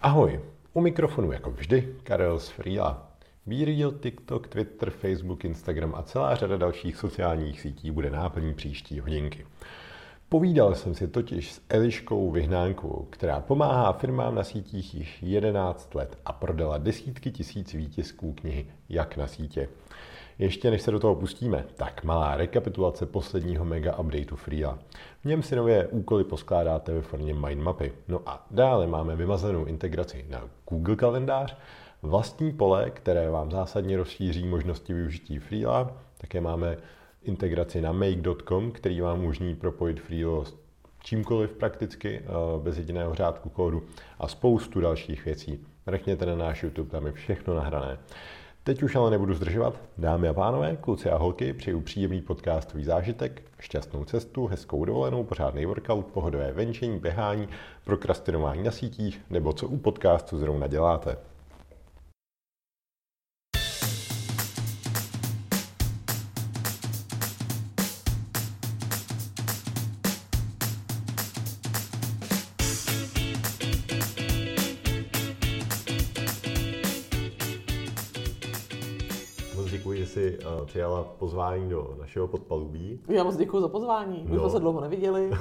Ahoj, 0.00 0.40
u 0.72 0.80
mikrofonu 0.80 1.32
jako 1.32 1.50
vždy 1.50 1.94
Karel 2.02 2.38
z 2.38 2.48
Freela. 2.48 3.12
BeReal, 3.46 3.92
TikTok, 3.92 4.48
Twitter, 4.48 4.90
Facebook, 4.90 5.44
Instagram 5.44 5.94
a 5.94 6.02
celá 6.02 6.34
řada 6.34 6.56
dalších 6.56 6.96
sociálních 6.96 7.60
sítí 7.60 7.90
bude 7.90 8.10
náplní 8.10 8.54
příští 8.54 9.00
hodinky. 9.00 9.46
Povídal 10.28 10.74
jsem 10.74 10.94
si 10.94 11.08
totiž 11.08 11.52
s 11.52 11.60
Eliškou 11.68 12.30
Vyhnánkovou, 12.30 13.06
která 13.10 13.40
pomáhá 13.40 13.92
firmám 13.92 14.34
na 14.34 14.44
sítích 14.44 14.94
již 14.94 15.22
11 15.22 15.94
let 15.94 16.18
a 16.24 16.32
prodala 16.32 16.78
desítky 16.78 17.30
tisíc 17.30 17.74
výtisků 17.74 18.32
knihy 18.32 18.66
Jak 18.88 19.16
na 19.16 19.26
sítě. 19.26 19.68
Ještě 20.38 20.70
než 20.70 20.82
se 20.82 20.90
do 20.90 21.00
toho 21.00 21.14
pustíme, 21.14 21.64
tak 21.76 22.04
malá 22.04 22.36
rekapitulace 22.36 23.06
posledního 23.06 23.64
mega 23.64 23.98
updateu 23.98 24.36
Freela. 24.36 24.78
V 25.20 25.24
něm 25.24 25.42
si 25.42 25.56
nové 25.56 25.86
úkoly 25.86 26.24
poskládáte 26.24 26.92
ve 26.92 27.02
formě 27.02 27.34
mindmapy. 27.34 27.92
No 28.08 28.20
a 28.26 28.46
dále 28.50 28.86
máme 28.86 29.16
vymazanou 29.16 29.64
integraci 29.64 30.26
na 30.28 30.48
Google 30.68 30.96
kalendář, 30.96 31.56
vlastní 32.02 32.52
pole, 32.52 32.90
které 32.90 33.30
vám 33.30 33.50
zásadně 33.50 33.96
rozšíří 33.96 34.46
možnosti 34.46 34.92
využití 34.92 35.38
Freela, 35.38 35.92
také 36.18 36.40
máme 36.40 36.76
integraci 37.22 37.80
na 37.80 37.92
make.com, 37.92 38.70
který 38.72 39.00
vám 39.00 39.18
umožní 39.18 39.54
propojit 39.54 40.00
Freelo 40.00 40.44
s 40.44 40.56
čímkoliv 41.02 41.52
prakticky, 41.52 42.18
eh, 42.18 42.24
bez 42.62 42.78
jediného 42.78 43.14
řádku 43.14 43.48
kódu 43.48 43.82
a 44.18 44.28
spoustu 44.28 44.80
dalších 44.80 45.24
věcí. 45.24 45.66
Mrkněte 45.86 46.26
na 46.26 46.34
náš 46.34 46.62
YouTube, 46.62 46.90
tam 46.90 47.06
je 47.06 47.12
všechno 47.12 47.54
nahrané. 47.54 47.98
Teď 48.68 48.82
už 48.82 48.96
ale 48.96 49.10
nebudu 49.10 49.34
zdržovat. 49.34 49.80
Dámy 49.98 50.28
a 50.28 50.34
pánové, 50.34 50.76
kluci 50.76 51.10
a 51.10 51.16
holky, 51.16 51.52
přeju 51.52 51.80
příjemný 51.80 52.22
podcastový 52.22 52.84
zážitek, 52.84 53.42
šťastnou 53.60 54.04
cestu, 54.04 54.46
hezkou 54.46 54.84
dovolenou, 54.84 55.24
pořádný 55.24 55.66
workout, 55.66 56.06
pohodové 56.06 56.52
venčení, 56.52 56.98
běhání, 56.98 57.48
prokrastinování 57.84 58.62
na 58.62 58.70
sítích, 58.70 59.20
nebo 59.30 59.52
co 59.52 59.68
u 59.68 59.76
podcastu 59.76 60.38
zrovna 60.38 60.66
děláte. 60.66 61.16
Pozvání 81.18 81.70
do 81.70 81.96
našeho 81.98 82.28
podpalubí. 82.28 83.00
Já 83.08 83.24
moc 83.24 83.36
děkuji 83.36 83.60
za 83.60 83.68
pozvání, 83.68 84.24
my 84.28 84.36
no. 84.36 84.42
jsme 84.42 84.50
se 84.50 84.60
dlouho 84.60 84.80
neviděli. 84.80 85.30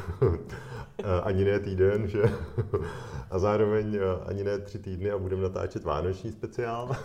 Eh, 1.03 1.21
ani 1.21 1.45
ne 1.45 1.59
týden, 1.59 2.07
že? 2.07 2.23
a 3.31 3.39
zároveň 3.39 3.95
uh, 3.95 4.01
ani 4.25 4.43
ne 4.43 4.59
tři 4.59 4.79
týdny 4.79 5.11
a 5.11 5.17
budeme 5.17 5.41
natáčet 5.41 5.83
vánoční 5.83 6.31
speciál. 6.31 6.95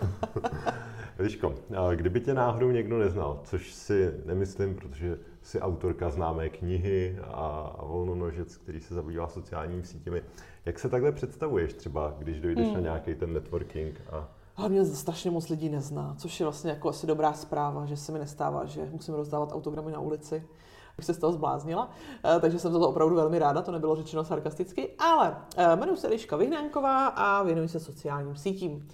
Liško, 1.19 1.55
kdyby 1.95 2.21
tě 2.21 2.33
náhodou 2.33 2.71
někdo 2.71 2.99
neznal, 2.99 3.39
což 3.43 3.73
si 3.73 4.13
nemyslím, 4.25 4.75
protože 4.75 5.19
jsi 5.41 5.59
autorka 5.59 6.09
známé 6.09 6.49
knihy 6.49 7.17
a, 7.23 7.75
a 7.79 7.85
volnonožec, 7.85 8.57
který 8.57 8.79
se 8.79 8.93
zabývá 8.93 9.27
sociálními 9.27 9.83
sítěmi, 9.83 10.21
jak 10.65 10.79
se 10.79 10.89
takhle 10.89 11.11
představuješ 11.11 11.73
třeba, 11.73 12.15
když 12.17 12.39
dojdeš 12.39 12.65
hmm. 12.65 12.73
na 12.73 12.79
nějaký 12.79 13.15
ten 13.15 13.33
networking 13.33 14.01
a 14.11 14.29
Hlavně 14.55 14.85
strašně 14.85 15.31
moc 15.31 15.49
lidí 15.49 15.69
nezná, 15.69 16.15
což 16.17 16.39
je 16.39 16.45
vlastně 16.45 16.69
jako 16.69 16.89
asi 16.89 17.07
dobrá 17.07 17.33
zpráva, 17.33 17.85
že 17.85 17.97
se 17.97 18.11
mi 18.11 18.19
nestává, 18.19 18.65
že 18.65 18.89
musím 18.91 19.13
rozdávat 19.13 19.51
autogramy 19.51 19.91
na 19.91 19.99
ulici. 19.99 20.47
Bych 20.97 21.05
se 21.05 21.13
z 21.13 21.17
toho 21.17 21.33
zbláznila, 21.33 21.89
eh, 22.25 22.39
takže 22.39 22.59
jsem 22.59 22.73
za 22.73 22.79
to 22.79 22.89
opravdu 22.89 23.15
velmi 23.15 23.39
ráda, 23.39 23.61
to 23.61 23.71
nebylo 23.71 23.95
řečeno 23.95 24.23
sarkasticky, 24.23 24.91
ale 24.99 25.37
eh, 25.57 25.75
jmenuji 25.75 25.97
se 25.97 26.07
Eliška 26.07 26.35
Vyhnánková 26.37 27.07
a 27.07 27.43
věnuji 27.43 27.67
se 27.67 27.79
sociálním 27.79 28.35
sítím. 28.35 28.89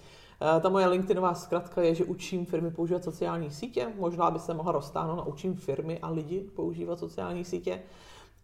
Eh, 0.56 0.60
ta 0.60 0.68
moje 0.68 0.86
LinkedInová 0.86 1.34
zkratka 1.34 1.82
je, 1.82 1.94
že 1.94 2.04
učím 2.04 2.46
firmy 2.46 2.70
používat 2.70 3.04
sociální 3.04 3.50
sítě. 3.50 3.88
Možná 3.98 4.30
by 4.30 4.38
se 4.38 4.54
mohla 4.54 4.72
roztáhnout 4.72 5.16
na 5.16 5.26
učím 5.26 5.54
firmy 5.54 5.98
a 5.98 6.10
lidi 6.10 6.40
používat 6.56 6.98
sociální 6.98 7.44
sítě. 7.44 7.82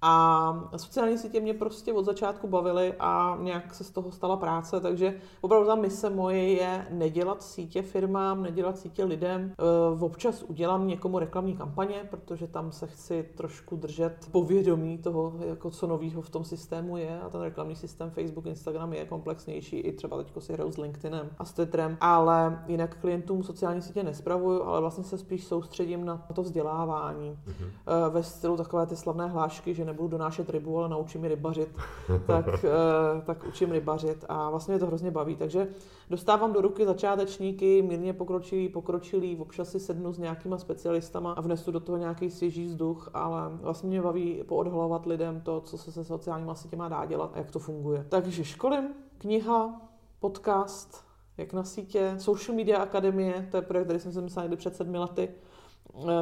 A 0.03 0.71
sociální 0.77 1.19
sítě 1.19 1.41
mě 1.41 1.55
prostě 1.55 1.93
od 1.93 2.05
začátku 2.05 2.49
bavily 2.49 2.95
a 2.99 3.39
nějak 3.41 3.75
se 3.75 3.84
z 3.84 3.91
toho 3.91 4.12
stala 4.12 4.37
práce, 4.37 4.81
takže 4.81 5.21
opravdu 5.41 5.67
ta 5.67 5.75
mise 5.75 6.11
moje 6.11 6.53
je 6.53 6.87
nedělat 6.91 7.43
sítě 7.43 7.83
firmám, 7.83 8.43
nedělat 8.43 8.79
sítě 8.79 9.05
lidem. 9.05 9.53
E, 9.99 10.05
občas 10.05 10.43
udělám 10.43 10.87
někomu 10.87 11.19
reklamní 11.19 11.57
kampaně, 11.57 12.09
protože 12.11 12.47
tam 12.47 12.73
se 12.73 12.87
chci 12.87 13.29
trošku 13.37 13.77
držet 13.77 14.29
povědomí 14.33 14.99
toho, 14.99 15.33
jako 15.47 15.71
co 15.71 15.87
novýho 15.87 16.23
v 16.23 16.31
tom 16.31 16.45
systému 16.45 16.97
je 16.97 17.21
a 17.21 17.28
ten 17.28 17.41
reklamní 17.41 17.77
systém 17.77 18.11
Facebook, 18.11 18.47
Instagram 18.47 18.93
je 18.93 19.05
komplexnější, 19.05 19.77
i 19.77 19.93
třeba 19.93 20.17
teď 20.17 20.33
si 20.39 20.53
hraju 20.53 20.73
s 20.73 20.78
LinkedInem 20.78 21.31
a 21.39 21.45
s 21.45 21.53
Twitterem, 21.53 21.99
ale 22.01 22.65
jinak 22.67 22.97
klientům 23.01 23.43
sociální 23.43 23.83
sítě 23.83 24.03
nespravuju, 24.03 24.63
ale 24.63 24.81
vlastně 24.81 25.05
se 25.05 25.19
spíš 25.19 25.45
soustředím 25.45 26.05
na 26.05 26.27
to 26.34 26.43
vzdělávání. 26.43 27.39
Mm-hmm. 27.47 28.11
Ve 28.11 28.23
stylu 28.23 28.57
takové 28.57 28.87
ty 28.87 28.97
slavné 28.97 29.27
hlášky, 29.27 29.75
že 29.75 29.84
nebudu 29.86 30.08
donášet 30.08 30.50
rybu, 30.50 30.78
ale 30.78 30.88
naučím 30.88 31.20
mi 31.20 31.28
rybařit, 31.28 31.69
tak, 32.26 32.64
eh, 32.64 33.22
tak 33.24 33.44
učím 33.48 33.72
rybařit 33.72 34.24
a 34.28 34.50
vlastně 34.50 34.72
mě 34.72 34.80
to 34.80 34.86
hrozně 34.86 35.10
baví. 35.10 35.36
Takže 35.36 35.69
dostávám 36.10 36.52
do 36.52 36.60
ruky 36.60 36.86
začátečníky, 36.86 37.82
mírně 37.82 38.12
pokročilý, 38.12 38.69
pokročilý, 38.69 39.36
občas 39.36 39.70
si 39.70 39.80
sednu 39.80 40.12
s 40.12 40.19
nějakýma 40.19 40.58
specialistama 40.58 41.32
a 41.32 41.41
vnesu 41.41 41.70
do 41.70 41.80
toho 41.80 41.98
nějaký 41.98 42.30
svěží 42.30 42.64
vzduch, 42.64 43.10
ale 43.14 43.41
vlastně 43.62 43.88
mě 43.88 44.02
baví 44.02 44.42
poodhalovat 44.47 45.06
lidem 45.06 45.41
to, 45.41 45.60
co 45.60 45.78
se 45.78 45.92
se 45.92 46.04
sociálníma 46.04 46.54
sítěma 46.54 46.88
dá 46.88 47.04
dělat 47.06 47.30
a 47.34 47.38
jak 47.38 47.50
to 47.50 47.58
funguje. 47.58 48.06
Takže 48.08 48.44
školím, 48.44 48.84
kniha, 49.18 49.80
podcast, 50.20 51.04
jak 51.36 51.53
na 51.53 51.64
sítě, 51.64 52.14
Social 52.18 52.56
Media 52.56 52.78
Akademie, 52.78 53.48
to 53.50 53.56
je 53.56 53.62
projekt, 53.62 53.86
který 53.86 54.00
jsem 54.00 54.12
si 54.12 54.20
myslel 54.20 54.44
někdy 54.44 54.56
před 54.56 54.76
sedmi 54.76 54.98
lety, 54.98 55.28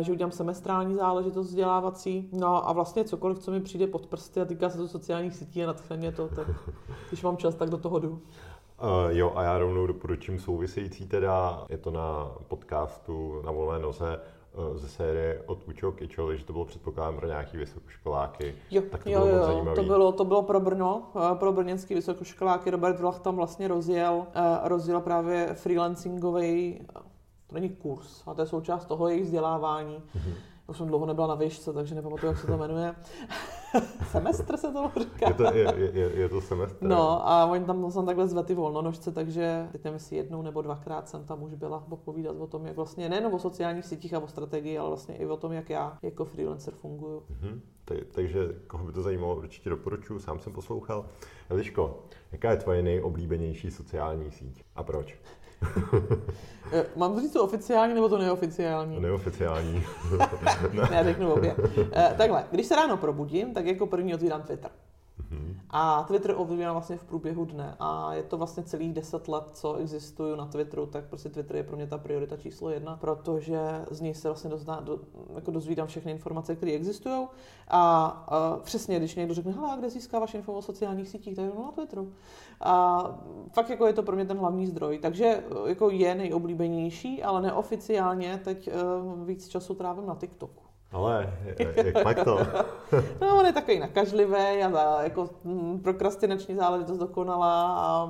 že 0.00 0.12
udělám 0.12 0.32
semestrální 0.32 0.94
záležitost 0.94 1.47
vzdělávací. 1.47 2.28
No 2.32 2.69
a 2.69 2.72
vlastně 2.72 3.04
cokoliv, 3.04 3.38
co 3.38 3.50
mi 3.50 3.60
přijde 3.60 3.86
pod 3.86 4.06
prsty 4.06 4.41
a 4.41 4.44
týká 4.44 4.70
se 4.70 4.78
to 4.78 4.88
sociálních 4.88 5.36
sítí 5.36 5.64
a 5.64 5.66
natchne 5.66 6.12
to, 6.12 6.28
tak 6.28 6.47
když 7.08 7.22
mám 7.22 7.36
čas, 7.36 7.54
tak 7.54 7.70
do 7.70 7.78
toho 7.78 7.98
jdu. 7.98 8.10
Uh, 8.10 8.19
jo, 9.08 9.32
a 9.34 9.42
já 9.42 9.58
rovnou 9.58 9.86
doporučím 9.86 10.38
související 10.38 11.06
teda, 11.06 11.64
je 11.69 11.78
to 11.78 11.91
na 11.91 12.32
podcastu 12.48 13.42
na 13.44 13.52
volné 13.52 13.78
noze, 13.78 14.20
uh, 14.70 14.76
ze 14.76 14.88
série 14.88 15.42
od 15.47 15.69
Učo 15.69 15.92
Kičoli, 15.92 16.38
že 16.38 16.44
to 16.44 16.52
bylo 16.52 16.64
předpokládám 16.64 17.16
pro 17.16 17.26
nějaký 17.26 17.56
vysokoškoláky. 17.56 18.54
Jo, 18.70 18.82
tak 18.91 19.04
to 19.04 19.10
jo, 19.10 19.20
bylo 19.25 19.36
jo, 19.36 19.44
zajímavý. 19.44 19.76
to 19.76 19.82
bylo, 19.82 20.12
to 20.12 20.25
bylo 20.25 20.42
pro 20.42 20.60
Brno, 20.60 21.02
pro 21.34 21.52
brněnský 21.52 21.94
vysokoškoláky. 21.94 22.70
Robert 22.70 23.00
Vlach 23.00 23.20
tam 23.20 23.36
vlastně 23.36 23.69
rozjel, 23.69 24.26
rozjel 24.64 25.00
právě 25.00 25.54
freelancingový 25.54 26.81
to 27.54 27.60
není 27.60 27.69
kurz, 27.69 28.22
a 28.26 28.34
to 28.34 28.41
je 28.41 28.47
součást 28.47 28.87
toho 28.87 29.09
jejich 29.09 29.25
vzdělávání. 29.25 29.97
Mm-hmm. 29.97 30.34
Už 30.66 30.76
jsem 30.76 30.87
dlouho 30.87 31.06
nebyla 31.06 31.26
na 31.26 31.34
výšce, 31.34 31.72
takže 31.72 31.94
nepamatuju, 31.94 32.32
jak 32.32 32.41
se 32.41 32.47
to 32.47 32.56
jmenuje. 32.56 32.94
semestr 34.10 34.56
se 34.56 34.72
to 34.72 34.91
říká. 35.00 35.28
Je 35.28 35.34
to, 35.34 35.44
je, 35.54 35.91
je, 35.93 36.10
je 36.14 36.28
to 36.28 36.41
semestr. 36.41 36.87
No 36.87 37.28
a 37.28 37.47
oni 37.47 37.64
tam 37.64 37.91
jsem 37.91 38.06
takhle 38.06 38.28
zve 38.28 38.44
ty 38.44 38.54
volnonožce, 38.54 39.12
takže 39.12 39.69
teď 39.72 39.84
nevím, 39.84 39.94
jestli 39.94 40.16
jednou 40.16 40.43
nebo 40.43 40.62
dvakrát 40.62 41.09
jsem 41.09 41.25
tam 41.25 41.43
už 41.43 41.54
byla 41.54 41.81
povídat 42.04 42.37
o 42.37 42.47
tom, 42.47 42.66
jak 42.66 42.76
vlastně 42.76 43.09
nejen 43.09 43.26
o 43.26 43.38
sociálních 43.38 43.84
sítích 43.84 44.14
a 44.14 44.19
o 44.19 44.28
strategii, 44.28 44.78
ale 44.78 44.88
vlastně 44.88 45.16
i 45.16 45.26
o 45.26 45.37
tom, 45.37 45.53
jak 45.53 45.70
já 45.70 45.98
jako 46.03 46.25
freelancer 46.25 46.75
funguju. 46.75 47.20
Mm-hmm. 47.20 47.60
takže 48.12 48.38
koho 48.66 48.84
by 48.84 48.93
to 48.93 49.03
zajímalo, 49.03 49.37
určitě 49.37 49.70
doporučuji, 49.70 50.19
sám 50.19 50.38
jsem 50.38 50.53
poslouchal. 50.53 51.06
Eliško, 51.50 51.98
jaká 52.32 52.50
je 52.50 52.56
tvoje 52.56 52.82
nejoblíbenější 52.82 53.70
sociální 53.70 54.31
síť 54.31 54.64
a 54.76 54.82
proč? 54.82 55.19
Eh, 56.72 56.86
mám 56.97 57.14
to 57.14 57.20
říct 57.20 57.32
to 57.32 57.44
oficiální 57.44 57.94
nebo 57.94 58.08
to 58.08 58.19
neoficiální? 58.19 59.00
Neoficiální. 59.00 59.84
ne, 60.91 61.04
řeknu 61.04 61.32
obě. 61.32 61.56
Eh, 61.92 62.14
takhle, 62.16 62.44
když 62.50 62.66
se 62.66 62.76
ráno 62.76 62.97
probudím, 62.97 63.54
tak 63.54 63.66
jako 63.66 63.86
první 63.86 64.14
otvírám 64.14 64.42
Twitter. 64.42 64.70
A 65.70 66.02
Twitter 66.02 66.34
ovlivňuje 66.36 66.70
vlastně 66.70 66.97
v 66.97 67.04
průběhu 67.04 67.44
dne 67.44 67.76
a 67.80 68.14
je 68.14 68.22
to 68.22 68.38
vlastně 68.38 68.62
celých 68.62 68.93
deset 68.93 69.28
let, 69.28 69.44
co 69.52 69.75
existuju 69.75 70.37
na 70.37 70.46
Twitteru, 70.46 70.87
tak 70.87 71.05
prostě 71.05 71.28
Twitter 71.28 71.56
je 71.56 71.62
pro 71.62 71.76
mě 71.76 71.87
ta 71.87 71.99
priorita 71.99 72.37
číslo 72.37 72.70
jedna, 72.70 72.96
protože 72.96 73.58
z 73.90 74.00
něj 74.00 74.14
se 74.14 74.28
vlastně 74.28 74.50
dozná, 74.50 74.81
do, 74.81 75.00
jako 75.34 75.50
dozvídám 75.50 75.87
všechny 75.87 76.12
informace, 76.12 76.56
které 76.56 76.72
existují 76.72 77.26
a, 77.69 78.06
a 78.06 78.56
přesně, 78.62 78.99
když 78.99 79.14
někdo 79.14 79.34
řekne, 79.34 79.52
hele, 79.52 79.76
kde 79.78 79.90
získáváš 79.90 80.34
info 80.34 80.52
o 80.52 80.62
sociálních 80.62 81.08
sítích, 81.08 81.37
tak 81.37 81.44
no 81.55 81.62
na 81.62 81.72
Twitteru. 81.72 82.12
A 82.60 83.05
fakt 83.52 83.70
jako 83.70 83.87
je 83.87 83.93
to 83.93 84.02
pro 84.02 84.17
mě 84.17 84.25
ten 84.25 84.38
hlavní 84.38 84.67
zdroj, 84.67 84.99
takže 84.99 85.44
jako 85.67 85.90
je 85.90 86.14
nejoblíbenější, 86.14 87.22
ale 87.22 87.43
neoficiálně 87.43 88.40
teď 88.44 88.69
uh, 88.69 89.26
víc 89.26 89.49
času 89.49 89.75
trávím 89.75 90.06
na 90.06 90.14
TikToku. 90.14 90.74
Ale 90.94 91.35
jak 92.06 92.25
to? 92.25 92.38
no, 93.20 93.38
on 93.38 93.46
je 93.46 93.52
takový 93.52 93.79
nakažlivý 93.79 94.62
a 94.64 94.70
za, 94.70 95.02
jako 95.02 95.31
mm, 95.44 95.81
prokrastinační 95.81 96.55
záležitost 96.55 96.99
dokonalá 96.99 97.76
a 97.76 98.05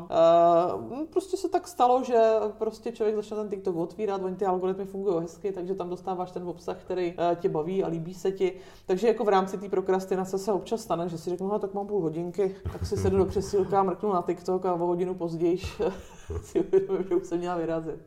uh, 0.74 1.04
prostě 1.12 1.36
se 1.36 1.48
tak 1.48 1.68
stalo, 1.68 2.04
že 2.04 2.18
prostě 2.58 2.92
člověk 2.92 3.16
začne 3.16 3.36
ten 3.36 3.48
TikTok 3.48 3.76
otvírat, 3.76 4.22
oni 4.22 4.36
ty 4.36 4.44
algoritmy 4.44 4.84
fungují 4.84 5.20
hezky, 5.20 5.52
takže 5.52 5.74
tam 5.74 5.90
dostáváš 5.90 6.30
ten 6.30 6.48
obsah, 6.48 6.76
který 6.76 7.14
uh, 7.14 7.34
tě 7.34 7.48
baví 7.48 7.84
a 7.84 7.88
líbí 7.88 8.14
se 8.14 8.32
ti. 8.32 8.52
Takže 8.86 9.08
jako 9.08 9.24
v 9.24 9.28
rámci 9.28 9.58
té 9.58 9.68
prokrastinace 9.68 10.38
se 10.38 10.52
občas 10.52 10.80
stane, 10.80 11.08
že 11.08 11.18
si 11.18 11.30
řeknu, 11.30 11.48
no, 11.48 11.58
tak 11.58 11.74
mám 11.74 11.86
půl 11.86 12.02
hodinky, 12.02 12.56
tak 12.72 12.86
si 12.86 12.96
sedu 12.96 13.16
do 13.18 13.24
přesílka, 13.24 13.82
mrknu 13.82 14.12
na 14.12 14.22
TikTok 14.22 14.66
a 14.66 14.74
o 14.74 14.86
hodinu 14.86 15.14
později 15.14 15.58
si 16.42 16.60
uvědomím, 16.60 17.04
že 17.08 17.14
už 17.14 17.26
jsem 17.26 17.38
měla 17.38 17.56
vyrazit. 17.56 18.00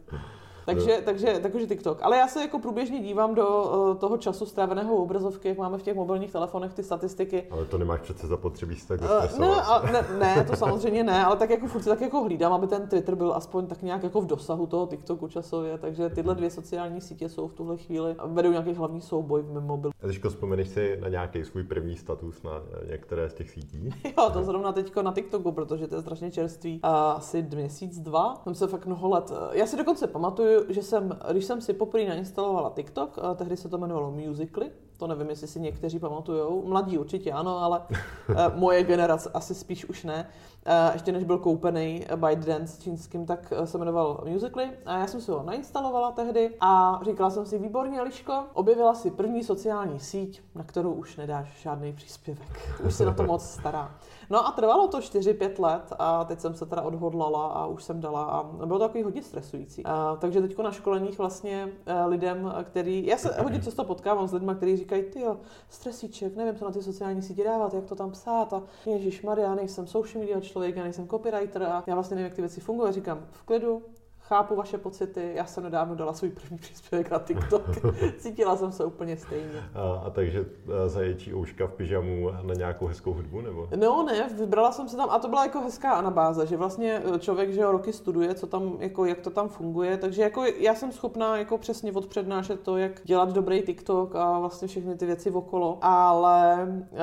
Takže, 0.67 1.01
takže, 1.05 1.39
takže 1.41 1.67
TikTok. 1.67 1.99
Ale 2.01 2.17
já 2.17 2.27
se 2.27 2.41
jako 2.41 2.59
průběžně 2.59 2.99
dívám 2.99 3.35
do 3.35 3.47
uh, 3.47 3.97
toho 3.97 4.17
času 4.17 4.45
stráveného 4.45 4.95
obrazovky, 4.95 5.47
jak 5.47 5.57
máme 5.57 5.77
v 5.77 5.83
těch 5.83 5.95
mobilních 5.95 6.31
telefonech 6.31 6.73
ty 6.73 6.83
statistiky. 6.83 7.43
Ale 7.51 7.65
to 7.65 7.77
nemáš 7.77 8.01
přece 8.01 8.27
zapotřebí 8.27 8.75
se 8.75 8.87
tak 8.87 9.01
uh, 9.01 9.39
ne, 9.39 9.47
a, 9.47 9.91
ne, 9.91 10.05
ne, 10.19 10.43
to 10.43 10.55
samozřejmě 10.55 11.03
ne, 11.03 11.25
ale 11.25 11.35
tak 11.35 11.49
jako 11.49 11.67
furt 11.67 11.83
tak 11.83 12.01
jako 12.01 12.23
hlídám, 12.23 12.53
aby 12.53 12.67
ten 12.67 12.87
Twitter 12.87 13.15
byl 13.15 13.33
aspoň 13.33 13.67
tak 13.67 13.81
nějak 13.81 14.03
jako 14.03 14.21
v 14.21 14.25
dosahu 14.25 14.67
toho 14.67 14.87
TikToku 14.87 15.27
časově, 15.27 15.77
takže 15.77 16.09
tyhle 16.09 16.35
dvě 16.35 16.49
sociální 16.49 17.01
sítě 17.01 17.29
jsou 17.29 17.47
v 17.47 17.53
tuhle 17.53 17.77
chvíli, 17.77 18.15
vedou 18.25 18.51
nějaký 18.51 18.73
hlavní 18.73 19.01
souboj 19.01 19.41
v 19.41 19.53
mém 19.53 19.63
mobilu. 19.63 19.91
A 20.03 20.07
teďko 20.07 20.29
vzpomeneš 20.29 20.67
si 20.67 20.97
na 21.01 21.09
nějaký 21.09 21.45
svůj 21.45 21.63
první 21.63 21.95
status 21.95 22.43
na 22.43 22.51
některé 22.91 23.29
z 23.29 23.33
těch 23.33 23.49
sítí? 23.49 23.89
jo, 24.17 24.29
to 24.33 24.43
zrovna 24.43 24.71
teďko 24.71 25.01
na 25.01 25.13
TikToku, 25.13 25.51
protože 25.51 25.87
to 25.87 25.95
je 25.95 26.01
strašně 26.01 26.31
čerstvý. 26.31 26.81
Uh, 26.83 26.89
asi 26.91 27.47
měsíc, 27.55 27.99
dva. 27.99 28.41
Jsem 28.43 28.55
se 28.55 28.67
fakt 28.67 28.85
mnoho 28.85 29.09
let. 29.09 29.31
Já 29.51 29.65
si 29.65 29.77
dokonce 29.77 30.07
pamatuju, 30.07 30.56
že 30.69 30.83
jsem, 30.83 31.19
když 31.31 31.45
jsem 31.45 31.61
si 31.61 31.73
poprvé 31.73 32.05
nainstalovala 32.05 32.71
TikTok, 32.75 33.17
tehdy 33.35 33.57
se 33.57 33.69
to 33.69 33.77
jmenovalo 33.77 34.11
Musically, 34.11 34.71
to 34.97 35.07
nevím, 35.07 35.29
jestli 35.29 35.47
si 35.47 35.59
někteří 35.59 35.99
pamatujou. 35.99 36.63
Mladí 36.67 36.97
určitě 36.97 37.31
ano, 37.31 37.57
ale 37.57 37.81
eh, 37.89 38.35
moje 38.55 38.83
generace 38.83 39.29
asi 39.33 39.55
spíš 39.55 39.85
už 39.85 40.03
ne. 40.03 40.27
Eh, 40.65 40.89
ještě 40.93 41.11
než 41.11 41.23
byl 41.23 41.37
koupený 41.37 42.05
ByteDance 42.15 42.81
čínským, 42.81 43.25
tak 43.25 43.53
eh, 43.55 43.67
se 43.67 43.77
jmenoval 43.77 44.23
Musically 44.25 44.71
a 44.85 44.97
já 44.97 45.07
jsem 45.07 45.21
si 45.21 45.31
ho 45.31 45.43
nainstalovala 45.43 46.11
tehdy 46.11 46.55
a 46.59 46.99
říkala 47.05 47.29
jsem 47.29 47.45
si, 47.45 47.57
výborně 47.57 48.01
Liško, 48.01 48.43
objevila 48.53 48.93
si 48.93 49.11
první 49.11 49.43
sociální 49.43 49.99
síť, 49.99 50.41
na 50.55 50.63
kterou 50.63 50.91
už 50.91 51.17
nedáš 51.17 51.61
žádný 51.61 51.93
příspěvek. 51.93 52.79
Už 52.85 52.93
se 52.93 53.05
na 53.05 53.13
to 53.13 53.23
moc 53.23 53.43
stará. 53.43 53.95
No 54.29 54.47
a 54.47 54.51
trvalo 54.51 54.87
to 54.87 54.99
4-5 54.99 55.61
let 55.61 55.93
a 55.99 56.25
teď 56.25 56.39
jsem 56.39 56.55
se 56.55 56.65
teda 56.65 56.81
odhodlala 56.81 57.47
a 57.47 57.65
už 57.65 57.83
jsem 57.83 58.01
dala 58.01 58.23
a 58.23 58.43
bylo 58.43 58.79
to 58.79 58.85
takový 58.85 59.03
hodně 59.03 59.23
stresující. 59.23 59.85
A, 59.85 60.17
takže 60.19 60.41
teď 60.41 60.57
na 60.57 60.71
školeních 60.71 61.17
vlastně 61.17 61.69
lidem, 62.05 62.53
který, 62.63 63.05
já 63.05 63.17
se 63.17 63.41
hodně 63.41 63.61
často 63.61 63.83
potkávám 63.83 64.27
s 64.27 64.33
lidmi, 64.33 64.51
kteří 64.55 64.77
říkají, 64.77 65.03
ty 65.03 65.21
jo, 65.21 65.37
stresíček, 65.69 66.35
nevím, 66.35 66.55
co 66.55 66.65
na 66.65 66.71
ty 66.71 66.81
sociální 66.81 67.21
sítě 67.21 67.43
dávat, 67.43 67.73
jak 67.73 67.85
to 67.85 67.95
tam 67.95 68.11
psát 68.11 68.53
a 68.53 68.63
Ježíš 68.85 69.21
Maria, 69.21 69.55
nejsem 69.55 69.87
social 69.87 70.21
media 70.21 70.41
člověk, 70.41 70.75
já 70.75 70.83
nejsem 70.83 71.07
copywriter 71.07 71.63
a 71.63 71.83
já 71.87 71.93
vlastně 71.93 72.15
nevím, 72.15 72.25
jak 72.25 72.35
ty 72.35 72.41
věci 72.41 72.61
fungují. 72.61 72.93
Říkám, 72.93 73.25
v 73.31 73.43
klidu, 73.43 73.81
chápu 74.27 74.55
vaše 74.55 74.77
pocity, 74.77 75.31
já 75.35 75.45
jsem 75.45 75.63
nedávno 75.63 75.95
dala 75.95 76.13
svůj 76.13 76.29
první 76.29 76.57
příspěvek 76.57 77.11
na 77.11 77.19
TikTok, 77.19 77.63
cítila 78.17 78.57
jsem 78.57 78.71
se 78.71 78.85
úplně 78.85 79.17
stejně. 79.17 79.63
A, 79.73 80.01
a 80.05 80.09
takže 80.09 80.45
zaječí 80.87 81.33
ouška 81.33 81.67
v 81.67 81.73
pyžamu 81.73 82.31
na 82.41 82.53
nějakou 82.53 82.85
hezkou 82.85 83.13
hudbu, 83.13 83.41
nebo? 83.41 83.67
No 83.75 84.03
ne, 84.03 84.29
vybrala 84.37 84.71
jsem 84.71 84.89
se 84.89 84.97
tam, 84.97 85.09
a 85.09 85.19
to 85.19 85.27
byla 85.27 85.43
jako 85.43 85.61
hezká 85.61 85.91
anabáze, 85.91 86.47
že 86.47 86.57
vlastně 86.57 87.01
e, 87.15 87.19
člověk, 87.19 87.53
že 87.53 87.65
roky 87.65 87.93
studuje, 87.93 88.35
co 88.35 88.47
tam, 88.47 88.77
jako, 88.79 89.05
jak 89.05 89.19
to 89.19 89.29
tam 89.29 89.49
funguje, 89.49 89.97
takže 89.97 90.21
jako 90.21 90.43
já 90.45 90.75
jsem 90.75 90.91
schopná 90.91 91.37
jako 91.37 91.57
přesně 91.57 91.91
odpřednášet 91.91 92.59
to, 92.59 92.77
jak 92.77 92.91
dělat 93.03 93.31
dobrý 93.33 93.61
TikTok 93.61 94.15
a 94.15 94.39
vlastně 94.39 94.67
všechny 94.67 94.95
ty 94.95 95.05
věci 95.05 95.31
okolo, 95.31 95.77
ale 95.81 96.67
uh, 96.91 96.97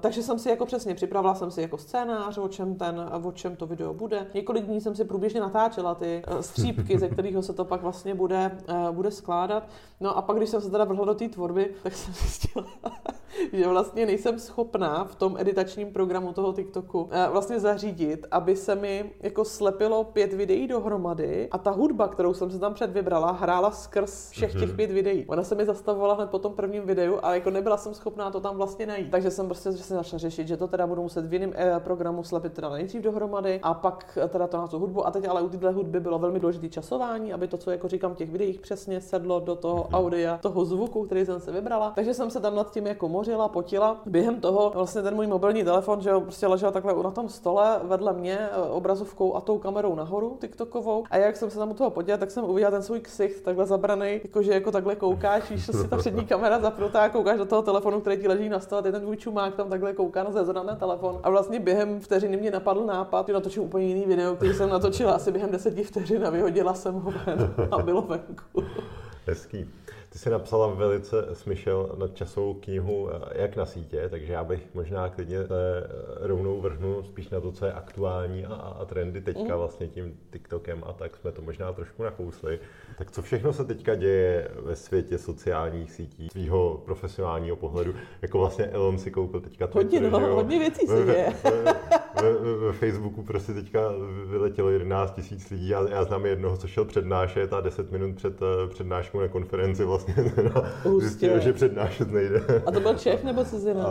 takže 0.00 0.22
jsem 0.22 0.38
si 0.38 0.48
jako 0.48 0.66
přesně 0.66 0.94
připravila 0.94 1.34
jsem 1.34 1.50
si 1.50 1.62
jako 1.62 1.78
scénář, 1.78 2.38
o 2.38 2.48
čem, 2.48 2.74
ten, 2.74 3.10
o 3.22 3.32
čem 3.32 3.56
to 3.56 3.66
video 3.66 3.94
bude. 3.94 4.26
Několik 4.34 4.64
dní 4.64 4.80
jsem 4.80 4.94
si 4.94 5.04
průběžně 5.04 5.40
natáčela 5.40 5.94
ty 5.94 6.22
uh, 6.30 6.40
střípky, 6.58 6.98
ze 6.98 7.08
kterého 7.08 7.42
se 7.42 7.52
to 7.52 7.64
pak 7.64 7.82
vlastně 7.82 8.14
bude, 8.14 8.58
uh, 8.68 8.94
bude 8.94 9.10
skládat. 9.10 9.68
No 10.00 10.16
a 10.16 10.22
pak, 10.22 10.36
když 10.36 10.50
jsem 10.50 10.60
se 10.60 10.70
teda 10.70 10.84
vrhla 10.84 11.04
do 11.04 11.14
té 11.14 11.28
tvorby, 11.28 11.74
tak 11.82 11.94
jsem 11.94 12.14
zjistila, 12.14 12.66
že 13.52 13.68
vlastně 13.68 14.06
nejsem 14.06 14.38
schopná 14.38 15.04
v 15.04 15.14
tom 15.14 15.36
editačním 15.38 15.92
programu 15.92 16.32
toho 16.32 16.52
TikToku 16.52 17.02
uh, 17.02 17.10
vlastně 17.30 17.60
zařídit, 17.60 18.26
aby 18.30 18.56
se 18.56 18.74
mi 18.74 19.10
jako 19.20 19.44
slepilo 19.44 20.04
pět 20.04 20.32
videí 20.32 20.66
dohromady 20.66 21.48
a 21.50 21.58
ta 21.58 21.70
hudba, 21.70 22.08
kterou 22.08 22.34
jsem 22.34 22.50
se 22.50 22.58
tam 22.58 22.74
před 22.74 22.90
vybrala, 22.90 23.32
hrála 23.32 23.70
skrz 23.70 24.30
všech 24.30 24.52
těch 24.52 24.68
mhm. 24.68 24.76
pět 24.76 24.90
videí. 24.90 25.24
Ona 25.26 25.42
se 25.42 25.54
mi 25.54 25.64
zastavovala 25.64 26.14
hned 26.14 26.30
po 26.30 26.38
tom 26.38 26.52
prvním 26.52 26.82
videu, 26.86 27.18
ale 27.22 27.34
jako 27.34 27.50
nebyla 27.50 27.76
jsem 27.76 27.94
schopná 27.94 28.30
to 28.30 28.40
tam 28.40 28.56
vlastně 28.56 28.86
najít. 28.86 29.10
Takže 29.10 29.30
jsem 29.30 29.46
prostě 29.46 29.72
že 29.72 29.78
se 29.78 29.94
začala 29.94 30.18
řešit, 30.18 30.48
že 30.48 30.56
to 30.56 30.68
teda 30.68 30.86
budu 30.86 31.02
muset 31.02 31.26
v 31.26 31.32
jiném 31.32 31.50
uh, 31.50 31.78
programu 31.78 32.24
slepit 32.24 32.52
teda 32.52 32.68
nejdřív 32.68 33.02
dohromady 33.02 33.60
a 33.62 33.74
pak 33.74 34.18
teda 34.28 34.46
to 34.46 34.56
na 34.56 34.66
tu 34.66 34.78
hudbu. 34.78 35.06
A 35.06 35.10
teď 35.10 35.28
ale 35.28 35.42
u 35.42 35.48
téhle 35.48 35.72
hudby 35.72 36.00
bylo 36.00 36.18
velmi 36.18 36.40
důležité 36.40 36.68
časování, 36.68 37.32
aby 37.32 37.48
to, 37.48 37.56
co 37.56 37.70
jako 37.70 37.88
říkám 37.88 38.14
v 38.14 38.16
těch 38.16 38.30
videích, 38.30 38.60
přesně 38.60 39.00
sedlo 39.00 39.40
do 39.40 39.56
toho 39.56 39.76
mhm. 39.76 39.94
audia, 39.94 40.38
toho 40.38 40.64
zvuku, 40.64 41.04
který 41.04 41.26
jsem 41.26 41.40
se 41.40 41.52
vybrala. 41.52 41.92
Takže 41.94 42.14
jsem 42.14 42.30
se 42.30 42.40
tam 42.40 42.54
nad 42.54 42.72
tím 42.72 42.86
jako 42.86 43.08
mořila, 43.08 43.25
potila. 43.48 44.00
Během 44.06 44.40
toho 44.40 44.70
vlastně 44.74 45.02
ten 45.02 45.14
můj 45.14 45.26
mobilní 45.26 45.64
telefon, 45.64 46.00
že 46.00 46.10
jo, 46.10 46.20
prostě 46.20 46.46
ležel 46.46 46.72
takhle 46.72 47.02
na 47.02 47.10
tom 47.10 47.28
stole 47.28 47.80
vedle 47.82 48.12
mě 48.12 48.38
e, 48.38 48.56
obrazovkou 48.70 49.34
a 49.34 49.40
tou 49.40 49.58
kamerou 49.58 49.94
nahoru, 49.94 50.36
TikTokovou. 50.40 51.04
A 51.10 51.16
jak 51.16 51.36
jsem 51.36 51.50
se 51.50 51.58
tam 51.58 51.70
u 51.70 51.74
toho 51.74 51.90
podívala, 51.90 52.18
tak 52.18 52.30
jsem 52.30 52.44
uviděla 52.44 52.70
ten 52.70 52.82
svůj 52.82 53.00
ksicht 53.00 53.44
takhle 53.44 53.66
zabraný, 53.66 54.20
jakože 54.24 54.52
jako 54.52 54.72
takhle 54.72 54.96
koukáš, 54.96 55.50
víš, 55.50 55.66
si 55.66 55.88
ta 55.88 55.96
přední 55.96 56.26
kamera 56.26 56.60
zapnutá 56.60 57.02
a 57.02 57.08
koukáš 57.08 57.38
do 57.38 57.44
toho 57.44 57.62
telefonu, 57.62 58.00
který 58.00 58.16
ti 58.16 58.28
leží 58.28 58.48
na 58.48 58.60
stole, 58.60 58.82
ten 58.82 59.00
tvůj 59.00 59.16
čumák 59.16 59.54
tam 59.54 59.70
takhle 59.70 59.92
kouká 59.92 60.24
na 60.24 60.30
zezor 60.30 60.64
na 60.64 60.76
telefon. 60.76 61.20
A 61.22 61.30
vlastně 61.30 61.60
během 61.60 62.00
vteřiny 62.00 62.36
mě 62.36 62.50
napadl 62.50 62.84
nápad, 62.84 63.26
že 63.26 63.32
natočím 63.32 63.62
úplně 63.62 63.86
jiný 63.86 64.04
video, 64.06 64.36
který 64.36 64.54
jsem 64.54 64.70
natočila 64.70 65.12
asi 65.12 65.32
během 65.32 65.50
deseti 65.50 65.82
vteřin 65.82 66.26
a 66.26 66.30
vyhodila 66.30 66.74
jsem 66.74 66.94
ho 66.94 67.12
ven 67.26 67.54
a 67.70 67.82
bylo 67.82 68.02
venku. 68.02 68.62
Hezký. 69.26 69.70
Ty 70.16 70.20
jsi 70.20 70.30
napsala 70.30 70.66
velice 70.66 71.28
smyšel 71.32 71.94
nadčasovou 71.98 72.54
knihu 72.54 73.10
eh, 73.10 73.42
Jak 73.42 73.56
na 73.56 73.66
sítě, 73.66 74.08
takže 74.08 74.32
já 74.32 74.44
bych 74.44 74.74
možná 74.74 75.08
klidně 75.08 75.46
se 75.46 75.82
eh, 75.84 76.26
rovnou 76.26 76.60
vrhnu 76.60 77.02
spíš 77.02 77.30
na 77.30 77.40
to, 77.40 77.52
co 77.52 77.66
je 77.66 77.72
aktuální 77.72 78.46
a, 78.46 78.54
a 78.54 78.84
trendy 78.84 79.20
teďka 79.20 79.52
mm. 79.54 79.58
vlastně 79.58 79.88
tím 79.88 80.18
TikTokem 80.30 80.84
a 80.86 80.92
tak 80.92 81.16
jsme 81.16 81.32
to 81.32 81.42
možná 81.42 81.72
trošku 81.72 82.02
nakousli. 82.02 82.58
Tak 82.98 83.10
co 83.10 83.22
všechno 83.22 83.52
se 83.52 83.64
teďka 83.64 83.94
děje 83.94 84.50
ve 84.62 84.76
světě 84.76 85.18
sociálních 85.18 85.92
sítí, 85.92 86.28
svého 86.32 86.82
profesionálního 86.84 87.56
pohledu? 87.56 87.94
Jako 88.22 88.38
vlastně 88.38 88.64
Elon 88.64 88.98
si 88.98 89.10
koupil 89.10 89.40
teďka 89.40 89.66
Twitter, 89.66 90.02
hodně, 90.02 90.10
no, 90.10 90.34
hodně 90.34 90.58
věcí 90.58 90.86
se 90.86 91.04
děje. 91.04 91.32
Ve, 92.22 92.72
Facebooku 92.72 93.22
prostě 93.22 93.52
teďka 93.52 93.80
vyletělo 94.26 94.70
11 94.70 95.14
tisíc 95.14 95.50
lidí. 95.50 95.68
Já, 95.68 95.88
já 95.88 96.04
znám 96.04 96.26
jednoho, 96.26 96.56
co 96.56 96.68
šel 96.68 96.84
přednášet 96.84 97.52
a 97.52 97.60
10 97.60 97.92
minut 97.92 98.16
před 98.16 98.42
eh, 98.42 98.68
přednáškou 98.68 99.20
na 99.20 99.28
konferenci 99.28 99.84
vlastně 99.84 100.05
zjistil, 100.98 101.40
že 101.40 101.52
přednášet 101.52 102.10
nejde. 102.10 102.42
A 102.66 102.70
to 102.70 102.80
byl 102.80 102.94
Čech 102.94 103.24
nebo 103.24 103.44
cizinec? 103.44 103.86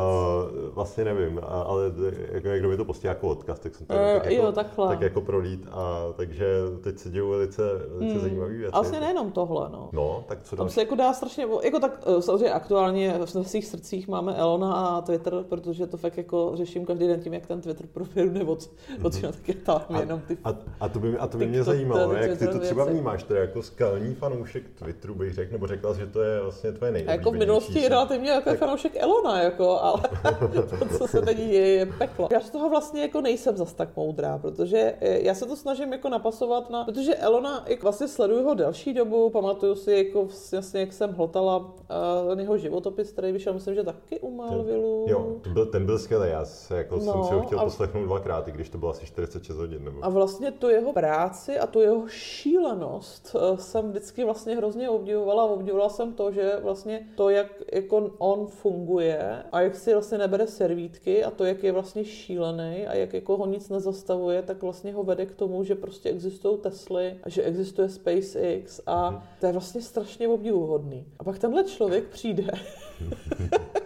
vlastně 0.74 1.04
nevím, 1.04 1.42
ale 1.44 1.92
jako 2.32 2.48
někdo 2.48 2.70
mi 2.70 2.78
to 2.78 2.86
postil 2.86 3.10
jako 3.10 3.28
odkaz, 3.28 3.60
tak 3.60 3.76
jsem 3.76 3.88
to 3.88 3.94
uh, 3.94 4.00
tak, 4.00 4.32
jako, 4.32 4.44
jo, 4.44 4.52
tak 4.88 5.02
jako 5.02 5.22
prolít. 5.22 5.68
A, 5.72 6.04
takže 6.16 6.46
teď 6.84 7.00
se 7.00 7.10
dějou 7.10 7.30
velice, 7.30 7.62
velice 7.88 8.14
hmm. 8.14 8.22
zajímavé 8.22 8.54
věci. 8.54 8.72
A 8.74 8.80
vlastně 8.80 9.00
nejenom 9.00 9.32
tohle, 9.32 9.70
no. 9.72 9.90
No, 9.94 10.24
tak 10.28 10.44
co 10.44 10.56
Tam 10.56 10.70
se 10.70 10.82
jako 10.82 10.96
dá 10.96 11.14
strašně, 11.14 11.48
jako 11.64 11.80
tak 11.80 12.04
eh, 12.06 12.22
samozřejmě 12.22 12.52
aktuálně 12.52 13.20
v 13.26 13.48
svých 13.48 13.66
srdcích 13.66 14.08
máme 14.08 14.36
Elona 14.36 14.74
a 14.74 15.02
Twitter, 15.02 15.44
protože 15.50 15.88
to 15.88 15.98
fakt 15.98 16.18
jako 16.18 16.52
řeším 16.54 16.86
každý 16.86 17.08
den 17.08 17.20
tím, 17.20 17.34
jak 17.34 17.48
ten 17.48 17.62
Twitter 17.62 17.88
proběhne 17.94 18.44
od, 18.44 18.70
od 19.04 19.14
mm-hmm. 19.14 19.32
tak 19.32 19.48
je 19.48 19.56
tam 19.56 19.82
jenom 20.00 20.20
ty... 20.20 20.38
A, 20.44 20.54
a, 20.80 20.90
to 20.90 21.00
by, 21.00 21.18
a 21.18 21.28
to 21.28 21.38
by 21.38 21.48
mě 21.48 21.64
zajímalo, 21.64 22.14
jak 22.14 22.38
ty 22.38 22.48
to 22.48 22.60
třeba 22.60 22.86
vnímáš, 22.86 23.24
teda 23.24 23.40
jako 23.40 23.64
skalní 23.64 24.16
fanoušek 24.16 24.64
Twitteru 24.70 25.16
bych 25.16 25.34
řekl, 25.34 25.52
nebo 25.52 25.68
řekla, 25.68 25.94
že 26.06 26.12
to 26.12 26.22
je 26.22 26.42
vlastně 26.42 26.72
tvoje 26.72 26.92
nejoblíbenější. 26.92 27.20
Jako 27.20 27.32
v 27.32 27.40
minulosti 27.40 27.80
je 27.80 27.90
relativně 27.90 28.32
jako 28.32 28.50
tak... 28.50 28.60
fanoušek 28.60 28.96
Elona, 28.96 29.44
jako, 29.44 29.80
ale 29.82 30.04
to, 30.80 30.98
co 30.98 31.08
se 31.08 31.22
teď 31.22 31.38
děje, 31.38 31.68
je 31.68 31.86
peklo. 31.86 32.28
Já 32.32 32.40
z 32.40 32.50
toho 32.50 32.70
vlastně 32.70 33.02
jako 33.02 33.22
nejsem 33.22 33.58
zas 33.58 33.74
tak 33.74 33.90
moudrá, 33.96 34.38
protože 34.38 34.96
eh, 35.02 35.20
já 35.20 35.34
se 35.34 35.46
to 35.46 35.56
snažím 35.56 35.94
jako 35.94 36.10
napasovat 36.10 36.70
na, 36.70 36.84
protože 36.84 37.16
Elona, 37.16 37.64
jak 37.68 37.84
vlastně 37.84 38.08
sleduju 38.08 38.44
ho 38.44 38.54
delší 38.54 38.94
dobu, 38.94 39.30
pamatuju 39.30 39.76
si 39.76 39.92
jako 39.92 40.28
vlastně, 40.52 40.80
jak 40.80 40.94
jsem 40.94 41.14
hltala 41.14 41.58
uh, 41.58 42.40
jeho 42.40 42.58
životopis, 42.58 43.12
který 43.12 43.32
vyšel, 43.32 43.54
myslím, 43.54 43.76
že 43.76 43.84
taky 43.84 44.20
u 44.20 44.32
Malvilu. 44.32 45.06
Jo, 45.10 45.36
ten 45.42 45.54
byl, 45.54 45.66
ten 45.66 45.86
byl 45.86 46.00
skvělý, 46.00 46.30
já 46.30 46.46
se, 46.46 46.78
jako 46.78 46.96
no, 46.96 47.02
jsem 47.02 47.24
si 47.24 47.34
ho 47.34 47.42
chtěl 47.42 47.60
a... 47.60 47.64
poslechnout 47.64 48.04
dvakrát, 48.04 48.48
i 48.48 48.52
když 48.52 48.70
to 48.70 48.78
bylo 48.78 48.92
asi 48.92 49.06
46 49.06 49.58
hodin. 49.58 49.84
Nebo... 49.84 50.06
A 50.06 50.10
vlastně 50.10 50.52
tu 50.52 50.70
jeho 50.70 50.94
práci 50.94 51.60
a 51.60 51.68
tu 51.68 51.82
jeho 51.82 52.08
šílenost 52.08 53.36
eh, 53.36 53.58
jsem 53.58 53.90
vždycky 53.90 54.24
vlastně 54.24 54.56
hrozně 54.56 54.90
obdivovala. 54.90 55.44
Obdivovala 55.44 55.85
jsem 55.90 56.14
to, 56.14 56.32
že 56.32 56.60
vlastně 56.64 57.08
to, 57.16 57.30
jak 57.30 57.48
jako 57.74 58.12
on 58.18 58.48
funguje 58.48 59.44
a 59.52 59.62
jak 59.62 59.76
si 59.76 59.94
vlastně 59.94 60.18
nebere 60.18 60.48
servítky 60.48 61.24
a 61.24 61.32
to, 61.32 61.46
jak 61.46 61.64
je 61.64 61.72
vlastně 61.72 62.06
šílený 62.06 62.88
a 62.88 62.96
jak 62.96 63.14
jako 63.14 63.38
ho 63.38 63.46
nic 63.46 63.70
nezastavuje, 63.70 64.42
tak 64.42 64.62
vlastně 64.62 64.94
ho 64.94 65.04
vede 65.04 65.26
k 65.26 65.36
tomu, 65.36 65.64
že 65.64 65.76
prostě 65.76 66.10
existují 66.10 66.58
Tesly 66.58 67.18
a 67.24 67.30
že 67.30 67.44
existuje 67.44 67.90
SpaceX 67.90 68.82
a 68.86 69.08
hmm. 69.08 69.20
to 69.40 69.46
je 69.46 69.52
vlastně 69.52 69.82
strašně 69.82 70.28
obdivuhodný. 70.28 71.06
A 71.20 71.24
pak 71.24 71.40
tenhle 71.40 71.64
člověk 71.64 72.04
přijde 72.08 72.48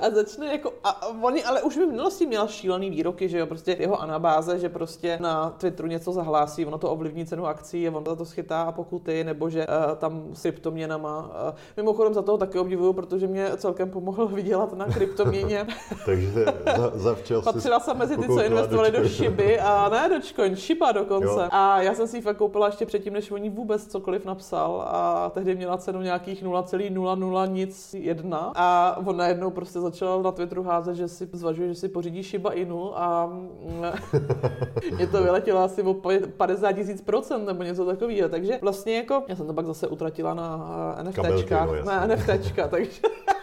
a 0.00 0.10
začne 0.10 0.46
jako, 0.46 0.72
a 0.84 1.06
oni, 1.22 1.44
ale 1.44 1.62
už 1.62 1.76
v 1.76 1.86
minulosti 1.86 2.26
měla 2.26 2.46
šílený 2.46 2.90
výroky, 2.90 3.28
že 3.28 3.38
jo, 3.38 3.46
prostě 3.46 3.76
jeho 3.78 4.00
anabáze, 4.00 4.58
že 4.58 4.68
prostě 4.68 5.18
na 5.20 5.50
Twitteru 5.50 5.88
něco 5.88 6.12
zahlásí, 6.12 6.66
ono 6.66 6.78
to 6.78 6.90
ovlivní 6.90 7.26
cenu 7.26 7.46
akcí 7.46 7.88
a 7.88 7.92
on 7.92 8.04
to 8.04 8.24
schytá 8.24 8.62
a 8.62 8.72
pokuty, 8.72 9.24
nebo 9.24 9.50
že 9.50 9.66
uh, 9.66 9.96
tam 9.96 10.24
s 10.32 10.44
kryptoměnama. 10.56 11.18
Uh, 11.48 11.54
mimochodem 11.76 12.14
za 12.14 12.22
toho 12.22 12.38
taky 12.38 12.58
obdivuju, 12.58 12.92
protože 12.92 13.26
mě 13.26 13.50
celkem 13.56 13.90
pomohl 13.90 14.26
vydělat 14.40 14.72
na 14.72 14.84
kryptoměně. 14.84 15.66
Takže 16.06 16.44
za, 16.76 16.92
zavčel 16.94 17.42
Patřila 17.42 17.80
jsem 17.80 17.98
mezi 17.98 18.16
ty, 18.16 18.26
co 18.26 18.42
investovali 18.42 18.90
do 18.90 19.08
šiby 19.08 19.60
a 19.60 19.88
ne 19.92 20.08
Dogecoin, 20.08 20.56
šiba 20.56 20.92
dokonce. 20.92 21.26
Jo. 21.26 21.48
A 21.50 21.82
já 21.82 21.94
jsem 21.94 22.08
si 22.08 22.16
ji 22.16 22.20
fakt 22.20 22.36
koupila 22.36 22.66
ještě 22.66 22.86
předtím, 22.86 23.12
než 23.12 23.30
oni 23.30 23.50
vůbec 23.50 23.86
cokoliv 23.86 24.24
napsal 24.24 24.84
a 24.86 25.30
tehdy 25.34 25.54
měla 25.54 25.76
cenu 25.76 26.00
nějakých 26.00 26.44
0,00 26.44 27.52
nic 27.52 27.94
jedna 27.94 28.52
a 28.54 28.96
on 29.06 29.16
najednou 29.16 29.50
prostě 29.50 29.75
začal 29.80 30.22
na 30.22 30.32
Twitteru 30.32 30.62
házet, 30.62 30.94
že 30.94 31.08
si 31.08 31.28
zvažuje, 31.32 31.68
že 31.68 31.74
si 31.74 31.88
pořídí 31.88 32.22
Shiba 32.22 32.52
Inu 32.52 32.98
a 32.98 33.26
mě 34.96 35.06
to 35.06 35.22
vyletělo 35.22 35.60
asi 35.60 35.82
o 35.82 35.94
50 36.36 36.72
tisíc 36.72 37.02
procent 37.02 37.46
nebo 37.46 37.62
něco 37.62 37.84
takového. 37.84 38.28
Takže 38.28 38.58
vlastně 38.62 38.96
jako, 38.96 39.22
já 39.28 39.36
jsem 39.36 39.46
to 39.46 39.54
pak 39.54 39.66
zase 39.66 39.88
utratila 39.88 40.34
na 40.34 40.98
NFTčka, 41.02 41.66
no, 41.66 41.84
na 41.84 42.06
NFTčka, 42.06 42.68
takže 42.68 43.00
Eh, 43.02 43.35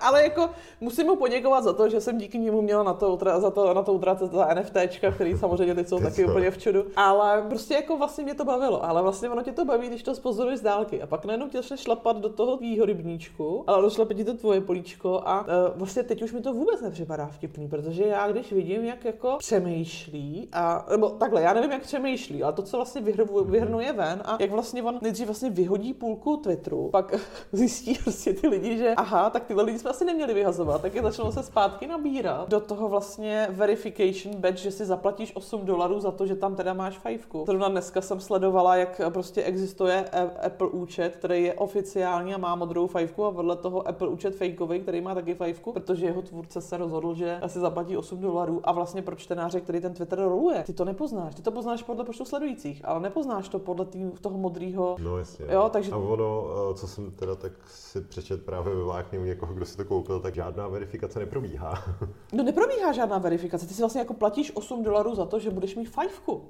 ale 0.00 0.22
jako 0.22 0.50
musím 0.80 1.06
mu 1.06 1.16
poděkovat 1.16 1.64
za 1.64 1.72
to, 1.72 1.88
že 1.88 2.00
jsem 2.00 2.18
díky 2.18 2.38
němu 2.38 2.62
měla 2.62 2.82
na 2.82 2.94
to, 2.94 3.18
za 3.38 3.50
to, 3.50 3.74
na 3.74 3.82
to 3.82 3.92
utracet 3.92 4.32
za 4.32 4.54
NFTčka, 4.54 5.10
který 5.10 5.38
samozřejmě 5.38 5.74
teď 5.74 5.88
jsou 5.88 6.00
taky 6.00 6.24
úplně 6.24 6.50
v 6.50 6.58
čudu. 6.58 6.84
Ale 6.96 7.44
prostě 7.48 7.74
jako 7.74 7.96
vlastně 7.96 8.24
mě 8.24 8.34
to 8.34 8.44
bavilo. 8.44 8.84
Ale 8.84 9.02
vlastně 9.02 9.30
ono 9.30 9.42
tě 9.42 9.52
to 9.52 9.64
baví, 9.64 9.88
když 9.88 10.02
to 10.02 10.14
spozoruješ 10.14 10.58
z 10.58 10.62
dálky. 10.62 11.02
A 11.02 11.06
pak 11.06 11.24
najednou 11.24 11.48
tě 11.48 11.58
začne 11.58 11.76
šlapat 11.76 12.16
do 12.16 12.28
toho 12.28 12.56
tvýho 12.56 12.86
rybníčku, 12.86 13.64
ale 13.66 13.82
došlape 13.82 14.14
ti 14.14 14.24
to 14.24 14.34
tvoje 14.34 14.60
políčko 14.60 15.22
a 15.24 15.40
uh, 15.40 15.46
vlastně 15.78 16.02
teď 16.02 16.22
už 16.22 16.32
mi 16.32 16.40
to 16.40 16.52
vůbec 16.52 16.80
nepřipadá 16.80 17.26
vtipný, 17.26 17.68
protože 17.68 18.04
já 18.04 18.32
když 18.32 18.52
vidím, 18.52 18.84
jak 18.84 19.04
jako 19.04 19.36
přemýšlí 19.38 20.48
a, 20.52 20.86
nebo 20.90 21.08
takhle, 21.08 21.42
já 21.42 21.52
nevím, 21.52 21.70
jak 21.70 21.82
přemýšlí, 21.82 22.42
ale 22.42 22.52
to, 22.52 22.62
co 22.62 22.76
vlastně 22.76 23.00
vyhrnuje 23.44 23.92
ven 23.92 24.22
a 24.24 24.36
jak 24.40 24.50
vlastně 24.50 24.82
on 24.82 24.98
nejdřív 25.02 25.26
vlastně 25.26 25.50
vyhodí 25.50 25.94
půlku 25.94 26.36
Twitteru, 26.36 26.88
pak 26.88 27.14
zjistí 27.52 27.98
prostě 28.02 28.32
ty 28.32 28.48
lidi, 28.48 28.78
že 28.78 28.94
aha, 28.96 29.30
tak 29.30 29.41
tyhle 29.46 29.62
lidi 29.62 29.78
jsme 29.78 29.90
asi 29.90 30.04
neměli 30.04 30.34
vyhazovat, 30.34 30.82
tak 30.82 30.94
je 30.94 31.02
začalo 31.02 31.32
se 31.32 31.42
zpátky 31.42 31.86
nabírat 31.86 32.48
do 32.48 32.60
toho 32.60 32.88
vlastně 32.88 33.48
verification 33.50 34.36
badge, 34.36 34.56
že 34.56 34.70
si 34.70 34.84
zaplatíš 34.84 35.36
8 35.36 35.66
dolarů 35.66 36.00
za 36.00 36.10
to, 36.10 36.26
že 36.26 36.36
tam 36.36 36.56
teda 36.56 36.74
máš 36.74 36.98
fajfku. 36.98 37.44
Zrovna 37.46 37.68
dneska 37.68 38.00
jsem 38.00 38.20
sledovala, 38.20 38.76
jak 38.76 39.00
prostě 39.08 39.42
existuje 39.42 40.04
Apple 40.46 40.68
účet, 40.68 41.16
který 41.16 41.44
je 41.44 41.54
oficiální 41.54 42.34
a 42.34 42.38
má 42.38 42.54
modrou 42.54 42.86
fajfku 42.86 43.24
a 43.24 43.30
vedle 43.30 43.56
toho 43.56 43.88
Apple 43.88 44.08
účet 44.08 44.36
fakeový, 44.36 44.80
který 44.80 45.00
má 45.00 45.14
taky 45.14 45.34
fajfku, 45.34 45.72
protože 45.72 46.06
jeho 46.06 46.22
tvůrce 46.22 46.60
se 46.60 46.76
rozhodl, 46.76 47.14
že 47.14 47.38
asi 47.42 47.58
zaplatí 47.58 47.96
8 47.96 48.20
dolarů 48.20 48.60
a 48.64 48.72
vlastně 48.72 49.02
pro 49.02 49.16
čtenáře, 49.16 49.60
který 49.60 49.80
ten 49.80 49.94
Twitter 49.94 50.18
roluje, 50.18 50.62
ty 50.62 50.72
to 50.72 50.84
nepoznáš. 50.84 51.34
Ty 51.34 51.42
to 51.42 51.50
poznáš 51.50 51.82
podle 51.82 52.04
počtu 52.04 52.24
sledujících, 52.24 52.82
ale 52.84 53.00
nepoznáš 53.00 53.48
to 53.48 53.58
podle 53.58 53.84
tý, 53.84 54.10
toho 54.20 54.38
modrého. 54.38 54.96
No 54.98 55.18
jasně. 55.18 55.46
Jo, 55.48 55.70
takže... 55.72 55.92
A 55.92 55.96
ono, 55.96 56.46
eh, 56.70 56.74
co 56.74 56.86
jsem 56.86 57.10
teda 57.10 57.34
tak 57.34 57.52
si 57.66 58.00
přečet 58.00 58.44
právě 58.44 58.74
ve 58.74 58.82
vlákně 58.84 59.18
někoho, 59.32 59.54
kdo 59.54 59.66
si 59.66 59.76
to 59.76 59.84
koupil, 59.84 60.20
tak 60.20 60.34
žádná 60.34 60.68
verifikace 60.68 61.18
neprobíhá. 61.18 61.84
No 62.32 62.44
neprobíhá 62.44 62.92
žádná 62.92 63.18
verifikace. 63.18 63.66
Ty 63.66 63.74
si 63.74 63.82
vlastně 63.82 64.00
jako 64.00 64.14
platíš 64.14 64.52
8 64.54 64.82
dolarů 64.82 65.14
za 65.14 65.26
to, 65.26 65.38
že 65.38 65.50
budeš 65.50 65.76
mít 65.76 65.84
fajfku. 65.84 66.44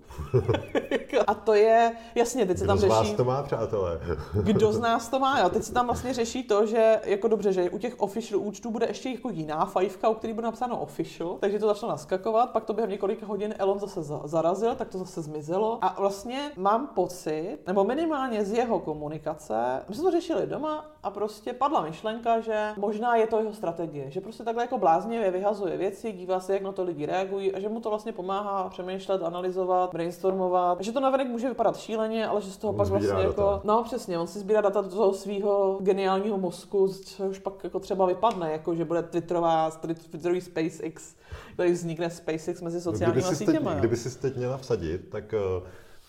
a 1.27 1.35
to 1.35 1.55
je, 1.55 1.93
jasně, 2.15 2.47
teď 2.47 2.59
se 2.59 2.67
tam 2.67 2.79
řeší... 2.79 2.87
Kdo 2.87 3.05
z 3.05 3.09
vás 3.09 3.17
to 3.17 3.25
má, 3.25 3.43
přátelé? 3.43 4.01
Kdo 4.43 4.73
z 4.73 4.81
nás 4.81 5.09
to 5.09 5.19
má? 5.19 5.41
Jo? 5.41 5.49
Teď 5.49 5.62
se 5.62 5.73
tam 5.73 5.87
vlastně 5.91 6.15
řeší 6.15 6.43
to, 6.43 6.67
že 6.67 7.01
jako 7.05 7.29
dobře, 7.29 7.53
že 7.53 7.71
u 7.71 7.79
těch 7.79 8.01
official 8.01 8.41
účtů 8.41 8.71
bude 8.71 8.87
ještě 8.87 9.11
jako 9.11 9.31
jiná 9.31 9.65
fajfka, 9.65 10.09
u 10.09 10.15
který 10.15 10.33
bude 10.33 10.45
napsáno 10.45 10.81
official, 10.81 11.37
takže 11.41 11.59
to 11.59 11.67
začalo 11.67 11.93
naskakovat, 11.93 12.51
pak 12.51 12.65
to 12.65 12.73
během 12.73 12.91
několika 12.91 13.27
hodin 13.27 13.55
Elon 13.59 13.79
zase 13.79 14.03
zarazil, 14.25 14.75
tak 14.75 14.89
to 14.89 14.99
zase 14.99 15.23
zmizelo. 15.23 15.79
A 15.83 15.97
vlastně 15.99 16.53
mám 16.57 16.87
pocit, 16.87 17.59
nebo 17.67 17.85
minimálně 17.85 18.45
z 18.45 18.53
jeho 18.53 18.79
komunikace, 18.81 19.83
my 19.89 19.95
jsme 19.95 20.05
to 20.05 20.11
řešili 20.11 20.47
doma 20.47 20.91
a 21.03 21.11
prostě 21.11 21.53
padla 21.53 21.81
myšlenka, 21.83 22.41
že 22.41 22.72
možná 22.76 23.17
je 23.17 23.26
to 23.26 23.38
jeho 23.38 23.52
strategie, 23.52 24.11
že 24.11 24.21
prostě 24.21 24.45
takhle 24.45 24.64
jako 24.64 24.79
bláznivě 24.79 25.31
vyhazuje 25.31 25.76
věci, 25.76 26.12
dívá 26.12 26.41
se, 26.41 26.52
jak 26.52 26.62
na 26.62 26.73
to 26.73 26.85
lidi 26.85 27.07
reagují 27.07 27.55
a 27.55 27.61
že 27.61 27.69
mu 27.69 27.81
to 27.81 27.88
vlastně 27.88 28.12
pomáhá 28.12 28.69
přemýšlet, 28.69 29.23
analyzovat, 29.23 29.93
brainstormovat. 29.93 30.81
Že 30.81 30.93
to 30.93 31.00
navenek 31.00 31.29
může 31.29 31.49
vypadat 31.49 31.76
šíleně, 31.79 32.26
ale 32.26 32.41
že 32.41 32.50
z 32.50 32.57
toho 32.57 32.71
on 32.71 32.76
pak 32.76 32.88
vlastně 32.88 33.09
data. 33.09 33.23
jako. 33.23 33.61
No 33.64 33.83
přesně, 33.83 34.19
on 34.19 34.26
si 34.26 34.38
sbírá 34.38 34.61
data 34.61 34.81
do 34.81 34.88
toho 34.88 35.12
svého 35.12 35.79
geniálního 35.81 36.38
mozku, 36.38 36.88
což 36.88 37.38
pak 37.38 37.64
jako 37.64 37.81
třeba 37.81 38.07
vypadne, 38.07 38.52
jako 38.52 38.75
že 38.75 38.85
bude 38.85 39.02
Twitterová, 39.02 39.71
Twitterový 40.11 40.41
SpaceX, 40.41 41.14
který 41.55 41.73
vznikne 41.73 42.11
SpaceX 42.11 42.62
mezi 42.62 42.81
sociálními 42.81 43.23
no, 43.23 43.35
sítěmi. 43.35 43.71
Kdyby 43.79 43.97
si 43.97 44.19
teď 44.19 44.37
měla 44.37 44.57
vsadit, 44.57 45.09
tak 45.11 45.35
uh 45.59 45.62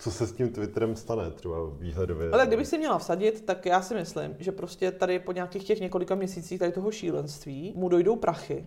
co 0.04 0.10
se 0.10 0.26
s 0.26 0.32
tím 0.32 0.48
Twitterem 0.48 0.96
stane 0.96 1.30
třeba 1.30 1.56
výhledově? 1.78 2.30
Ale 2.30 2.46
kdybych 2.46 2.66
si 2.66 2.78
měla 2.78 2.98
vsadit, 2.98 3.44
tak 3.44 3.66
já 3.66 3.82
si 3.82 3.94
myslím, 3.94 4.36
že 4.38 4.52
prostě 4.52 4.92
tady 4.92 5.18
po 5.18 5.32
nějakých 5.32 5.64
těch 5.64 5.80
několika 5.80 6.14
měsících 6.14 6.58
tady 6.58 6.72
toho 6.72 6.90
šílenství 6.90 7.72
mu 7.76 7.88
dojdou 7.88 8.16
prachy. 8.16 8.66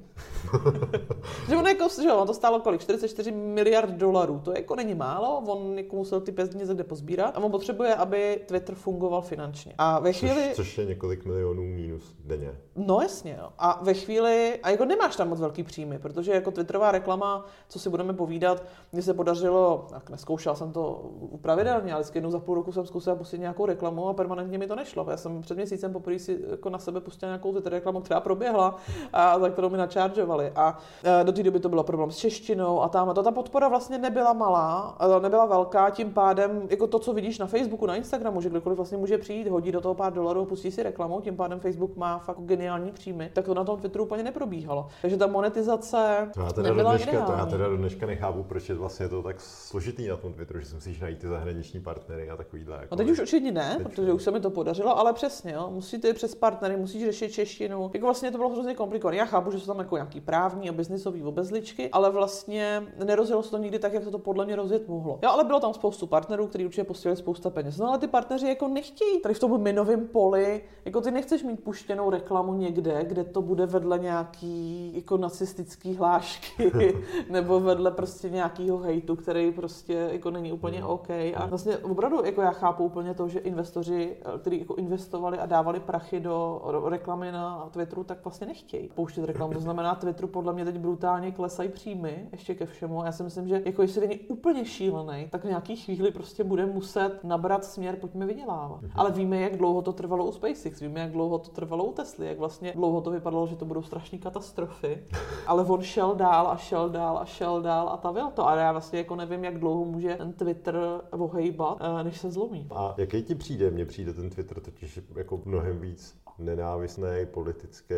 že 1.49 1.55
on 1.55 1.67
jako, 1.67 1.87
že 2.01 2.13
on 2.13 2.27
to 2.27 2.33
stálo 2.33 2.59
kolik? 2.59 2.81
44 2.81 3.31
miliard 3.31 3.89
dolarů. 3.89 4.39
To 4.39 4.51
jako 4.51 4.75
není 4.75 4.95
málo, 4.95 5.37
on 5.47 5.77
jako 5.77 5.95
musel 5.95 6.21
ty 6.21 6.31
peníze 6.31 6.73
kde 6.73 6.83
pozbírat 6.83 7.37
a 7.37 7.39
on 7.39 7.51
potřebuje, 7.51 7.95
aby 7.95 8.41
Twitter 8.45 8.75
fungoval 8.75 9.21
finančně. 9.21 9.73
A 9.77 9.99
ve 9.99 10.13
chvíli... 10.13 10.43
Což, 10.47 10.55
což 10.55 10.77
je 10.77 10.85
několik 10.85 11.25
milionů 11.25 11.63
mínus 11.63 12.15
denně. 12.25 12.51
No 12.75 12.99
jasně, 13.01 13.37
jo. 13.39 13.49
A 13.57 13.79
ve 13.83 13.93
chvíli, 13.93 14.59
a 14.63 14.69
jako 14.69 14.85
nemáš 14.85 15.15
tam 15.15 15.29
moc 15.29 15.39
velký 15.39 15.63
příjmy, 15.63 15.99
protože 15.99 16.31
jako 16.31 16.51
Twitterová 16.51 16.91
reklama, 16.91 17.45
co 17.69 17.79
si 17.79 17.89
budeme 17.89 18.13
povídat, 18.13 18.63
mně 18.91 19.01
se 19.01 19.13
podařilo, 19.13 19.87
tak 19.89 20.09
neskoušel 20.09 20.55
jsem 20.55 20.71
to 20.71 21.11
pravidelně, 21.41 21.93
ale 21.93 22.01
vždycky 22.01 22.17
jednou 22.17 22.31
za 22.31 22.39
půl 22.39 22.55
roku 22.55 22.71
jsem 22.71 22.85
zkusila 22.85 23.15
pustit 23.15 23.37
nějakou 23.37 23.65
reklamu 23.65 24.07
a 24.09 24.13
permanentně 24.13 24.57
mi 24.57 24.67
to 24.67 24.75
nešlo. 24.75 25.07
Já 25.09 25.17
jsem 25.17 25.41
před 25.41 25.55
měsícem 25.55 25.93
poprvé 25.93 26.19
si 26.19 26.39
jako 26.49 26.69
na 26.69 26.79
sebe 26.79 27.01
pustila 27.01 27.29
nějakou 27.29 27.53
tu 27.53 27.69
reklamu, 27.69 28.01
která 28.01 28.19
proběhla 28.19 28.75
a 29.13 29.39
za 29.39 29.49
kterou 29.49 29.69
mi 29.69 29.77
načaržovali. 29.77 30.51
A 30.55 30.77
e, 31.03 31.23
do 31.23 31.31
té 31.31 31.43
doby 31.43 31.59
to 31.59 31.69
bylo 31.69 31.83
problém 31.83 32.11
s 32.11 32.17
češtinou 32.17 32.81
a 32.81 32.89
tam 32.89 33.09
a 33.09 33.13
to. 33.13 33.23
Ta 33.23 33.31
podpora 33.31 33.67
vlastně 33.67 33.97
nebyla 33.97 34.33
malá, 34.33 34.97
nebyla 35.21 35.45
velká, 35.45 35.89
tím 35.89 36.13
pádem, 36.13 36.61
jako 36.69 36.87
to, 36.87 36.99
co 36.99 37.13
vidíš 37.13 37.39
na 37.39 37.47
Facebooku, 37.47 37.85
na 37.85 37.95
Instagramu, 37.95 38.41
že 38.41 38.49
kdokoliv 38.49 38.77
vlastně 38.77 38.97
může 38.97 39.17
přijít, 39.17 39.47
hodí 39.47 39.71
do 39.71 39.81
toho 39.81 39.95
pár 39.95 40.13
dolarů, 40.13 40.45
pustí 40.45 40.71
si 40.71 40.83
reklamu, 40.83 41.21
tím 41.21 41.35
pádem 41.35 41.59
Facebook 41.59 41.95
má 41.95 42.17
fakt 42.17 42.39
geniální 42.39 42.91
příjmy, 42.91 43.29
tak 43.33 43.45
to 43.45 43.53
na 43.53 43.63
tom 43.63 43.79
Twitteru 43.79 44.03
úplně 44.03 44.23
neprobíhalo. 44.23 44.87
Takže 45.01 45.17
ta 45.17 45.27
monetizace 45.27 46.29
to 46.33 46.41
já 46.41 46.51
teda 46.51 46.69
nebyla 46.69 46.91
do 46.91 46.97
dneška, 46.97 47.25
To 47.25 47.31
já 47.31 47.45
teda 47.45 47.69
do 47.69 47.77
dneška 47.77 48.05
nechápu, 48.05 48.43
proč 48.43 48.69
je 48.69 48.75
vlastně 48.75 49.09
to 49.09 49.23
tak 49.23 49.41
složitý 49.41 50.07
na 50.07 50.17
tom 50.17 50.33
Twitteru, 50.33 50.59
že 50.59 50.65
si 50.65 50.75
musíš 50.75 50.99
najít 50.99 51.16
ty 51.17 51.27
zahraniční 51.27 51.79
partnery 51.79 52.29
a 52.29 52.37
takovýhle. 52.37 52.77
Jako 52.81 52.87
no 52.91 52.97
teď 52.97 53.09
už 53.09 53.19
určitě 53.19 53.51
ne, 53.51 53.75
teď 53.77 53.87
protože 53.87 54.13
už 54.13 54.23
se 54.23 54.31
mi 54.31 54.39
to 54.39 54.49
podařilo, 54.49 54.99
ale 54.99 55.13
přesně, 55.13 55.51
jo, 55.51 55.69
musíte 55.73 56.13
přes 56.13 56.35
partnery, 56.35 56.77
musíš 56.77 57.05
řešit 57.05 57.31
češtinu. 57.31 57.91
Jako 57.93 58.05
vlastně 58.05 58.31
to 58.31 58.37
bylo 58.37 58.49
hrozně 58.49 58.75
komplikované. 58.75 59.17
Já 59.17 59.25
chápu, 59.25 59.51
že 59.51 59.59
jsou 59.59 59.65
tam 59.65 59.79
jako 59.79 59.95
nějaký 59.97 60.21
právní 60.21 60.69
a 60.69 60.73
biznisový 60.73 61.23
obezličky, 61.23 61.89
ale 61.89 62.09
vlastně 62.09 62.83
nerozjelo 63.05 63.43
se 63.43 63.51
to 63.51 63.57
nikdy 63.57 63.79
tak, 63.79 63.93
jak 63.93 64.03
se 64.03 64.11
to 64.11 64.19
podle 64.19 64.45
mě 64.45 64.55
rozjet 64.55 64.87
mohlo. 64.87 65.19
Jo, 65.23 65.29
ale 65.29 65.43
bylo 65.43 65.59
tam 65.59 65.73
spoustu 65.73 66.07
partnerů, 66.07 66.47
kteří 66.47 66.65
určitě 66.65 66.83
posílali 66.83 67.17
spousta 67.17 67.49
peněz. 67.49 67.77
No 67.77 67.87
ale 67.87 67.97
ty 67.97 68.07
partneři 68.07 68.47
jako 68.47 68.67
nechtějí 68.67 69.21
tady 69.21 69.33
v 69.33 69.39
tom 69.39 69.61
minovém 69.61 70.07
poli, 70.07 70.63
jako 70.85 71.01
ty 71.01 71.11
nechceš 71.11 71.43
mít 71.43 71.63
puštěnou 71.63 72.09
reklamu 72.09 72.53
někde, 72.53 73.03
kde 73.03 73.23
to 73.23 73.41
bude 73.41 73.65
vedle 73.65 73.99
nějaký 73.99 74.91
jako 74.95 75.17
nacistický 75.17 75.95
hlášky 75.95 76.71
nebo 77.29 77.59
vedle 77.59 77.91
prostě 77.91 78.29
nějakého 78.29 78.77
hejtu, 78.77 79.15
který 79.15 79.51
prostě 79.51 80.09
jako 80.11 80.31
není 80.31 80.51
úplně 80.51 80.81
no. 80.81 80.96
OK. 80.97 81.09
A 81.09 81.45
vlastně 81.45 81.77
opravdu 81.77 82.25
jako 82.25 82.41
já 82.41 82.51
chápu 82.51 82.83
úplně 82.83 83.13
to, 83.13 83.27
že 83.27 83.39
investoři, 83.39 84.17
kteří 84.41 84.59
jako 84.59 84.75
investovali 84.75 85.39
a 85.39 85.45
dávali 85.45 85.79
prachy 85.79 86.19
do 86.19 86.61
reklamy 86.85 87.31
na 87.31 87.69
Twitteru, 87.71 88.03
tak 88.03 88.23
vlastně 88.23 88.47
nechtějí 88.47 88.89
pouštět 88.95 89.25
reklamu. 89.25 89.53
To 89.53 89.59
znamená, 89.59 89.95
Twitteru 89.95 90.27
podle 90.27 90.53
mě 90.53 90.65
teď 90.65 90.77
brutálně 90.77 91.31
klesají 91.31 91.69
příjmy, 91.69 92.29
ještě 92.31 92.55
ke 92.55 92.65
všemu. 92.65 93.03
Já 93.05 93.11
si 93.11 93.23
myslím, 93.23 93.47
že 93.47 93.61
jako 93.65 93.81
jestli 93.81 94.07
není 94.07 94.19
úplně 94.19 94.65
šílený, 94.65 95.27
tak 95.31 95.43
v 95.43 95.47
nějaký 95.47 95.75
chvíli 95.75 96.11
prostě 96.11 96.43
bude 96.43 96.65
muset 96.65 97.23
nabrat 97.23 97.65
směr, 97.65 97.95
pojďme 97.95 98.25
vydělávat. 98.25 98.81
Mm-hmm. 98.81 98.91
Ale 98.95 99.11
víme, 99.11 99.41
jak 99.41 99.57
dlouho 99.57 99.81
to 99.81 99.93
trvalo 99.93 100.25
u 100.25 100.31
SpaceX, 100.31 100.79
víme, 100.79 100.99
jak 100.99 101.11
dlouho 101.11 101.39
to 101.39 101.49
trvalo 101.49 101.85
u 101.85 101.93
Tesly, 101.93 102.27
jak 102.27 102.39
vlastně 102.39 102.71
dlouho 102.75 103.01
to 103.01 103.11
vypadalo, 103.11 103.47
že 103.47 103.55
to 103.55 103.65
budou 103.65 103.81
strašné 103.81 104.17
katastrofy. 104.17 105.03
Ale 105.47 105.63
on 105.63 105.81
šel 105.81 106.15
dál 106.15 106.47
a 106.47 106.57
šel 106.57 106.89
dál 106.89 107.17
a 107.17 107.25
šel 107.25 107.61
dál 107.61 107.89
a 107.89 107.97
tavil 107.97 108.31
to. 108.31 108.47
A 108.47 108.55
já 108.55 108.71
vlastně 108.71 108.99
jako 108.99 109.15
nevím, 109.15 109.43
jak 109.43 109.59
dlouho 109.59 109.85
může 109.85 110.15
ten 110.15 110.33
Twitter 110.33 110.75
ohejbat, 111.11 111.77
eh, 111.81 112.03
než 112.03 112.17
se 112.17 112.31
zlomí. 112.31 112.67
A 112.71 112.95
jaký 112.97 113.23
ti 113.23 113.35
přijde? 113.35 113.71
Mně 113.71 113.85
přijde 113.85 114.13
ten 114.13 114.29
Twitter 114.29 114.59
totiž 114.59 114.99
jako 115.15 115.41
mnohem 115.45 115.79
víc 115.79 116.17
nenávistný, 116.39 117.25
politický 117.31 117.93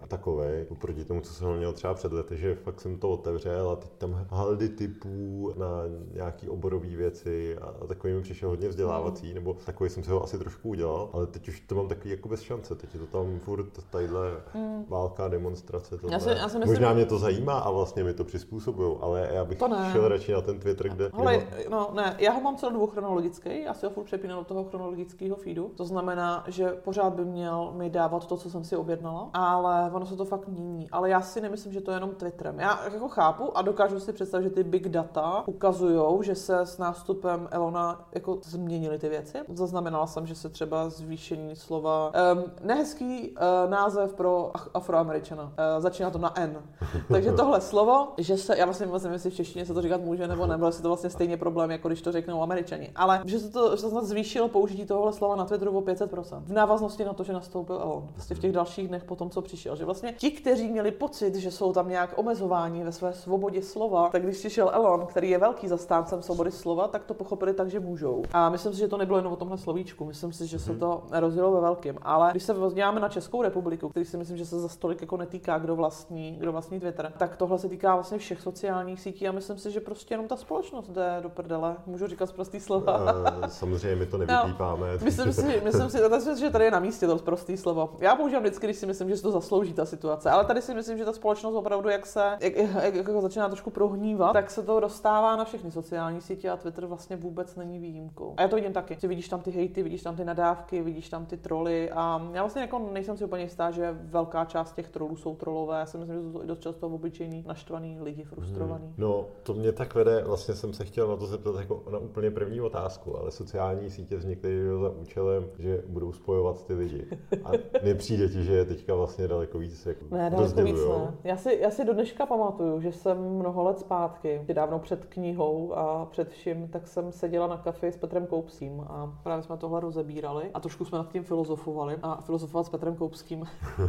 a 0.00 0.06
takový, 0.06 0.46
oproti 0.68 1.04
tomu, 1.04 1.20
co 1.20 1.34
jsem 1.34 1.56
měl 1.56 1.72
třeba 1.72 1.94
před 1.94 2.12
lety, 2.12 2.36
že 2.36 2.54
fakt 2.54 2.80
jsem 2.80 2.98
to 2.98 3.10
otevřel 3.10 3.70
a 3.70 3.76
teď 3.76 3.90
tam 3.98 4.26
haldy 4.30 4.68
typů 4.68 5.52
na 5.56 5.68
nějaký 6.14 6.48
oborové 6.48 6.88
věci 6.88 7.58
a 7.58 7.86
takový 7.86 8.12
mi 8.12 8.22
přišel 8.22 8.48
hodně 8.48 8.68
vzdělávací, 8.68 9.28
mm. 9.28 9.34
nebo 9.34 9.56
takový 9.66 9.90
jsem 9.90 10.02
si 10.02 10.10
ho 10.10 10.22
asi 10.22 10.38
trošku 10.38 10.68
udělal, 10.68 11.10
ale 11.12 11.26
teď 11.26 11.48
už 11.48 11.60
to 11.60 11.74
mám 11.74 11.88
takový 11.88 12.10
jako 12.10 12.28
bez 12.28 12.40
šance, 12.40 12.74
teď 12.74 12.94
je 12.94 13.00
to 13.00 13.06
tam 13.06 13.38
furt 13.38 13.84
tadyhle 13.90 14.30
mm. 14.54 14.84
válka, 14.88 15.28
demonstrace, 15.28 15.98
tohle. 15.98 16.14
Já 16.14 16.20
si, 16.20 16.28
já 16.28 16.48
si 16.48 16.58
myslím, 16.58 16.74
Možná 16.74 16.92
mě 16.92 17.06
to 17.06 17.18
zajímá 17.18 17.58
a 17.58 17.70
vlastně 17.70 18.04
mi 18.04 18.14
to 18.14 18.24
přizpůsobují, 18.24 18.96
ale 19.00 19.28
já 19.32 19.44
bych 19.44 19.58
šel 19.92 20.08
radši 20.08 20.32
na 20.32 20.40
ten 20.40 20.58
Twitter, 20.58 20.88
kde... 20.88 21.10
Ale, 21.12 21.46
no 21.70 21.90
ne, 21.94 22.16
já 22.18 22.32
ho 22.32 22.40
mám 22.40 22.56
celou 22.56 22.72
dobu 22.72 22.86
chronologický, 22.86 23.62
já 23.62 23.74
si 23.74 23.86
ho 23.86 23.92
furt 23.92 24.04
přepínám 24.04 24.38
do 24.38 24.44
toho 24.44 24.64
chronologického 24.64 25.36
feedu, 25.36 25.72
to 25.76 25.84
znamená, 25.84 26.44
že 26.48 26.68
pořád 26.84 27.14
by 27.14 27.24
měl 27.24 27.72
mi 27.76 27.83
dávat 27.90 28.26
to, 28.26 28.36
co 28.36 28.50
jsem 28.50 28.64
si 28.64 28.76
objednala, 28.76 29.30
ale 29.32 29.90
ono 29.92 30.06
se 30.06 30.16
to 30.16 30.24
fakt 30.24 30.48
mění. 30.48 30.90
Ale 30.90 31.10
já 31.10 31.20
si 31.20 31.40
nemyslím, 31.40 31.72
že 31.72 31.80
to 31.80 31.90
je 31.90 31.96
jenom 31.96 32.10
Twitterem. 32.10 32.60
Já 32.60 32.84
jako 32.84 33.08
chápu 33.08 33.58
a 33.58 33.62
dokážu 33.62 34.00
si 34.00 34.12
představit, 34.12 34.44
že 34.44 34.50
ty 34.50 34.64
big 34.64 34.88
data 34.88 35.42
ukazují, 35.46 36.24
že 36.24 36.34
se 36.34 36.60
s 36.60 36.78
nástupem 36.78 37.48
Elona 37.50 38.04
jako 38.14 38.38
změnily 38.44 38.98
ty 38.98 39.08
věci. 39.08 39.38
Zaznamenala 39.48 40.06
jsem, 40.06 40.26
že 40.26 40.34
se 40.34 40.48
třeba 40.48 40.88
zvýšení 40.88 41.56
slova, 41.56 42.12
um, 42.34 42.44
nehezký 42.62 43.30
uh, 43.30 43.70
název 43.70 44.14
pro 44.14 44.50
afroameričana, 44.74 45.42
uh, 45.42 45.50
začíná 45.78 46.10
to 46.10 46.18
na 46.18 46.40
N. 46.40 46.56
Takže 47.12 47.32
tohle 47.32 47.60
slovo, 47.60 48.08
že 48.18 48.36
se, 48.36 48.58
já 48.58 48.64
vlastně 48.64 48.86
nevím, 48.86 49.12
jestli 49.12 49.30
v 49.30 49.34
češtině 49.34 49.66
se 49.66 49.74
to 49.74 49.82
říkat 49.82 50.00
může 50.00 50.28
nebo 50.28 50.46
nebylo, 50.46 50.68
jestli 50.68 50.82
to 50.82 50.88
vlastně 50.88 51.10
stejně 51.10 51.36
problém, 51.36 51.70
jako 51.70 51.88
když 51.88 52.02
to 52.02 52.12
řeknou 52.12 52.42
američani. 52.42 52.92
Ale 52.96 53.22
že 53.24 53.38
se 53.38 53.50
to, 53.50 53.76
že 53.76 53.82
se 53.82 53.90
to 53.90 54.04
zvýšilo 54.04 54.48
použití 54.48 54.86
tohohle 54.86 55.12
slova 55.12 55.36
na 55.36 55.44
Twitteru 55.44 55.78
o 55.78 55.80
500%. 55.80 56.42
V 56.44 56.52
návaznosti 56.52 57.04
na 57.04 57.12
to, 57.12 57.24
že 57.24 57.32
nastoupil 57.32 57.73
Elon 57.80 58.08
vlastně 58.14 58.36
v 58.36 58.38
těch 58.38 58.52
dalších 58.52 58.88
dnech 58.88 59.04
po 59.04 59.16
tom, 59.16 59.30
co 59.30 59.42
přišel. 59.42 59.76
Že 59.76 59.84
vlastně 59.84 60.12
ti, 60.12 60.30
kteří 60.30 60.68
měli 60.68 60.90
pocit, 60.90 61.34
že 61.34 61.50
jsou 61.50 61.72
tam 61.72 61.88
nějak 61.88 62.18
omezováni 62.18 62.84
ve 62.84 62.92
své 62.92 63.12
svobodě 63.12 63.62
slova, 63.62 64.08
tak 64.08 64.22
když 64.22 64.38
přišel 64.38 64.70
Elon, 64.74 65.06
který 65.06 65.30
je 65.30 65.38
velký 65.38 65.68
zastáncem 65.68 66.22
svobody 66.22 66.50
slova, 66.50 66.88
tak 66.88 67.04
to 67.04 67.14
pochopili 67.14 67.54
tak, 67.54 67.70
že 67.70 67.80
můžou. 67.80 68.22
A 68.32 68.50
myslím 68.50 68.72
si, 68.72 68.78
že 68.78 68.88
to 68.88 68.96
nebylo 68.96 69.18
jenom 69.18 69.32
o 69.32 69.36
tomhle 69.36 69.58
slovíčku, 69.58 70.04
myslím 70.04 70.32
si, 70.32 70.46
že 70.46 70.58
se 70.58 70.70
mhm. 70.70 70.80
to 70.80 71.02
rozjelo 71.10 71.52
ve 71.52 71.60
velkém. 71.60 71.96
Ale 72.02 72.30
když 72.30 72.42
se 72.42 72.54
podíváme 72.54 73.00
na 73.00 73.08
Českou 73.08 73.42
republiku, 73.42 73.88
který 73.88 74.06
si 74.06 74.16
myslím, 74.16 74.36
že 74.36 74.46
se 74.46 74.60
za 74.60 74.68
stolik 74.68 75.00
jako 75.00 75.16
netýká, 75.16 75.58
kdo 75.58 75.76
vlastní, 75.76 76.36
kdo 76.40 76.52
vlastní 76.52 76.80
Twitter, 76.80 77.12
tak 77.18 77.36
tohle 77.36 77.58
se 77.58 77.68
týká 77.68 77.94
vlastně 77.94 78.18
všech 78.18 78.40
sociálních 78.40 79.00
sítí 79.00 79.28
a 79.28 79.32
myslím 79.32 79.58
si, 79.58 79.70
že 79.70 79.80
prostě 79.80 80.14
jenom 80.14 80.28
ta 80.28 80.36
společnost 80.36 80.90
jde 80.90 81.18
do 81.22 81.28
prdele. 81.28 81.76
Můžu 81.86 82.06
říkat 82.06 82.32
prostý 82.32 82.60
slova. 82.60 83.12
Uh, 83.12 83.46
samozřejmě 83.46 83.96
my 83.96 84.06
to 84.06 84.18
nevypípáme. 84.26 84.92
No, 84.92 85.04
myslím 85.04 85.32
si, 85.32 85.62
myslím 85.64 85.90
si, 85.90 86.40
že 86.40 86.50
tady 86.50 86.64
je 86.64 86.70
na 86.70 86.78
místě 86.78 87.06
to 87.06 87.18
prostý 87.18 87.56
slovo. 87.64 87.96
Já 87.98 88.16
používám 88.16 88.42
vždycky, 88.42 88.66
když 88.66 88.76
si 88.76 88.86
myslím, 88.86 89.08
že 89.08 89.16
se 89.16 89.22
to 89.22 89.30
zaslouží 89.30 89.72
ta 89.72 89.84
situace, 89.84 90.30
ale 90.30 90.44
tady 90.44 90.62
si 90.62 90.74
myslím, 90.74 90.98
že 90.98 91.04
ta 91.04 91.12
společnost 91.12 91.54
opravdu, 91.54 91.88
jak 91.88 92.06
se 92.06 92.36
jak, 92.40 92.56
jak, 92.56 92.94
jak 92.94 93.08
začíná 93.20 93.48
trošku 93.48 93.70
prohnívat, 93.70 94.32
tak 94.32 94.50
se 94.50 94.62
to 94.62 94.80
dostává 94.80 95.36
na 95.36 95.44
všechny 95.44 95.70
sociální 95.70 96.20
sítě 96.20 96.50
a 96.50 96.56
Twitter 96.56 96.86
vlastně 96.86 97.16
vůbec 97.16 97.56
není 97.56 97.78
výjimkou. 97.78 98.34
A 98.36 98.42
já 98.42 98.48
to 98.48 98.56
vidím 98.56 98.72
taky. 98.72 98.96
Ty 98.96 99.06
vidíš 99.06 99.28
tam 99.28 99.40
ty 99.40 99.50
hejty, 99.50 99.82
vidíš 99.82 100.02
tam 100.02 100.16
ty 100.16 100.24
nadávky, 100.24 100.82
vidíš 100.82 101.08
tam 101.08 101.26
ty 101.26 101.36
troly 101.36 101.90
a 101.90 102.28
já 102.32 102.42
vlastně 102.42 102.62
jako 102.62 102.78
nejsem 102.92 103.16
si 103.16 103.24
úplně 103.24 103.42
jistá, 103.42 103.70
že 103.70 103.98
velká 104.00 104.44
část 104.44 104.72
těch 104.72 104.88
trolů 104.88 105.16
jsou 105.16 105.34
trolové. 105.34 105.78
Já 105.78 105.86
si 105.86 105.98
myslím, 105.98 106.16
že 106.16 106.22
jsou 106.22 106.32
to 106.38 106.46
dost 106.46 106.60
často 106.60 106.86
obyčejní, 106.86 107.44
naštvaný 107.46 107.98
lidi, 108.00 108.24
frustrovaný. 108.24 108.84
Hmm. 108.84 108.94
No, 108.98 109.26
to 109.42 109.54
mě 109.54 109.72
tak 109.72 109.94
vede, 109.94 110.24
vlastně 110.24 110.54
jsem 110.54 110.72
se 110.72 110.84
chtěl 110.84 111.08
na 111.08 111.16
to 111.16 111.26
zeptat 111.26 111.56
jako 111.56 111.82
na 111.92 111.98
úplně 111.98 112.30
první 112.30 112.60
otázku, 112.60 113.18
ale 113.18 113.30
sociální 113.30 113.90
sítě 113.90 114.16
vznikly 114.16 114.50
za 114.80 114.90
účelem, 114.90 115.46
že 115.58 115.82
budou 115.86 116.12
spojovat 116.12 116.66
ty 116.66 116.74
lidi. 116.74 117.06
A 117.44 117.50
nepřijde 117.82 118.28
ti, 118.28 118.44
že 118.44 118.52
je 118.52 118.64
teďka 118.64 118.94
vlastně 118.94 119.28
daleko 119.28 119.58
víc 119.58 119.86
jako 119.86 120.04
Ne, 120.10 120.30
daleko 120.30 120.62
víc 120.62 120.76
ne. 120.76 121.14
Já 121.24 121.36
si, 121.36 121.58
já 121.60 121.70
si 121.70 121.84
do 121.84 121.94
dneška 121.94 122.26
pamatuju, 122.26 122.80
že 122.80 122.92
jsem 122.92 123.18
mnoho 123.18 123.62
let 123.62 123.78
zpátky, 123.78 124.40
dávno 124.52 124.78
před 124.78 125.04
knihou 125.04 125.72
a 125.74 126.06
před 126.10 126.28
vším, 126.28 126.68
tak 126.68 126.86
jsem 126.86 127.12
seděla 127.12 127.46
na 127.46 127.56
kafi 127.56 127.86
s 127.86 127.96
Petrem 127.96 128.26
Koupským 128.26 128.80
a 128.80 129.18
právě 129.22 129.42
jsme 129.42 129.56
tohle 129.56 129.80
rozebírali 129.80 130.50
a 130.54 130.60
trošku 130.60 130.84
jsme 130.84 130.98
nad 130.98 131.12
tím 131.12 131.24
filozofovali 131.24 131.96
a 132.02 132.20
filozofovat 132.20 132.66
s 132.66 132.68
Petrem 132.68 132.96
Koupským. 132.96 133.44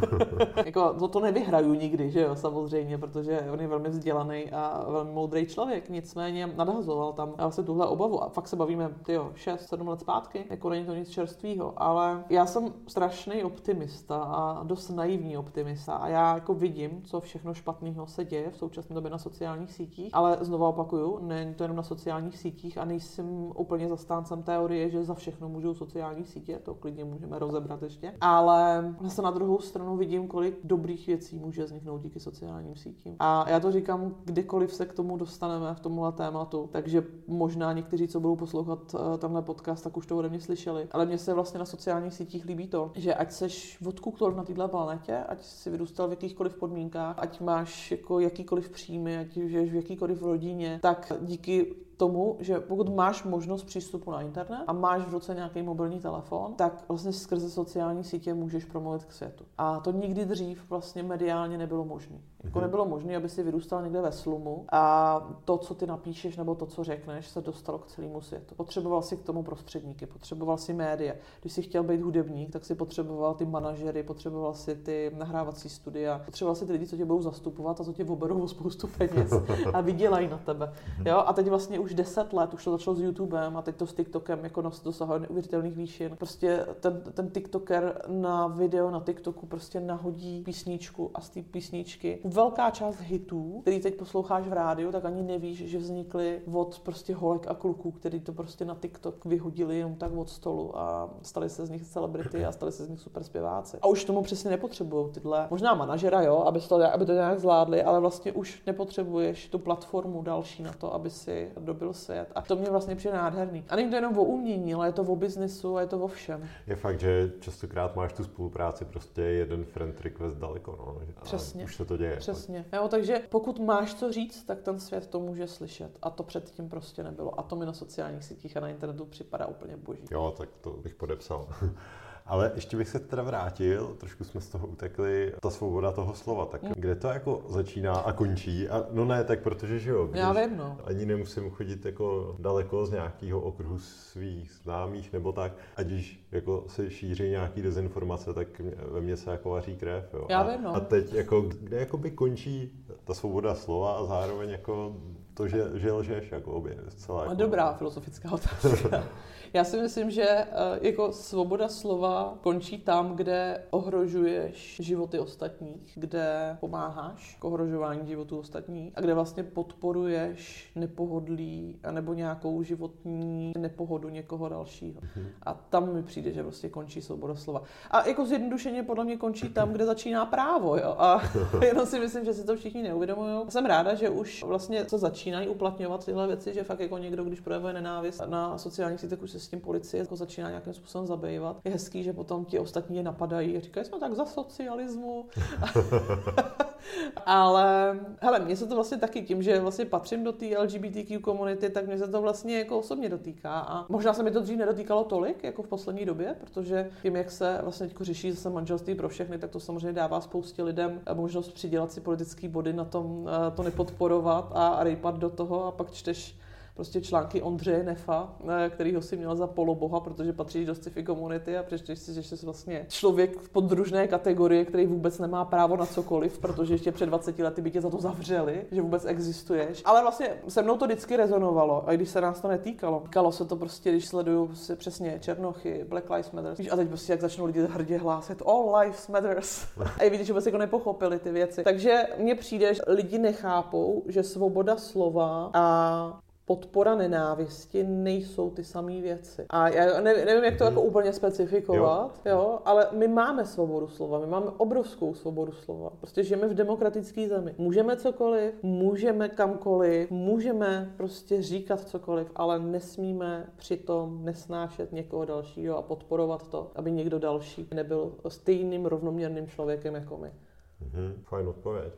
jako, 0.64 0.94
to, 0.98 1.08
to 1.08 1.20
nevyhraju 1.20 1.74
nikdy, 1.74 2.10
že 2.10 2.20
jo, 2.20 2.34
samozřejmě, 2.34 2.98
protože 2.98 3.40
on 3.52 3.60
je 3.60 3.68
velmi 3.68 3.88
vzdělaný 3.88 4.50
a 4.52 4.84
velmi 4.90 5.12
moudrý 5.12 5.46
člověk, 5.46 5.88
nicméně 5.88 6.46
nadhazoval 6.46 7.12
tam 7.12 7.34
vlastně 7.36 7.64
tuhle 7.64 7.86
obavu 7.86 8.22
a 8.22 8.28
fakt 8.28 8.48
se 8.48 8.56
bavíme, 8.56 8.90
ty 9.02 9.18
6-7 9.18 9.88
let 9.88 10.00
zpátky, 10.00 10.44
jako 10.50 10.70
není 10.70 10.86
to 10.86 10.94
nic 10.94 11.08
čerstvého, 11.08 11.72
ale 11.76 12.24
já 12.30 12.46
jsem 12.46 12.72
strašný 12.86 13.44
optimista 13.46 14.16
a 14.16 14.62
dost 14.62 14.90
naivní 14.90 15.36
optimista 15.36 15.94
a 15.94 16.08
já 16.08 16.34
jako 16.34 16.54
vidím, 16.54 17.02
co 17.02 17.20
všechno 17.20 17.54
špatného 17.54 18.06
se 18.06 18.24
děje 18.24 18.50
v 18.50 18.56
současné 18.56 18.94
době 18.94 19.10
na 19.10 19.18
sociálních 19.18 19.72
sítích, 19.72 20.10
ale 20.12 20.38
znovu 20.40 20.66
opakuju, 20.66 21.18
není 21.22 21.54
to 21.54 21.64
jenom 21.64 21.76
na 21.76 21.82
sociálních 21.82 22.38
sítích 22.38 22.78
a 22.78 22.84
nejsem 22.84 23.52
úplně 23.56 23.88
zastáncem 23.88 24.42
teorie, 24.42 24.90
že 24.90 25.04
za 25.04 25.14
všechno 25.14 25.48
můžou 25.48 25.74
sociální 25.74 26.24
sítě, 26.24 26.60
to 26.62 26.74
klidně 26.74 27.04
můžeme 27.04 27.38
rozebrat 27.38 27.82
ještě, 27.82 28.14
ale 28.20 28.94
zase 29.00 29.22
na 29.22 29.30
druhou 29.30 29.58
stranu 29.58 29.96
vidím, 29.96 30.28
kolik 30.28 30.60
dobrých 30.64 31.06
věcí 31.06 31.38
může 31.38 31.64
vzniknout 31.64 32.02
díky 32.02 32.20
sociálním 32.20 32.76
sítím. 32.76 33.16
A 33.18 33.50
já 33.50 33.60
to 33.60 33.72
říkám, 33.72 34.14
kdykoliv 34.24 34.74
se 34.74 34.86
k 34.86 34.92
tomu 34.92 35.16
dostaneme 35.16 35.74
v 35.74 35.80
tomhle 35.80 36.12
tématu, 36.12 36.68
takže 36.72 37.04
možná 37.26 37.72
někteří, 37.72 38.08
co 38.08 38.20
budou 38.20 38.36
poslouchat 38.36 38.94
eh, 38.94 39.18
tenhle 39.18 39.42
podcast, 39.42 39.84
tak 39.84 39.96
už 39.96 40.06
to 40.06 40.16
ode 40.16 40.28
mě 40.28 40.40
slyšeli. 40.40 40.88
Ale 40.92 41.06
mně 41.06 41.18
se 41.18 41.34
vlastně 41.34 41.58
na 41.58 41.64
sociálních 41.64 42.14
sítích 42.14 42.44
líbí 42.44 42.68
to, 42.68 42.90
že 42.94 43.14
ať 43.14 43.32
seš 43.36 43.78
odkudkoliv 43.86 44.36
na 44.36 44.44
této 44.44 44.68
planetě, 44.68 45.16
ať 45.16 45.44
si 45.44 45.70
vyrůstal 45.70 46.08
v 46.08 46.10
jakýchkoliv 46.10 46.56
podmínkách, 46.56 47.16
ať 47.18 47.40
máš 47.40 47.90
jako 47.90 48.20
jakýkoliv 48.20 48.68
příjmy, 48.68 49.18
ať 49.18 49.32
žiješ 49.32 49.70
v 49.70 49.74
jakýkoliv 49.74 50.22
rodině, 50.22 50.78
tak 50.82 51.12
díky 51.20 51.74
tomu, 51.96 52.36
že 52.40 52.60
pokud 52.60 52.94
máš 52.94 53.24
možnost 53.24 53.64
přístupu 53.64 54.10
na 54.10 54.22
internet 54.22 54.64
a 54.66 54.72
máš 54.72 55.02
v 55.02 55.12
ruce 55.12 55.34
nějaký 55.34 55.62
mobilní 55.62 56.00
telefon, 56.00 56.54
tak 56.54 56.84
vlastně 56.88 57.12
skrze 57.12 57.50
sociální 57.50 58.04
sítě 58.04 58.34
můžeš 58.34 58.64
promluvit 58.64 59.04
k 59.04 59.12
světu. 59.12 59.44
A 59.58 59.80
to 59.80 59.92
nikdy 59.92 60.24
dřív 60.24 60.70
vlastně 60.70 61.02
mediálně 61.02 61.58
nebylo 61.58 61.84
možné. 61.84 62.18
Jako 62.44 62.58
mhm. 62.58 62.66
nebylo 62.66 62.86
možné, 62.86 63.16
aby 63.16 63.28
si 63.28 63.42
vyrůstal 63.42 63.82
někde 63.82 64.00
ve 64.00 64.12
slumu 64.12 64.64
a 64.72 65.20
to, 65.44 65.58
co 65.58 65.74
ty 65.74 65.86
napíšeš 65.86 66.36
nebo 66.36 66.54
to, 66.54 66.66
co 66.66 66.84
řekneš, 66.84 67.28
se 67.28 67.40
dostalo 67.40 67.78
k 67.78 67.86
celému 67.86 68.20
světu. 68.20 68.54
Potřeboval 68.54 69.02
si 69.02 69.16
k 69.16 69.22
tomu 69.22 69.42
prostředníky, 69.42 70.06
potřeboval 70.06 70.58
si 70.58 70.72
média. 70.72 71.14
Když 71.40 71.52
si 71.52 71.62
chtěl 71.62 71.82
být 71.82 72.00
hudebník, 72.00 72.50
tak 72.50 72.64
si 72.64 72.74
potřeboval 72.74 73.34
ty 73.34 73.44
manažery, 73.44 74.02
potřeboval 74.02 74.54
si 74.54 74.74
ty 74.74 75.12
nahrávací 75.18 75.68
studia, 75.68 76.22
potřeboval 76.24 76.54
si 76.54 76.66
ty 76.66 76.72
lidi, 76.72 76.86
co 76.86 76.96
tě 76.96 77.04
budou 77.04 77.22
zastupovat 77.22 77.80
a 77.80 77.84
co 77.84 77.92
tě 77.92 78.04
oberou 78.04 78.42
o 78.42 78.48
spoustu 78.48 78.86
peněz 78.86 79.32
a 79.72 79.80
vydělají 79.80 80.28
na 80.28 80.38
tebe. 80.38 80.72
Mhm. 80.98 81.06
Jo? 81.06 81.16
A 81.26 81.32
teď 81.32 81.48
vlastně 81.48 81.78
už 81.86 81.94
10 81.94 82.32
let, 82.32 82.54
už 82.54 82.64
to 82.64 82.70
začalo 82.70 82.96
s 82.96 83.00
YouTubem 83.00 83.56
a 83.56 83.62
teď 83.62 83.76
to 83.76 83.86
s 83.86 83.94
TikTokem 83.94 84.44
jako 84.44 84.62
dosahuje 84.84 85.20
neuvěřitelných 85.20 85.76
výšin. 85.76 86.16
Prostě 86.18 86.66
ten, 86.80 87.02
ten 87.14 87.30
TikToker 87.30 88.02
na 88.08 88.46
video 88.46 88.90
na 88.90 89.00
TikToku 89.00 89.46
prostě 89.46 89.80
nahodí 89.80 90.42
písničku 90.42 91.10
a 91.14 91.20
z 91.20 91.30
té 91.30 91.42
písničky 91.42 92.18
velká 92.24 92.70
část 92.70 93.00
hitů, 93.00 93.58
který 93.60 93.80
teď 93.80 93.94
posloucháš 93.94 94.48
v 94.48 94.52
rádiu, 94.52 94.92
tak 94.92 95.04
ani 95.04 95.22
nevíš, 95.22 95.58
že 95.58 95.78
vznikly 95.78 96.40
od 96.52 96.80
prostě 96.84 97.14
holek 97.14 97.46
a 97.46 97.54
kluků, 97.54 97.90
který 97.90 98.20
to 98.20 98.32
prostě 98.32 98.64
na 98.64 98.74
TikTok 98.74 99.24
vyhodili 99.24 99.78
jenom 99.78 99.94
tak 99.94 100.12
od 100.16 100.30
stolu 100.30 100.78
a 100.78 101.10
stali 101.22 101.48
se 101.50 101.66
z 101.66 101.70
nich 101.70 101.86
celebrity 101.86 102.44
a 102.44 102.52
stali 102.52 102.72
se 102.72 102.84
z 102.84 102.88
nich 102.88 103.00
super 103.00 103.24
zpěváci. 103.24 103.78
A 103.82 103.86
už 103.86 104.04
tomu 104.04 104.22
přesně 104.22 104.50
nepotřebují 104.50 105.12
tyhle, 105.12 105.46
možná 105.50 105.74
manažera, 105.74 106.22
jo, 106.22 106.36
aby 106.46 106.60
to, 106.60 106.92
aby 106.92 107.06
to 107.06 107.12
nějak 107.12 107.40
zvládli, 107.40 107.82
ale 107.82 108.00
vlastně 108.00 108.32
už 108.32 108.62
nepotřebuješ 108.66 109.48
tu 109.48 109.58
platformu 109.58 110.22
další 110.22 110.62
na 110.62 110.72
to, 110.72 110.94
aby 110.94 111.10
si 111.10 111.50
do 111.60 111.74
probil 111.76 111.94
svět. 111.94 112.32
A 112.34 112.42
to 112.42 112.56
mě 112.56 112.70
vlastně 112.70 112.96
přijde 112.96 113.16
nádherný. 113.16 113.64
A 113.68 113.76
není 113.76 113.90
to 113.90 113.96
jenom 113.96 114.18
o 114.18 114.24
umění, 114.24 114.74
ale 114.74 114.88
je 114.88 114.92
to 114.92 115.02
o 115.02 115.16
biznesu 115.16 115.76
a 115.76 115.80
je 115.80 115.86
to 115.86 115.98
o 115.98 116.08
všem. 116.08 116.48
Je 116.66 116.76
fakt, 116.76 117.00
že 117.00 117.32
častokrát 117.40 117.96
máš 117.96 118.12
tu 118.12 118.24
spolupráci 118.24 118.84
prostě 118.84 119.22
jeden 119.22 119.64
friend 119.64 120.00
request 120.00 120.36
daleko. 120.36 120.74
No. 120.78 120.96
Přesně. 121.22 121.64
už 121.64 121.76
se 121.76 121.84
to 121.84 121.96
děje. 121.96 122.16
Přesně. 122.16 122.64
Jo, 122.72 122.88
takže 122.88 123.20
pokud 123.28 123.58
máš 123.58 123.94
co 123.94 124.12
říct, 124.12 124.44
tak 124.44 124.62
ten 124.62 124.80
svět 124.80 125.06
to 125.06 125.20
může 125.20 125.46
slyšet. 125.46 125.98
A 126.02 126.10
to 126.10 126.22
předtím 126.22 126.68
prostě 126.68 127.02
nebylo. 127.02 127.40
A 127.40 127.42
to 127.42 127.56
mi 127.56 127.66
na 127.66 127.72
sociálních 127.72 128.24
sítích 128.24 128.56
a 128.56 128.60
na 128.60 128.68
internetu 128.68 129.04
připadá 129.04 129.46
úplně 129.46 129.76
boží. 129.76 130.04
Jo, 130.10 130.34
tak 130.38 130.48
to 130.60 130.70
bych 130.70 130.94
podepsal. 130.94 131.48
Ale 132.26 132.52
ještě 132.54 132.76
bych 132.76 132.88
se 132.88 132.98
teda 132.98 133.22
vrátil, 133.22 133.96
trošku 133.98 134.24
jsme 134.24 134.40
z 134.40 134.48
toho 134.48 134.66
utekli, 134.66 135.32
ta 135.40 135.50
svoboda 135.50 135.92
toho 135.92 136.14
slova, 136.14 136.46
tak 136.46 136.62
mm. 136.62 136.72
kde 136.76 136.94
to 136.94 137.08
jako 137.08 137.42
začíná 137.48 137.94
a 137.94 138.12
končí? 138.12 138.68
A 138.68 138.86
no 138.90 139.04
ne, 139.04 139.24
tak 139.24 139.40
protože, 139.40 139.78
že 139.78 139.90
jo, 139.90 140.10
Já 140.12 140.32
vím, 140.32 140.56
no. 140.56 140.78
ani 140.84 141.06
nemusím 141.06 141.50
chodit 141.50 141.84
jako 141.84 142.36
daleko 142.38 142.86
z 142.86 142.90
nějakého 142.90 143.40
okruhu 143.40 143.78
svých 143.78 144.52
známých 144.62 145.12
nebo 145.12 145.32
tak, 145.32 145.52
ať 145.76 145.86
když 145.86 146.26
jako 146.32 146.64
se 146.66 146.90
šíří 146.90 147.30
nějaký 147.30 147.62
dezinformace, 147.62 148.34
tak 148.34 148.48
ve 148.90 149.00
mně 149.00 149.16
se 149.16 149.30
jako 149.30 149.50
vaří 149.50 149.76
krev, 149.76 150.14
jo. 150.14 150.26
Já 150.28 150.42
vím, 150.42 150.62
no. 150.62 150.76
A 150.76 150.80
teď 150.80 151.12
jako, 151.12 151.40
kde 151.40 151.76
jako 151.76 151.96
by 151.96 152.10
končí 152.10 152.84
ta 153.04 153.14
svoboda 153.14 153.54
slova 153.54 153.92
a 153.92 154.04
zároveň 154.04 154.50
jako 154.50 154.96
to, 155.34 155.48
že, 155.48 155.64
že 155.74 155.92
lžeš, 155.92 156.32
jako 156.32 156.52
obě, 156.52 156.76
celá. 156.96 157.22
Jako... 157.22 157.34
Dobrá 157.34 157.72
filozofická 157.72 158.32
otázka. 158.32 159.04
Já 159.52 159.64
si 159.64 159.76
myslím, 159.76 160.10
že 160.10 160.28
eh, 160.28 160.46
jako 160.80 161.12
svoboda 161.12 161.68
slova 161.68 162.38
končí 162.42 162.78
tam, 162.78 163.16
kde 163.16 163.64
ohrožuješ 163.70 164.80
životy 164.82 165.18
ostatních, 165.18 165.92
kde 165.94 166.56
pomáháš 166.60 167.36
k 167.40 167.44
ohrožování 167.44 168.06
životů 168.08 168.38
ostatních 168.38 168.92
a 168.94 169.00
kde 169.00 169.14
vlastně 169.14 169.42
podporuješ 169.42 170.70
nepohodlí 170.74 171.80
nebo 171.90 172.14
nějakou 172.14 172.62
životní 172.62 173.52
nepohodu 173.58 174.08
někoho 174.08 174.48
dalšího. 174.48 175.00
Mhm. 175.16 175.26
A 175.42 175.54
tam 175.54 175.94
mi 175.94 176.02
přijde, 176.02 176.32
že 176.32 176.42
vlastně 176.42 176.68
končí 176.68 177.02
svoboda 177.02 177.34
slova. 177.34 177.62
A 177.90 178.08
jako 178.08 178.26
zjednodušeně 178.26 178.82
podle 178.82 179.04
mě 179.04 179.16
končí 179.16 179.48
tam, 179.48 179.72
kde 179.72 179.86
začíná 179.86 180.26
právo. 180.26 180.76
Jo? 180.76 180.94
A 180.98 181.22
jenom 181.64 181.86
si 181.86 182.00
myslím, 182.00 182.24
že 182.24 182.34
si 182.34 182.44
to 182.44 182.56
všichni 182.56 182.82
neuvědomují. 182.82 183.40
Jsem 183.48 183.66
ráda, 183.66 183.94
že 183.94 184.10
už 184.10 184.42
vlastně 184.42 184.84
se 184.84 184.98
začínají 184.98 185.48
uplatňovat 185.48 186.04
tyhle 186.04 186.26
věci, 186.26 186.54
že 186.54 186.62
fakt 186.62 186.80
jako 186.80 186.98
někdo, 186.98 187.24
když 187.24 187.40
projevuje 187.40 187.72
nenávist 187.72 188.22
na 188.26 188.58
sociálních 188.58 189.00
sítích, 189.00 189.22
už 189.22 189.30
se 189.38 189.46
s 189.46 189.48
tím 189.48 189.60
policie 189.60 190.00
jako 190.00 190.16
začíná 190.16 190.48
nějakým 190.48 190.74
způsobem 190.74 191.06
zabývat. 191.06 191.56
Je 191.64 191.70
hezký, 191.70 192.02
že 192.02 192.12
potom 192.12 192.44
ti 192.44 192.58
ostatní 192.58 192.96
je 192.96 193.02
napadají 193.02 193.56
a 193.56 193.60
říkají, 193.60 193.86
jsme 193.86 193.98
tak 193.98 194.14
za 194.14 194.26
socialismu. 194.26 195.26
Ale 197.26 197.98
hele, 198.20 198.40
mně 198.40 198.56
se 198.56 198.66
to 198.66 198.74
vlastně 198.74 198.98
taky 198.98 199.22
tím, 199.22 199.42
že 199.42 199.60
vlastně 199.60 199.84
patřím 199.84 200.24
do 200.24 200.32
té 200.32 200.58
LGBTQ 200.58 201.18
komunity, 201.18 201.70
tak 201.70 201.86
mě 201.86 201.98
se 201.98 202.08
to 202.08 202.22
vlastně 202.22 202.58
jako 202.58 202.78
osobně 202.78 203.08
dotýká. 203.08 203.60
A 203.60 203.86
možná 203.88 204.14
se 204.14 204.22
mi 204.22 204.30
to 204.30 204.40
dřív 204.40 204.58
nedotýkalo 204.58 205.04
tolik, 205.04 205.44
jako 205.44 205.62
v 205.62 205.68
poslední 205.68 206.04
době, 206.04 206.36
protože 206.40 206.90
tím, 207.02 207.16
jak 207.16 207.30
se 207.30 207.58
vlastně 207.62 207.88
teď 207.88 207.96
řeší 208.00 208.32
zase 208.32 208.50
manželství 208.50 208.94
pro 208.94 209.08
všechny, 209.08 209.38
tak 209.38 209.50
to 209.50 209.60
samozřejmě 209.60 209.92
dává 209.92 210.20
spoustě 210.20 210.62
lidem 210.62 211.00
možnost 211.14 211.52
přidělat 211.52 211.92
si 211.92 212.00
politické 212.00 212.48
body 212.48 212.72
na 212.72 212.84
tom 212.84 213.28
eh, 213.28 213.50
to 213.50 213.62
nepodporovat 213.62 214.52
a 214.54 214.84
rejpat 214.84 215.18
do 215.18 215.30
toho 215.30 215.64
a 215.64 215.72
pak 215.72 215.90
čteš 215.90 216.36
prostě 216.76 217.00
články 217.00 217.42
Ondřeje 217.42 217.82
Nefa, 217.82 218.36
eh, 218.48 218.70
který 218.70 218.94
ho 218.94 219.02
si 219.02 219.16
měl 219.16 219.36
za 219.36 219.46
poloboha, 219.46 220.00
protože 220.00 220.32
patříš 220.32 220.66
do 220.66 220.74
sci-fi 220.74 221.02
komunity 221.02 221.58
a 221.58 221.62
přečteš 221.62 221.98
si, 221.98 222.14
že 222.14 222.22
jsi 222.22 222.44
vlastně 222.44 222.86
člověk 222.88 223.38
v 223.38 223.48
podružné 223.48 224.08
kategorie, 224.08 224.64
který 224.64 224.86
vůbec 224.86 225.18
nemá 225.18 225.44
právo 225.44 225.76
na 225.76 225.86
cokoliv, 225.86 226.38
protože 226.38 226.74
ještě 226.74 226.92
před 226.92 227.06
20 227.06 227.38
lety 227.38 227.62
by 227.62 227.70
tě 227.70 227.80
za 227.80 227.90
to 227.90 228.00
zavřeli, 228.00 228.66
že 228.70 228.82
vůbec 228.82 229.04
existuješ. 229.04 229.82
Ale 229.84 230.02
vlastně 230.02 230.30
se 230.48 230.62
mnou 230.62 230.76
to 230.76 230.84
vždycky 230.84 231.16
rezonovalo, 231.16 231.88
a 231.88 231.92
když 231.92 232.08
se 232.08 232.20
nás 232.20 232.40
to 232.40 232.48
netýkalo. 232.48 233.00
Týkalo 233.00 233.32
se 233.32 233.44
to 233.44 233.56
prostě, 233.56 233.90
když 233.90 234.06
sleduju 234.06 234.54
si 234.54 234.76
přesně 234.76 235.18
Černochy, 235.20 235.84
Black 235.88 236.10
Lives 236.10 236.32
Matter. 236.32 236.54
A 236.70 236.76
teď 236.76 236.88
prostě 236.88 237.12
jak 237.12 237.20
začnou 237.20 237.44
lidi 237.44 237.60
hrdě 237.60 237.98
hlásit 237.98 238.42
All 238.46 238.76
Lives 238.76 239.08
Matters. 239.08 239.66
a 239.98 240.02
i 240.02 240.10
vidíš, 240.10 240.26
že 240.26 240.32
vůbec 240.32 240.46
jako 240.46 240.58
nepochopili 240.58 241.18
ty 241.18 241.32
věci. 241.32 241.64
Takže 241.64 242.06
mně 242.18 242.34
přijde, 242.34 242.74
že 242.74 242.82
lidi 242.86 243.18
nechápou, 243.18 244.02
že 244.08 244.22
svoboda 244.22 244.76
slova 244.76 245.50
a 245.54 246.25
podpora 246.46 246.94
nenávisti 246.94 247.84
nejsou 247.84 248.50
ty 248.50 248.64
samé 248.64 249.00
věci. 249.00 249.46
A 249.48 249.68
já 249.68 250.00
nevím, 250.00 250.44
jak 250.44 250.58
to 250.58 250.64
jako 250.64 250.80
mhm. 250.80 250.88
úplně 250.88 251.12
specifikovat, 251.12 252.20
jo. 252.24 252.32
jo, 252.32 252.58
ale 252.64 252.88
my 252.92 253.08
máme 253.08 253.44
svobodu 253.44 253.88
slova, 253.88 254.18
my 254.18 254.26
máme 254.26 254.46
obrovskou 254.56 255.14
svobodu 255.14 255.52
slova. 255.52 255.90
Prostě 255.90 256.24
žijeme 256.24 256.48
v 256.48 256.54
demokratické 256.54 257.28
zemi. 257.28 257.54
Můžeme 257.58 257.96
cokoliv, 257.96 258.54
můžeme 258.62 259.28
kamkoliv, 259.28 260.10
můžeme 260.10 260.94
prostě 260.96 261.42
říkat 261.42 261.80
cokoliv, 261.80 262.30
ale 262.36 262.58
nesmíme 262.58 263.46
přitom 263.56 264.24
nesnášet 264.24 264.92
někoho 264.92 265.24
dalšího 265.24 265.78
a 265.78 265.82
podporovat 265.82 266.48
to, 266.48 266.70
aby 266.74 266.92
někdo 266.92 267.18
další 267.18 267.68
nebyl 267.74 268.12
stejným 268.28 268.86
rovnoměrným 268.86 269.46
člověkem 269.46 269.94
jako 269.94 270.16
my. 270.16 270.32
Mhm, 270.80 271.22
fajn 271.24 271.48
odpověď. 271.48 271.92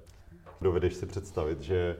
Dovedeš 0.60 0.94
si 0.94 1.06
představit, 1.06 1.60
že 1.60 1.96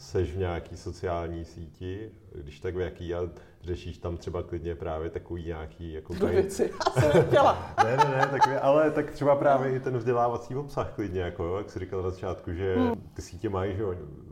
seš 0.00 0.32
v 0.32 0.38
nějaký 0.38 0.76
sociální 0.76 1.44
síti, 1.44 2.10
když 2.34 2.60
tak 2.60 2.76
v 2.76 2.80
jaký, 2.80 3.14
a 3.14 3.28
řešíš 3.62 3.98
tam 3.98 4.16
třeba 4.16 4.42
klidně 4.42 4.74
právě 4.74 5.10
takový 5.10 5.44
nějaký... 5.44 5.92
Jako 5.92 6.14
tady... 6.14 6.32
věci, 6.32 6.72
já 6.96 7.02
jsem 7.02 7.26
ne, 7.84 7.96
ne, 7.96 8.16
ne, 8.16 8.26
takový, 8.26 8.56
ale 8.56 8.90
tak 8.90 9.10
třeba 9.10 9.36
právě 9.36 9.72
i 9.72 9.80
ten 9.80 9.98
vzdělávací 9.98 10.56
obsah 10.56 10.92
klidně, 10.94 11.20
jako 11.20 11.44
jo, 11.44 11.56
jak 11.56 11.70
jsi 11.70 11.78
říkal 11.78 12.02
na 12.02 12.10
začátku, 12.10 12.52
že 12.52 12.76
hmm. 12.76 13.10
ty 13.14 13.22
sítě 13.22 13.48
mají 13.48 13.76
že, 13.76 13.84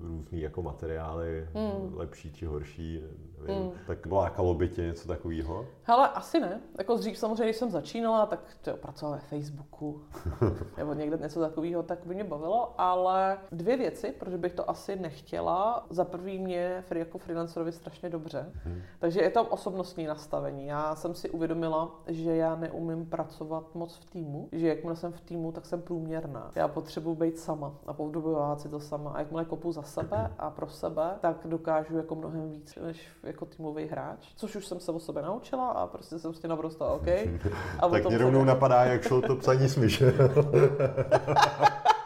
různý 0.09 0.41
jako 0.41 0.63
materiály, 0.63 1.49
hmm. 1.55 1.95
lepší 1.97 2.33
či 2.33 2.47
horší, 2.47 3.03
nevím, 3.47 3.63
hmm. 3.63 3.73
tak 3.87 4.07
lákalo 4.07 4.55
by 4.55 4.69
tě 4.69 4.83
něco 4.83 5.09
takového? 5.09 5.67
Hele, 5.83 6.09
asi 6.09 6.41
ne. 6.41 6.61
Jako 6.79 6.97
dřív 6.97 7.19
samozřejmě, 7.19 7.45
když 7.45 7.57
jsem 7.57 7.71
začínala, 7.71 8.27
tak 8.27 8.41
to 8.61 8.77
pracovala 8.77 9.17
ve 9.17 9.23
Facebooku 9.23 10.03
nebo 10.77 10.95
někde 10.95 11.17
něco 11.17 11.41
takového, 11.41 11.83
tak 11.83 11.99
by 12.07 12.15
mě 12.15 12.25
bavilo, 12.25 12.75
ale 12.79 13.39
dvě 13.53 13.77
věci, 13.77 14.15
proč 14.19 14.35
bych 14.35 14.53
to 14.53 14.71
asi 14.71 14.97
nechtěla. 14.97 15.87
Za 15.91 16.05
prvý 16.05 16.39
mě 16.39 16.85
jako 16.95 17.19
freelancerovi 17.19 17.73
strašně 17.73 18.11
dobře, 18.11 18.53
hmm. 18.65 18.83
takže 18.99 19.21
je 19.21 19.31
tam 19.31 19.47
osobnostní 19.51 20.07
nastavení. 20.07 20.67
Já 20.67 20.95
jsem 20.95 21.15
si 21.15 21.31
uvědomila, 21.31 22.01
že 22.07 22.37
já 22.37 22.57
neumím 22.57 23.07
pracovat 23.07 23.75
moc 23.75 23.97
v 23.97 24.05
týmu, 24.05 24.49
že 24.53 24.69
jakmile 24.69 24.97
jsem 24.97 25.13
v 25.13 25.21
týmu, 25.21 25.53
tak 25.53 25.67
jsem 25.67 25.83
průměrná. 25.83 26.51
Já 26.55 26.69
potřebuji 26.69 27.15
být 27.15 27.39
sama 27.39 27.75
a 27.87 27.93
podobovat 27.93 28.61
si 28.61 28.69
to 28.69 28.81
sama. 28.81 29.11
A 29.11 29.19
jakmile 29.19 29.45
kopu 29.45 29.73
za 29.73 29.83
sebe 30.01 30.31
a 30.39 30.51
pro 30.51 30.69
sebe, 30.69 31.11
tak 31.21 31.37
dokážu 31.45 31.97
jako 31.97 32.15
mnohem 32.15 32.51
víc 32.51 32.79
než 32.83 33.09
jako 33.23 33.47
týmový 33.47 33.87
hráč, 33.87 34.29
což 34.37 34.57
už 34.57 34.67
jsem 34.67 34.81
se 34.81 34.93
o 34.93 35.01
sebe 35.01 35.23
naučila 35.23 35.69
a 35.69 35.87
prostě 35.87 36.19
jsem 36.19 36.35
s 36.35 36.41
tím 36.41 36.51
naprosto 36.51 36.95
OK. 36.95 37.09
A 37.79 37.89
tak 37.89 38.05
mě 38.05 38.19
rovnou 38.19 38.45
napadá, 38.45 38.85
jak 38.85 39.03
šlo 39.03 39.23
to 39.23 39.37
psaní 39.37 39.69
smyš. 39.69 40.03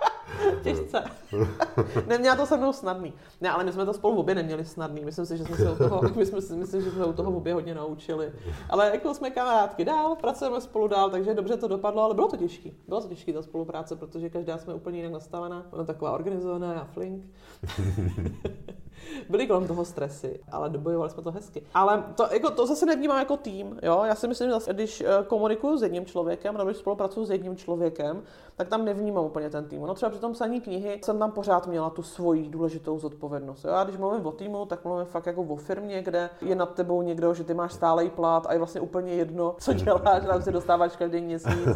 Těžce. 0.62 1.04
Neměla 2.06 2.36
to 2.36 2.46
se 2.46 2.56
mnou 2.56 2.72
snadný. 2.72 3.12
Ne, 3.40 3.50
ale 3.50 3.64
my 3.64 3.72
jsme 3.72 3.86
to 3.86 3.94
spolu 3.94 4.16
obě 4.16 4.34
neměli 4.34 4.64
snadný. 4.64 5.04
Myslím 5.04 5.26
si, 5.26 5.38
že 5.38 5.44
jsme 5.44 5.56
se 5.56 5.72
u 5.72 5.76
toho, 5.76 6.02
my 6.16 6.26
jsme 6.26 6.40
si, 6.40 6.54
myslím, 6.54 6.82
že 6.82 6.90
jsme 6.90 7.04
u 7.04 7.12
toho 7.12 7.32
obě 7.32 7.54
hodně 7.54 7.74
naučili. 7.74 8.32
Ale 8.70 8.90
jako 8.92 9.14
jsme 9.14 9.30
kamarádky 9.30 9.84
dál, 9.84 10.16
pracujeme 10.16 10.60
spolu 10.60 10.88
dál, 10.88 11.10
takže 11.10 11.34
dobře 11.34 11.56
to 11.56 11.68
dopadlo, 11.68 12.02
ale 12.02 12.14
bylo 12.14 12.28
to 12.28 12.36
těžké. 12.36 12.70
Bylo 12.88 13.00
to 13.00 13.08
těžké 13.08 13.32
ta 13.32 13.42
spolupráce, 13.42 13.96
protože 13.96 14.30
každá 14.30 14.58
jsme 14.58 14.74
úplně 14.74 14.98
jinak 14.98 15.12
nastavená. 15.12 15.66
Ona 15.70 15.84
taková 15.84 16.12
organizovaná 16.12 16.80
a 16.80 16.84
flink. 16.84 17.24
Byly 19.28 19.46
kolem 19.46 19.66
toho 19.66 19.84
stresy, 19.84 20.40
ale 20.52 20.70
dobojovali 20.70 21.10
jsme 21.10 21.22
to 21.22 21.32
hezky. 21.32 21.62
Ale 21.74 22.04
to, 22.16 22.26
jako, 22.32 22.50
to 22.50 22.66
zase 22.66 22.86
nevnímám 22.86 23.18
jako 23.18 23.36
tým. 23.36 23.78
Jo? 23.82 24.02
Já 24.04 24.14
si 24.14 24.28
myslím, 24.28 24.48
že 24.48 24.52
zase, 24.52 24.72
když 24.72 25.00
eh, 25.00 25.24
komunikuju 25.26 25.78
s 25.78 25.82
jedním 25.82 26.06
člověkem, 26.06 26.54
nebo 26.56 26.64
když 26.64 26.76
spolupracuju 26.76 27.26
s 27.26 27.30
jedním 27.30 27.56
člověkem, 27.56 28.22
tak 28.56 28.68
tam 28.68 28.84
nevnímám 28.84 29.24
úplně 29.24 29.50
ten 29.50 29.64
tým. 29.64 29.82
No 29.82 29.94
třeba 29.94 30.10
při 30.10 30.20
tom 30.20 30.32
psaní 30.32 30.60
knihy 30.60 31.00
jsem 31.04 31.18
tam 31.18 31.30
pořád 31.30 31.66
měla 31.66 31.90
tu 31.90 32.02
svoji 32.02 32.48
důležitou 32.48 32.98
zodpovědnost. 32.98 33.64
Jo? 33.64 33.72
A 33.72 33.84
když 33.84 33.96
mluvím 33.96 34.26
o 34.26 34.32
týmu, 34.32 34.66
tak 34.66 34.84
mluvím 34.84 35.06
fakt 35.06 35.26
jako 35.26 35.42
o 35.42 35.56
firmě, 35.56 36.02
kde 36.02 36.30
je 36.40 36.54
nad 36.54 36.74
tebou 36.74 37.02
někdo, 37.02 37.34
že 37.34 37.44
ty 37.44 37.54
máš 37.54 37.72
stálej 37.72 38.10
plat 38.10 38.46
a 38.46 38.52
je 38.52 38.58
vlastně 38.58 38.80
úplně 38.80 39.14
jedno, 39.14 39.54
co 39.58 39.72
děláš, 39.72 40.26
tam 40.26 40.42
se 40.42 40.52
dostáváš 40.52 40.96
každý 40.96 41.20
měsíc, 41.20 41.68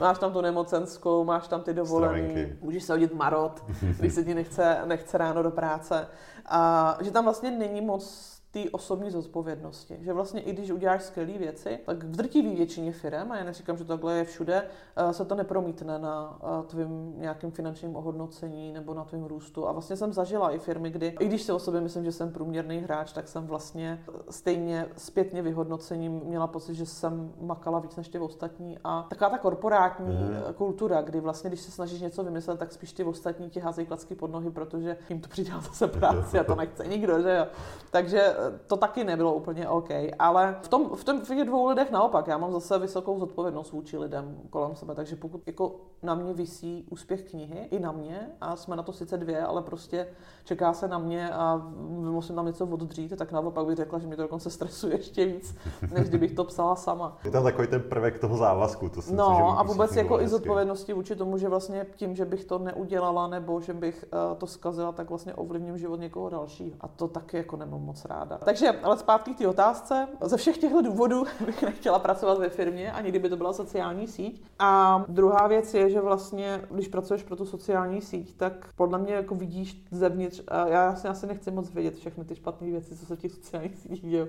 máš 0.00 0.18
tam 0.18 0.32
tu 0.32 0.40
nemocenskou, 0.40 1.24
máš 1.24 1.48
tam 1.48 1.62
ty 1.62 1.74
dovolený, 1.74 2.52
můžeš 2.60 2.84
se 2.84 2.92
hodit 2.92 3.14
marot, 3.14 3.64
když 3.98 4.14
se 4.14 4.24
ti 4.24 4.34
nechce, 4.34 4.78
nechce 4.84 5.18
ráno 5.18 5.42
do 5.42 5.50
práce. 5.50 6.08
A 6.46 6.96
že 7.00 7.10
tam 7.10 7.24
vlastně 7.24 7.50
není 7.50 7.80
moc 7.80 8.31
té 8.52 8.70
osobní 8.70 9.10
zodpovědnosti. 9.10 9.98
Že 10.00 10.12
vlastně 10.12 10.40
i 10.40 10.52
když 10.52 10.70
uděláš 10.70 11.02
skvělé 11.02 11.32
věci, 11.38 11.78
tak 11.86 12.04
v 12.04 12.16
drtivé 12.16 12.54
většině 12.54 12.92
firm, 12.92 13.32
a 13.32 13.36
já 13.36 13.44
neříkám, 13.44 13.76
že 13.76 13.84
takhle 13.84 14.14
je 14.14 14.24
všude, 14.24 14.62
eh, 14.96 15.12
se 15.12 15.24
to 15.24 15.34
nepromítne 15.34 15.98
na 15.98 16.38
eh, 16.42 16.66
tvým 16.66 17.14
nějakým 17.16 17.50
finančním 17.50 17.96
ohodnocení 17.96 18.72
nebo 18.72 18.94
na 18.94 19.04
tvým 19.04 19.24
růstu. 19.24 19.68
A 19.68 19.72
vlastně 19.72 19.96
jsem 19.96 20.12
zažila 20.12 20.50
i 20.50 20.58
firmy, 20.58 20.90
kdy, 20.90 21.16
i 21.20 21.26
když 21.26 21.42
si 21.42 21.52
o 21.52 21.58
sobě 21.58 21.80
myslím, 21.80 22.04
že 22.04 22.12
jsem 22.12 22.32
průměrný 22.32 22.78
hráč, 22.78 23.12
tak 23.12 23.28
jsem 23.28 23.46
vlastně 23.46 24.04
stejně 24.30 24.86
zpětně 24.96 25.42
vyhodnocením 25.42 26.12
měla 26.24 26.46
pocit, 26.46 26.74
že 26.74 26.86
jsem 26.86 27.32
makala 27.40 27.78
víc 27.78 27.96
než 27.96 28.08
ty 28.08 28.18
ostatní. 28.18 28.78
A 28.84 29.06
taková 29.10 29.30
ta 29.30 29.38
korporátní 29.38 30.16
mm. 30.16 30.54
kultura, 30.54 31.02
kdy 31.02 31.20
vlastně, 31.20 31.50
když 31.50 31.60
se 31.60 31.70
snažíš 31.70 32.00
něco 32.00 32.24
vymyslet, 32.24 32.58
tak 32.58 32.72
spíš 32.72 32.92
ty 32.92 33.04
ostatní 33.04 33.50
ti 33.50 33.60
házejí 33.60 33.86
klacky 33.86 34.14
pod 34.14 34.32
nohy, 34.32 34.50
protože 34.50 34.96
jim 35.08 35.20
to 35.20 35.28
přidá 35.28 35.60
zase 35.60 35.88
práci 35.98 36.38
a 36.38 36.44
to 36.44 36.54
nechce 36.54 36.86
nikdo, 36.86 37.22
že 37.22 37.36
jo. 37.36 37.46
Takže 37.90 38.34
to 38.66 38.76
taky 38.76 39.04
nebylo 39.04 39.34
úplně 39.34 39.68
OK. 39.68 39.88
Ale 40.18 40.56
v, 40.62 40.68
tom, 40.68 40.88
v, 40.96 41.04
tom, 41.04 41.20
v 41.20 41.28
těch 41.28 41.44
dvou 41.44 41.68
lidech 41.68 41.90
naopak, 41.90 42.26
já 42.26 42.38
mám 42.38 42.52
zase 42.52 42.78
vysokou 42.78 43.18
zodpovědnost 43.18 43.72
vůči 43.72 43.98
lidem 43.98 44.36
kolem 44.50 44.76
sebe, 44.76 44.94
takže 44.94 45.16
pokud 45.16 45.42
jako 45.46 45.74
na 46.02 46.14
mě 46.14 46.32
visí 46.32 46.86
úspěch 46.90 47.30
knihy, 47.30 47.68
i 47.70 47.78
na 47.78 47.92
mě, 47.92 48.30
a 48.40 48.56
jsme 48.56 48.76
na 48.76 48.82
to 48.82 48.92
sice 48.92 49.16
dvě, 49.16 49.42
ale 49.42 49.62
prostě 49.62 50.06
čeká 50.44 50.72
se 50.72 50.88
na 50.88 50.98
mě 50.98 51.30
a 51.30 51.62
musím 51.88 52.36
tam 52.36 52.46
něco 52.46 52.66
oddřít, 52.66 53.16
tak 53.16 53.32
naopak 53.32 53.66
bych 53.66 53.76
řekla, 53.76 53.98
že 53.98 54.06
mě 54.06 54.16
to 54.16 54.22
dokonce 54.22 54.50
stresuje 54.50 54.96
ještě 54.96 55.26
víc, 55.26 55.56
než 55.92 56.08
kdybych 56.08 56.32
to 56.32 56.44
psala 56.44 56.76
sama. 56.76 57.18
Je 57.24 57.30
tam 57.30 57.44
takový 57.44 57.68
ten 57.68 57.82
prvek 57.82 58.18
toho 58.18 58.36
závazku, 58.36 58.88
to 58.88 59.02
si 59.02 59.14
No 59.14 59.28
myslím, 59.28 59.46
a 59.46 59.62
vůbec 59.62 59.96
jako 59.96 60.20
i 60.20 60.28
zodpovědnosti 60.28 60.92
vůči 60.92 61.16
tomu, 61.16 61.38
že 61.38 61.48
vlastně 61.48 61.86
tím, 61.96 62.16
že 62.16 62.24
bych 62.24 62.44
to 62.44 62.58
neudělala 62.58 63.26
nebo 63.26 63.60
že 63.60 63.74
bych 63.74 64.04
uh, 64.12 64.38
to 64.38 64.46
zkazila, 64.46 64.92
tak 64.92 65.08
vlastně 65.10 65.34
ovlivním 65.34 65.78
život 65.78 66.00
někoho 66.00 66.28
dalšího. 66.28 66.76
A 66.80 66.88
to 66.88 67.08
taky 67.08 67.36
jako 67.36 67.56
nemám 67.56 67.80
moc 67.80 68.04
ráda. 68.04 68.31
Takže, 68.44 68.70
ale 68.70 68.98
zpátky 68.98 69.34
k 69.34 69.38
té 69.38 69.48
otázce. 69.48 70.08
Ze 70.20 70.36
všech 70.36 70.58
těchto 70.58 70.82
důvodů 70.82 71.24
bych 71.46 71.62
nechtěla 71.62 71.98
pracovat 71.98 72.38
ve 72.38 72.48
firmě, 72.48 72.92
ani 72.92 73.08
kdyby 73.08 73.28
to 73.28 73.36
byla 73.36 73.52
sociální 73.52 74.08
síť. 74.08 74.44
A 74.58 75.04
druhá 75.08 75.46
věc 75.46 75.74
je, 75.74 75.90
že 75.90 76.00
vlastně, 76.00 76.64
když 76.70 76.88
pracuješ 76.88 77.22
pro 77.22 77.36
tu 77.36 77.46
sociální 77.46 78.00
síť, 78.00 78.36
tak 78.36 78.68
podle 78.76 78.98
mě 78.98 79.14
jako 79.14 79.34
vidíš 79.34 79.84
zevnitř, 79.90 80.42
a 80.48 80.66
já 80.66 80.88
asi, 80.88 81.08
asi 81.08 81.26
nechci 81.26 81.50
moc 81.50 81.70
vědět 81.70 81.94
všechny 81.94 82.24
ty 82.24 82.36
špatné 82.36 82.70
věci, 82.70 82.96
co 82.96 83.06
se 83.06 83.16
v 83.16 83.20
těch 83.20 83.32
sociálních 83.32 83.76
sítích 83.76 84.02
dějí. 84.02 84.26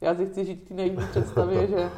Já 0.00 0.14
si 0.14 0.26
chci 0.26 0.44
žít 0.44 0.68
ty 0.68 0.74
nejvíc 0.74 1.00
představě, 1.10 1.66
že, 1.66 1.90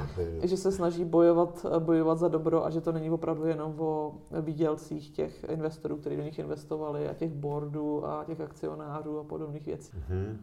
že 0.43 0.57
se 0.57 0.73
snaží 0.73 1.05
bojovat, 1.05 1.67
bojovat 1.79 2.19
za 2.19 2.29
dobro 2.29 2.67
a 2.67 2.71
že 2.71 2.81
to 2.81 2.93
není 2.93 3.11
opravdu 3.11 3.47
jenom 3.47 3.75
o 3.79 4.15
výdělcích 4.41 5.11
těch 5.11 5.45
investorů, 5.49 5.97
kteří 5.97 6.17
do 6.17 6.23
nich 6.23 6.39
investovali 6.39 7.09
a 7.09 7.15
těch 7.15 7.33
boardů 7.33 8.07
a 8.07 8.25
těch 8.25 8.41
akcionářů 8.41 9.19
a 9.19 9.25
podobných 9.25 9.67
věcí. 9.67 9.93
Mm-hmm. 9.93 10.37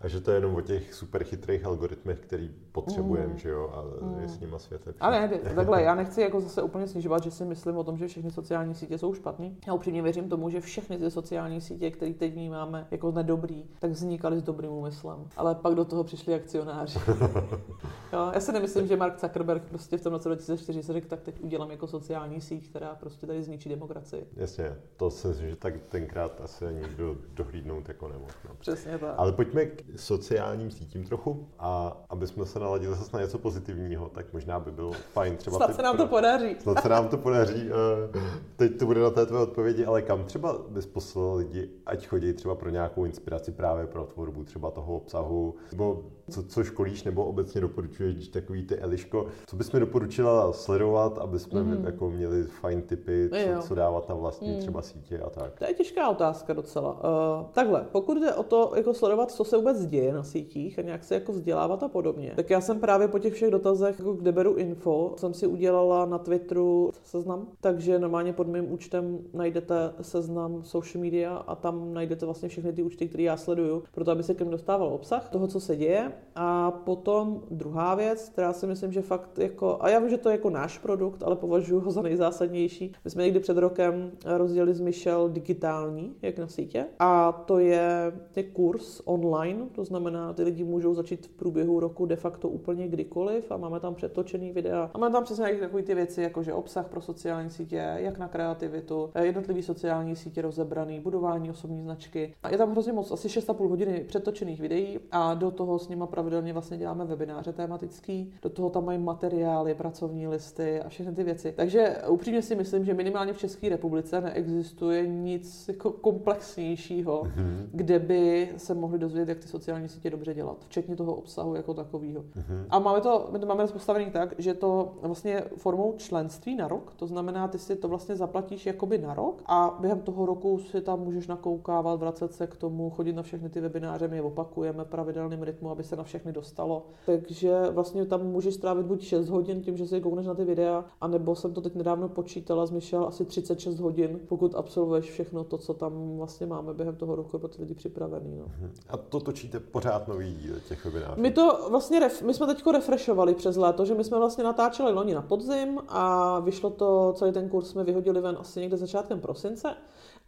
A 0.00 0.08
že 0.08 0.20
to 0.20 0.30
je 0.30 0.36
jenom 0.36 0.54
o 0.54 0.60
těch 0.60 0.94
super 0.94 1.24
chytrých 1.24 1.64
algoritmech, 1.64 2.20
který 2.20 2.50
potřebujeme, 2.72 3.32
mm. 3.32 3.38
že 3.38 3.48
jo, 3.48 3.70
a 3.74 4.04
mm. 4.04 4.20
je 4.20 4.28
s 4.28 4.40
nima 4.40 4.58
svět 4.58 4.86
lepší. 4.86 5.00
Ale 5.00 5.20
ne, 5.20 5.28
takhle, 5.54 5.82
já 5.82 5.94
nechci 5.94 6.20
jako 6.20 6.40
zase 6.40 6.62
úplně 6.62 6.86
snižovat, 6.86 7.22
že 7.22 7.30
si 7.30 7.44
myslím 7.44 7.76
o 7.76 7.84
tom, 7.84 7.96
že 7.96 8.08
všechny 8.08 8.30
sociální 8.30 8.74
sítě 8.74 8.98
jsou 8.98 9.14
špatný. 9.14 9.58
Já 9.66 9.74
upřímně 9.74 10.02
věřím 10.02 10.28
tomu, 10.28 10.50
že 10.50 10.60
všechny 10.60 10.98
ty 10.98 11.10
sociální 11.10 11.60
sítě, 11.60 11.90
které 11.90 12.14
teď 12.14 12.32
vnímáme 12.32 12.86
jako 12.90 13.12
nedobrý, 13.12 13.64
tak 13.78 13.90
vznikaly 13.90 14.38
s 14.38 14.42
dobrým 14.42 14.70
úmyslem. 14.70 15.28
Ale 15.36 15.54
pak 15.54 15.74
do 15.74 15.84
toho 15.84 16.04
přišli 16.04 16.34
akcionáři. 16.34 16.98
jo, 18.12 18.30
já 18.34 18.40
si 18.40 18.52
nemyslím, 18.52 18.86
že 18.86 18.96
Mark 18.96 19.20
Zuckerberg 19.20 19.62
prostě 19.62 19.98
v 19.98 20.02
tom 20.02 20.12
roce 20.12 20.28
2004 20.28 20.82
se 20.82 20.92
řekl, 20.92 21.08
tak 21.08 21.20
teď 21.20 21.40
udělám 21.40 21.70
jako 21.70 21.86
sociální 21.86 22.40
síť, 22.40 22.70
která 22.70 22.94
prostě 22.94 23.26
tady 23.26 23.42
zničí 23.42 23.68
demokracii. 23.68 24.26
Jasně, 24.36 24.76
to 24.96 25.10
se 25.10 25.34
že 25.34 25.56
tak 25.56 25.74
tenkrát 25.88 26.40
asi 26.40 26.64
nikdo 26.64 27.16
dohlídnout 27.34 27.88
jako 27.88 28.08
nemohl. 28.08 28.32
No. 28.48 28.54
Přesně 28.58 28.98
tak. 28.98 29.14
Ale 29.16 29.32
pojďme 29.32 29.66
k 29.66 29.85
sociálním 29.96 30.70
sítím 30.70 31.04
trochu 31.04 31.48
a 31.58 31.96
aby 32.08 32.26
jsme 32.26 32.46
se 32.46 32.58
naladili 32.58 32.94
zase 32.94 33.16
na 33.16 33.22
něco 33.22 33.38
pozitivního, 33.38 34.08
tak 34.08 34.32
možná 34.32 34.60
by 34.60 34.70
bylo 34.70 34.92
fajn 34.92 35.36
třeba... 35.36 35.56
Snad 35.56 35.76
se 35.76 35.82
nám 35.82 35.96
to 35.96 36.06
podaří. 36.06 36.56
Snad 36.58 36.82
se 36.82 36.88
nám 36.88 37.08
to 37.08 37.16
podaří. 37.16 37.70
Eh, 37.70 38.20
teď 38.56 38.78
to 38.78 38.86
bude 38.86 39.00
na 39.00 39.10
té 39.10 39.26
tvé 39.26 39.38
odpovědi, 39.38 39.86
ale 39.86 40.02
kam 40.02 40.24
třeba 40.24 40.58
bys 40.68 40.86
poslal 40.86 41.36
lidi, 41.36 41.70
ať 41.86 42.06
chodí 42.06 42.32
třeba 42.32 42.54
pro 42.54 42.70
nějakou 42.70 43.04
inspiraci 43.04 43.52
právě 43.52 43.86
pro 43.86 44.04
tvorbu 44.04 44.44
třeba 44.44 44.70
toho 44.70 44.96
obsahu, 44.96 45.54
nebo 45.72 46.04
co, 46.30 46.42
co 46.42 46.64
školíš, 46.64 47.04
nebo 47.04 47.24
obecně 47.24 47.60
doporučuješ 47.60 48.28
takový 48.28 48.66
ty 48.66 48.76
Eliško, 48.76 49.26
co 49.46 49.56
bys 49.56 49.72
mi 49.72 49.80
doporučila 49.80 50.52
sledovat, 50.52 51.18
aby 51.18 51.38
jsme 51.38 51.62
mm. 51.62 51.84
jako 51.84 52.10
měli 52.10 52.44
fajn 52.44 52.82
typy, 52.82 53.30
co, 53.30 53.68
co 53.68 53.74
dávat 53.74 54.08
na 54.08 54.14
vlastní 54.14 54.52
mm. 54.52 54.58
třeba 54.58 54.82
sítě 54.82 55.18
a 55.18 55.30
tak? 55.30 55.58
To 55.58 55.64
je 55.64 55.74
těžká 55.74 56.08
otázka 56.08 56.52
docela. 56.52 56.92
Uh, 56.92 57.46
takhle, 57.52 57.86
pokud 57.92 58.20
jde 58.20 58.34
o 58.34 58.42
to, 58.42 58.72
jako 58.76 58.94
sledovat, 58.94 59.30
co 59.30 59.44
se 59.44 59.56
vůbec 59.56 59.86
děje 59.86 60.12
na 60.12 60.22
sítích 60.22 60.78
a 60.78 60.82
nějak 60.82 61.04
se 61.04 61.14
jako 61.14 61.32
vzdělávat 61.32 61.82
a 61.82 61.88
podobně, 61.88 62.32
tak 62.36 62.50
já 62.50 62.60
jsem 62.60 62.80
právě 62.80 63.08
po 63.08 63.18
těch 63.18 63.34
všech 63.34 63.50
dotazech, 63.50 63.98
jako 63.98 64.12
kde 64.12 64.32
beru 64.32 64.54
info, 64.54 65.14
jsem 65.16 65.34
si 65.34 65.46
udělala 65.46 66.06
na 66.06 66.18
Twitteru 66.18 66.90
seznam, 67.02 67.46
takže 67.60 67.98
normálně 67.98 68.32
pod 68.32 68.46
mým 68.46 68.72
účtem 68.72 69.18
najdete 69.32 69.74
seznam 70.00 70.64
social 70.64 71.04
media 71.04 71.36
a 71.36 71.54
tam 71.54 71.94
najdete 71.94 72.26
vlastně 72.26 72.48
všechny 72.48 72.72
ty 72.72 72.82
účty, 72.82 73.08
které 73.08 73.22
já 73.22 73.36
sleduju, 73.36 73.82
proto 73.92 74.10
aby 74.10 74.22
se 74.22 74.34
mně 74.40 74.50
dostával 74.50 74.88
obsah 74.88 75.28
toho, 75.28 75.46
co 75.46 75.60
se 75.60 75.76
děje. 75.76 76.12
A 76.34 76.70
potom 76.70 77.42
druhá 77.50 77.94
věc, 77.94 78.28
která 78.28 78.52
si 78.52 78.66
myslím, 78.66 78.92
že 78.92 79.02
fakt 79.02 79.38
jako, 79.38 79.78
a 79.80 79.88
já 79.88 79.98
vím, 79.98 80.08
že 80.08 80.18
to 80.18 80.28
je 80.28 80.32
jako 80.32 80.50
náš 80.50 80.78
produkt, 80.78 81.22
ale 81.22 81.36
považuji 81.36 81.80
ho 81.80 81.90
za 81.90 82.02
nejzásadnější. 82.02 82.92
My 83.04 83.10
jsme 83.10 83.22
někdy 83.22 83.40
před 83.40 83.56
rokem 83.56 84.10
rozdělili 84.24 84.74
z 84.74 84.80
Michel 84.80 85.28
digitální, 85.28 86.16
jak 86.22 86.38
na 86.38 86.46
sítě, 86.46 86.86
a 86.98 87.32
to 87.32 87.58
je, 87.58 88.12
je 88.36 88.42
kurz 88.42 89.00
online, 89.04 89.66
to 89.72 89.84
znamená, 89.84 90.32
ty 90.32 90.42
lidi 90.42 90.64
můžou 90.64 90.94
začít 90.94 91.26
v 91.26 91.30
průběhu 91.30 91.80
roku 91.80 92.06
de 92.06 92.16
facto 92.16 92.48
úplně 92.48 92.88
kdykoliv 92.88 93.52
a 93.52 93.56
máme 93.56 93.80
tam 93.80 93.94
přetočený 93.94 94.52
videa. 94.52 94.90
A 94.94 94.98
máme 94.98 95.12
tam 95.12 95.24
přesně 95.24 95.54
takové 95.54 95.82
ty 95.82 95.94
věci, 95.94 96.22
jako 96.22 96.42
že 96.42 96.52
obsah 96.52 96.88
pro 96.88 97.00
sociální 97.00 97.50
sítě, 97.50 97.94
jak 97.96 98.18
na 98.18 98.28
kreativitu, 98.28 99.10
jednotlivý 99.22 99.62
sociální 99.62 100.16
sítě 100.16 100.42
rozebraný, 100.42 101.00
budování 101.00 101.50
osobní 101.50 101.82
značky. 101.82 102.34
A 102.42 102.50
je 102.50 102.58
tam 102.58 102.70
hrozně 102.70 102.92
moc, 102.92 103.10
asi 103.10 103.28
6,5 103.28 103.68
hodiny 103.68 104.04
přetočených 104.08 104.60
videí 104.60 104.98
a 105.10 105.34
do 105.34 105.50
toho 105.50 105.78
s 105.78 105.88
nima 106.06 106.10
pravidelně 106.12 106.52
vlastně 106.52 106.78
děláme 106.78 107.04
webináře 107.04 107.52
tematický, 107.52 108.32
do 108.42 108.50
toho 108.50 108.70
tam 108.70 108.84
mají 108.84 108.98
materiály, 108.98 109.74
pracovní 109.74 110.28
listy 110.28 110.80
a 110.80 110.88
všechny 110.88 111.14
ty 111.14 111.24
věci. 111.24 111.52
Takže 111.56 111.96
upřímně 112.08 112.42
si 112.42 112.54
myslím, 112.54 112.84
že 112.84 112.94
minimálně 112.94 113.32
v 113.32 113.38
České 113.38 113.68
republice 113.68 114.20
neexistuje 114.20 115.06
nic 115.06 115.68
jako 115.68 115.90
komplexnějšího, 115.90 117.22
mm-hmm. 117.22 117.68
kde 117.72 117.98
by 117.98 118.48
se 118.56 118.74
mohli 118.74 118.98
dozvědět, 118.98 119.28
jak 119.28 119.38
ty 119.38 119.48
sociální 119.48 119.88
sítě 119.88 120.10
dobře 120.10 120.34
dělat, 120.34 120.56
včetně 120.68 120.96
toho 120.96 121.14
obsahu 121.14 121.54
jako 121.54 121.74
takového. 121.74 122.22
Mm-hmm. 122.22 122.66
A 122.70 122.78
máme 122.78 123.00
to, 123.00 123.28
my 123.32 123.38
to 123.38 123.46
máme 123.46 123.66
postavený 123.66 124.10
tak, 124.10 124.34
že 124.38 124.54
to 124.54 124.94
vlastně 125.02 125.42
formou 125.56 125.94
členství 125.96 126.56
na 126.56 126.68
rok, 126.68 126.92
to 126.96 127.06
znamená, 127.06 127.48
ty 127.48 127.58
si 127.58 127.76
to 127.76 127.88
vlastně 127.88 128.16
zaplatíš 128.16 128.66
jakoby 128.66 128.98
na 128.98 129.14
rok 129.14 129.42
a 129.46 129.76
během 129.80 130.00
toho 130.00 130.26
roku 130.26 130.58
si 130.58 130.80
tam 130.80 131.00
můžeš 131.00 131.26
nakoukávat, 131.26 132.00
vracet 132.00 132.32
se 132.34 132.46
k 132.46 132.56
tomu, 132.56 132.90
chodit 132.90 133.12
na 133.12 133.22
všechny 133.22 133.48
ty 133.48 133.60
webináře, 133.60 134.08
my 134.08 134.16
je 134.16 134.22
opakujeme 134.22 134.84
pravidelným 134.84 135.42
rytmu, 135.42 135.70
aby 135.70 135.84
se 135.84 135.95
na 135.96 136.04
všechny 136.04 136.32
dostalo. 136.32 136.86
Takže 137.06 137.62
vlastně 137.70 138.06
tam 138.06 138.26
můžeš 138.26 138.54
strávit 138.54 138.86
buď 138.86 139.02
6 139.02 139.28
hodin 139.28 139.62
tím, 139.62 139.76
že 139.76 139.86
si 139.86 140.00
koukneš 140.00 140.26
na 140.26 140.34
ty 140.34 140.44
videa, 140.44 140.84
anebo 141.00 141.34
jsem 141.34 141.54
to 141.54 141.60
teď 141.60 141.74
nedávno 141.74 142.08
počítala, 142.08 142.66
zmišel 142.66 143.04
asi 143.04 143.24
36 143.24 143.80
hodin, 143.80 144.20
pokud 144.28 144.54
absolvuješ 144.54 145.10
všechno 145.10 145.44
to, 145.44 145.58
co 145.58 145.74
tam 145.74 146.16
vlastně 146.16 146.46
máme 146.46 146.74
během 146.74 146.96
toho 146.96 147.16
roku 147.16 147.38
pro 147.38 147.48
ty 147.48 147.62
lidi 147.62 147.74
připravený. 147.74 148.36
No. 148.38 148.44
Mhm. 148.44 148.70
A 148.88 148.96
to 148.96 149.20
točíte 149.20 149.60
pořád 149.60 150.08
nový 150.08 150.34
díl 150.34 150.54
těch 150.68 150.84
webinárů? 150.84 151.22
My 151.22 151.30
to 151.30 151.66
vlastně, 151.70 152.00
ref, 152.00 152.22
my 152.22 152.34
jsme 152.34 152.46
teď 152.46 152.66
refreshovali 152.72 153.34
přes 153.34 153.56
léto, 153.56 153.84
že 153.84 153.94
my 153.94 154.04
jsme 154.04 154.18
vlastně 154.18 154.44
natáčeli 154.44 154.92
loni 154.92 155.14
na 155.14 155.22
podzim 155.22 155.78
a 155.88 156.40
vyšlo 156.40 156.70
to, 156.70 157.12
celý 157.16 157.32
ten 157.32 157.48
kurz 157.48 157.70
jsme 157.70 157.84
vyhodili 157.84 158.20
ven 158.20 158.36
asi 158.40 158.60
někde 158.60 158.76
začátkem 158.76 159.20
prosince. 159.20 159.76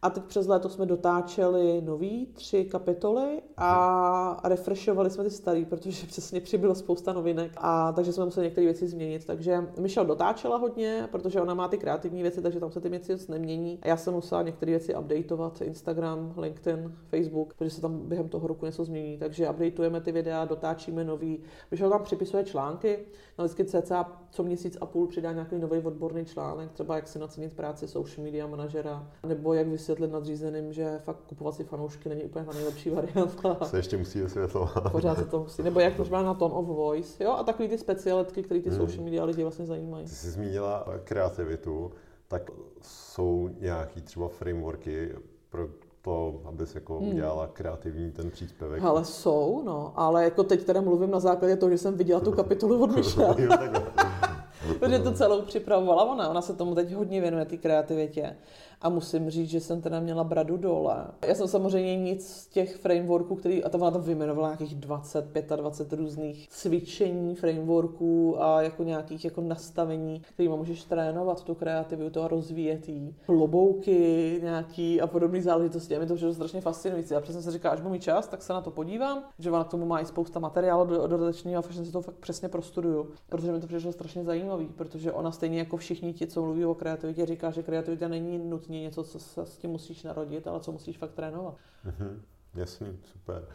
A 0.03 0.11
teď 0.11 0.25
přes 0.25 0.47
léto 0.47 0.69
jsme 0.69 0.87
dotáčeli 0.87 1.83
nový 1.85 2.27
tři 2.27 2.65
kapitoly 2.65 3.43
a 3.57 4.41
refreshovali 4.45 5.11
jsme 5.11 5.25
ty 5.25 5.31
starý, 5.31 5.65
protože 5.65 6.07
přesně 6.07 6.41
přibylo 6.41 6.75
spousta 6.75 7.13
novinek 7.13 7.53
a 7.57 7.93
takže 7.93 8.13
jsme 8.13 8.25
museli 8.25 8.47
některé 8.47 8.65
věci 8.65 8.89
změnit. 8.89 9.25
Takže 9.25 9.67
Michelle 9.81 10.09
dotáčela 10.09 10.57
hodně, 10.57 11.09
protože 11.13 11.41
ona 11.41 11.55
má 11.55 11.69
ty 11.69 11.79
kreativní 11.79 12.23
věci, 12.23 12.43
takže 12.43 12.61
tam 12.61 12.71
se 12.71 12.81
ty 12.81 12.89
věci 12.89 13.17
nemění. 13.29 13.79
A 13.83 13.89
já 13.89 13.97
jsem 13.97 14.15
musela 14.15 14.43
některé 14.43 14.71
věci 14.71 14.95
updateovat, 14.95 15.61
Instagram, 15.61 16.35
LinkedIn, 16.37 16.95
Facebook, 17.09 17.55
protože 17.55 17.71
se 17.71 17.81
tam 17.81 17.99
během 17.99 18.29
toho 18.29 18.49
roku 18.49 18.67
něco 18.67 18.85
změní. 18.85 19.19
Takže 19.19 19.51
updateujeme 19.51 20.01
ty 20.01 20.13
videa, 20.13 20.45
dotáčíme 20.45 21.05
nový. 21.05 21.41
Michelle 21.71 21.91
tam 21.91 22.03
připisuje 22.03 22.45
články, 22.45 22.99
na 23.39 23.45
vždycky 23.45 23.65
cca 23.65 24.13
co 24.31 24.43
měsíc 24.43 24.79
a 24.81 24.87
půl 24.87 25.07
přidá 25.07 25.33
nějaký 25.33 25.59
nový 25.59 25.79
odborný 25.79 26.25
článek, 26.25 26.73
třeba 26.73 26.97
jak 26.97 27.09
si 27.09 27.19
nacenit 27.19 27.55
práci 27.55 27.89
social 27.89 28.25
media 28.25 28.47
manažera, 28.47 29.09
nebo 29.27 29.55
jak 29.55 29.67
vysvětlit 29.88 30.12
nadřízeným, 30.12 30.72
že 30.72 30.98
fakt 31.05 31.18
kupovat 31.29 31.55
si 31.55 31.64
fanoušky 31.64 32.09
není 32.09 32.24
úplně 32.24 32.44
ta 32.44 32.53
nejlepší 32.53 32.90
varianta. 32.90 33.64
Se 33.64 33.77
ještě 33.77 33.96
musí 33.96 34.20
vysvětlovat. 34.20 34.92
Pořád 34.92 35.18
se 35.18 35.24
to 35.24 35.40
musí. 35.40 35.62
Nebo 35.62 35.81
jak 35.81 35.96
to 35.96 36.05
na 36.11 36.35
tone 36.35 36.55
of 36.55 36.66
voice, 36.66 37.24
jo, 37.24 37.31
a 37.33 37.44
takový 37.44 37.68
ty 37.68 37.79
specialitky, 37.79 38.42
které 38.42 38.61
ty 38.61 38.70
hmm. 38.70 38.79
social 38.79 39.05
media 39.05 39.24
lidi 39.24 39.42
vlastně 39.42 39.66
zajímají. 39.66 40.05
Ty 40.05 40.11
jsi 40.11 40.31
zmínila 40.31 40.87
kreativitu, 41.05 41.92
tak 42.29 42.51
jsou 42.83 43.51
nějaký 43.61 44.01
třeba 44.01 44.29
frameworky 44.29 45.14
pro 45.51 45.68
to, 46.03 46.40
abys 46.44 46.74
jako 46.74 46.98
hmm. 46.98 47.09
udělala 47.09 47.46
kreativní 47.46 48.11
ten 48.11 48.31
příspěvek? 48.31 48.83
Ale 48.83 49.05
jsou, 49.05 49.62
no. 49.64 49.92
Ale 49.96 50.24
jako 50.24 50.44
teď 50.44 50.64
teda 50.64 50.81
mluvím 50.81 51.11
na 51.11 51.20
základě 51.20 51.57
toho, 51.57 51.70
že 51.70 51.79
jsem 51.79 51.96
viděla 51.96 52.20
tu 52.20 52.33
kapitolu 52.33 52.83
od 52.83 52.96
Michelle. 52.96 53.37
Protože 54.79 54.98
to 54.98 55.12
celou 55.12 55.42
připravovala 55.42 56.05
ona. 56.05 56.29
Ona 56.29 56.42
se 56.42 56.55
tomu 56.55 56.74
teď 56.74 56.92
hodně 56.92 57.20
věnuje, 57.20 57.44
té 57.44 57.57
kreativitě. 57.57 58.37
A 58.81 58.88
musím 58.88 59.31
říct, 59.31 59.51
že 59.51 59.61
jsem 59.61 59.81
teda 59.81 60.01
měla 60.01 60.25
bradu 60.25 60.57
dole. 60.57 61.07
Já 61.27 61.35
jsem 61.35 61.49
samozřejmě 61.49 61.97
nic 61.97 62.29
z 62.29 62.47
těch 62.47 62.77
frameworků, 62.77 63.35
který, 63.35 63.64
a 63.64 63.69
tam 63.69 63.83
ona 63.83 63.91
tam 63.91 64.03
vyjmenovala 64.03 64.49
nějakých 64.49 64.75
20, 64.75 65.25
25 65.57 65.99
různých 65.99 66.49
cvičení, 66.49 67.35
frameworků 67.35 68.43
a 68.43 68.62
jako 68.62 68.85
nějakých 68.85 69.25
jako 69.25 69.41
nastavení, 69.41 70.23
kterými 70.35 70.57
můžeš 70.57 70.85
trénovat 70.85 71.45
tu 71.45 71.55
kreativitu 71.55 72.23
a 72.23 72.29
rozvíjet 72.29 72.88
jí. 72.88 73.14
Klobouky 73.27 74.41
nějaký 74.43 75.01
a 75.01 75.07
podobné 75.07 75.43
záležitosti. 75.43 75.97
A 75.97 76.01
mi 76.01 76.07
to 76.07 76.17
všechno 76.17 76.35
strašně 76.35 76.61
fascinující. 76.61 77.14
A 77.14 77.21
přesně 77.21 77.43
se 77.43 77.53
říká, 77.53 77.71
až 77.71 77.81
budu 77.81 77.93
mít 77.93 78.03
čas, 78.03 78.29
tak 78.29 78.43
se 78.43 78.53
na 78.53 78.61
to 78.61 78.71
podívám, 78.71 79.23
že 79.38 79.51
ona 79.51 79.64
k 79.64 79.69
tomu 79.69 79.87
má 79.87 80.01
i 80.01 80.07
spousta 80.07 80.41
materiálu 80.41 81.07
dodatečného 81.07 81.59
a 81.59 81.62
fakt 81.62 81.73
si 81.73 81.93
to 81.93 82.03
fakt 82.03 82.14
přesně 82.14 82.49
prostuduju, 82.49 83.09
protože 83.29 83.53
mi 83.53 83.61
to 83.61 83.67
přišlo 83.67 83.93
strašně 83.93 84.25
zajímavý, 84.25 84.67
protože 84.67 85.12
ona 85.12 85.33
stejně 85.33 85.59
jako 85.59 85.77
všichni 85.77 86.12
ti, 86.12 86.27
co 86.27 86.43
mluví 86.43 86.64
o 86.64 86.75
kreativitě, 86.75 87.27
říká, 87.27 87.51
že 87.51 87.62
kreativita 87.62 88.09
není 88.09 88.38
nutně 88.69 88.81
něco, 88.81 89.05
co 89.05 89.19
se 89.19 89.47
s 89.47 89.59
tím 89.59 89.71
musíš 89.71 90.03
narodit, 90.03 90.47
ale 90.47 90.61
co 90.61 90.73
musíš 90.73 90.99
fakt 90.99 91.13
trénovat. 91.13 91.55
Mm-hmm. 91.87 92.21
Jasný, 92.55 92.99
super. 93.03 93.49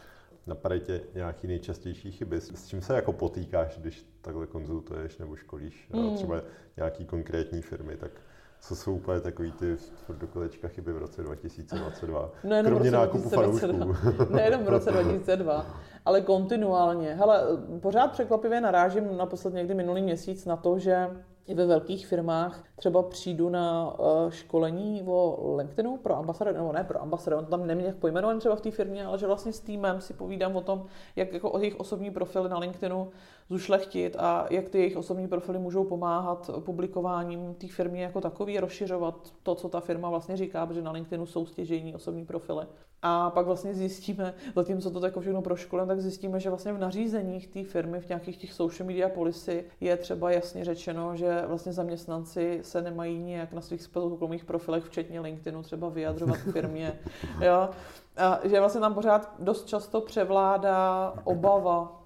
Napadají 0.47 0.81
tě 0.81 1.01
nějaký 1.13 1.47
nejčastější 1.47 2.11
chyby? 2.11 2.41
S 2.41 2.67
čím 2.67 2.81
se 2.81 2.95
jako 2.95 3.13
potýkáš, 3.13 3.77
když 3.77 4.05
takhle 4.21 4.47
konzultuješ 4.47 5.17
nebo 5.17 5.35
školíš 5.35 5.89
mm. 5.93 6.15
třeba 6.15 6.41
nějaký 6.77 7.05
konkrétní 7.05 7.61
firmy, 7.61 7.97
tak 7.97 8.11
co 8.59 8.75
jsou 8.75 8.95
úplně 8.95 9.21
takový 9.21 9.51
ty 9.51 9.77
do 10.09 10.27
kolečka 10.27 10.67
chyby 10.67 10.93
v 10.93 10.97
roce 10.97 11.23
2022? 11.23 12.31
No 12.43 12.63
Kromě 12.63 12.91
nákupu 12.91 13.29
fanoušků. 13.29 13.95
Nejenom 14.29 14.63
v 14.63 14.69
roce 14.69 14.91
2002, 14.91 15.65
ale 16.05 16.21
kontinuálně. 16.21 17.13
Hele, 17.13 17.43
pořád 17.79 18.11
překvapivě 18.11 18.61
narážím 18.61 19.17
naposled 19.17 19.53
někdy 19.53 19.73
minulý 19.73 20.01
měsíc 20.01 20.45
na 20.45 20.55
to, 20.55 20.79
že 20.79 21.09
i 21.47 21.53
ve 21.53 21.65
velkých 21.65 22.07
firmách 22.07 22.63
třeba 22.75 23.03
přijdu 23.03 23.49
na 23.49 23.95
uh, 23.99 24.31
školení 24.31 25.03
o 25.05 25.55
LinkedInu 25.57 25.97
pro 25.97 26.15
ambasador, 26.15 26.53
nebo 26.53 26.71
ne 26.71 26.83
pro 26.83 27.01
ambasador, 27.01 27.39
on 27.39 27.45
tam 27.45 27.67
nemě 27.67 27.95
pojmenovaný 27.99 28.39
třeba 28.39 28.55
v 28.55 28.61
té 28.61 28.71
firmě, 28.71 29.05
ale 29.05 29.17
že 29.17 29.27
vlastně 29.27 29.53
s 29.53 29.59
týmem 29.59 30.01
si 30.01 30.13
povídám 30.13 30.55
o 30.55 30.61
tom, 30.61 30.85
jak 31.15 31.33
jako 31.33 31.51
o 31.51 31.59
jejich 31.59 31.79
osobní 31.79 32.11
profily 32.11 32.49
na 32.49 32.59
LinkedInu 32.59 33.11
zušlechtit 33.49 34.15
a 34.19 34.47
jak 34.49 34.69
ty 34.69 34.77
jejich 34.77 34.97
osobní 34.97 35.27
profily 35.27 35.59
můžou 35.59 35.83
pomáhat 35.83 36.49
publikováním 36.59 37.53
té 37.53 37.67
firmy 37.67 38.01
jako 38.01 38.21
takový, 38.21 38.59
rozšiřovat 38.59 39.33
to, 39.43 39.55
co 39.55 39.69
ta 39.69 39.79
firma 39.79 40.09
vlastně 40.09 40.37
říká, 40.37 40.65
protože 40.65 40.81
na 40.81 40.91
LinkedInu 40.91 41.25
jsou 41.25 41.45
stěžejní 41.45 41.95
osobní 41.95 42.25
profily. 42.25 42.65
A 43.05 43.29
pak 43.29 43.45
vlastně 43.45 43.73
zjistíme, 43.73 44.33
zatímco 44.55 44.91
to 44.91 45.05
jako 45.05 45.21
všechno 45.21 45.41
proškolem, 45.41 45.87
tak 45.87 46.01
zjistíme, 46.01 46.39
že 46.39 46.49
vlastně 46.49 46.73
v 46.73 46.77
nařízeních 46.77 47.47
té 47.47 47.63
firmy, 47.63 47.99
v 47.99 48.09
nějakých 48.09 48.37
těch 48.37 48.53
social 48.53 48.87
media 48.87 49.09
policy 49.09 49.65
je 49.81 49.97
třeba 49.97 50.31
jasně 50.31 50.65
řečeno, 50.65 51.15
že 51.15 51.43
vlastně 51.47 51.73
zaměstnanci 51.73 52.59
se 52.63 52.81
nemají 52.81 53.19
nijak 53.19 53.53
na 53.53 53.61
svých 53.61 53.81
soukromých 53.81 54.45
profilech, 54.45 54.83
včetně 54.83 55.19
LinkedInu, 55.19 55.63
třeba 55.63 55.89
vyjadřovat 55.89 56.37
k 56.37 56.51
firmě. 56.51 56.99
jo? 57.41 57.69
A 58.17 58.39
že 58.43 58.59
vlastně 58.59 58.81
tam 58.81 58.93
pořád 58.93 59.33
dost 59.39 59.67
často 59.67 60.01
převládá 60.01 61.13
obava 61.23 62.03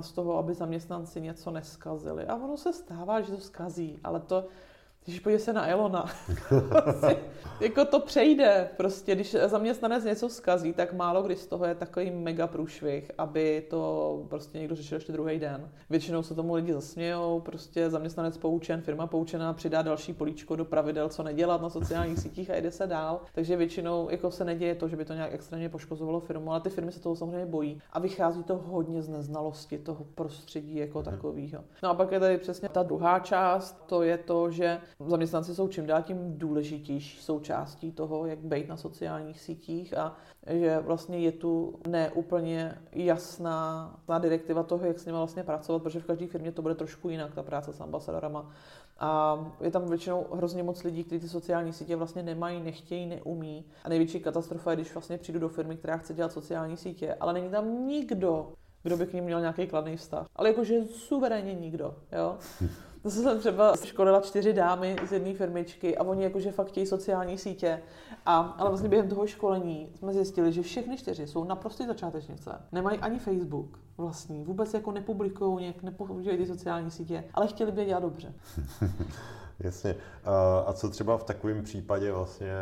z 0.00 0.12
toho, 0.12 0.38
aby 0.38 0.54
zaměstnanci 0.54 1.20
něco 1.20 1.50
neskazili. 1.50 2.26
A 2.26 2.34
ono 2.34 2.56
se 2.56 2.72
stává, 2.72 3.20
že 3.20 3.32
to 3.32 3.40
skazí, 3.40 3.98
ale 4.04 4.20
to 4.20 4.44
když 5.06 5.20
podívej 5.20 5.40
se 5.40 5.52
na 5.52 5.68
Elona. 5.68 6.06
jako 7.60 7.84
to 7.84 8.00
přejde. 8.00 8.68
Prostě, 8.76 9.14
když 9.14 9.36
zaměstnanec 9.46 10.04
něco 10.04 10.28
zkazí, 10.28 10.72
tak 10.72 10.92
málo 10.92 11.22
kdy 11.22 11.36
z 11.36 11.46
toho 11.46 11.64
je 11.64 11.74
takový 11.74 12.10
mega 12.10 12.46
průšvih, 12.46 13.10
aby 13.18 13.66
to 13.70 14.22
prostě 14.28 14.58
někdo 14.58 14.76
řešil 14.76 14.96
ještě 14.96 15.12
druhý 15.12 15.38
den. 15.38 15.70
Většinou 15.90 16.22
se 16.22 16.34
tomu 16.34 16.54
lidi 16.54 16.72
zasmějou, 16.72 17.40
prostě 17.40 17.90
zaměstnanec 17.90 18.36
poučen, 18.38 18.82
firma 18.82 19.06
poučená, 19.06 19.52
přidá 19.52 19.82
další 19.82 20.12
políčko 20.12 20.56
do 20.56 20.64
pravidel, 20.64 21.08
co 21.08 21.22
nedělat 21.22 21.62
na 21.62 21.70
sociálních 21.70 22.18
sítích 22.18 22.50
a 22.50 22.56
jde 22.56 22.70
se 22.70 22.86
dál. 22.86 23.20
Takže 23.34 23.56
většinou 23.56 24.08
jako 24.10 24.30
se 24.30 24.44
neděje 24.44 24.74
to, 24.74 24.88
že 24.88 24.96
by 24.96 25.04
to 25.04 25.14
nějak 25.14 25.34
extrémně 25.34 25.68
poškozovalo 25.68 26.20
firmu, 26.20 26.50
ale 26.50 26.60
ty 26.60 26.70
firmy 26.70 26.92
se 26.92 27.00
toho 27.00 27.16
samozřejmě 27.16 27.46
bojí. 27.46 27.82
A 27.92 27.98
vychází 27.98 28.42
to 28.42 28.56
hodně 28.56 29.02
z 29.02 29.08
neznalosti 29.08 29.78
toho 29.78 30.06
prostředí 30.14 30.76
jako 30.76 30.98
mhm. 30.98 31.04
takového. 31.04 31.64
No 31.82 31.88
a 31.88 31.94
pak 31.94 32.12
je 32.12 32.20
tady 32.20 32.38
přesně 32.38 32.68
ta 32.68 32.82
druhá 32.82 33.18
část, 33.18 33.86
to 33.86 34.02
je 34.02 34.18
to, 34.18 34.50
že 34.50 34.80
zaměstnanci 35.00 35.54
jsou 35.54 35.68
čím 35.68 35.86
dál 35.86 36.02
tím 36.02 36.38
důležitější 36.38 37.22
součástí 37.22 37.92
toho, 37.92 38.26
jak 38.26 38.38
být 38.38 38.68
na 38.68 38.76
sociálních 38.76 39.40
sítích 39.40 39.98
a 39.98 40.16
že 40.46 40.78
vlastně 40.78 41.18
je 41.18 41.32
tu 41.32 41.78
neúplně 41.88 42.78
jasná 42.92 43.94
ta 44.06 44.18
direktiva 44.18 44.62
toho, 44.62 44.86
jak 44.86 44.98
s 44.98 45.06
nimi 45.06 45.18
vlastně 45.18 45.42
pracovat, 45.42 45.82
protože 45.82 46.00
v 46.00 46.06
každé 46.06 46.26
firmě 46.26 46.52
to 46.52 46.62
bude 46.62 46.74
trošku 46.74 47.08
jinak, 47.08 47.34
ta 47.34 47.42
práce 47.42 47.72
s 47.72 47.80
ambasadorama. 47.80 48.50
A 48.98 49.38
je 49.60 49.70
tam 49.70 49.88
většinou 49.88 50.26
hrozně 50.32 50.62
moc 50.62 50.82
lidí, 50.82 51.04
kteří 51.04 51.20
ty 51.20 51.28
sociální 51.28 51.72
sítě 51.72 51.96
vlastně 51.96 52.22
nemají, 52.22 52.60
nechtějí, 52.60 53.06
neumí. 53.06 53.64
A 53.84 53.88
největší 53.88 54.20
katastrofa 54.20 54.70
je, 54.70 54.76
když 54.76 54.94
vlastně 54.94 55.18
přijdu 55.18 55.40
do 55.40 55.48
firmy, 55.48 55.76
která 55.76 55.96
chce 55.96 56.14
dělat 56.14 56.32
sociální 56.32 56.76
sítě, 56.76 57.14
ale 57.14 57.32
není 57.32 57.50
tam 57.50 57.86
nikdo, 57.86 58.52
kdo 58.82 58.96
by 58.96 59.06
k 59.06 59.12
ním 59.12 59.24
měl 59.24 59.40
nějaký 59.40 59.66
kladný 59.66 59.96
vztah. 59.96 60.26
Ale 60.36 60.48
jakože 60.48 60.84
suverénně 60.84 61.54
nikdo, 61.54 61.94
jo. 62.12 62.38
To 63.06 63.10
jsem 63.10 63.38
třeba 63.38 63.76
školila 63.84 64.20
čtyři 64.20 64.52
dámy 64.52 64.96
z 65.08 65.12
jedné 65.12 65.34
firmičky 65.34 65.98
a 65.98 66.02
oni 66.04 66.22
jakože 66.24 66.52
fakt 66.52 66.68
chtějí 66.68 66.86
sociální 66.86 67.38
sítě. 67.38 67.82
A, 68.26 68.40
ale 68.40 68.70
vlastně 68.70 68.88
během 68.88 69.08
toho 69.08 69.26
školení 69.26 69.92
jsme 69.94 70.12
zjistili, 70.12 70.52
že 70.52 70.62
všechny 70.62 70.96
čtyři 70.96 71.26
jsou 71.26 71.44
naprosto 71.44 71.86
začátečnice. 71.86 72.50
Nemají 72.72 72.98
ani 72.98 73.18
Facebook 73.18 73.78
vlastní, 73.96 74.44
vůbec 74.44 74.74
jako 74.74 74.92
nepublikují, 74.92 75.60
nějak 75.60 75.82
nepoužívají 75.82 76.38
ty 76.38 76.46
sociální 76.46 76.90
sítě, 76.90 77.24
ale 77.34 77.46
chtěli 77.46 77.72
by 77.72 77.80
je 77.80 77.86
dělat 77.86 78.00
dobře. 78.00 78.34
Jasně. 79.60 79.96
A 80.66 80.72
co 80.72 80.90
třeba 80.90 81.18
v 81.18 81.24
takovém 81.24 81.62
případě 81.62 82.12
vlastně 82.12 82.52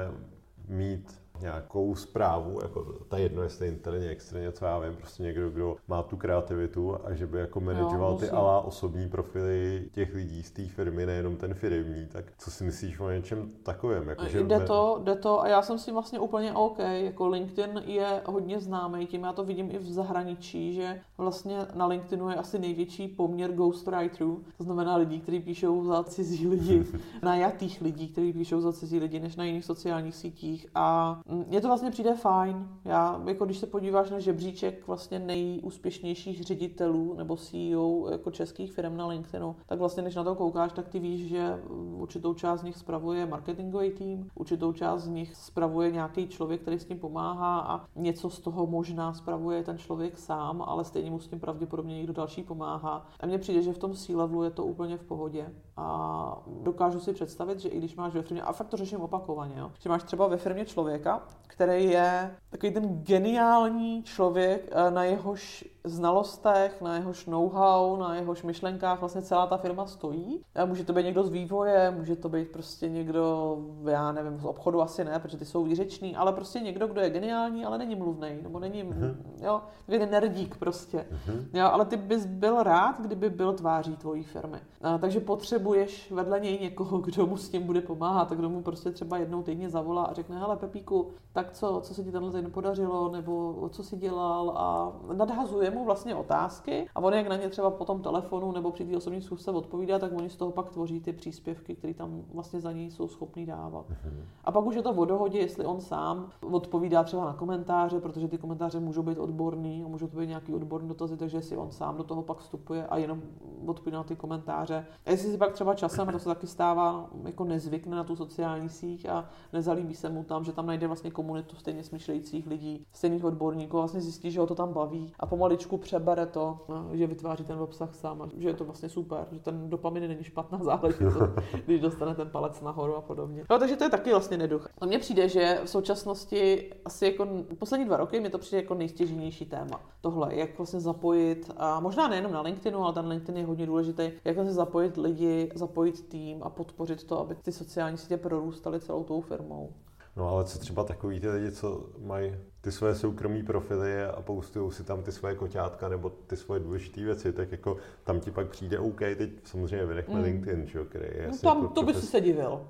mít 0.68 1.23
nějakou 1.40 1.94
zprávu, 1.94 2.58
jako 2.62 2.84
ta 3.08 3.18
jedno, 3.18 3.42
jestli 3.42 3.68
interně, 3.68 4.08
externě, 4.08 4.52
co 4.52 4.64
já 4.64 4.78
vím, 4.78 4.96
prostě 4.96 5.22
někdo, 5.22 5.50
kdo 5.50 5.76
má 5.88 6.02
tu 6.02 6.16
kreativitu 6.16 6.96
a 7.04 7.14
že 7.14 7.26
by 7.26 7.38
jako 7.38 7.60
manažoval 7.60 8.16
ty 8.16 8.30
alá 8.30 8.60
osobní 8.60 9.08
profily 9.08 9.88
těch 9.92 10.14
lidí 10.14 10.42
z 10.42 10.50
té 10.50 10.64
firmy, 10.66 11.06
nejenom 11.06 11.36
ten 11.36 11.54
firmní, 11.54 12.06
tak 12.06 12.24
co 12.38 12.50
si 12.50 12.64
myslíš 12.64 13.00
o 13.00 13.10
něčem 13.10 13.50
takovém? 13.62 14.08
Jako, 14.08 14.26
že 14.26 14.42
jde, 14.42 14.60
to, 14.60 15.00
jde 15.04 15.14
to 15.14 15.40
a 15.40 15.48
já 15.48 15.62
jsem 15.62 15.78
si 15.78 15.92
vlastně 15.92 16.18
úplně 16.18 16.52
OK, 16.52 16.78
jako 16.78 17.28
LinkedIn 17.28 17.82
je 17.86 18.22
hodně 18.26 18.60
známý, 18.60 19.06
tím 19.06 19.24
já 19.24 19.32
to 19.32 19.44
vidím 19.44 19.70
i 19.70 19.78
v 19.78 19.92
zahraničí, 19.92 20.74
že 20.74 21.00
vlastně 21.18 21.58
na 21.74 21.86
LinkedInu 21.86 22.30
je 22.30 22.36
asi 22.36 22.58
největší 22.58 23.08
poměr 23.08 23.52
ghostwriterů, 23.52 24.44
to 24.58 24.64
znamená 24.64 24.96
lidí, 24.96 25.20
kteří 25.20 25.40
píšou 25.40 25.84
za 25.84 26.04
cizí 26.04 26.48
lidi, 26.48 26.84
najatých 27.22 27.80
lidí, 27.80 28.08
kteří 28.08 28.32
píšou 28.32 28.60
za 28.60 28.72
cizí 28.72 28.98
lidi, 28.98 29.20
než 29.20 29.36
na 29.36 29.44
jiných 29.44 29.64
sociálních 29.64 30.14
sítích 30.14 30.66
a 30.74 31.20
mně 31.28 31.60
to 31.60 31.68
vlastně 31.68 31.90
přijde 31.90 32.14
fajn. 32.14 32.68
Já, 32.84 33.22
jako 33.26 33.44
když 33.44 33.58
se 33.58 33.66
podíváš 33.66 34.10
na 34.10 34.18
žebříček 34.18 34.86
vlastně 34.86 35.18
nejúspěšnějších 35.18 36.42
ředitelů 36.42 37.14
nebo 37.14 37.36
CEO 37.36 38.08
jako 38.10 38.30
českých 38.30 38.72
firm 38.72 38.96
na 38.96 39.06
LinkedInu, 39.06 39.56
tak 39.66 39.78
vlastně 39.78 40.02
než 40.02 40.14
na 40.14 40.24
to 40.24 40.34
koukáš, 40.34 40.72
tak 40.72 40.88
ty 40.88 40.98
víš, 40.98 41.28
že 41.28 41.62
určitou 41.96 42.34
část 42.34 42.60
z 42.60 42.64
nich 42.64 42.76
spravuje 42.76 43.26
marketingový 43.26 43.90
tým, 43.90 44.28
určitou 44.34 44.72
část 44.72 45.02
z 45.02 45.08
nich 45.08 45.36
spravuje 45.36 45.90
nějaký 45.90 46.28
člověk, 46.28 46.60
který 46.60 46.78
s 46.78 46.84
tím 46.84 46.98
pomáhá 46.98 47.60
a 47.60 47.84
něco 47.96 48.30
z 48.30 48.40
toho 48.40 48.66
možná 48.66 49.14
spravuje 49.14 49.62
ten 49.62 49.78
člověk 49.78 50.18
sám, 50.18 50.62
ale 50.62 50.84
stejně 50.84 51.10
mu 51.10 51.20
s 51.20 51.28
tím 51.28 51.40
pravděpodobně 51.40 51.96
někdo 51.96 52.12
další 52.12 52.42
pomáhá. 52.42 53.06
A 53.20 53.26
mně 53.26 53.38
přijde, 53.38 53.62
že 53.62 53.72
v 53.72 53.78
tom 53.78 53.94
C-levelu 53.94 54.42
je 54.42 54.50
to 54.50 54.64
úplně 54.64 54.96
v 54.96 55.04
pohodě. 55.04 55.52
A 55.76 56.38
dokážu 56.62 57.00
si 57.00 57.12
představit, 57.12 57.60
že 57.60 57.68
i 57.68 57.78
když 57.78 57.96
máš 57.96 58.14
ve 58.14 58.22
firmě, 58.22 58.42
a 58.42 58.52
fakt 58.52 58.68
to 58.68 58.76
řeším 58.76 59.00
opakovaně, 59.00 59.54
jo, 59.58 59.70
že 59.80 59.88
máš 59.88 60.02
třeba 60.02 60.26
ve 60.26 60.36
firmě 60.36 60.64
člověka, 60.64 61.22
který 61.46 61.84
je 61.84 62.34
takový 62.50 62.72
ten 62.72 63.02
geniální 63.02 64.02
člověk, 64.02 64.68
eh, 64.70 64.90
na 64.90 65.04
jehož 65.04 65.64
znalostech, 65.84 66.80
na 66.80 66.94
jehož 66.94 67.26
know-how, 67.26 67.96
na 67.96 68.14
jehož 68.14 68.42
myšlenkách 68.42 69.00
vlastně 69.00 69.22
celá 69.22 69.46
ta 69.46 69.56
firma 69.56 69.86
stojí. 69.86 70.40
A 70.54 70.64
může 70.64 70.84
to 70.84 70.92
být 70.92 71.04
někdo 71.04 71.22
z 71.22 71.30
vývoje, 71.30 71.90
může 71.90 72.16
to 72.16 72.28
být 72.28 72.52
prostě 72.52 72.88
někdo, 72.88 73.56
já 73.90 74.12
nevím, 74.12 74.38
z 74.38 74.44
obchodu 74.44 74.82
asi 74.82 75.04
ne, 75.04 75.18
protože 75.18 75.36
ty 75.36 75.44
jsou 75.44 75.64
výřeční, 75.64 76.16
ale 76.16 76.32
prostě 76.32 76.60
někdo, 76.60 76.86
kdo 76.86 77.00
je 77.00 77.10
geniální, 77.10 77.64
ale 77.64 77.78
není 77.78 77.94
mluvný, 77.94 78.28
nebo 78.42 78.58
není, 78.58 78.84
uh-huh. 78.84 79.16
jo, 79.42 79.60
takový 79.86 80.10
nerdík 80.10 80.56
prostě. 80.56 80.98
Uh-huh. 80.98 81.44
Jo, 81.52 81.66
ale 81.72 81.84
ty 81.84 81.96
bys 81.96 82.26
byl 82.26 82.62
rád, 82.62 83.00
kdyby 83.00 83.30
byl 83.30 83.52
tváří 83.52 83.96
tvojí 83.96 84.22
firmy. 84.22 84.58
A, 84.82 84.98
takže 84.98 85.20
potřebuješ 85.64 86.10
vedle 86.10 86.40
něj 86.40 86.58
někoho, 86.60 86.98
kdo 86.98 87.26
mu 87.26 87.36
s 87.36 87.48
tím 87.48 87.62
bude 87.62 87.80
pomáhat, 87.80 88.32
a 88.32 88.34
kdo 88.34 88.50
mu 88.50 88.62
prostě 88.62 88.90
třeba 88.90 89.18
jednou 89.18 89.42
týdně 89.42 89.70
zavolá 89.70 90.04
a 90.04 90.12
řekne, 90.12 90.38
hele 90.38 90.56
Pepíku, 90.56 91.10
tak 91.32 91.52
co, 91.52 91.80
co 91.82 91.94
se 91.94 92.04
ti 92.04 92.12
tenhle 92.12 92.30
týden 92.30 92.50
podařilo, 92.50 93.08
nebo 93.08 93.68
co 93.72 93.82
si 93.82 93.96
dělal 93.96 94.50
a 94.56 94.92
nadhazuje 95.12 95.70
mu 95.70 95.84
vlastně 95.84 96.14
otázky 96.14 96.86
a 96.94 97.00
on 97.00 97.12
jak 97.12 97.28
na 97.28 97.36
ně 97.36 97.48
třeba 97.48 97.70
po 97.70 97.84
tom 97.84 98.02
telefonu 98.02 98.52
nebo 98.52 98.70
při 98.70 98.84
té 98.84 98.96
osobní 98.96 99.22
schůzce 99.22 99.50
odpovídá, 99.50 99.98
tak 99.98 100.12
oni 100.16 100.30
z 100.30 100.36
toho 100.36 100.50
pak 100.50 100.70
tvoří 100.70 101.00
ty 101.00 101.12
příspěvky, 101.12 101.74
které 101.74 101.94
tam 101.94 102.22
vlastně 102.34 102.60
za 102.60 102.72
něj 102.72 102.90
jsou 102.90 103.08
schopní 103.08 103.46
dávat. 103.46 103.86
Mm-hmm. 103.90 104.24
A 104.44 104.52
pak 104.52 104.66
už 104.66 104.74
je 104.74 104.82
to 104.82 104.90
o 104.90 105.04
dohodě, 105.04 105.38
jestli 105.38 105.64
on 105.64 105.80
sám 105.80 106.30
odpovídá 106.50 107.04
třeba 107.04 107.24
na 107.24 107.32
komentáře, 107.32 108.00
protože 108.00 108.28
ty 108.28 108.38
komentáře 108.38 108.80
můžou 108.80 109.02
být 109.02 109.18
odborný, 109.18 109.84
můžou 109.84 110.06
to 110.06 110.16
být 110.16 110.26
nějaký 110.26 110.54
odborný 110.54 110.88
dotazy, 110.88 111.16
takže 111.16 111.42
si 111.42 111.56
on 111.56 111.70
sám 111.70 111.96
do 111.96 112.04
toho 112.04 112.22
pak 112.22 112.38
vstupuje 112.38 112.86
a 112.86 112.98
jenom 112.98 113.22
odpovídá 113.66 113.98
na 113.98 114.04
ty 114.04 114.16
komentáře. 114.16 114.86
A 115.06 115.10
jestli 115.10 115.30
si 115.32 115.38
pak 115.38 115.53
třeba 115.54 115.74
časem, 115.74 116.08
a 116.08 116.12
to 116.12 116.18
se 116.18 116.24
taky 116.24 116.46
stává, 116.46 117.10
jako 117.24 117.44
nezvykne 117.44 117.96
na 117.96 118.04
tu 118.04 118.16
sociální 118.16 118.68
síť 118.68 119.06
a 119.06 119.28
nezalíbí 119.52 119.94
se 119.94 120.08
mu 120.08 120.24
tam, 120.24 120.44
že 120.44 120.52
tam 120.52 120.66
najde 120.66 120.86
vlastně 120.86 121.10
komunitu 121.10 121.56
stejně 121.56 121.84
smýšlejících 121.84 122.46
lidí, 122.46 122.86
stejných 122.92 123.24
odborníků, 123.24 123.76
vlastně 123.76 124.00
zjistí, 124.00 124.30
že 124.30 124.40
ho 124.40 124.46
to 124.46 124.54
tam 124.54 124.72
baví 124.72 125.12
a 125.20 125.26
pomaličku 125.26 125.78
přebere 125.78 126.26
to, 126.26 126.58
no, 126.68 126.88
že 126.92 127.06
vytváří 127.06 127.44
ten 127.44 127.58
obsah 127.58 127.94
sám 127.94 128.22
a 128.22 128.28
že 128.36 128.48
je 128.48 128.54
to 128.54 128.64
vlastně 128.64 128.88
super, 128.88 129.26
že 129.32 129.40
ten 129.40 129.70
dopamin 129.70 130.08
není 130.08 130.24
špatná 130.24 130.58
záležitost, 130.62 131.30
když 131.66 131.80
dostane 131.80 132.14
ten 132.14 132.30
palec 132.30 132.60
nahoru 132.60 132.96
a 132.96 133.00
podobně. 133.00 133.44
No, 133.50 133.58
takže 133.58 133.76
to 133.76 133.84
je 133.84 133.90
taky 133.90 134.10
vlastně 134.10 134.36
neduch. 134.36 134.68
A 134.78 134.86
mně 134.86 134.98
přijde, 134.98 135.28
že 135.28 135.60
v 135.64 135.70
současnosti 135.70 136.70
asi 136.84 137.04
jako 137.04 137.26
poslední 137.58 137.86
dva 137.86 137.96
roky 137.96 138.20
mi 138.20 138.30
to 138.30 138.38
přijde 138.38 138.62
jako 138.62 138.74
nejstěžnější 138.74 139.46
téma. 139.46 139.80
Tohle, 140.00 140.34
jak 140.34 140.58
vlastně 140.58 140.80
zapojit, 140.80 141.50
a 141.56 141.80
možná 141.80 142.08
nejenom 142.08 142.32
na 142.32 142.40
LinkedInu, 142.40 142.84
ale 142.84 142.92
ten 142.92 143.08
LinkedIn 143.08 143.36
je 143.36 143.46
hodně 143.46 143.66
důležitý, 143.66 144.10
jak 144.24 144.36
vlastně 144.36 144.54
zapojit 144.54 144.96
lidi, 144.96 145.43
zapojit 145.54 146.08
tým 146.08 146.42
a 146.42 146.50
podpořit 146.50 147.04
to, 147.04 147.20
aby 147.20 147.34
ty 147.34 147.52
sociální 147.52 147.98
sítě 147.98 148.16
prorůstaly 148.16 148.80
celou 148.80 149.04
tou 149.04 149.20
firmou. 149.20 149.72
No 150.16 150.28
ale 150.28 150.44
co 150.44 150.58
třeba 150.58 150.84
takový 150.84 151.20
ty 151.20 151.28
lidi, 151.28 151.52
co 151.52 151.86
mají 151.98 152.36
ty 152.60 152.72
svoje 152.72 152.94
soukromí 152.94 153.42
profily 153.42 154.04
a 154.04 154.22
postují 154.22 154.72
si 154.72 154.84
tam 154.84 155.02
ty 155.02 155.12
svoje 155.12 155.34
koťátka 155.34 155.88
nebo 155.88 156.10
ty 156.10 156.36
svoje 156.36 156.60
důležité 156.60 157.00
věci, 157.00 157.32
tak 157.32 157.52
jako 157.52 157.76
tam 158.04 158.20
ti 158.20 158.30
pak 158.30 158.48
přijde 158.48 158.78
OK, 158.78 158.98
teď 158.98 159.30
samozřejmě 159.44 159.86
vynechme 159.86 160.14
mm. 160.14 160.22
LinkedIn, 160.24 160.66
že, 160.66 160.84
který 160.84 161.04
je 161.04 161.28
no 161.30 161.38
tam, 161.38 161.56
jako 161.56 161.74
to 161.74 161.82
profes... 161.82 161.96
by 161.96 162.00
si 162.00 162.06
se 162.06 162.20
divil. 162.20 162.66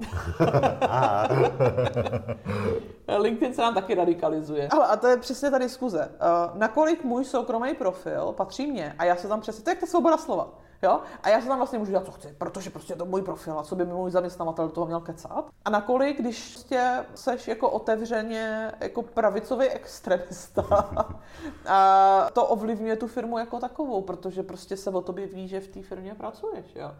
LinkedIn 3.18 3.54
se 3.54 3.62
nám 3.62 3.74
taky 3.74 3.94
radikalizuje. 3.94 4.68
Ale 4.68 4.86
a 4.86 4.96
to 4.96 5.06
je 5.06 5.16
přesně 5.16 5.50
ta 5.50 5.58
diskuze. 5.58 6.08
Uh, 6.08 6.58
nakolik 6.58 7.04
můj 7.04 7.24
soukromý 7.24 7.74
profil 7.74 8.32
patří 8.36 8.66
mně 8.66 8.94
a 8.98 9.04
já 9.04 9.16
se 9.16 9.28
tam 9.28 9.40
přesně, 9.40 9.64
to 9.64 9.70
je 9.70 9.72
jak 9.72 9.80
ta 9.80 9.86
svoboda 9.86 10.16
slova. 10.16 10.58
Jo? 10.84 11.00
A 11.22 11.28
já 11.28 11.40
se 11.40 11.48
tam 11.48 11.56
vlastně 11.58 11.78
můžu 11.78 11.90
dělat, 11.90 12.06
co 12.06 12.12
chci, 12.12 12.34
protože 12.38 12.70
prostě 12.70 12.92
je 12.92 12.96
to 12.96 13.04
můj 13.04 13.22
profil 13.22 13.58
a 13.58 13.62
co 13.62 13.76
by 13.76 13.86
mi 13.86 13.92
můj 13.92 14.10
zaměstnavatel 14.10 14.68
toho 14.68 14.86
měl 14.86 15.00
kecat. 15.00 15.46
A 15.64 15.70
nakolik, 15.70 16.20
když 16.20 16.52
prostě 16.52 17.04
seš 17.14 17.48
jako 17.48 17.70
otevřeně 17.70 18.72
jako 18.80 19.02
pravicový 19.02 19.66
extremista, 19.68 20.64
a 21.68 22.28
to 22.32 22.46
ovlivňuje 22.46 22.96
tu 22.96 23.06
firmu 23.06 23.38
jako 23.38 23.60
takovou, 23.60 24.02
protože 24.02 24.42
prostě 24.42 24.76
se 24.76 24.90
o 24.90 25.00
tobě 25.00 25.26
ví, 25.26 25.48
že 25.48 25.60
v 25.60 25.68
té 25.68 25.82
firmě 25.82 26.14
pracuješ. 26.14 26.66
Jo? 26.74 26.90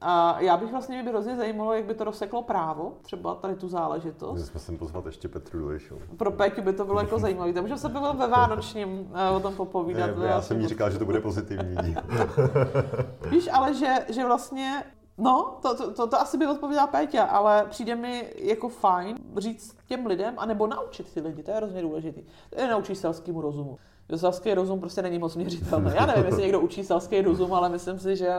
A 0.00 0.40
já 0.40 0.56
bych 0.56 0.70
vlastně, 0.70 0.94
mě 0.94 1.04
by 1.04 1.10
hrozně 1.10 1.36
zajímalo, 1.36 1.72
jak 1.72 1.84
by 1.84 1.94
to 1.94 2.04
rozseklo 2.04 2.42
právo, 2.42 2.92
třeba 3.02 3.34
tady 3.34 3.54
tu 3.54 3.68
záležitost. 3.68 4.34
My 4.34 4.46
jsme 4.46 4.60
sem 4.60 4.78
pozvat 4.78 5.06
ještě 5.06 5.28
Petru 5.28 5.58
Dulišu. 5.58 5.98
Pro 6.16 6.30
Peťu 6.30 6.62
by 6.62 6.72
to 6.72 6.84
bylo 6.84 7.00
jako 7.00 7.18
zajímavé. 7.18 7.52
Takže 7.52 7.76
se 7.76 7.88
bylo 7.88 8.14
ve 8.14 8.26
Vánočním 8.26 9.10
eh, 9.14 9.30
o 9.30 9.40
tom 9.40 9.54
popovídat. 9.54 10.18
Ne, 10.18 10.26
já 10.26 10.42
jsem 10.42 10.60
jí 10.60 10.68
říkal, 10.68 10.90
že 10.90 10.98
to 10.98 11.04
bude 11.04 11.20
pozitivní. 11.20 11.76
Víš, 13.30 13.48
ale 13.52 13.74
že, 13.74 13.94
že 14.08 14.24
vlastně 14.24 14.82
No, 15.22 15.58
to, 15.62 15.76
to, 15.76 15.92
to, 15.92 16.06
to 16.06 16.20
asi 16.20 16.38
by 16.38 16.46
odpověděla 16.46 16.86
Péťa, 16.86 17.24
ale 17.24 17.66
přijde 17.70 17.96
mi 17.96 18.32
jako 18.36 18.68
fajn 18.68 19.16
říct 19.36 19.76
těm 19.86 20.06
lidem, 20.06 20.34
anebo 20.36 20.66
naučit 20.66 21.12
ty 21.14 21.20
lidi, 21.20 21.42
to 21.42 21.50
je 21.50 21.56
hrozně 21.56 21.82
důležité. 21.82 22.20
To 22.50 22.60
je 22.60 22.68
naučit 22.68 22.94
selskému 22.94 23.40
rozumu 23.40 23.78
selský 24.18 24.54
rozum 24.54 24.80
prostě 24.80 25.02
není 25.02 25.18
moc 25.18 25.36
měřitelný. 25.36 25.90
Já 25.94 26.06
nevím, 26.06 26.24
jestli 26.24 26.42
někdo 26.42 26.60
učí 26.60 26.84
selský 26.84 27.20
rozum, 27.20 27.54
ale 27.54 27.68
myslím 27.68 27.98
si, 27.98 28.16
že 28.16 28.34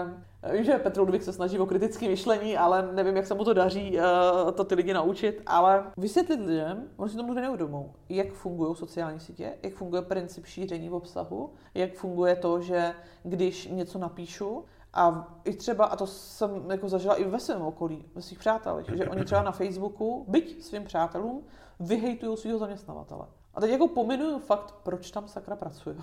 vím, 0.51 0.63
že 0.63 0.77
Petr 0.77 0.99
Ludvík 0.99 1.23
se 1.23 1.33
snaží 1.33 1.59
o 1.59 1.65
kritické 1.65 2.07
myšlení, 2.07 2.57
ale 2.57 2.89
nevím, 2.93 3.15
jak 3.15 3.27
se 3.27 3.33
mu 3.33 3.43
to 3.43 3.53
daří 3.53 3.97
uh, 3.97 4.51
to 4.51 4.63
ty 4.63 4.75
lidi 4.75 4.93
naučit, 4.93 5.41
ale 5.45 5.83
vysvětlit 5.97 6.39
lidem, 6.45 6.89
oni 6.97 7.09
si 7.09 7.17
tomu 7.17 7.33
neuvědomou, 7.33 7.93
jak 8.09 8.33
fungují 8.33 8.75
sociální 8.75 9.19
sítě, 9.19 9.53
jak 9.63 9.73
funguje 9.73 10.01
princip 10.01 10.45
šíření 10.45 10.89
v 10.89 10.93
obsahu, 10.93 11.49
jak 11.73 11.93
funguje 11.93 12.35
to, 12.35 12.61
že 12.61 12.93
když 13.23 13.67
něco 13.67 13.99
napíšu, 13.99 14.65
a 14.93 15.35
i 15.43 15.53
třeba, 15.53 15.85
a 15.85 15.95
to 15.95 16.07
jsem 16.07 16.71
jako 16.71 16.89
zažila 16.89 17.15
i 17.15 17.23
ve 17.23 17.39
svém 17.39 17.61
okolí, 17.61 18.05
ve 18.15 18.21
svých 18.21 18.39
přátelích, 18.39 18.85
že 18.93 19.09
oni 19.09 19.25
třeba 19.25 19.43
na 19.43 19.51
Facebooku, 19.51 20.25
byť 20.27 20.63
svým 20.63 20.83
přátelům, 20.83 21.43
vyhejtují 21.79 22.37
svého 22.37 22.59
zaměstnavatele. 22.59 23.25
A 23.55 23.61
teď 23.61 23.71
jako 23.71 23.87
pominuju 23.87 24.39
fakt, 24.39 24.75
proč 24.83 25.11
tam 25.11 25.27
sakra 25.27 25.55
pracují. 25.55 25.95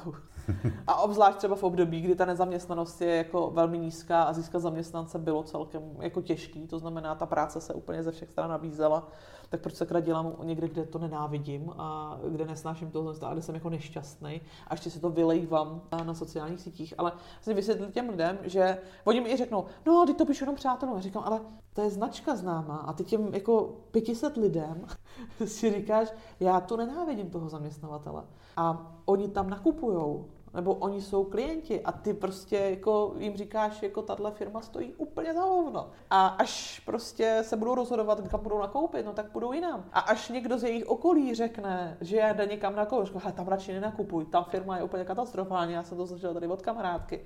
A 0.86 0.94
obzvlášť 1.00 1.38
třeba 1.38 1.56
v 1.56 1.62
období, 1.62 2.00
kdy 2.00 2.14
ta 2.14 2.24
nezaměstnanost 2.24 3.00
je 3.00 3.16
jako 3.16 3.50
velmi 3.50 3.78
nízká 3.78 4.22
a 4.22 4.32
získat 4.32 4.58
zaměstnance 4.58 5.18
bylo 5.18 5.42
celkem 5.42 5.82
jako 6.00 6.22
těžký, 6.22 6.66
to 6.66 6.78
znamená, 6.78 7.14
ta 7.14 7.26
práce 7.26 7.60
se 7.60 7.74
úplně 7.74 8.02
ze 8.02 8.12
všech 8.12 8.30
stran 8.30 8.50
nabízela, 8.50 9.08
tak 9.48 9.60
proč 9.60 9.74
sakra 9.74 10.00
dělám 10.00 10.32
někde, 10.42 10.68
kde 10.68 10.84
to 10.84 10.98
nenávidím 10.98 11.72
a 11.78 12.18
kde 12.28 12.46
nesnáším 12.46 12.90
toho 12.90 13.14
a 13.22 13.32
kde 13.32 13.42
jsem 13.42 13.54
jako 13.54 13.70
nešťastný 13.70 14.40
a 14.68 14.74
ještě 14.74 14.90
si 14.90 15.00
to 15.00 15.10
vylejvám 15.10 15.80
na 16.04 16.14
sociálních 16.14 16.60
sítích. 16.60 16.94
Ale 16.98 17.12
vlastně 17.32 17.54
vysvětlit 17.54 17.94
těm 17.94 18.08
lidem, 18.08 18.38
že 18.42 18.78
oni 19.04 19.20
mi 19.20 19.32
i 19.32 19.36
řeknou, 19.36 19.64
no, 19.86 20.06
ty 20.06 20.14
to 20.14 20.26
píšu 20.26 20.44
jenom 20.44 20.56
přátelům. 20.56 20.96
A 20.96 21.00
říkám, 21.00 21.22
ale 21.26 21.40
to 21.72 21.80
je 21.80 21.90
značka 21.90 22.36
známá 22.36 22.76
a 22.76 22.92
ty 22.92 23.04
těm 23.04 23.34
jako 23.34 23.76
500 23.90 24.36
lidem 24.36 24.86
si 25.44 25.72
říkáš, 25.72 26.08
já 26.40 26.60
to 26.60 26.76
nenávidím 26.76 27.30
toho 27.30 27.48
zaměstnavatele. 27.48 28.24
A 28.56 28.92
oni 29.04 29.28
tam 29.28 29.50
nakupujou, 29.50 30.28
nebo 30.58 30.74
oni 30.74 31.02
jsou 31.02 31.24
klienti 31.24 31.82
a 31.82 31.92
ty 31.92 32.14
prostě 32.14 32.56
jako 32.56 33.14
jim 33.18 33.36
říkáš, 33.36 33.82
jako 33.82 34.02
tahle 34.02 34.30
firma 34.30 34.60
stojí 34.60 34.92
úplně 34.96 35.34
za 35.34 35.40
hovno. 35.40 35.90
A 36.10 36.26
až 36.26 36.82
prostě 36.86 37.38
se 37.42 37.56
budou 37.56 37.74
rozhodovat, 37.74 38.28
kam 38.28 38.40
budou 38.42 38.58
nakoupit, 38.58 39.06
no 39.06 39.12
tak 39.12 39.32
budou 39.32 39.52
jinam. 39.52 39.84
A 39.92 40.00
až 40.00 40.28
někdo 40.28 40.58
z 40.58 40.62
jejich 40.64 40.86
okolí 40.86 41.34
řekne, 41.34 41.96
že 42.00 42.34
jde 42.36 42.46
někam 42.46 42.76
nakoupit, 42.76 43.06
říká, 43.06 43.32
tam 43.32 43.48
radši 43.48 43.72
nenakupuj, 43.72 44.24
tam 44.24 44.44
firma 44.44 44.76
je 44.76 44.82
úplně 44.82 45.04
katastrofální, 45.04 45.72
já 45.72 45.82
jsem 45.82 45.98
to 45.98 46.06
slyšel 46.06 46.34
tady 46.34 46.46
od 46.46 46.62
kamarádky. 46.62 47.20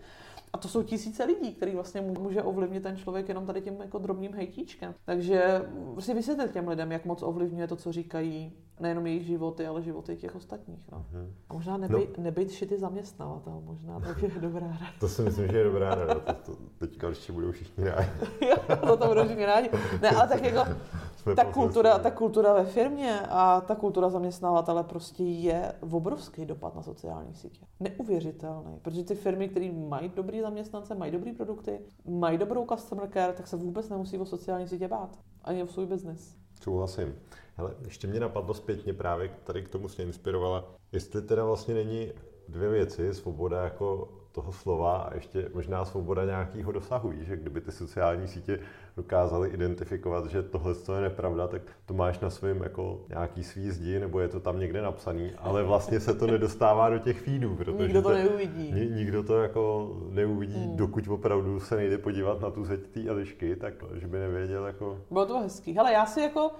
A 0.53 0.59
to 0.59 0.69
jsou 0.69 0.83
tisíce 0.83 1.25
lidí, 1.25 1.55
který 1.55 1.75
vlastně 1.75 2.01
může 2.01 2.43
ovlivnit 2.43 2.83
ten 2.83 2.97
člověk 2.97 3.29
jenom 3.29 3.47
tady 3.47 3.61
tím 3.61 3.81
jako 3.81 3.99
drobným 3.99 4.35
hejtíčkem. 4.35 4.95
Takže 5.05 5.63
si 5.99 6.15
vysvětlit 6.15 6.53
těm 6.53 6.69
lidem, 6.69 6.93
jak 6.93 7.05
moc 7.05 7.23
ovlivňuje 7.23 7.67
to, 7.67 7.77
co 7.77 7.93
říkají, 7.93 8.53
nejenom 8.81 9.07
jejich 9.07 9.27
životy, 9.27 9.67
ale 9.67 9.83
životy 9.83 10.17
těch 10.17 10.37
ostatních. 10.37 10.91
No. 10.93 10.99
Uh-huh. 10.99 11.27
A 11.49 11.55
možná 11.55 11.77
nebyt, 11.77 12.19
no. 12.19 12.25
nebyt 12.25 12.51
šity 12.51 12.79
zaměstnavatel, 12.79 13.61
možná 13.65 14.01
tak 14.01 14.23
je 14.23 14.31
dobrá 14.41 14.67
rada. 14.67 14.87
To 15.01 15.09
si 15.09 15.23
myslím, 15.23 15.49
že 15.49 15.59
je 15.59 15.65
dobrá 15.65 15.95
rada. 15.95 16.15
To, 16.15 16.33
to, 16.33 16.53
teďka 16.79 17.09
ještě 17.09 17.33
budou 17.33 17.53
všichni 17.53 17.85
rádi. 17.85 18.09
jo, 18.41 18.57
to, 18.87 18.97
to 18.97 19.09
budou 19.09 19.25
všichni 19.25 19.47
rádi. 19.47 19.71
Ne, 20.03 20.11
ale 20.11 20.29
tak 20.29 20.43
jako 20.43 20.65
ta 21.37 21.45
kultura, 21.45 21.99
ta 21.99 22.11
kultura 22.11 22.55
ve 22.55 22.65
firmě 22.65 23.21
a 23.21 23.61
ta 23.61 23.75
kultura 23.75 24.11
zaměstnavatele 24.11 24.85
prostě 24.85 25.23
je 25.23 25.73
obrovský 25.91 26.47
dopad 26.47 26.75
na 26.75 26.83
sociální 26.83 27.35
sítě. 27.35 27.67
Neuvěřitelný, 27.81 28.79
protože 28.83 29.05
ty 29.05 29.15
firmy, 29.15 29.49
které 29.49 29.73
mají 29.73 30.13
dobrý 30.17 30.41
zaměstnance, 30.43 30.95
mají 30.95 31.13
dobrý 31.13 31.33
produkty, 31.33 31.81
mají 32.05 32.39
dobrou 32.39 32.67
customer 32.67 33.09
care, 33.13 33.33
tak 33.33 33.47
se 33.47 33.57
vůbec 33.57 33.89
nemusí 33.89 34.19
o 34.19 34.27
sociální 34.27 34.69
sítě 34.69 34.89
bát. 34.89 35.19
Ani 35.45 35.63
o 35.63 35.67
svůj 35.67 35.87
biznis. 35.87 36.37
Souhlasím. 36.63 37.15
Hele, 37.57 37.75
ještě 37.85 38.07
mě 38.07 38.21
napadlo 38.21 38.55
zpětně 38.55 38.95
právě 38.95 39.31
tady 39.45 39.63
k 39.63 39.69
tomu 39.69 39.89
se 39.89 40.03
inspirovala, 40.03 40.75
jestli 40.93 41.23
teda 41.23 41.45
vlastně 41.45 41.75
není 41.75 42.13
dvě 42.49 42.69
věci, 42.69 43.15
svoboda 43.15 43.65
jako 43.65 44.09
toho 44.33 44.53
slova 44.53 44.97
a 44.97 45.15
ještě 45.15 45.49
možná 45.55 45.85
svoboda 45.85 46.25
nějakého 46.25 46.73
dosahu, 46.73 47.13
že 47.21 47.37
kdyby 47.37 47.61
ty 47.61 47.73
sociální 47.73 48.29
sítě 48.29 48.59
dokázaly 48.97 49.49
identifikovat, 49.49 50.27
že 50.27 50.43
tohle 50.43 50.75
je 50.95 51.01
nepravda, 51.01 51.49
tak 51.49 51.63
to 51.87 51.95
máš 51.95 52.21
na 52.21 52.31
svém 52.31 52.63
jako 52.63 53.01
nějaký 53.09 53.45
svý 53.45 53.71
zdi, 53.71 54.01
nebo 54.01 54.21
je 54.21 54.29
to 54.29 54.41
tam 54.41 54.61
někde 54.61 54.83
napsaný, 54.83 55.33
ale 55.39 55.63
vlastně 55.63 56.01
se 56.01 56.15
to 56.15 56.27
nedostává 56.27 56.91
do 56.91 56.99
těch 56.99 57.21
feedů, 57.21 57.57
protože 57.57 57.83
nikdo 57.83 58.03
to 58.03 58.13
neuvidí. 58.13 58.73
Nikdo 58.73 59.23
to 59.23 59.43
jako 59.43 59.93
neuvidí, 60.11 60.65
hmm. 60.65 60.77
dokud 60.77 61.09
opravdu 61.09 61.61
se 61.61 61.77
nejde 61.77 61.99
podívat 61.99 62.41
na 62.41 62.51
tu 62.51 62.65
zeď 62.65 62.81
té 62.87 63.09
Elišky, 63.09 63.57
tak 63.57 63.75
že 63.95 64.07
by 64.07 64.19
nevěděl 64.19 64.67
jako... 64.67 64.99
Bylo 65.11 65.27
to 65.27 65.39
hezký. 65.39 65.73
Hele, 65.73 65.93
já 65.93 66.07
si 66.07 66.21
jako 66.21 66.51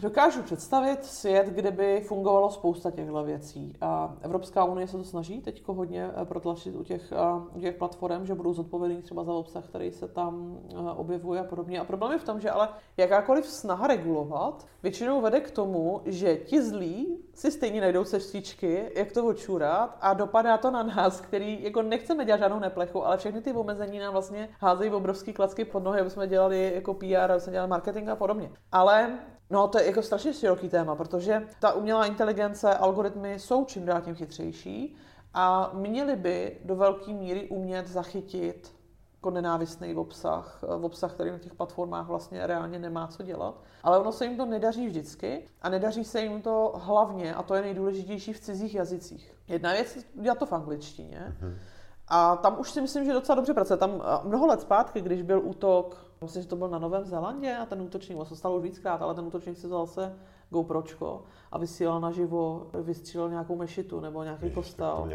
Dokážu 0.00 0.42
představit 0.42 1.04
svět, 1.04 1.46
kde 1.46 1.70
by 1.70 2.00
fungovalo 2.00 2.50
spousta 2.50 2.90
těchto 2.90 3.24
věcí. 3.24 3.76
A 3.80 4.16
Evropská 4.20 4.64
unie 4.64 4.88
se 4.88 4.96
to 4.96 5.04
snaží 5.04 5.40
teď 5.40 5.62
hodně 5.66 6.10
eh, 6.22 6.24
protlačit 6.24 6.76
u 6.76 6.82
těch, 6.82 7.12
eh, 7.12 7.56
u 7.56 7.60
těch 7.60 7.74
platform, 7.74 8.26
že 8.26 8.34
budou 8.34 8.54
zodpovědní 8.54 9.02
třeba 9.02 9.24
za 9.24 9.32
obsah, 9.32 9.64
který 9.64 9.92
se 9.92 10.08
tam 10.08 10.58
eh, 10.70 10.90
objevuje 10.90 11.40
a 11.40 11.44
podobně. 11.44 11.80
A 11.80 11.84
problém 11.84 12.12
je 12.12 12.18
v 12.18 12.24
tom, 12.24 12.40
že 12.40 12.50
ale 12.50 12.68
jakákoliv 12.96 13.46
snaha 13.46 13.86
regulovat 13.86 14.66
většinou 14.82 15.20
vede 15.20 15.40
k 15.40 15.50
tomu, 15.50 16.00
že 16.04 16.36
ti 16.36 16.62
zlí 16.62 17.18
si 17.34 17.50
stejně 17.50 17.80
najdou 17.80 18.04
cestičky, 18.04 18.92
jak 18.96 19.12
to 19.12 19.26
očurat 19.26 19.96
a 20.00 20.14
dopadá 20.14 20.58
to 20.58 20.70
na 20.70 20.82
nás, 20.82 21.20
který 21.20 21.62
jako 21.62 21.82
nechceme 21.82 22.24
dělat 22.24 22.38
žádnou 22.38 22.58
neplechu, 22.58 23.06
ale 23.06 23.16
všechny 23.16 23.40
ty 23.40 23.52
omezení 23.52 23.98
nám 23.98 24.12
vlastně 24.12 24.48
házejí 24.60 24.90
obrovský 24.90 25.32
klacky 25.32 25.64
pod 25.64 25.84
nohy, 25.84 26.00
aby 26.00 26.10
jsme 26.10 26.26
dělali 26.26 26.72
jako 26.74 26.94
PR, 26.94 27.30
aby 27.30 27.40
jsme 27.40 27.52
dělali 27.52 27.70
marketing 27.70 28.08
a 28.08 28.16
podobně. 28.16 28.50
Ale 28.72 29.18
No, 29.50 29.68
to 29.68 29.78
je 29.78 29.86
jako 29.86 30.02
strašně 30.02 30.32
široký 30.32 30.68
téma, 30.68 30.96
protože 30.96 31.48
ta 31.60 31.72
umělá 31.72 32.06
inteligence, 32.06 32.74
algoritmy 32.74 33.38
jsou 33.38 33.64
čím 33.64 33.86
dál 33.86 34.00
tím 34.00 34.14
chytřejší 34.14 34.96
a 35.34 35.70
měli 35.72 36.16
by 36.16 36.60
do 36.64 36.76
velké 36.76 37.12
míry 37.12 37.48
umět 37.48 37.88
zachytit 37.88 38.76
jako 39.16 39.30
nenávistný 39.30 39.94
obsah, 39.94 40.58
v 40.78 40.84
obsah, 40.84 41.14
který 41.14 41.30
na 41.30 41.38
těch 41.38 41.54
platformách 41.54 42.06
vlastně 42.06 42.46
reálně 42.46 42.78
nemá 42.78 43.06
co 43.06 43.22
dělat. 43.22 43.62
Ale 43.82 43.98
ono 43.98 44.12
se 44.12 44.26
jim 44.26 44.36
to 44.36 44.46
nedaří 44.46 44.86
vždycky 44.86 45.48
a 45.62 45.68
nedaří 45.68 46.04
se 46.04 46.20
jim 46.20 46.42
to 46.42 46.72
hlavně, 46.76 47.34
a 47.34 47.42
to 47.42 47.54
je 47.54 47.62
nejdůležitější 47.62 48.32
v 48.32 48.40
cizích 48.40 48.74
jazycích. 48.74 49.34
Jedna 49.48 49.72
věc 49.72 49.98
dělat 50.14 50.38
to 50.38 50.46
v 50.46 50.52
angličtině, 50.52 51.36
mm-hmm. 51.40 51.56
A 52.08 52.36
tam 52.36 52.56
už 52.60 52.70
si 52.70 52.80
myslím, 52.80 53.04
že 53.04 53.12
docela 53.12 53.36
dobře 53.36 53.54
pracuje. 53.54 53.76
Tam 53.76 54.02
mnoho 54.24 54.46
let 54.46 54.60
zpátky, 54.60 55.00
když 55.00 55.22
byl 55.22 55.40
útok, 55.44 56.06
myslím, 56.22 56.42
že 56.42 56.48
to 56.48 56.56
byl 56.56 56.68
na 56.68 56.78
Novém 56.78 57.04
Zélandě 57.04 57.56
a 57.56 57.66
ten 57.66 57.82
útočník, 57.82 58.18
se 58.24 58.36
stalo 58.36 58.56
už 58.56 58.62
víckrát, 58.62 59.02
ale 59.02 59.14
ten 59.14 59.26
útočník 59.26 59.58
si 59.58 59.66
vzal 59.66 59.86
se 59.86 60.18
GoPročko 60.50 61.22
a 61.52 61.58
vysílal 61.58 62.00
naživo, 62.00 62.70
vystřílel 62.72 63.30
nějakou 63.30 63.56
mešitu 63.56 64.00
nebo 64.00 64.22
nějaký 64.22 64.44
Ježiš, 64.44 64.54
kostel. 64.54 64.96
To 64.96 65.06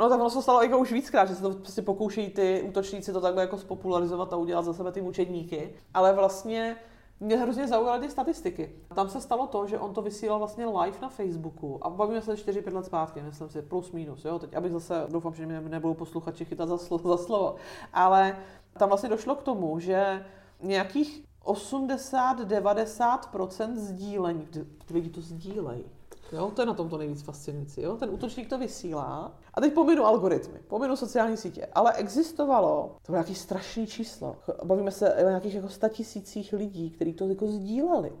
no 0.00 0.08
tak 0.08 0.20
ono 0.20 0.30
se 0.30 0.42
stalo 0.42 0.62
jako 0.62 0.78
už 0.78 0.92
víckrát, 0.92 1.28
že 1.28 1.34
se 1.34 1.42
to 1.42 1.50
prostě 1.50 1.82
pokoušejí 1.82 2.30
ty 2.30 2.64
útočníci 2.68 3.12
to 3.12 3.20
takhle 3.20 3.42
jako 3.42 3.58
spopularizovat 3.58 4.32
a 4.32 4.36
udělat 4.36 4.64
za 4.64 4.72
sebe 4.74 4.92
ty 4.92 5.02
mučedníky. 5.02 5.74
Ale 5.94 6.12
vlastně 6.12 6.76
mě 7.20 7.36
hrozně 7.36 7.68
zaujaly 7.68 8.00
ty 8.00 8.10
statistiky. 8.12 8.72
Tam 8.94 9.08
se 9.08 9.20
stalo 9.20 9.46
to, 9.46 9.66
že 9.66 9.78
on 9.78 9.94
to 9.94 10.02
vysílal 10.02 10.38
vlastně 10.38 10.66
live 10.66 10.98
na 11.02 11.08
Facebooku 11.08 11.86
a 11.86 11.90
bavíme 11.90 12.22
se 12.22 12.34
4-5 12.34 12.74
let 12.74 12.84
zpátky, 12.84 13.22
myslím 13.22 13.48
si, 13.48 13.62
plus 13.62 13.92
minus, 13.92 14.24
jo, 14.24 14.38
teď 14.38 14.54
abych 14.54 14.72
zase, 14.72 15.06
doufám, 15.08 15.34
že 15.34 15.46
mě 15.46 15.60
nebudou 15.60 15.94
posluchači 15.94 16.44
chytat 16.44 16.68
za 16.68 16.78
slovo, 16.78 17.08
za 17.08 17.16
slovo, 17.16 17.56
ale 17.92 18.38
tam 18.78 18.88
vlastně 18.88 19.08
došlo 19.08 19.34
k 19.34 19.42
tomu, 19.42 19.78
že 19.78 20.26
nějakých 20.62 21.24
80-90% 21.44 23.74
sdílení, 23.74 24.48
ty 24.86 24.94
lidi 24.94 25.10
to 25.10 25.20
sdílejí, 25.20 25.84
Jo, 26.32 26.50
to 26.54 26.62
je 26.62 26.66
na 26.66 26.74
tom 26.74 26.88
to 26.88 26.98
nejvíc 26.98 27.22
fascinující. 27.22 27.82
Jo? 27.82 27.96
Ten 27.96 28.10
útočník 28.10 28.48
to 28.48 28.58
vysílá. 28.58 29.34
A 29.54 29.60
teď 29.60 29.72
pominu 29.72 30.04
algoritmy, 30.04 30.58
pominu 30.68 30.96
sociální 30.96 31.36
sítě. 31.36 31.66
Ale 31.72 31.92
existovalo, 31.92 32.96
to 33.02 33.12
bylo 33.12 33.16
nějaký 33.16 33.34
strašný 33.34 33.86
číslo. 33.86 34.36
Bavíme 34.64 34.90
se 34.90 35.14
o 35.14 35.28
nějakých 35.28 35.54
jako 35.54 35.68
tisících 35.88 36.52
lidí, 36.52 36.90
kteří 36.90 37.12
to 37.12 37.28
jako 37.28 37.46
sdíleli 37.46 38.12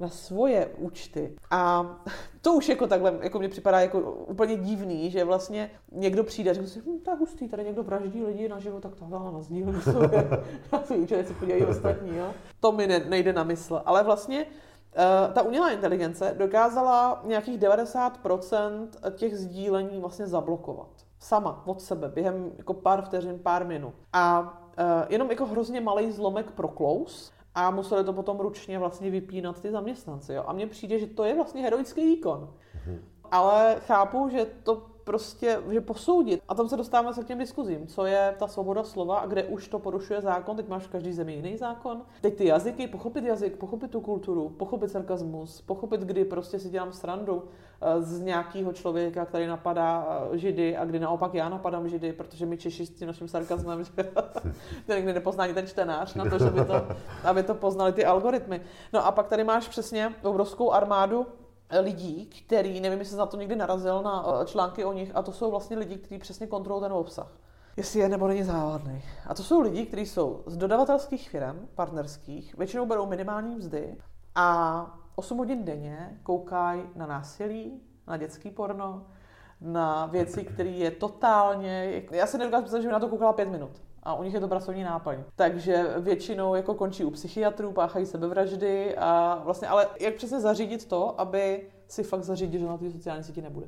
na 0.00 0.08
svoje 0.08 0.66
účty. 0.78 1.36
A 1.50 1.86
to 2.40 2.54
už 2.54 2.68
jako 2.68 2.86
takhle, 2.86 3.18
jako 3.22 3.38
mě 3.38 3.48
připadá 3.48 3.80
jako 3.80 4.00
úplně 4.12 4.56
divný, 4.56 5.10
že 5.10 5.24
vlastně 5.24 5.70
někdo 5.92 6.24
přijde 6.24 6.50
a 6.50 6.54
řekne 6.54 6.68
si, 6.68 6.80
hm, 6.80 6.98
tak 7.04 7.18
hustý, 7.18 7.48
tady 7.48 7.64
někdo 7.64 7.82
vraždí 7.82 8.24
lidi 8.24 8.48
na 8.48 8.58
život, 8.58 8.82
tak 8.82 8.94
tohle 8.94 9.32
na 9.32 9.40
sdílení 9.40 9.80
na 10.72 10.82
svůj 10.84 10.98
účet, 10.98 11.28
se 11.28 11.34
podívají 11.34 11.64
ostatní, 11.64 12.16
jo. 12.16 12.32
To 12.60 12.72
mi 12.72 12.86
ne, 12.86 12.98
nejde 13.08 13.32
na 13.32 13.44
mysl. 13.44 13.82
Ale 13.84 14.04
vlastně 14.04 14.46
ta 15.32 15.42
umělá 15.42 15.70
inteligence 15.70 16.34
dokázala 16.38 17.22
nějakých 17.24 17.58
90% 17.58 18.88
těch 19.14 19.38
sdílení 19.38 20.00
vlastně 20.00 20.26
zablokovat. 20.26 20.88
Sama, 21.18 21.62
od 21.66 21.80
sebe, 21.80 22.08
během 22.08 22.52
jako 22.58 22.74
pár 22.74 23.02
vteřin, 23.02 23.38
pár 23.38 23.66
minut. 23.66 23.94
A 24.12 24.40
uh, 24.40 24.84
jenom 25.08 25.30
jako 25.30 25.46
hrozně 25.46 25.80
malý 25.80 26.12
zlomek 26.12 26.50
proklous 26.50 27.32
a 27.54 27.70
museli 27.70 28.04
to 28.04 28.12
potom 28.12 28.40
ručně 28.40 28.78
vlastně 28.78 29.10
vypínat 29.10 29.60
ty 29.60 29.70
zaměstnanci. 29.70 30.32
Jo? 30.32 30.44
A 30.46 30.52
mně 30.52 30.66
přijde, 30.66 30.98
že 30.98 31.06
to 31.06 31.24
je 31.24 31.34
vlastně 31.34 31.62
heroický 31.62 32.06
výkon. 32.06 32.48
Mm-hmm. 32.48 32.98
Ale 33.30 33.76
chápu, 33.86 34.28
že 34.28 34.46
to 34.62 34.86
prostě, 35.10 35.60
že 35.70 35.80
posoudit. 35.80 36.42
A 36.48 36.54
tam 36.54 36.68
se 36.68 36.76
dostáváme 36.76 37.14
se 37.14 37.24
k 37.24 37.26
těm 37.26 37.38
diskuzím, 37.38 37.86
co 37.86 38.06
je 38.06 38.34
ta 38.38 38.46
svoboda 38.46 38.84
slova 38.84 39.18
a 39.18 39.26
kde 39.26 39.44
už 39.44 39.68
to 39.68 39.78
porušuje 39.78 40.20
zákon. 40.20 40.56
Teď 40.56 40.68
máš 40.68 40.82
v 40.82 40.88
každý 40.88 41.12
zemi 41.12 41.34
jiný 41.34 41.56
zákon. 41.56 42.02
Teď 42.20 42.36
ty 42.36 42.46
jazyky, 42.46 42.86
pochopit 42.86 43.24
jazyk, 43.24 43.56
pochopit 43.56 43.90
tu 43.90 44.00
kulturu, 44.00 44.48
pochopit 44.48 44.90
sarkazmus, 44.90 45.60
pochopit, 45.60 46.00
kdy 46.00 46.24
prostě 46.24 46.58
si 46.58 46.68
dělám 46.68 46.92
srandu 46.92 47.44
eh, 47.80 48.02
z 48.02 48.20
nějakého 48.20 48.72
člověka, 48.72 49.24
který 49.26 49.46
napadá 49.46 50.06
eh, 50.32 50.38
židy 50.38 50.76
a 50.76 50.84
kdy 50.84 50.98
naopak 50.98 51.34
já 51.34 51.48
napadám 51.48 51.88
židy, 51.88 52.12
protože 52.12 52.46
my 52.46 52.56
Češi 52.56 52.86
s 52.86 52.90
tím 52.90 53.06
naším 53.06 53.28
sarkazmem, 53.28 53.84
že 53.84 54.10
to 54.86 54.92
někdy 54.92 55.12
nepozná 55.12 55.48
ten 55.54 55.66
čtenář 55.66 56.14
na 56.14 56.24
to, 56.24 56.38
že 56.38 56.50
by 56.50 56.64
to, 56.64 56.86
aby 57.24 57.42
to 57.42 57.54
poznali 57.54 57.92
ty 57.92 58.04
algoritmy. 58.04 58.60
No 58.92 59.06
a 59.06 59.12
pak 59.12 59.28
tady 59.28 59.44
máš 59.44 59.68
přesně 59.68 60.14
obrovskou 60.22 60.70
armádu 60.72 61.26
lidí, 61.78 62.26
který, 62.26 62.80
nevím, 62.80 62.98
jestli 62.98 63.16
na 63.16 63.26
to 63.26 63.36
někdy 63.36 63.56
narazil 63.56 64.02
na 64.02 64.24
eh, 64.26 64.46
články 64.46 64.84
o 64.84 64.92
nich, 64.92 65.10
a 65.14 65.22
to 65.22 65.32
jsou 65.32 65.50
vlastně 65.50 65.78
lidi, 65.78 65.96
kteří 65.96 66.18
přesně 66.18 66.46
kontrolují 66.46 66.82
ten 66.82 66.92
obsah. 66.92 67.32
Jestli 67.76 68.00
je 68.00 68.08
nebo 68.08 68.28
není 68.28 68.42
závadný. 68.42 69.02
A 69.26 69.34
to 69.34 69.42
jsou 69.42 69.60
lidi, 69.60 69.86
kteří 69.86 70.06
jsou 70.06 70.42
z 70.46 70.56
dodavatelských 70.56 71.30
firm, 71.30 71.68
partnerských, 71.74 72.58
většinou 72.58 72.86
berou 72.86 73.06
minimální 73.06 73.54
mzdy 73.54 73.96
a 74.34 74.98
8 75.14 75.38
hodin 75.38 75.64
denně 75.64 76.20
koukají 76.22 76.82
na 76.96 77.06
násilí, 77.06 77.80
na 78.06 78.16
dětský 78.16 78.50
porno, 78.50 79.06
na 79.60 80.06
věci, 80.06 80.44
které 80.44 80.70
je 80.70 80.90
totálně... 80.90 82.02
Já 82.10 82.26
se 82.26 82.38
nedokážu 82.38 82.62
představit, 82.62 82.82
že 82.82 82.88
by 82.88 82.92
na 82.92 83.00
to 83.00 83.08
koukala 83.08 83.32
pět 83.32 83.48
minut 83.48 83.70
a 84.02 84.14
u 84.14 84.22
nich 84.22 84.34
je 84.34 84.40
to 84.40 84.48
pracovní 84.48 84.82
náplň. 84.82 85.16
Takže 85.36 85.94
většinou 85.98 86.54
jako 86.54 86.74
končí 86.74 87.04
u 87.04 87.10
psychiatrů, 87.10 87.72
páchají 87.72 88.06
sebevraždy 88.06 88.96
a 88.96 89.40
vlastně, 89.44 89.68
ale 89.68 89.88
jak 90.00 90.14
přesně 90.14 90.40
zařídit 90.40 90.88
to, 90.88 91.20
aby 91.20 91.62
si 91.88 92.02
fakt 92.02 92.22
zařídit, 92.22 92.58
že 92.58 92.66
na 92.66 92.78
té 92.78 92.90
sociální 92.90 93.24
síti 93.24 93.42
nebude. 93.42 93.66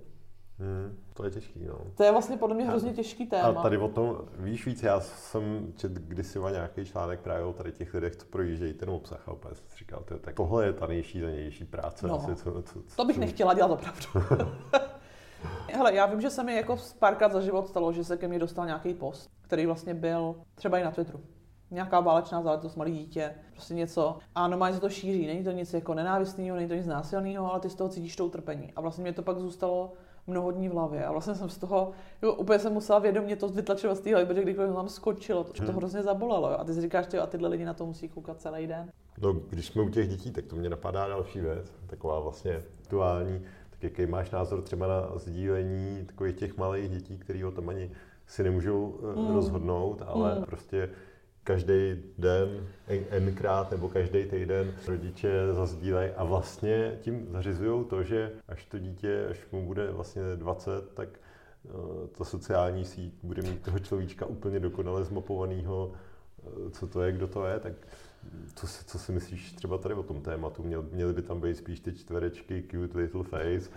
Hmm, 0.59 0.99
to 1.15 1.25
je 1.25 1.31
těžký, 1.31 1.65
no. 1.65 1.79
To 1.97 2.05
je 2.05 2.13
vlastně 2.13 2.37
podle 2.37 2.57
mě 2.57 2.65
hrozně 2.65 2.93
těžký 2.93 3.27
téma. 3.27 3.49
A 3.49 3.63
tady 3.63 3.79
o 3.79 3.89
tom 3.89 4.19
víš 4.39 4.67
víc, 4.67 4.83
já 4.83 5.01
jsem 5.01 5.73
čet 5.77 5.93
kdysi 5.93 6.39
nějaký 6.39 6.85
článek 6.85 7.21
právě 7.21 7.45
o 7.45 7.53
tady 7.53 7.73
těch 7.73 7.95
lidech, 7.95 8.17
co 8.17 8.27
projíždějí 8.27 8.75
ten 8.75 8.91
obsah 8.91 9.29
a 9.29 9.33
opět 9.33 9.57
jsem 9.57 9.67
říkal, 9.79 10.05
tak 10.21 10.35
tohle 10.35 10.67
je 10.67 10.73
ta 10.73 10.87
nejšílenější 10.87 11.65
práce. 11.65 12.09
No, 12.09 12.15
asi, 12.15 12.37
co, 12.37 12.63
co, 12.63 12.83
co, 12.83 12.97
to 12.97 13.05
bych 13.05 13.19
nechtěla 13.19 13.55
dělat 13.55 13.71
opravdu. 13.71 14.09
Hele, 15.73 15.95
já 15.95 16.07
vím, 16.07 16.21
že 16.21 16.31
se 16.31 16.43
mi 16.43 16.57
jako 16.57 16.77
párkrát 16.99 17.33
za 17.33 17.41
život 17.41 17.69
stalo, 17.69 17.93
že 17.93 18.05
se 18.05 18.17
ke 18.17 18.29
mně 18.29 18.39
dostal 18.39 18.67
nějaký 18.67 18.95
post, 18.95 19.31
který 19.43 19.67
vlastně 19.67 19.95
byl 19.95 20.35
třeba 20.55 20.79
i 20.79 20.85
na 20.85 20.91
Twitteru. 20.91 21.21
Nějaká 21.71 22.01
válečná 22.01 22.43
záležitost, 22.43 22.77
malý 22.77 22.93
dítě, 22.93 23.35
prostě 23.53 23.75
něco. 23.75 24.19
A 24.35 24.49
normálně 24.49 24.75
se 24.75 24.81
to 24.81 24.91
šíří. 24.91 25.27
Není 25.27 25.45
to 25.45 25.51
nic 25.51 25.75
jako 25.75 25.95
nenávistného, 25.95 26.57
není 26.57 26.69
to 26.69 26.75
nic 26.75 26.87
násilného, 26.87 27.51
ale 27.51 27.61
ty 27.61 27.71
z 27.71 27.75
toho 27.75 27.91
cítíš 27.91 28.17
to 28.17 28.27
utrpení. 28.27 28.73
A 28.77 28.81
vlastně 28.81 29.03
mě 29.03 29.13
to 29.13 29.23
pak 29.23 29.39
zůstalo 29.39 29.93
mnoho 30.27 30.51
dní 30.51 30.69
v 30.69 30.73
hlavě. 30.73 31.05
A 31.05 31.13
vlastně 31.13 31.35
jsem 31.35 31.49
z 31.49 31.59
toho, 31.59 31.91
jo, 32.23 32.33
úplně 32.33 32.59
jsem 32.59 32.73
musela 32.73 32.99
vědomě 32.99 33.37
to 33.37 33.49
vytlačovat 33.49 33.97
z 33.97 34.01
té 34.01 34.11
hlavy, 34.11 34.27
protože 34.27 34.43
kdykoliv 34.43 34.75
tam 34.75 34.89
skočilo, 34.89 35.45
to, 35.45 35.53
hmm. 35.59 35.67
to 35.67 35.73
hrozně 35.73 36.03
zabolelo. 36.03 36.51
Jo. 36.51 36.57
A 36.59 36.65
ty 36.65 36.75
si 36.75 36.81
říkáš, 36.81 37.07
že 37.11 37.21
a 37.21 37.27
tyhle 37.27 37.49
lidi 37.49 37.65
na 37.65 37.75
to 37.75 37.87
musí 37.87 38.09
koukat 38.09 38.41
celý 38.41 38.67
den. 38.67 38.93
No, 39.21 39.33
když 39.33 39.67
jsme 39.67 39.83
u 39.83 39.89
těch 39.89 40.09
dětí, 40.09 40.31
tak 40.31 40.45
to 40.45 40.57
mě 40.57 40.71
napadá 40.71 41.09
další 41.09 41.41
věc, 41.41 41.73
taková 41.87 42.21
vlastně 42.21 42.63
aktuální 42.83 43.45
jaký 43.83 44.07
máš 44.07 44.31
názor 44.31 44.63
třeba 44.63 44.87
na 44.87 45.19
sdílení 45.19 46.07
takových 46.07 46.37
těch 46.37 46.57
malých 46.57 46.91
dětí, 46.91 47.19
který 47.19 47.45
o 47.45 47.51
tom 47.51 47.69
ani 47.69 47.91
si 48.27 48.43
nemůžou 48.43 49.01
mm. 49.17 49.35
rozhodnout, 49.35 50.03
ale 50.07 50.35
mm. 50.35 50.45
prostě 50.45 50.89
každý 51.45 52.03
den, 52.19 52.67
nkrát 53.19 53.71
nebo 53.71 53.89
každý 53.89 54.25
týden 54.25 54.73
rodiče 54.89 55.53
zazdílejí 55.53 56.11
a 56.11 56.25
vlastně 56.25 56.99
tím 57.01 57.27
zařizují 57.31 57.85
to, 57.85 58.03
že 58.03 58.33
až 58.49 58.65
to 58.65 58.79
dítě, 58.79 59.27
až 59.31 59.39
mu 59.53 59.67
bude 59.67 59.91
vlastně 59.91 60.23
20, 60.37 60.95
tak 60.95 61.09
uh, 61.63 62.07
ta 62.07 62.25
sociální 62.25 62.85
síť 62.85 63.15
bude 63.23 63.43
mít 63.43 63.63
toho 63.63 63.79
človíčka 63.79 64.27
úplně 64.27 64.61
dokonale 64.61 65.05
zmapovaného, 65.05 65.93
uh, 66.43 66.71
co 66.71 66.87
to 66.87 67.03
je, 67.03 67.13
kdo 67.13 67.29
to 67.29 67.47
je, 67.47 67.61
tak 67.61 67.73
co 68.55 68.67
si, 68.67 68.85
co 68.85 68.99
si 68.99 69.13
myslíš 69.13 69.53
třeba 69.53 69.79
tady 69.79 69.95
o 69.95 70.03
tom 70.03 70.21
tématu? 70.21 70.63
Měl, 70.63 70.85
měly 70.93 71.13
by 71.13 71.23
tam 71.23 71.41
být 71.41 71.57
spíš 71.57 71.81
ty 71.81 71.93
čtverečky, 71.93 72.63
cute 72.71 72.99
little 72.99 73.25
face 73.25 73.71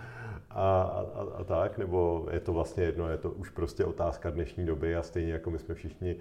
a, 0.49 0.81
a, 0.81 1.21
a 1.37 1.43
tak? 1.43 1.77
Nebo 1.77 2.27
je 2.31 2.39
to 2.39 2.53
vlastně 2.53 2.83
jedno, 2.83 3.09
je 3.09 3.17
to 3.17 3.31
už 3.31 3.49
prostě 3.49 3.85
otázka 3.85 4.29
dnešní 4.29 4.65
doby 4.65 4.95
a 4.95 5.03
stejně 5.03 5.33
jako 5.33 5.51
my 5.51 5.59
jsme 5.59 5.75
všichni 5.75 6.15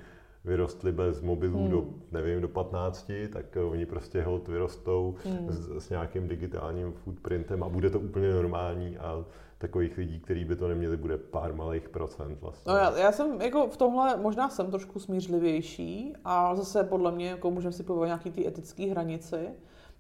vyrostli 0.45 0.93
bez 0.93 1.23
mobilů 1.23 1.59
hmm. 1.59 1.71
do, 1.71 1.85
nevím, 2.13 2.41
do 2.41 2.49
15, 2.49 3.13
tak 3.33 3.57
oni 3.71 3.87
prostě 3.87 4.23
hod 4.23 4.49
vyrostou 4.49 5.15
hmm. 5.25 5.53
s, 5.53 5.85
s 5.87 5.91
nějakým 5.91 6.29
digitálním 6.29 6.93
footprintem 6.93 7.63
a 7.63 7.69
bude 7.69 7.91
to 7.91 8.01
úplně 8.01 8.33
normální 8.33 8.99
a 8.99 9.25
takových 9.59 9.99
lidí, 9.99 10.21
kteří 10.21 10.45
by 10.45 10.57
to 10.57 10.69
neměli, 10.69 10.97
bude 10.97 11.19
pár 11.19 11.55
malých 11.55 11.89
procent 11.89 12.41
vlastně. 12.41 12.73
No 12.73 12.79
já, 12.79 12.99
já 12.99 13.13
jsem 13.13 13.41
jako 13.41 13.69
v 13.69 13.77
tomhle, 13.77 14.17
možná 14.17 14.49
jsem 14.49 14.71
trošku 14.71 14.99
smířlivější 14.99 16.15
a 16.25 16.57
zase 16.57 16.85
podle 16.85 17.13
mě 17.13 17.29
jako 17.29 17.51
můžeme 17.51 17.73
si 17.73 17.83
povedat 17.83 18.07
nějaký 18.07 18.31
ty 18.31 18.47
etické 18.47 18.91
hranici, 18.91 19.49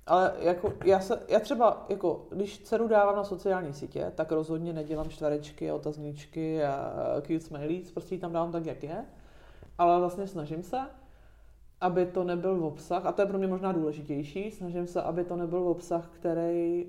ale 0.07 0.35
jako 0.39 0.73
já, 0.85 1.01
se, 1.01 1.23
já 1.29 1.41
třeba, 1.41 1.87
jako, 1.89 2.27
když 2.31 2.59
dceru 2.59 2.89
dávám 2.89 3.17
na 3.17 3.25
sociální 3.25 3.73
sítě, 3.73 4.13
tak 4.15 4.33
rozhodně 4.33 4.73
nedělám 4.73 5.09
čtverečky, 5.09 5.73
otazníčky 5.73 6.65
a 6.65 6.95
cute 7.21 7.41
smileys, 7.41 7.93
prostě 7.93 8.19
tam 8.19 8.33
dávám 8.33 8.53
tak, 8.53 8.67
jak 8.67 8.83
je. 8.83 9.05
Ale 9.79 10.01
vlastně 10.01 10.27
snažím 10.27 10.63
se, 10.63 10.79
aby 11.81 12.07
to 12.07 12.25
nebyl 12.25 12.65
obsah, 12.65 13.07
a 13.07 13.13
to 13.13 13.23
je 13.23 13.27
pro 13.27 13.39
mě 13.39 13.47
možná 13.47 13.73
důležitější, 13.73 14.51
snažím 14.51 14.87
se, 14.87 15.03
aby 15.03 15.25
to 15.25 15.37
nebyl 15.37 15.69
obsah, 15.69 16.09
který, 16.13 16.87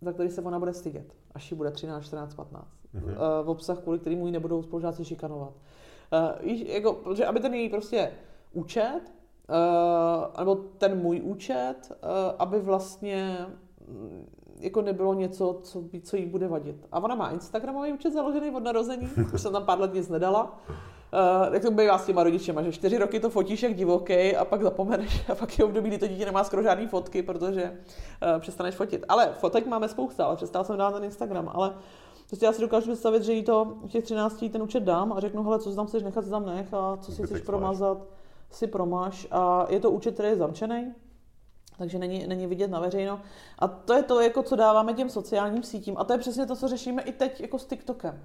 za 0.00 0.12
který 0.12 0.30
se 0.30 0.42
ona 0.42 0.58
bude 0.58 0.72
stydět 0.72 1.23
až 1.34 1.50
ji 1.50 1.56
bude 1.56 1.70
13, 1.70 2.04
14, 2.04 2.34
15. 2.34 2.68
Mm-hmm. 2.94 3.04
Uh, 3.04 3.46
v 3.46 3.50
obsah, 3.50 3.78
kvůli 3.78 3.98
kterým 3.98 4.26
ji 4.26 4.32
nebudou 4.32 4.62
spolužáci 4.62 5.04
šikanovat. 5.04 5.52
Uh, 5.52 6.46
víš, 6.46 6.64
jako, 6.68 6.92
protože 6.92 7.26
aby 7.26 7.40
ten 7.40 7.54
její 7.54 7.68
prostě 7.68 8.12
účet 8.52 9.00
uh, 9.48 10.38
nebo 10.38 10.54
ten 10.54 11.02
můj 11.02 11.20
účet, 11.24 11.74
uh, 11.90 12.08
aby 12.38 12.60
vlastně 12.60 13.46
mm, 13.88 14.26
jako 14.60 14.82
nebylo 14.82 15.14
něco, 15.14 15.60
co, 15.62 15.84
co 16.02 16.16
jí 16.16 16.26
bude 16.26 16.48
vadit. 16.48 16.86
A 16.92 17.00
ona 17.00 17.14
má 17.14 17.30
Instagramový 17.30 17.92
účet 17.92 18.12
založený 18.12 18.50
od 18.50 18.64
narození, 18.64 19.08
už 19.34 19.40
jsem 19.40 19.52
tam 19.52 19.64
pár 19.64 19.80
let 19.80 19.94
nic 19.94 20.08
nedala. 20.08 20.60
Uh, 21.46 21.54
jak 21.54 21.62
to 21.62 21.70
bývá 21.70 21.98
s 21.98 22.06
těma 22.06 22.22
rodičema, 22.22 22.62
že 22.62 22.72
čtyři 22.72 22.98
roky 22.98 23.20
to 23.20 23.30
fotíš 23.30 23.62
jak 23.62 23.74
divoký 23.74 24.36
a 24.36 24.44
pak 24.44 24.62
zapomeneš 24.62 25.28
a 25.30 25.34
pak 25.34 25.58
je 25.58 25.64
období, 25.64 25.88
kdy 25.88 25.98
to 25.98 26.06
dítě 26.06 26.24
nemá 26.24 26.44
skoro 26.44 26.62
žádný 26.62 26.86
fotky, 26.86 27.22
protože 27.22 27.62
uh, 27.62 28.40
přestaneš 28.40 28.74
fotit. 28.74 29.04
Ale 29.08 29.32
fotek 29.38 29.66
máme 29.66 29.88
spousta, 29.88 30.26
ale 30.26 30.36
přestal 30.36 30.64
jsem 30.64 30.76
dát 30.76 30.90
na 30.90 31.04
Instagram, 31.04 31.50
ale 31.54 31.74
Prostě 32.26 32.46
já 32.46 32.52
si 32.52 32.60
dokážu 32.60 32.86
představit, 32.86 33.22
že 33.22 33.32
jí 33.32 33.42
to 33.42 33.64
v 33.64 33.88
těch 33.88 34.04
13 34.04 34.44
ten 34.52 34.62
účet 34.62 34.82
dám 34.82 35.12
a 35.12 35.20
řeknu, 35.20 35.42
hele, 35.42 35.58
co 35.58 35.74
tam 35.74 35.86
chceš 35.86 36.02
nechat, 36.02 36.28
tam 36.28 36.46
nech 36.46 36.74
a 36.74 36.96
co 36.96 37.12
si 37.12 37.22
chceš 37.22 37.40
promazat, 37.40 37.98
si 38.50 38.66
promáš. 38.66 39.26
A 39.30 39.66
je 39.68 39.80
to 39.80 39.90
účet, 39.90 40.14
který 40.14 40.28
je 40.28 40.36
zamčený, 40.36 40.94
takže 41.78 41.98
není, 41.98 42.26
není 42.26 42.46
vidět 42.46 42.70
na 42.70 42.80
veřejno. 42.80 43.20
A 43.58 43.68
to 43.68 43.94
je 43.94 44.02
to, 44.02 44.20
jako 44.20 44.42
co 44.42 44.56
dáváme 44.56 44.94
těm 44.94 45.10
sociálním 45.10 45.62
sítím. 45.62 45.94
A 45.98 46.04
to 46.04 46.12
je 46.12 46.18
přesně 46.18 46.46
to, 46.46 46.56
co 46.56 46.68
řešíme 46.68 47.02
i 47.02 47.12
teď 47.12 47.40
jako 47.40 47.58
s 47.58 47.66
TikTokem. 47.66 48.22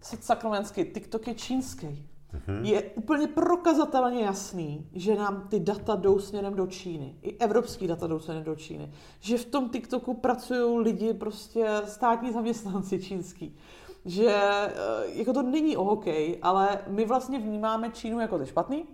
Sakramensky, 0.00 0.84
TikTok 0.84 1.28
je 1.28 1.34
čínský. 1.34 2.08
Mm-hmm. 2.34 2.64
Je 2.64 2.82
úplně 2.82 3.26
prokazatelně 3.26 4.24
jasný, 4.24 4.88
že 4.92 5.14
nám 5.14 5.48
ty 5.48 5.60
data 5.60 5.96
jdou 5.96 6.18
směrem 6.18 6.54
do 6.54 6.66
Číny. 6.66 7.14
I 7.22 7.36
evropský 7.38 7.86
data 7.86 8.06
jdou 8.06 8.18
směrem 8.18 8.44
do 8.44 8.54
Číny. 8.54 8.92
Že 9.20 9.38
v 9.38 9.44
tom 9.44 9.68
TikToku 9.68 10.14
pracují 10.14 10.78
lidi, 10.84 11.14
prostě 11.14 11.68
státní 11.84 12.32
zaměstnanci 12.32 13.02
čínský. 13.02 13.56
Že 14.04 14.26
eh, 14.28 14.72
jako 15.06 15.32
to 15.32 15.42
není 15.42 15.76
o 15.76 15.84
hokej, 15.84 16.38
ale 16.42 16.78
my 16.86 17.04
vlastně 17.04 17.38
vnímáme 17.38 17.90
Čínu 17.90 18.20
jako 18.20 18.38
ty 18.38 18.46
špatný. 18.46 18.84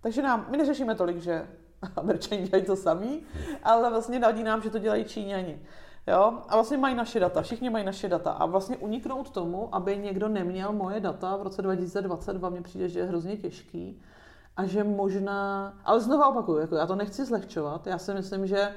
Takže 0.00 0.22
nám, 0.22 0.46
my 0.50 0.56
neřešíme 0.56 0.94
tolik, 0.94 1.18
že 1.18 1.46
Američani 1.96 2.42
dělají 2.42 2.64
to 2.64 2.76
samý, 2.76 3.22
ale 3.62 3.90
vlastně 3.90 4.18
nadí 4.18 4.42
nám, 4.42 4.62
že 4.62 4.70
to 4.70 4.78
dělají 4.78 5.04
Číňani. 5.04 5.60
Jo? 6.06 6.38
A 6.48 6.54
vlastně 6.54 6.78
mají 6.78 6.94
naše 6.94 7.20
data, 7.20 7.42
všichni 7.42 7.70
mají 7.70 7.84
naše 7.84 8.08
data. 8.08 8.30
A 8.30 8.46
vlastně 8.46 8.76
uniknout 8.76 9.30
tomu, 9.30 9.74
aby 9.74 9.96
někdo 9.96 10.28
neměl 10.28 10.72
moje 10.72 11.00
data 11.00 11.36
v 11.36 11.42
roce 11.42 11.62
2022, 11.62 12.48
mně 12.48 12.62
přijde, 12.62 12.88
že 12.88 12.98
je 12.98 13.04
hrozně 13.04 13.36
těžký. 13.36 14.00
A 14.56 14.66
že 14.66 14.84
možná, 14.84 15.72
ale 15.84 16.00
znovu 16.00 16.22
opakuju, 16.30 16.58
jako 16.58 16.76
já 16.76 16.86
to 16.86 16.96
nechci 16.96 17.24
zlehčovat, 17.24 17.86
já 17.86 17.98
si 17.98 18.14
myslím, 18.14 18.46
že 18.46 18.74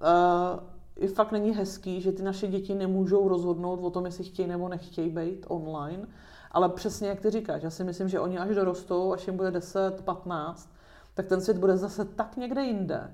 uh, 0.00 0.60
i 0.96 1.08
fakt 1.08 1.32
není 1.32 1.54
hezký, 1.54 2.00
že 2.00 2.12
ty 2.12 2.22
naše 2.22 2.46
děti 2.46 2.74
nemůžou 2.74 3.28
rozhodnout 3.28 3.80
o 3.82 3.90
tom, 3.90 4.06
jestli 4.06 4.24
chtějí 4.24 4.48
nebo 4.48 4.68
nechtějí 4.68 5.10
být 5.10 5.46
online, 5.48 6.08
ale 6.50 6.68
přesně 6.68 7.08
jak 7.08 7.20
ty 7.20 7.30
říkáš, 7.30 7.62
já 7.62 7.70
si 7.70 7.84
myslím, 7.84 8.08
že 8.08 8.20
oni 8.20 8.38
až 8.38 8.54
dorostou, 8.54 9.12
až 9.12 9.26
jim 9.26 9.36
bude 9.36 9.50
10, 9.50 10.00
15, 10.04 10.70
tak 11.14 11.26
ten 11.26 11.40
svět 11.40 11.58
bude 11.58 11.76
zase 11.76 12.04
tak 12.04 12.36
někde 12.36 12.62
jinde, 12.64 13.10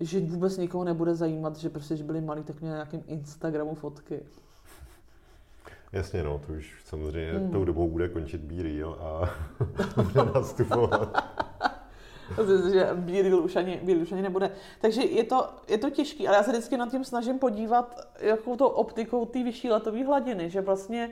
že 0.00 0.20
vůbec 0.20 0.56
nikoho 0.56 0.84
nebude 0.84 1.14
zajímat, 1.14 1.56
že 1.56 1.70
prostě, 1.70 1.96
že 1.96 2.04
byli 2.04 2.20
malí, 2.20 2.42
tak 2.42 2.60
měli 2.60 2.70
na 2.70 2.76
nějakém 2.76 3.02
Instagramu 3.06 3.74
fotky. 3.74 4.20
Jasně, 5.92 6.22
no, 6.22 6.40
to 6.46 6.52
už 6.52 6.82
samozřejmě 6.84 7.32
hmm. 7.32 7.50
tou 7.50 7.64
dobou 7.64 7.88
bude 7.88 8.08
končit 8.08 8.40
Be 8.40 8.62
Real 8.62 8.92
a 9.00 9.30
bude 10.02 10.24
nastupovat. 10.34 11.24
že 12.72 12.88
Be 12.94 13.22
Real 13.22 13.38
už 13.40 13.56
ani, 13.56 13.80
Be 13.82 13.92
Real 13.92 14.02
už 14.02 14.12
ani 14.12 14.22
nebude. 14.22 14.50
Takže 14.80 15.02
je 15.02 15.24
to, 15.24 15.48
je 15.68 15.78
to 15.78 15.90
těžké, 15.90 16.28
ale 16.28 16.36
já 16.36 16.42
se 16.42 16.50
vždycky 16.50 16.76
nad 16.76 16.90
tím 16.90 17.04
snažím 17.04 17.38
podívat 17.38 18.00
jakou 18.20 18.56
to 18.56 18.70
optikou 18.70 19.26
té 19.26 19.44
vyšší 19.44 19.70
letové 19.70 20.04
hladiny, 20.04 20.50
že 20.50 20.60
vlastně 20.60 21.10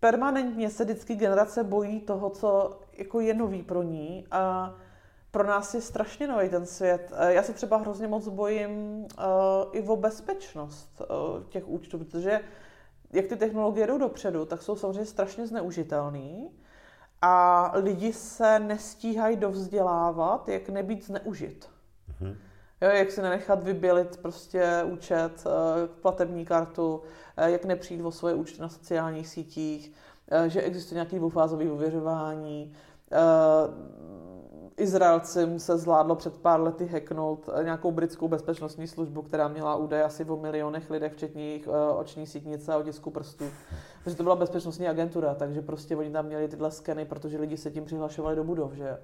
permanentně 0.00 0.70
se 0.70 0.84
vždycky 0.84 1.14
generace 1.14 1.64
bojí 1.64 2.00
toho, 2.00 2.30
co 2.30 2.80
jako 2.98 3.20
je 3.20 3.34
nový 3.34 3.62
pro 3.62 3.82
ní 3.82 4.26
a 4.30 4.74
pro 5.32 5.46
nás 5.46 5.74
je 5.74 5.80
strašně 5.80 6.26
nový 6.28 6.48
ten 6.48 6.66
svět. 6.66 7.12
Eh, 7.16 7.34
já 7.34 7.42
se 7.42 7.52
třeba 7.52 7.76
hrozně 7.76 8.08
moc 8.08 8.28
bojím 8.28 8.70
uh, 9.00 9.06
i 9.72 9.82
o 9.82 9.96
bezpečnost 9.96 11.00
uh, 11.00 11.44
těch 11.44 11.68
účtů, 11.68 11.98
protože 11.98 12.40
jak 13.12 13.26
ty 13.26 13.36
technologie 13.36 13.86
jdou 13.86 13.98
dopředu, 13.98 14.44
tak 14.44 14.62
jsou 14.62 14.76
samozřejmě 14.76 15.06
strašně 15.06 15.46
zneužitelný 15.46 16.50
a 17.22 17.70
lidi 17.74 18.12
se 18.12 18.58
nestíhají 18.58 19.36
dovzdělávat, 19.36 20.48
jak 20.48 20.68
nebýt 20.68 21.06
zneužit. 21.06 21.68
Mm-hmm. 22.08 22.36
Jo, 22.80 22.90
jak 22.90 23.10
si 23.10 23.22
nenechat 23.22 23.62
vybělit 23.64 24.16
prostě 24.16 24.82
účet, 24.92 25.44
platební 26.00 26.44
kartu, 26.44 27.02
jak 27.36 27.64
nepřijít 27.64 28.02
o 28.02 28.10
svoje 28.10 28.34
účty 28.34 28.62
na 28.62 28.68
sociálních 28.68 29.28
sítích, 29.28 29.92
že 30.46 30.62
existuje 30.62 30.96
nějaký 30.96 31.16
dvoufázový 31.16 31.70
ověřování, 31.70 32.74
Izraelcům 34.76 35.58
se 35.58 35.78
zvládlo 35.78 36.14
před 36.14 36.38
pár 36.38 36.60
lety 36.60 36.86
hacknout 36.86 37.48
nějakou 37.62 37.90
britskou 37.90 38.28
bezpečnostní 38.28 38.86
službu, 38.86 39.22
která 39.22 39.48
měla 39.48 39.76
údaje 39.76 40.04
asi 40.04 40.24
o 40.24 40.36
milionech 40.36 40.90
lidech, 40.90 41.12
včetně 41.12 41.44
jejich 41.44 41.66
eh, 41.66 41.92
oční 41.92 42.26
sítnice 42.26 42.72
a 42.72 42.78
otisku 42.78 43.10
prstů. 43.10 43.44
Protože 44.04 44.16
to 44.16 44.22
byla 44.22 44.36
bezpečnostní 44.36 44.88
agentura, 44.88 45.34
takže 45.34 45.62
prostě 45.62 45.96
oni 45.96 46.10
tam 46.10 46.26
měli 46.26 46.48
tyhle 46.48 46.70
skeny, 46.70 47.04
protože 47.04 47.38
lidi 47.38 47.56
se 47.56 47.70
tím 47.70 47.84
přihlašovali 47.84 48.36
do 48.36 48.44
budov, 48.44 48.72
že 48.72 48.98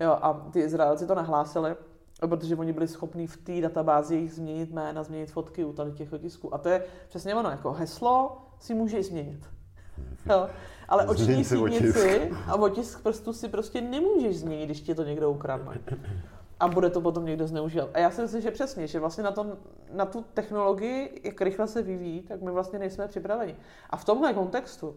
jo. 0.00 0.18
A 0.22 0.48
ty 0.52 0.60
Izraelci 0.60 1.06
to 1.06 1.14
nahlásili, 1.14 1.76
protože 2.20 2.56
oni 2.56 2.72
byli 2.72 2.88
schopni 2.88 3.26
v 3.26 3.36
té 3.36 3.60
databázi 3.60 4.16
jich 4.16 4.32
změnit 4.32 4.70
jména, 4.70 5.02
změnit 5.02 5.30
fotky 5.30 5.64
u 5.64 5.72
tady 5.72 5.92
těch 5.92 6.12
otisků. 6.12 6.54
A 6.54 6.58
to 6.58 6.68
je 6.68 6.84
přesně 7.08 7.34
ono, 7.34 7.50
jako 7.50 7.72
heslo 7.72 8.42
si 8.58 8.74
můžeš 8.74 9.06
změnit. 9.06 9.40
Jo. 10.26 10.48
Ale 10.88 11.06
oční 11.06 11.44
sítnici 11.44 12.30
a 12.46 12.54
otisk 12.54 13.02
prstu 13.02 13.32
si 13.32 13.48
prostě 13.48 13.80
nemůžeš 13.80 14.38
změnit, 14.38 14.66
když 14.66 14.80
ti 14.80 14.94
to 14.94 15.04
někdo 15.04 15.30
ukradne. 15.30 15.80
A 16.60 16.68
bude 16.68 16.90
to 16.90 17.00
potom 17.00 17.24
někdo 17.24 17.46
zneužívat. 17.46 17.90
A 17.94 17.98
já 17.98 18.10
si 18.10 18.22
myslím, 18.22 18.40
že 18.40 18.50
přesně, 18.50 18.86
že 18.86 19.00
vlastně 19.00 19.24
na, 19.24 19.30
to, 19.30 19.46
na 19.92 20.06
tu 20.06 20.24
technologii, 20.34 21.20
jak 21.24 21.40
rychle 21.40 21.68
se 21.68 21.82
vyvíjí, 21.82 22.22
tak 22.22 22.40
my 22.40 22.50
vlastně 22.50 22.78
nejsme 22.78 23.08
připraveni. 23.08 23.56
A 23.90 23.96
v 23.96 24.04
tomhle 24.04 24.34
kontextu 24.34 24.96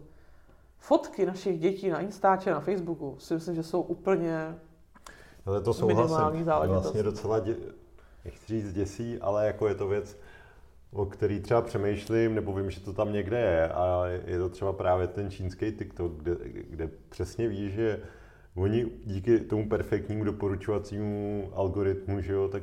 fotky 0.78 1.26
našich 1.26 1.60
dětí 1.60 1.90
na 1.90 2.00
Instače, 2.00 2.50
na 2.50 2.60
Facebooku 2.60 3.16
si 3.18 3.34
myslím, 3.34 3.54
že 3.54 3.62
jsou 3.62 3.80
úplně 3.80 4.54
ale 5.46 5.60
to 5.60 5.74
souhlasím. 5.74 6.44
Vlastně 6.44 7.02
docela, 7.02 7.38
dě, 7.38 7.56
nechci 8.24 8.46
říct 8.46 8.72
děsí, 8.72 9.18
ale 9.20 9.46
jako 9.46 9.68
je 9.68 9.74
to 9.74 9.88
věc, 9.88 10.16
o 10.92 11.06
který 11.06 11.40
třeba 11.40 11.62
přemýšlím, 11.62 12.34
nebo 12.34 12.52
vím, 12.52 12.70
že 12.70 12.80
to 12.80 12.92
tam 12.92 13.12
někde 13.12 13.40
je 13.40 13.68
a 13.68 14.06
je 14.26 14.38
to 14.38 14.48
třeba 14.48 14.72
právě 14.72 15.06
ten 15.06 15.30
čínský 15.30 15.72
TikTok, 15.72 16.12
kde, 16.12 16.36
kde 16.70 16.90
přesně 17.08 17.48
ví, 17.48 17.70
že 17.70 18.00
oni 18.54 18.86
díky 19.04 19.40
tomu 19.40 19.68
perfektnímu 19.68 20.24
doporučovacímu 20.24 21.50
algoritmu, 21.54 22.20
že 22.20 22.32
jo, 22.32 22.48
tak 22.48 22.62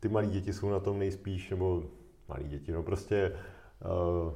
ty 0.00 0.08
malí 0.08 0.30
děti 0.30 0.52
jsou 0.52 0.70
na 0.70 0.80
tom 0.80 0.98
nejspíš, 0.98 1.50
nebo 1.50 1.82
malí 2.28 2.48
děti, 2.48 2.72
no 2.72 2.82
prostě 2.82 3.32
uh, 3.84 4.32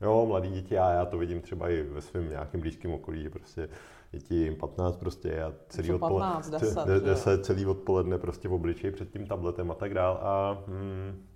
jo, 0.00 0.26
mladí 0.26 0.50
děti 0.50 0.78
a 0.78 0.90
já 0.90 1.04
to 1.04 1.18
vidím 1.18 1.40
třeba 1.40 1.68
i 1.68 1.82
ve 1.82 2.00
svém 2.00 2.28
nějakém 2.30 2.60
blízkém 2.60 2.92
okolí, 2.92 3.22
že 3.22 3.30
prostě 3.30 3.68
děti 4.12 4.34
jim 4.34 4.56
15 4.56 4.96
prostě 4.96 5.42
a 5.42 5.54
celý, 5.68 5.98
15, 5.98 6.50
10, 6.50 6.78
10, 7.04 7.44
celý 7.44 7.66
odpoledne 7.66 8.18
prostě 8.18 8.48
v 8.48 8.52
obličeji 8.52 8.92
před 8.92 9.10
tím 9.10 9.26
tabletem 9.26 9.70
a 9.70 9.74
tak 9.74 9.94
dál 9.94 10.20
a 10.22 10.62
hmm, 10.66 11.26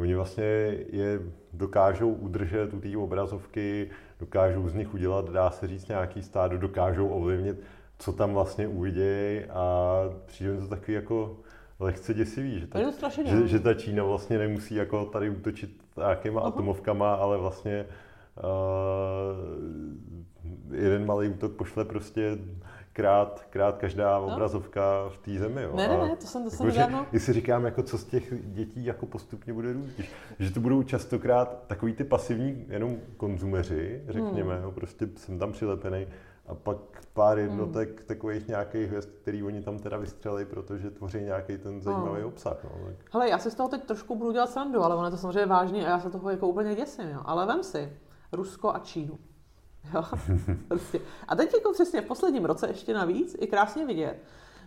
Oni 0.00 0.14
vlastně 0.14 0.44
je 0.92 1.20
dokážou 1.52 2.12
udržet 2.12 2.74
u 2.74 2.80
té 2.80 2.96
obrazovky, 2.96 3.90
dokážou 4.20 4.68
z 4.68 4.74
nich 4.74 4.94
udělat, 4.94 5.30
dá 5.30 5.50
se 5.50 5.66
říct, 5.66 5.88
nějaký 5.88 6.22
stádo, 6.22 6.58
dokážou 6.58 7.08
ovlivnit, 7.08 7.60
co 7.98 8.12
tam 8.12 8.34
vlastně 8.34 8.68
uvidějí 8.68 9.44
a 9.44 9.94
přijde 10.26 10.56
to 10.56 10.66
takový 10.66 10.92
jako 10.92 11.36
lehce 11.80 12.14
děsivý, 12.14 12.60
že 12.60 12.66
ta, 12.66 12.78
že, 13.24 13.48
že 13.48 13.60
ta 13.60 13.74
Čína 13.74 14.04
vlastně 14.04 14.38
nemusí 14.38 14.74
jako 14.74 15.04
tady 15.04 15.30
útočit 15.30 15.70
nějakýma 15.96 16.40
uh-huh. 16.40 16.46
atomovkama, 16.46 17.14
ale 17.14 17.38
vlastně 17.38 17.86
uh, 18.36 18.44
jeden 20.74 21.06
malý 21.06 21.28
útok 21.28 21.52
pošle 21.52 21.84
prostě 21.84 22.38
krát, 22.92 23.46
krát 23.50 23.78
každá 23.78 24.18
no. 24.18 24.26
obrazovka 24.26 25.08
v 25.08 25.18
té 25.18 25.38
zemi. 25.38 25.62
Jo. 25.62 25.72
Ne, 25.76 25.88
ne, 25.88 25.98
ne, 25.98 26.16
to 26.16 26.26
jsem, 26.26 26.44
to 26.44 26.50
jsem 26.50 26.66
jako, 26.66 26.78
nedávno. 26.78 27.06
Když 27.10 27.22
si 27.22 27.32
říkám, 27.32 27.64
jako 27.64 27.82
co 27.82 27.98
z 27.98 28.04
těch 28.04 28.52
dětí 28.52 28.84
jako 28.84 29.06
postupně 29.06 29.52
bude 29.52 29.72
růst, 29.72 30.00
že 30.38 30.50
to 30.50 30.60
budou 30.60 30.82
častokrát 30.82 31.62
takový 31.66 31.92
ty 31.92 32.04
pasivní 32.04 32.64
jenom 32.68 32.96
konzumeři, 33.16 34.02
řekněme, 34.08 34.54
hmm. 34.54 34.64
jo, 34.64 34.72
prostě 34.72 35.08
jsem 35.16 35.38
tam 35.38 35.52
přilepený, 35.52 36.06
a 36.46 36.54
pak 36.54 36.76
pár 37.12 37.38
hmm. 37.38 37.48
jednotek 37.48 37.88
hmm. 37.88 38.06
takových 38.06 38.48
nějakých 38.48 38.88
hvězd, 38.88 39.10
který 39.22 39.42
oni 39.42 39.62
tam 39.62 39.78
teda 39.78 39.96
vystřelili, 39.96 40.44
protože 40.44 40.90
tvoří 40.90 41.20
nějaký 41.20 41.58
ten 41.58 41.80
zajímavý 41.80 42.20
hmm. 42.20 42.28
obsah. 42.28 42.64
No. 42.64 42.70
Tak. 42.86 42.96
Hele, 43.12 43.28
já 43.28 43.38
si 43.38 43.50
z 43.50 43.54
toho 43.54 43.68
teď 43.68 43.84
trošku 43.84 44.16
budu 44.16 44.32
dělat 44.32 44.50
srandu, 44.50 44.82
ale 44.82 44.94
ono 44.94 45.04
je 45.04 45.10
to 45.10 45.16
samozřejmě 45.16 45.46
vážně 45.46 45.86
a 45.86 45.90
já 45.90 46.00
se 46.00 46.10
toho 46.10 46.30
jako 46.30 46.48
úplně 46.48 46.74
děsím. 46.74 47.08
Jo. 47.08 47.20
Ale 47.24 47.46
vem 47.46 47.62
si 47.62 47.92
Rusko 48.32 48.74
a 48.74 48.78
Čínu. 48.78 49.18
Jo? 49.94 50.02
Prostě. 50.68 51.00
A 51.28 51.36
teď 51.36 51.54
jako 51.54 51.72
přesně 51.72 52.00
v 52.00 52.06
posledním 52.06 52.44
roce 52.44 52.68
ještě 52.68 52.94
navíc 52.94 53.36
je 53.40 53.46
krásně 53.46 53.86
vidět, 53.86 54.22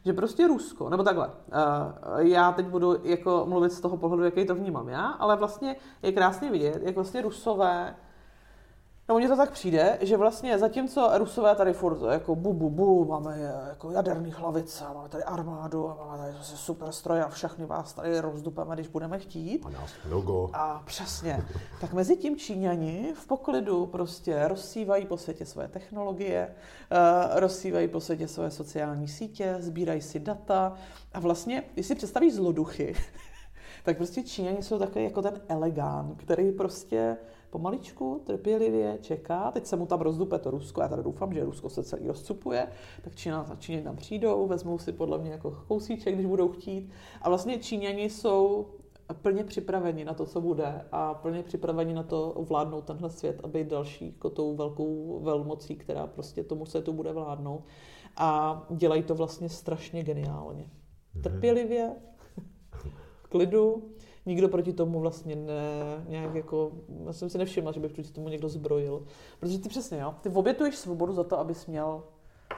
že 0.05 0.13
prostě 0.13 0.47
Rusko, 0.47 0.89
nebo 0.89 1.03
takhle, 1.03 1.27
uh, 1.27 2.17
já 2.17 2.51
teď 2.51 2.65
budu 2.65 2.95
jako 3.03 3.45
mluvit 3.49 3.71
z 3.71 3.81
toho 3.81 3.97
pohledu, 3.97 4.23
jaký 4.23 4.45
to 4.45 4.55
vnímám 4.55 4.89
já, 4.89 5.05
ale 5.07 5.35
vlastně 5.35 5.75
je 6.01 6.11
krásně 6.11 6.51
vidět, 6.51 6.81
jak 6.83 6.95
vlastně 6.95 7.21
Rusové 7.21 7.95
No 9.09 9.17
mně 9.17 9.27
to 9.27 9.37
tak 9.37 9.51
přijde, 9.51 9.97
že 10.01 10.17
vlastně 10.17 10.59
zatímco 10.59 11.11
Rusové 11.13 11.55
tady 11.55 11.73
furt 11.73 12.01
jako 12.11 12.35
bu, 12.35 12.53
bu, 12.53 12.69
bu, 12.69 13.05
máme 13.05 13.39
jako 13.67 13.91
jaderný 13.91 14.31
hlavice, 14.31 14.83
máme 14.93 15.09
tady 15.09 15.23
armádu 15.23 15.89
a 15.89 15.95
máme 15.95 16.17
tady 16.17 16.33
zase 16.33 16.57
super 16.57 16.91
stroje 16.91 17.23
a 17.23 17.29
všechny 17.29 17.65
vás 17.65 17.93
tady 17.93 18.19
rozdupeme, 18.19 18.75
když 18.75 18.87
budeme 18.87 19.19
chtít. 19.19 19.65
A 19.65 19.69
nás 19.69 19.91
mnogo. 20.07 20.49
A 20.53 20.83
přesně. 20.85 21.45
Tak 21.81 21.93
mezi 21.93 22.17
tím 22.17 22.37
Číňani 22.37 23.13
v 23.15 23.27
poklidu 23.27 23.85
prostě 23.85 24.47
rozsívají 24.47 25.05
po 25.05 25.17
světě 25.17 25.45
své 25.45 25.67
technologie, 25.67 26.55
uh, 26.91 27.39
rozsívají 27.39 27.87
po 27.87 27.99
světě 27.99 28.27
své 28.27 28.51
sociální 28.51 29.07
sítě, 29.07 29.55
sbírají 29.59 30.01
si 30.01 30.19
data 30.19 30.73
a 31.13 31.19
vlastně, 31.19 31.63
když 31.73 31.85
si 31.85 31.95
představí 31.95 32.31
zloduchy, 32.31 32.95
tak 33.83 33.97
prostě 33.97 34.23
Číňani 34.23 34.63
jsou 34.63 34.79
takový 34.79 35.05
jako 35.05 35.21
ten 35.21 35.41
elegán, 35.47 36.15
který 36.15 36.51
prostě 36.51 37.17
pomaličku, 37.53 38.21
trpělivě 38.25 38.97
čeká. 39.01 39.51
Teď 39.51 39.65
se 39.65 39.75
mu 39.75 39.85
tam 39.85 40.01
rozdupe 40.01 40.39
to 40.39 40.51
Rusko, 40.51 40.81
já 40.81 40.87
tady 40.87 41.03
doufám, 41.03 41.33
že 41.33 41.43
Rusko 41.43 41.69
se 41.69 41.83
celý 41.83 42.07
rozcupuje, 42.07 42.67
tak 43.01 43.15
Čína, 43.15 43.45
Číňani 43.59 43.83
tam 43.83 43.95
přijdou, 43.95 44.47
vezmou 44.47 44.77
si 44.77 44.91
podle 44.91 45.17
mě 45.17 45.31
jako 45.31 45.57
kousíček, 45.67 46.13
když 46.13 46.25
budou 46.25 46.49
chtít. 46.49 46.89
A 47.21 47.29
vlastně 47.29 47.57
Číňani 47.57 48.09
jsou 48.09 48.67
plně 49.21 49.43
připraveni 49.43 50.05
na 50.05 50.13
to, 50.13 50.25
co 50.25 50.41
bude 50.41 50.85
a 50.91 51.13
plně 51.13 51.43
připraveni 51.43 51.93
na 51.93 52.03
to 52.03 52.35
vládnout 52.39 52.85
tenhle 52.85 53.09
svět 53.09 53.41
a 53.43 53.47
být 53.47 53.67
další 53.67 54.05
jako 54.05 54.29
tou 54.29 54.55
velkou 54.55 55.19
velmocí, 55.23 55.75
která 55.75 56.07
prostě 56.07 56.43
tomu 56.43 56.65
světu 56.65 56.93
bude 56.93 57.11
vládnout. 57.13 57.63
A 58.17 58.65
dělají 58.69 59.03
to 59.03 59.15
vlastně 59.15 59.49
strašně 59.49 60.03
geniálně. 60.03 60.69
Mhm. 61.13 61.23
Trpělivě, 61.23 61.91
v 63.23 63.27
klidu, 63.27 63.89
nikdo 64.25 64.49
proti 64.49 64.73
tomu 64.73 64.99
vlastně 64.99 65.35
ne, 65.35 66.05
nějak 66.07 66.35
jako, 66.35 66.71
já 67.05 67.13
jsem 67.13 67.29
si 67.29 67.37
nevšimla, 67.37 67.71
že 67.71 67.79
by 67.79 67.89
proti 67.89 68.11
tomu 68.11 68.29
někdo 68.29 68.49
zbrojil. 68.49 69.03
Protože 69.39 69.59
ty 69.59 69.69
přesně, 69.69 69.99
jo, 69.99 70.15
ty 70.21 70.29
obětuješ 70.29 70.75
svobodu 70.75 71.13
za 71.13 71.23
to, 71.23 71.39
abys 71.39 71.67
měl 71.67 72.03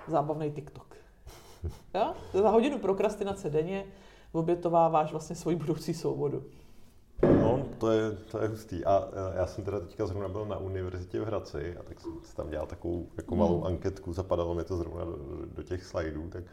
zábavný 0.08 0.52
TikTok. 0.52 0.96
Jo? 1.96 2.14
Za 2.34 2.50
hodinu 2.50 2.80
prokrastinace 2.80 3.50
denně 3.50 3.86
obětováváš 4.32 5.12
vlastně 5.12 5.36
svoji 5.36 5.56
budoucí 5.56 5.94
svobodu. 5.94 6.44
No, 7.42 7.66
to 7.78 7.92
je, 7.92 8.12
to 8.12 8.42
je 8.42 8.48
hustý. 8.48 8.86
A 8.86 9.08
já 9.36 9.48
jsem 9.48 9.64
teda 9.64 9.80
teďka 9.80 10.06
zrovna 10.06 10.28
byl 10.28 10.46
na 10.46 10.58
univerzitě 10.58 11.20
v 11.20 11.26
Hradci 11.26 11.78
a 11.78 11.84
tak 11.84 12.00
jsem 12.00 12.36
tam 12.36 12.50
dělal 12.50 12.68
takovou 12.68 13.08
jako 13.18 13.36
malou 13.36 13.58
hmm. 13.58 13.68
anketku, 13.68 14.14
zapadalo 14.14 14.56
mi 14.56 14.64
to 14.64 14.78
zrovna 14.78 15.06
do, 15.06 15.18
do 15.56 15.64
těch 15.64 15.84
slajdů, 15.84 16.30
tak 16.30 16.44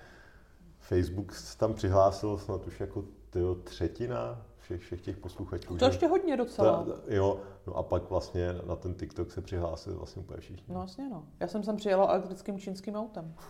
Facebook 0.78 1.32
tam 1.58 1.74
přihlásil 1.74 2.38
snad 2.38 2.66
už 2.66 2.80
jako 2.80 3.04
tyjo, 3.30 3.54
třetina 3.54 4.46
všech, 4.62 4.80
všech 4.80 5.00
těch 5.00 5.16
posluchačů. 5.16 5.76
To 5.76 5.84
ještě 5.84 6.06
hodně 6.06 6.36
docela. 6.36 6.84
Ta, 6.84 6.92
jo, 7.08 7.40
no 7.66 7.76
a 7.76 7.82
pak 7.82 8.10
vlastně 8.10 8.48
na 8.66 8.76
ten 8.76 8.94
TikTok 8.94 9.30
se 9.30 9.40
přihlásili 9.40 9.96
vlastně 9.96 10.22
úplně 10.22 10.40
všichni. 10.40 10.64
No 10.68 10.74
vlastně 10.74 11.08
no. 11.08 11.24
Já 11.40 11.48
jsem 11.48 11.62
sem 11.62 11.76
přijela 11.76 12.06
elektrickým 12.06 12.58
čínským 12.58 12.94
autem. 12.94 13.34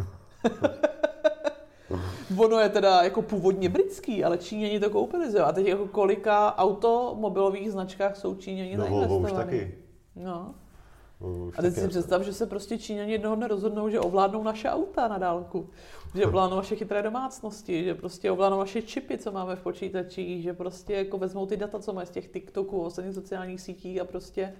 ono 2.36 2.58
je 2.58 2.68
teda 2.68 3.02
jako 3.02 3.22
původně 3.22 3.68
britský, 3.68 4.24
ale 4.24 4.38
Číňani 4.38 4.80
to 4.80 4.90
koupili, 4.90 5.32
že? 5.32 5.38
A 5.38 5.52
teď 5.52 5.66
jako 5.66 5.86
kolika 5.86 6.58
automobilových 6.58 7.72
značkách 7.72 8.16
jsou 8.16 8.34
Číňani 8.34 8.76
no, 8.76 8.84
zainvestovaný. 8.84 9.24
už 9.24 9.32
taky. 9.32 9.74
No. 10.16 10.54
Už 11.22 11.58
a 11.58 11.62
teď 11.62 11.74
si 11.74 11.88
představ, 11.88 12.22
že 12.22 12.32
se 12.32 12.46
prostě 12.46 12.78
Číňani 12.78 13.12
jednoho 13.12 13.36
dne 13.36 13.48
rozhodnou, 13.48 13.88
že 13.88 14.00
ovládnou 14.00 14.42
naše 14.42 14.70
auta 14.70 15.08
na 15.08 15.18
dálku, 15.18 15.70
že 16.14 16.26
ovládnou 16.26 16.56
naše 16.56 16.76
chytré 16.76 17.02
domácnosti, 17.02 17.84
že 17.84 17.94
prostě 17.94 18.30
ovládnou 18.30 18.58
naše 18.58 18.82
čipy, 18.82 19.18
co 19.18 19.32
máme 19.32 19.56
v 19.56 19.60
počítačích, 19.62 20.42
že 20.42 20.52
prostě 20.52 20.94
jako 20.94 21.18
vezmou 21.18 21.46
ty 21.46 21.56
data, 21.56 21.78
co 21.78 21.92
mají 21.92 22.06
z 22.06 22.10
těch 22.10 22.28
TikToků, 22.28 22.82
ostatních 22.82 23.14
sociálních 23.14 23.60
sítí 23.60 24.00
a 24.00 24.04
prostě 24.04 24.54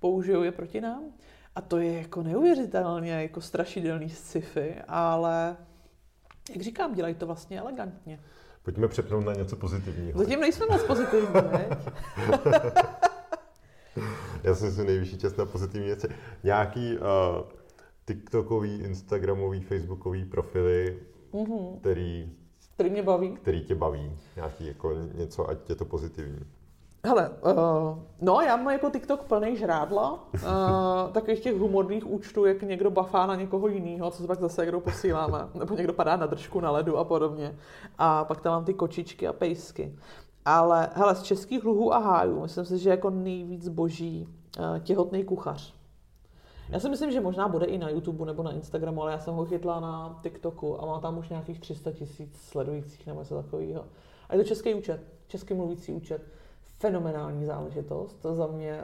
použijou 0.00 0.42
je 0.42 0.52
proti 0.52 0.80
nám. 0.80 1.04
A 1.54 1.60
to 1.60 1.78
je 1.78 1.92
jako 1.92 2.22
neuvěřitelně 2.22 3.12
jako 3.12 3.40
strašidelný 3.40 4.10
sci-fi, 4.10 4.74
ale 4.88 5.56
jak 6.50 6.62
říkám, 6.62 6.94
dělají 6.94 7.14
to 7.14 7.26
vlastně 7.26 7.60
elegantně. 7.60 8.20
Pojďme 8.62 8.88
přepnout 8.88 9.24
na 9.24 9.32
něco 9.32 9.56
pozitivního. 9.56 10.18
Zatím 10.18 10.40
nejsme 10.40 10.66
moc 10.70 10.82
pozitivní, 10.82 11.28
Já 14.48 14.54
jsem 14.54 14.72
si 14.72 14.84
nejvyšší 14.84 15.18
čas 15.18 15.36
na 15.36 15.46
pozitivní 15.46 15.86
věci. 15.86 16.08
Nějaký 16.44 16.98
uh, 16.98 17.04
TikTokový, 18.06 18.78
Instagramový, 18.78 19.60
Facebookový 19.60 20.24
profily, 20.24 20.98
mm-hmm. 21.32 21.78
který, 21.80 22.32
který 22.74 22.90
mě 22.90 23.02
baví. 23.02 23.36
Který 23.36 23.64
tě 23.64 23.74
baví. 23.74 24.12
Nějaký 24.36 24.66
jako 24.66 24.92
něco, 25.14 25.48
ať 25.48 25.68
je 25.68 25.74
to 25.74 25.84
pozitivní. 25.84 26.38
Hele, 27.04 27.28
uh, 27.28 27.98
no 28.20 28.40
já 28.40 28.56
mám 28.56 28.72
jako 28.72 28.90
TikTok 28.90 29.22
plný 29.22 29.56
žrádla, 29.56 30.12
uh, 30.12 30.40
takových 31.12 31.40
těch 31.40 31.54
humorných 31.54 32.06
účtů, 32.06 32.44
jak 32.44 32.62
někdo 32.62 32.90
bafá 32.90 33.26
na 33.26 33.34
někoho 33.34 33.68
jiného, 33.68 34.10
co 34.10 34.22
se 34.22 34.26
pak 34.26 34.40
zase 34.40 34.62
někdo 34.62 34.80
posíláme, 34.80 35.48
nebo 35.54 35.74
někdo 35.74 35.92
padá 35.92 36.16
na 36.16 36.26
držku 36.26 36.60
na 36.60 36.70
ledu 36.70 36.96
a 36.96 37.04
podobně. 37.04 37.58
A 37.98 38.24
pak 38.24 38.40
tam 38.40 38.52
mám 38.52 38.64
ty 38.64 38.74
kočičky 38.74 39.28
a 39.28 39.32
pejsky. 39.32 39.94
Ale 40.44 40.88
hele, 40.94 41.14
z 41.14 41.22
českých 41.22 41.64
luhů 41.64 41.94
a 41.94 41.98
hájů, 41.98 42.40
myslím 42.40 42.64
si, 42.64 42.78
že 42.78 42.90
jako 42.90 43.10
nejvíc 43.10 43.68
boží 43.68 44.28
těhotný 44.82 45.24
kuchař. 45.24 45.74
Já 46.70 46.80
si 46.80 46.88
myslím, 46.88 47.10
že 47.10 47.20
možná 47.20 47.48
bude 47.48 47.66
i 47.66 47.78
na 47.78 47.90
YouTube 47.90 48.26
nebo 48.26 48.42
na 48.42 48.52
Instagramu, 48.52 49.02
ale 49.02 49.12
já 49.12 49.18
jsem 49.18 49.34
ho 49.34 49.44
chytla 49.44 49.80
na 49.80 50.18
TikToku 50.22 50.82
a 50.82 50.86
má 50.86 51.00
tam 51.00 51.18
už 51.18 51.28
nějakých 51.28 51.60
300 51.60 51.92
tisíc 51.92 52.40
sledujících 52.40 53.06
nebo 53.06 53.20
něco 53.20 53.42
takového. 53.42 53.84
A 54.28 54.34
je 54.34 54.42
to 54.42 54.48
český 54.48 54.74
účet, 54.74 55.00
český 55.26 55.54
mluvící 55.54 55.92
účet 55.92 56.22
fenomenální 56.78 57.44
záležitost. 57.44 58.14
To 58.14 58.34
za 58.34 58.46
mě 58.46 58.80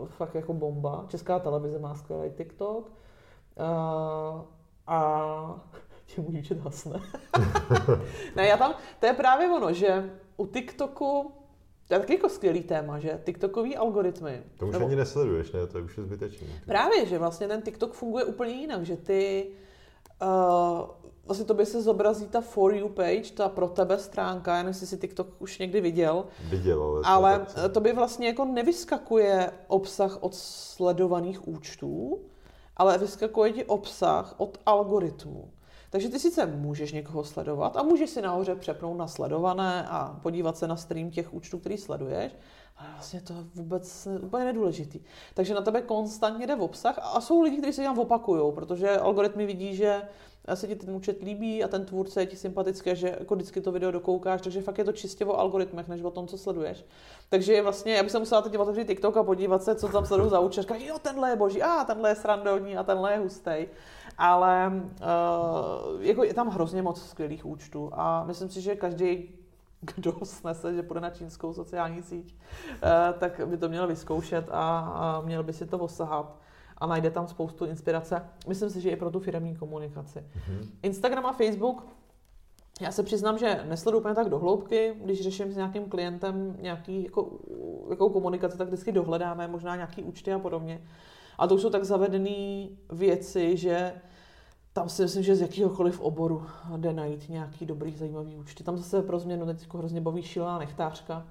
uh, 0.00 0.08
fakt 0.08 0.34
jako 0.34 0.52
bomba. 0.54 1.04
Česká 1.08 1.38
televize 1.38 1.78
má 1.78 1.94
skvělý 1.94 2.30
TikTok. 2.30 2.86
Uh, 2.86 4.42
a 4.86 5.60
že 6.06 6.22
můj 6.22 6.38
účet 6.38 6.58
hasne. 6.58 7.00
ne, 8.36 8.46
já 8.46 8.56
tam, 8.56 8.74
to 9.00 9.06
je 9.06 9.12
právě 9.12 9.50
ono, 9.50 9.72
že 9.72 10.10
u 10.36 10.46
TikToku 10.46 11.32
to 11.88 11.94
je 11.94 12.00
taky 12.00 12.12
jako 12.12 12.28
skvělý 12.28 12.62
téma, 12.62 12.98
že 12.98 13.20
TikTokový 13.24 13.76
algoritmy. 13.76 14.42
To 14.58 14.66
už 14.66 14.72
nebo... 14.72 14.86
ani 14.86 14.96
nesleduješ, 14.96 15.52
ne? 15.52 15.66
To 15.66 15.78
je 15.78 15.84
už 15.84 15.96
je 15.96 16.04
zbytečný. 16.04 16.46
Právě, 16.66 17.06
že 17.06 17.18
vlastně 17.18 17.48
ten 17.48 17.62
TikTok 17.62 17.92
funguje 17.92 18.24
úplně 18.24 18.52
jinak, 18.52 18.86
že 18.86 18.96
ty 18.96 19.50
uh, 20.22 20.28
vlastně 21.26 21.46
tobě 21.46 21.66
se 21.66 21.82
zobrazí 21.82 22.26
ta 22.26 22.40
For 22.40 22.74
You 22.74 22.88
page, 22.88 23.32
ta 23.36 23.48
pro 23.48 23.68
tebe 23.68 23.98
stránka, 23.98 24.50
já 24.50 24.56
nevím, 24.56 24.68
jestli 24.68 24.86
si 24.86 24.98
TikTok 24.98 25.28
už 25.38 25.58
někdy 25.58 25.80
viděl. 25.80 26.24
Viděl, 26.50 26.82
ale... 26.82 27.02
Ale 27.04 27.46
to 27.72 27.80
by 27.80 27.92
vlastně 27.92 28.26
jako 28.26 28.44
nevyskakuje 28.44 29.50
obsah 29.66 30.22
od 30.22 30.34
sledovaných 30.34 31.48
účtů, 31.48 32.20
ale 32.76 32.98
vyskakuje 32.98 33.52
ti 33.52 33.64
obsah 33.64 34.34
od 34.38 34.58
algoritmů. 34.66 35.50
Takže 35.90 36.08
ty 36.08 36.18
sice 36.18 36.46
můžeš 36.46 36.92
někoho 36.92 37.24
sledovat 37.24 37.76
a 37.76 37.82
můžeš 37.82 38.10
si 38.10 38.22
nahoře 38.22 38.54
přepnout 38.54 38.98
na 38.98 39.08
sledované 39.08 39.88
a 39.88 40.18
podívat 40.22 40.56
se 40.56 40.68
na 40.68 40.76
stream 40.76 41.10
těch 41.10 41.34
účtů, 41.34 41.58
který 41.58 41.78
sleduješ, 41.78 42.32
ale 42.76 42.88
vlastně 42.92 43.20
to 43.20 43.34
vůbec 43.54 44.08
úplně 44.22 44.44
nedůležitý. 44.44 45.00
Takže 45.34 45.54
na 45.54 45.60
tebe 45.60 45.82
konstantně 45.82 46.46
jde 46.46 46.56
v 46.56 46.62
obsah 46.62 46.98
a 47.02 47.20
jsou 47.20 47.40
lidi, 47.42 47.56
kteří 47.56 47.72
se 47.72 47.82
tam 47.82 47.98
opakují, 47.98 48.52
protože 48.54 48.98
algoritmy 48.98 49.46
vidí, 49.46 49.76
že 49.76 50.02
se 50.56 50.66
ti 50.66 50.76
ten 50.76 50.94
účet 50.94 51.22
líbí 51.22 51.64
a 51.64 51.68
ten 51.68 51.84
tvůrce 51.84 52.22
je 52.22 52.26
ti 52.26 52.36
sympatické, 52.36 52.96
že 52.96 53.16
jako 53.20 53.34
vždycky 53.34 53.60
to 53.60 53.72
video 53.72 53.90
dokoukáš, 53.90 54.42
takže 54.42 54.62
fakt 54.62 54.78
je 54.78 54.84
to 54.84 54.92
čistě 54.92 55.24
o 55.24 55.38
algoritmech, 55.38 55.88
než 55.88 56.02
o 56.02 56.10
tom, 56.10 56.26
co 56.26 56.38
sleduješ. 56.38 56.84
Takže 57.28 57.62
vlastně, 57.62 57.94
já 57.94 58.02
bych 58.02 58.12
se 58.12 58.18
musela 58.18 58.42
teď 58.42 58.58
otevřít 58.58 58.86
TikTok 58.86 59.16
a 59.16 59.22
podívat 59.22 59.62
se, 59.62 59.74
co 59.74 59.88
tam 59.88 60.06
sleduju 60.06 60.30
za 60.30 60.40
účet. 60.40 60.62
Říkat, 60.62 60.80
jo, 60.80 60.98
tenhle 60.98 61.30
je 61.30 61.36
boží, 61.36 61.62
a 61.62 61.84
tenhle 61.84 62.10
je 62.10 62.14
srandovní 62.14 62.76
a 62.76 62.82
tenhle 62.82 63.12
je 63.12 63.18
hustý. 63.18 63.66
Ale 64.18 64.72
uh, 64.72 66.02
jako 66.02 66.24
je 66.24 66.34
tam 66.34 66.48
hrozně 66.48 66.82
moc 66.82 67.02
skvělých 67.02 67.46
účtů 67.46 67.90
a 67.92 68.24
myslím 68.24 68.48
si, 68.48 68.60
že 68.60 68.76
každý 68.76 69.30
kdo 69.80 70.14
snese, 70.22 70.74
že 70.74 70.82
půjde 70.82 71.00
na 71.00 71.10
čínskou 71.10 71.52
sociální 71.52 72.02
síť, 72.02 72.34
uh, 72.34 73.18
tak 73.18 73.40
by 73.48 73.56
to 73.56 73.68
měl 73.68 73.86
vyzkoušet 73.86 74.48
a, 74.50 74.78
a 74.78 75.20
měl 75.20 75.42
by 75.42 75.52
si 75.52 75.66
to 75.66 75.78
osahat 75.78 76.36
a 76.78 76.86
najde 76.86 77.10
tam 77.10 77.28
spoustu 77.28 77.64
inspirace. 77.64 78.22
Myslím 78.48 78.70
si, 78.70 78.80
že 78.80 78.90
i 78.90 78.96
pro 78.96 79.10
tu 79.10 79.20
firmní 79.20 79.56
komunikaci. 79.56 80.18
Mm-hmm. 80.18 80.68
Instagram 80.82 81.26
a 81.26 81.32
Facebook 81.32 81.86
já 82.80 82.92
se 82.92 83.02
přiznám, 83.02 83.38
že 83.38 83.64
nesleduji 83.68 84.00
úplně 84.00 84.14
tak 84.14 84.28
do 84.28 84.38
hloubky, 84.38 84.94
když 85.04 85.22
řeším 85.22 85.52
s 85.52 85.56
nějakým 85.56 85.84
klientem 85.88 86.56
nějaký 86.60 87.04
jako, 87.04 87.30
jakou 87.90 88.10
komunikaci, 88.10 88.58
tak 88.58 88.66
vždycky 88.66 88.92
dohledáme 88.92 89.48
možná 89.48 89.76
nějaký 89.76 90.02
účty 90.02 90.32
a 90.32 90.38
podobně. 90.38 90.82
A 91.38 91.46
to 91.46 91.54
už 91.54 91.62
jsou 91.62 91.70
tak 91.70 91.84
zavedené 91.84 92.68
věci, 92.92 93.56
že 93.56 93.92
tam 94.72 94.88
si 94.88 95.02
myslím, 95.02 95.22
že 95.22 95.36
z 95.36 95.40
jakýhokoliv 95.40 96.00
oboru 96.00 96.46
jde 96.76 96.92
najít 96.92 97.28
nějaký 97.28 97.66
dobrý, 97.66 97.96
zajímavý 97.96 98.36
účty. 98.36 98.64
Tam 98.64 98.76
zase 98.76 99.02
pro 99.02 99.18
změnu 99.18 99.46
teď 99.46 99.62
jako 99.62 99.78
hrozně 99.78 100.00
baví 100.00 100.22
šílená 100.22 100.58
nechtářka 100.58 101.26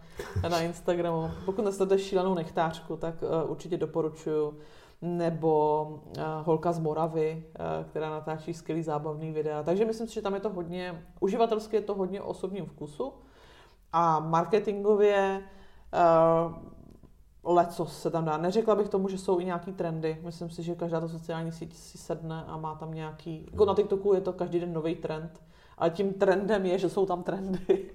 na 0.50 0.62
Instagramu. 0.62 1.32
Pokud 1.45 1.66
nesledujete 1.66 2.04
šílenou 2.04 2.36
nechtářku, 2.36 2.98
tak 2.98 3.16
uh, 3.22 3.52
určitě 3.52 3.78
doporučuju 3.78 4.58
nebo 5.02 5.84
uh, 5.89 6.24
Holka 6.43 6.72
z 6.72 6.80
Moravy, 6.80 7.43
uh, 7.60 7.89
která 7.89 8.10
natáčí 8.10 8.54
skvělý 8.54 8.84
zábavný 8.84 9.32
videa. 9.32 9.64
Takže 9.64 9.86
myslím 9.86 10.08
si, 10.08 10.14
že 10.14 10.22
tam 10.22 10.34
je 10.34 10.39
to 10.39 10.50
hodně, 10.50 11.06
uživatelsky 11.20 11.76
je 11.76 11.82
to 11.82 11.95
hodně 11.95 12.22
osobním 12.22 12.66
vkusu 12.66 13.14
a 13.93 14.20
marketingově 14.20 15.41
uh, 15.93 16.56
leco 17.56 17.86
se 17.86 18.12
tam 18.12 18.26
dá. 18.26 18.38
Neřekla 18.38 18.76
bych 18.76 18.89
tomu, 18.89 19.10
že 19.10 19.18
jsou 19.18 19.39
i 19.39 19.45
nějaký 19.45 19.72
trendy. 19.72 20.18
Myslím 20.24 20.50
si, 20.50 20.64
že 20.64 20.76
každá 20.76 21.00
ta 21.00 21.08
sociální 21.08 21.52
síť 21.52 21.76
si 21.76 21.98
sedne 21.98 22.43
a 22.48 22.58
má 22.58 22.76
tam 22.76 22.93
nějaký... 22.93 23.50
Jako 23.52 23.66
na 23.66 23.76
TikToku 23.76 24.14
je 24.14 24.22
to 24.22 24.34
každý 24.34 24.60
den 24.60 24.74
nový 24.74 24.95
trend. 24.95 25.41
Ale 25.78 25.89
tím 25.89 26.13
trendem 26.13 26.65
je, 26.65 26.78
že 26.78 26.89
jsou 26.89 27.05
tam 27.05 27.23
trendy 27.23 27.91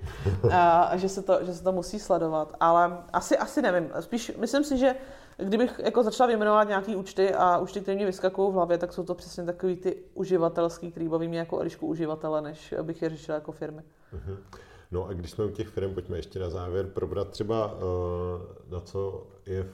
a 0.52 0.96
že 0.96 1.08
se, 1.08 1.22
to, 1.22 1.44
že 1.44 1.54
se 1.54 1.64
to 1.64 1.72
musí 1.72 1.98
sledovat. 1.98 2.56
Ale 2.60 2.98
asi, 3.12 3.38
asi 3.38 3.62
nevím. 3.62 3.90
Spíš 4.00 4.32
myslím 4.36 4.64
si, 4.64 4.78
že 4.78 4.94
kdybych 5.36 5.80
jako 5.84 6.02
začala 6.02 6.26
vyjmenovat 6.26 6.68
nějaký 6.68 6.96
účty 6.96 7.34
a 7.34 7.58
účty, 7.58 7.80
které 7.80 7.96
mě 7.96 8.06
vyskakují 8.06 8.50
v 8.50 8.54
hlavě, 8.54 8.78
tak 8.78 8.92
jsou 8.92 9.04
to 9.04 9.14
přesně 9.14 9.44
takový 9.44 9.76
ty 9.76 9.96
uživatelský, 10.14 10.90
který 10.90 11.08
baví 11.08 11.28
mě 11.28 11.38
jako 11.38 11.60
Elišku 11.60 11.86
uživatele, 11.86 12.42
než 12.42 12.74
bych 12.82 13.02
je 13.02 13.10
řešila 13.10 13.34
jako 13.34 13.52
firmy. 13.52 13.82
Uh-huh. 14.14 14.36
No 14.90 15.06
a 15.06 15.12
když 15.12 15.30
jsme 15.30 15.44
u 15.44 15.50
těch 15.50 15.68
firm, 15.68 15.94
pojďme 15.94 16.16
ještě 16.16 16.38
na 16.38 16.50
závěr 16.50 16.86
probrat 16.86 17.28
třeba, 17.28 17.74
uh, 17.74 17.80
na 18.70 18.80
co 18.80 19.26
je 19.46 19.68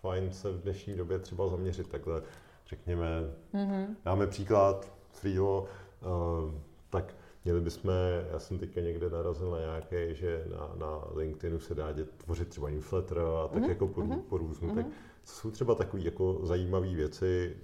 fajn 0.00 0.32
se 0.32 0.50
v 0.50 0.60
dnešní 0.60 0.94
době 0.94 1.18
třeba 1.18 1.48
zaměřit 1.48 1.88
takhle, 1.88 2.22
řekněme, 2.68 3.06
mm-hmm. 3.54 3.86
dáme 4.04 4.26
příklad, 4.26 4.92
Freelo, 5.12 5.60
uh, 5.60 6.54
tak 6.90 7.14
měli 7.44 7.60
bychom, 7.60 7.90
já 8.32 8.38
jsem 8.38 8.58
teďka 8.58 8.80
někde 8.80 9.10
narazil 9.10 9.50
na 9.50 9.58
nějaké, 9.58 10.14
že 10.14 10.44
na, 10.50 10.86
na 10.86 11.04
LinkedInu 11.14 11.60
se 11.60 11.74
dá 11.74 11.92
dět, 11.92 12.10
tvořit 12.16 12.48
třeba 12.48 12.70
newsletter 12.70 13.18
a 13.18 13.48
tak 13.48 13.62
mm-hmm. 13.62 13.68
jako 13.68 13.88
po, 13.88 14.00
mm-hmm. 14.00 14.20
po 14.20 14.38
různu, 14.38 14.68
mm-hmm. 14.68 14.74
tak 14.74 14.86
co 15.24 15.34
jsou 15.34 15.50
třeba 15.50 15.74
takové 15.74 16.02
jako 16.02 16.40
zajímavé 16.42 16.94
věci 16.94 17.56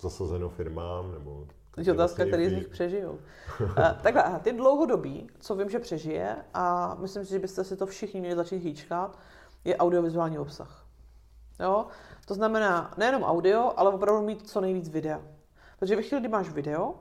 zasazeno 0.00 0.48
firmám 0.48 1.12
nebo 1.12 1.46
takže 1.74 1.92
otázka, 1.92 2.16
vlastně 2.16 2.32
který 2.32 2.48
z 2.48 2.52
nich 2.52 2.68
přežijou. 2.68 3.18
takhle, 4.02 4.40
ty 4.42 4.52
dlouhodobí, 4.52 5.30
co 5.40 5.56
vím, 5.56 5.70
že 5.70 5.78
přežije, 5.78 6.36
a 6.54 6.94
myslím 7.00 7.24
si, 7.24 7.30
že 7.30 7.38
byste 7.38 7.64
si 7.64 7.76
to 7.76 7.86
všichni 7.86 8.20
měli 8.20 8.36
začít 8.36 8.58
hýčkat, 8.58 9.18
je 9.64 9.76
audiovizuální 9.76 10.38
obsah. 10.38 10.86
Jo? 11.60 11.86
To 12.26 12.34
znamená 12.34 12.94
nejenom 12.96 13.22
audio, 13.22 13.72
ale 13.76 13.90
opravdu 13.90 14.22
mít 14.22 14.48
co 14.48 14.60
nejvíc 14.60 14.88
videa. 14.88 15.20
Protože 15.78 15.96
ve 15.96 16.02
chvíli, 16.02 16.20
kdy 16.20 16.28
máš 16.28 16.48
video, 16.48 16.94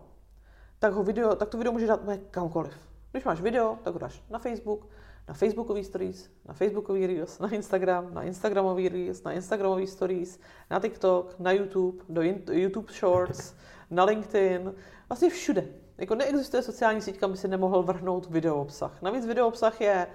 tak, 0.82 0.94
ho 0.94 1.04
video, 1.04 1.36
tak 1.36 1.50
to 1.50 1.58
video 1.58 1.74
můžeš 1.74 1.88
dát 1.88 2.02
kamkoliv. 2.32 2.74
Když 3.12 3.24
máš 3.24 3.42
video, 3.42 3.78
tak 3.84 3.94
ho 3.94 4.00
dáš 4.00 4.24
na 4.30 4.40
Facebook, 4.40 4.88
na 5.28 5.34
Facebookový 5.34 5.84
stories, 5.84 6.30
na 6.46 6.54
Facebookový 6.54 7.08
Reels, 7.08 7.40
na 7.40 7.50
Instagram, 7.50 8.14
na 8.14 8.24
Instagramový 8.24 8.90
Reels, 8.90 9.24
na 9.24 9.32
Instagramový 9.32 9.88
stories, 9.88 10.40
na 10.70 10.80
TikTok, 10.80 11.36
na 11.40 11.52
YouTube, 11.52 12.04
do 12.10 12.22
YouTube 12.52 12.94
Shorts, 12.94 13.54
na 13.90 14.04
LinkedIn, 14.04 14.74
vlastně 15.10 15.30
všude. 15.30 15.68
Jako 15.98 16.16
neexistuje 16.16 16.64
sociální 16.64 17.02
síť, 17.02 17.20
kam 17.20 17.32
by 17.32 17.38
si 17.38 17.48
nemohl 17.48 17.84
vrhnout 17.84 18.30
video 18.30 18.62
obsah. 18.62 19.02
Navíc 19.02 19.26
video 19.26 19.48
obsah 19.48 19.82
je 19.82 20.08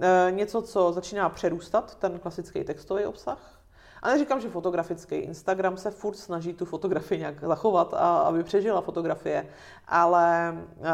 e, 0.00 0.30
něco, 0.30 0.62
co 0.62 0.92
začíná 0.92 1.28
přerůstat, 1.28 1.94
ten 1.94 2.18
klasický 2.18 2.64
textový 2.64 3.04
obsah. 3.04 3.57
A 4.02 4.08
neříkám, 4.08 4.40
že 4.40 4.48
fotografický. 4.50 5.14
Instagram 5.14 5.76
se 5.76 5.90
furt 5.90 6.16
snaží 6.16 6.52
tu 6.52 6.64
fotografii 6.64 7.18
nějak 7.18 7.44
zachovat, 7.44 7.94
a, 7.94 8.18
aby 8.18 8.44
přežila 8.44 8.80
fotografie. 8.80 9.48
Ale 9.88 10.48
e, 10.48 10.90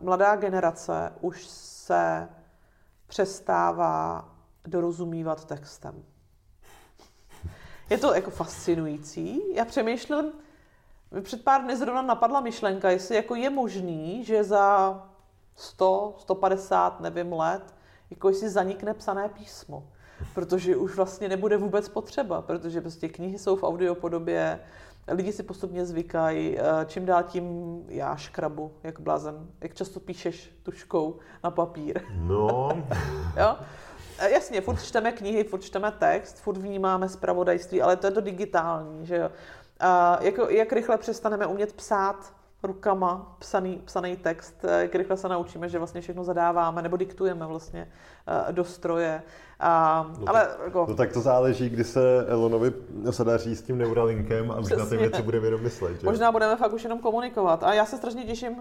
mladá 0.00 0.36
generace 0.36 1.12
už 1.20 1.46
se 1.46 2.28
přestává 3.06 4.28
dorozumívat 4.66 5.44
textem. 5.44 6.04
Je 7.90 7.98
to 7.98 8.14
jako 8.14 8.30
fascinující. 8.30 9.54
Já 9.54 9.64
přemýšlím, 9.64 10.32
před 11.22 11.44
pár 11.44 11.62
dny 11.62 11.76
zrovna 11.76 12.02
napadla 12.02 12.40
myšlenka, 12.40 12.90
jestli 12.90 13.16
jako 13.16 13.34
je 13.34 13.50
možný, 13.50 14.24
že 14.24 14.44
za 14.44 14.94
100, 15.56 16.14
150, 16.18 17.00
nevím, 17.00 17.32
let, 17.32 17.74
jako 18.10 18.28
jestli 18.28 18.48
zanikne 18.48 18.94
psané 18.94 19.28
písmo. 19.28 19.88
Protože 20.34 20.76
už 20.76 20.96
vlastně 20.96 21.28
nebude 21.28 21.56
vůbec 21.56 21.88
potřeba, 21.88 22.42
protože 22.42 22.80
prostě 22.80 23.08
knihy 23.08 23.38
jsou 23.38 23.56
v 23.56 23.62
audiopodobě, 23.62 24.60
lidi 25.08 25.32
si 25.32 25.42
postupně 25.42 25.86
zvykají, 25.86 26.58
eh, 26.58 26.62
čím 26.86 27.06
dál 27.06 27.22
tím 27.22 27.78
já 27.88 28.16
škrabu, 28.16 28.72
jak 28.82 29.00
blázen. 29.00 29.46
Jak 29.60 29.74
často 29.74 30.00
píšeš 30.00 30.50
tuškou 30.62 31.18
na 31.44 31.50
papír? 31.50 32.00
No. 32.14 32.68
jo? 33.36 33.56
Eh, 34.18 34.30
jasně, 34.30 34.60
furt 34.60 34.82
čteme 34.82 35.12
knihy, 35.12 35.44
furt 35.44 35.60
čteme 35.60 35.92
text, 35.92 36.38
furt 36.38 36.56
vnímáme 36.56 37.08
zpravodajství, 37.08 37.82
ale 37.82 37.96
to 37.96 38.06
je 38.06 38.10
to 38.10 38.20
digitální, 38.20 39.06
že 39.06 39.16
jo. 39.16 39.30
A 39.80 40.18
jako, 40.22 40.48
jak 40.48 40.72
rychle 40.72 40.98
přestaneme 40.98 41.46
umět 41.46 41.72
psát 41.72 42.37
rukama 42.62 43.36
psaný, 43.38 43.82
psaný 43.84 44.16
text, 44.16 44.64
eh, 44.64 44.82
jak 44.82 44.94
rychle 44.94 45.16
se 45.16 45.28
naučíme, 45.28 45.68
že 45.68 45.78
vlastně 45.78 46.00
všechno 46.00 46.24
zadáváme 46.24 46.82
nebo 46.82 46.96
diktujeme 46.96 47.46
vlastně 47.46 47.88
uh, 48.46 48.52
do 48.52 48.64
stroje. 48.64 49.22
A, 49.60 50.06
no, 50.18 50.28
ale, 50.28 50.40
tak, 50.40 50.58
jako... 50.64 50.86
no 50.88 50.94
tak 50.94 51.12
to 51.12 51.20
záleží, 51.20 51.68
kdy 51.68 51.84
se 51.84 52.26
Elonovi 52.26 52.72
se 53.10 53.24
daří 53.24 53.56
s 53.56 53.62
tím 53.62 53.78
Neuralinkem 53.78 54.50
a 54.50 54.58
už 54.58 54.70
na 54.70 54.86
ty 54.86 54.96
věci 54.96 55.22
budeme 55.22 55.46
jenom 55.46 55.62
myslet. 55.62 56.00
Že? 56.00 56.06
Možná 56.06 56.32
budeme 56.32 56.56
fakt 56.56 56.72
už 56.72 56.84
jenom 56.84 56.98
komunikovat. 56.98 57.64
A 57.64 57.74
já 57.74 57.86
se 57.86 57.96
strašně 57.96 58.24
těším, 58.24 58.56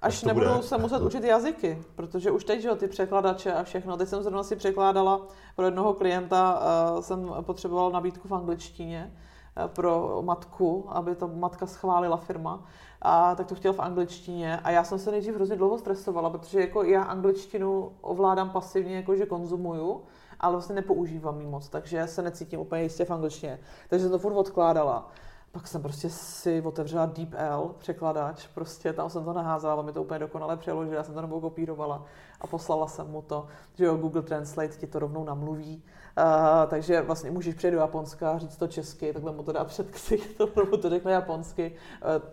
až, 0.00 0.14
až 0.14 0.22
nebudu 0.22 0.46
bude. 0.46 0.62
se 0.62 0.78
muset 0.78 1.02
učit 1.02 1.24
jazyky, 1.24 1.82
protože 1.94 2.30
už 2.30 2.44
teď, 2.44 2.60
že 2.62 2.74
ty 2.74 2.88
překladače 2.88 3.52
a 3.52 3.62
všechno. 3.62 3.96
Teď 3.96 4.08
jsem 4.08 4.22
zrovna 4.22 4.42
si 4.42 4.56
překládala 4.56 5.26
pro 5.56 5.64
jednoho 5.64 5.94
klienta, 5.94 6.62
uh, 6.94 7.00
jsem 7.00 7.32
potřebovala 7.40 7.90
nabídku 7.90 8.28
v 8.28 8.34
angličtině 8.34 9.12
Eh, 9.56 9.68
pro 9.68 10.22
matku, 10.22 10.86
aby 10.88 11.14
to 11.14 11.28
matka 11.28 11.66
schválila 11.66 12.16
firma, 12.16 12.62
a 13.02 13.34
tak 13.34 13.46
to 13.46 13.54
chtěl 13.54 13.72
v 13.72 13.80
angličtině. 13.80 14.60
A 14.60 14.70
já 14.70 14.84
jsem 14.84 14.98
se 14.98 15.10
nejdřív 15.10 15.34
hrozně 15.34 15.56
dlouho 15.56 15.78
stresovala, 15.78 16.30
protože 16.30 16.60
jako 16.60 16.82
já 16.82 17.02
angličtinu 17.02 17.92
ovládám 18.00 18.50
pasivně, 18.50 18.96
jakože 18.96 19.26
konzumuju, 19.26 20.02
ale 20.40 20.52
vlastně 20.52 20.74
nepoužívám 20.74 21.40
ji 21.40 21.46
moc, 21.46 21.68
takže 21.68 22.06
se 22.06 22.22
necítím 22.22 22.60
úplně 22.60 22.82
jistě 22.82 23.04
v 23.04 23.10
angličtině. 23.10 23.60
Takže 23.88 24.02
jsem 24.02 24.12
to 24.12 24.18
furt 24.18 24.34
odkládala. 24.34 25.10
Pak 25.52 25.66
jsem 25.66 25.82
prostě 25.82 26.10
si 26.10 26.62
otevřela 26.62 27.06
DeepL, 27.06 27.74
překladač, 27.78 28.46
prostě 28.46 28.92
tam 28.92 29.10
jsem 29.10 29.24
to 29.24 29.32
naházela, 29.32 29.82
mi 29.82 29.92
to 29.92 30.02
úplně 30.02 30.18
dokonale 30.18 30.56
přeložil, 30.56 30.94
já 30.94 31.02
jsem 31.02 31.14
to 31.14 31.20
nebo 31.20 31.40
kopírovala 31.40 32.04
a 32.40 32.46
poslala 32.46 32.86
jsem 32.86 33.10
mu 33.10 33.22
to, 33.22 33.46
že 33.74 33.84
jo, 33.84 33.96
Google 33.96 34.22
Translate 34.22 34.68
ti 34.68 34.86
to 34.86 34.98
rovnou 34.98 35.24
namluví 35.24 35.82
Uh, 36.18 36.70
takže 36.70 37.02
vlastně 37.02 37.30
můžeš 37.30 37.54
přijet 37.54 37.74
do 37.74 37.80
Japonska, 37.80 38.38
říct 38.38 38.56
to 38.56 38.66
česky, 38.66 39.12
takhle 39.12 39.32
mu 39.32 39.42
to 39.42 39.52
dá 39.52 39.64
před 39.64 39.90
ksich, 39.90 40.34
to 40.36 40.48
mu 40.70 40.76
to 40.76 40.90
řekne 40.90 41.12
japonsky, 41.12 41.72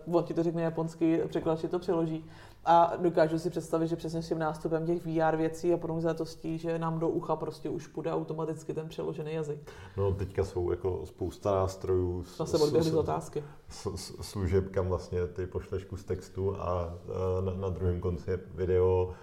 uh, 0.06 0.16
on 0.16 0.24
ti 0.24 0.34
to 0.34 0.42
řekne 0.42 0.62
japonsky, 0.62 1.22
překladač 1.28 1.60
ti 1.60 1.68
to 1.68 1.78
přeloží. 1.78 2.24
A 2.64 2.92
dokážu 2.96 3.38
si 3.38 3.50
představit, 3.50 3.88
že 3.88 3.96
přesně 3.96 4.22
s 4.22 4.28
tím 4.28 4.38
nástupem 4.38 4.86
těch 4.86 5.06
VR 5.06 5.36
věcí 5.36 5.74
a 5.74 5.76
průmzetostí, 5.76 6.58
že 6.58 6.78
nám 6.78 6.98
do 6.98 7.08
ucha 7.08 7.36
prostě 7.36 7.68
už 7.68 7.86
půjde 7.86 8.12
automaticky 8.12 8.74
ten 8.74 8.88
přeložený 8.88 9.32
jazyk. 9.32 9.58
No 9.96 10.12
teďka 10.12 10.44
jsou 10.44 10.70
jako 10.70 11.00
spousta 11.04 11.54
nástrojů. 11.54 12.24
To 12.36 12.46
se 12.46 12.58
odběhly 12.58 12.90
z 12.90 12.94
otázky. 12.94 13.44
Služeb, 14.20 14.68
kam 14.70 14.88
vlastně 14.88 15.26
ty 15.26 15.46
pošleš 15.46 15.84
kus 15.84 16.04
textu 16.04 16.56
a 16.60 16.94
na, 17.44 17.52
na 17.52 17.68
druhém 17.68 18.00
konci 18.00 18.30
je 18.30 18.38
video, 18.54 19.14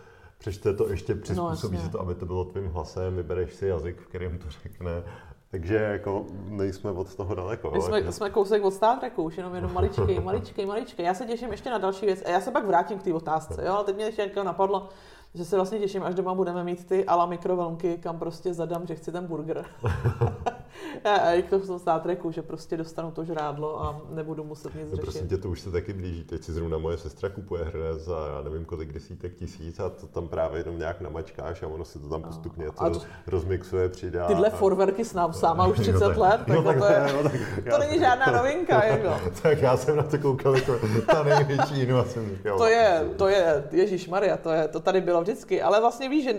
přečte 0.46 0.74
to 0.74 0.90
ještě, 0.90 1.16
přizpůsobí 1.16 1.78
no, 1.78 1.84
se 1.84 1.90
to, 1.90 2.02
aby 2.02 2.16
to 2.16 2.26
bylo 2.26 2.46
tvým 2.46 2.68
hlasem, 2.68 3.16
vybereš 3.16 3.54
si 3.54 3.68
jazyk, 3.68 4.02
v 4.02 4.08
kterém 4.08 4.38
to 4.38 4.50
řekne. 4.64 5.04
Takže 5.52 5.76
jako 5.76 6.26
nejsme 6.48 6.92
od 6.92 7.16
toho 7.16 7.36
daleko. 7.36 7.72
My 7.72 7.82
jsme, 7.82 8.12
jsme 8.12 8.30
kousek 8.30 8.64
od 8.64 8.74
Star 8.74 8.98
Treku, 9.00 9.24
už 9.24 9.38
jenom 9.38 9.56
jenom 9.56 9.74
maličkej, 9.74 10.20
maličkej, 10.20 10.66
maličkej. 10.66 11.06
Já 11.06 11.14
se 11.14 11.26
těším 11.26 11.52
ještě 11.52 11.70
na 11.70 11.78
další 11.78 12.06
věc 12.06 12.24
a 12.26 12.30
já 12.30 12.42
se 12.42 12.52
pak 12.52 12.66
vrátím 12.66 13.00
k 13.00 13.04
té 13.04 13.14
otázce, 13.14 13.66
jo, 13.66 13.74
ale 13.74 13.84
teď 13.84 13.96
mě 13.96 14.06
ještě 14.06 14.22
jako 14.22 14.44
napadlo, 14.44 14.90
že 15.34 15.46
se 15.46 15.56
vlastně 15.56 15.80
těším, 15.80 16.04
až 16.04 16.16
doma 16.16 16.34
budeme 16.34 16.64
mít 16.64 16.88
ty 16.88 17.06
ala 17.06 17.26
mikrovlnky, 17.26 17.98
kam 17.98 18.20
prostě 18.20 18.54
zadám, 18.54 18.88
že 18.88 18.96
chci 18.96 19.12
ten 19.12 19.28
burger. 19.28 19.66
a 21.04 21.32
jak 21.32 21.48
to 21.48 21.60
v 21.60 21.68
tom 21.68 21.80
Star 21.80 22.02
Treku, 22.02 22.32
že 22.32 22.42
prostě 22.42 22.78
dostanu 22.78 23.12
to 23.12 23.26
žrádlo 23.26 23.82
a 23.84 24.02
nebudu 24.10 24.44
muset 24.44 24.76
nic 24.76 24.84
no, 24.84 24.96
řešit. 24.96 25.02
Prosím 25.02 25.28
tě, 25.28 25.38
to 25.38 25.50
už 25.50 25.60
se 25.60 25.72
taky 25.72 25.94
blíží. 25.94 26.24
Teď 26.24 26.44
si 26.44 26.54
zrovna 26.54 26.78
moje 26.78 26.98
sestra 26.98 27.30
kupuje 27.30 27.64
hry 27.64 27.80
za 27.96 28.16
já 28.36 28.42
nevím 28.42 28.66
kolik 28.66 28.94
desítek 28.94 29.36
tisíc 29.36 29.80
a 29.80 29.90
to 29.90 30.08
tam 30.08 30.28
právě 30.28 30.60
jenom 30.60 30.80
nějak 30.80 31.02
namačkáš 31.02 31.64
a 31.64 31.68
ono 31.68 31.86
si 31.86 32.00
to 32.00 32.10
tam 32.10 32.22
postupně 32.22 32.66
to, 32.66 32.90
to 32.90 33.02
rozmixuje, 33.28 33.90
přidá. 33.90 34.28
Tyhle 34.28 34.48
a... 34.48 34.56
forwerky 34.56 35.06
s 35.06 35.16
sama 35.32 35.68
už 35.68 35.80
30 35.80 36.00
no, 36.00 36.00
tak, 36.00 36.18
let, 36.18 36.42
tak, 36.48 36.48
no, 36.48 36.64
tak, 36.64 36.78
to, 36.80 36.86
je, 36.86 37.14
no, 37.14 37.30
tak 37.30 37.42
to 37.72 37.78
není 37.78 38.00
žádná 38.00 38.26
novinka. 38.26 38.86
Jako. 38.96 39.32
tak 39.42 39.62
já 39.62 39.78
jsem 39.78 39.96
na 39.96 40.04
to 40.04 40.18
koukal 40.18 40.56
jako 40.56 40.80
ta 41.12 41.24
největší 41.24 41.82
inovace. 41.82 42.20
To 42.58 42.68
je, 42.68 43.10
to 43.18 43.28
je, 43.28 43.64
Ježíš 43.72 44.08
Maria, 44.08 44.38
to, 44.38 44.50
je, 44.50 44.68
to 44.68 44.80
tady 44.80 45.02
bylo 45.02 45.22
vždycky, 45.22 45.62
ale 45.62 45.82
vlastně 45.82 46.10
víš, 46.10 46.24
že 46.24 46.36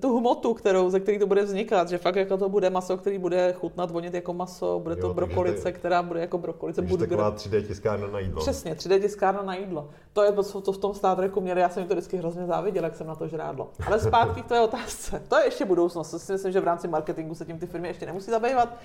tu 0.00 0.18
hmotu, 0.18 0.54
kterou, 0.54 0.90
ze 0.90 1.00
který 1.00 1.18
to 1.18 1.26
bude 1.26 1.42
vznikat, 1.42 1.88
že 1.88 1.98
fakt 1.98 2.16
jako 2.16 2.36
to 2.36 2.48
bude 2.48 2.70
maso, 2.70 2.96
který 2.96 3.18
bude 3.18 3.52
chutnat, 3.66 3.90
vonit 3.90 4.14
jako 4.14 4.34
maso, 4.34 4.80
bude 4.80 4.96
to 4.96 5.06
jo, 5.06 5.14
brokolice, 5.14 5.72
ty, 5.72 5.78
která 5.78 6.02
bude 6.02 6.20
jako 6.20 6.38
brokolice, 6.38 6.82
burger. 6.82 7.08
taková 7.08 7.32
3D 7.32 7.66
tiskárna 7.66 8.06
na 8.06 8.18
jídlo. 8.18 8.40
Přesně, 8.40 8.74
3D 8.74 9.00
tiskárna 9.00 9.42
na 9.42 9.54
jídlo. 9.54 9.88
To 10.12 10.22
je 10.22 10.32
to, 10.32 10.60
to 10.60 10.72
v 10.72 10.78
tom 10.78 10.94
Star 10.94 11.16
Treku 11.16 11.40
měli, 11.40 11.60
já 11.60 11.68
jsem 11.68 11.80
jim 11.80 11.88
to 11.88 11.94
vždycky 11.94 12.16
hrozně 12.16 12.46
záviděl, 12.46 12.84
jak 12.84 12.96
jsem 12.96 13.06
na 13.06 13.14
to 13.14 13.28
žrádlo. 13.28 13.70
Ale 13.86 14.00
zpátky 14.00 14.42
k 14.42 14.46
té 14.46 14.60
otázce. 14.60 15.22
To 15.28 15.38
je 15.38 15.44
ještě 15.44 15.64
budoucnost. 15.64 16.10
To 16.10 16.18
si 16.18 16.32
myslím, 16.32 16.52
že 16.52 16.60
v 16.60 16.64
rámci 16.64 16.88
marketingu 16.88 17.34
se 17.34 17.44
tím 17.44 17.58
ty 17.58 17.66
firmy 17.66 17.88
ještě 17.88 18.06
nemusí 18.06 18.30
zabývat. 18.30 18.76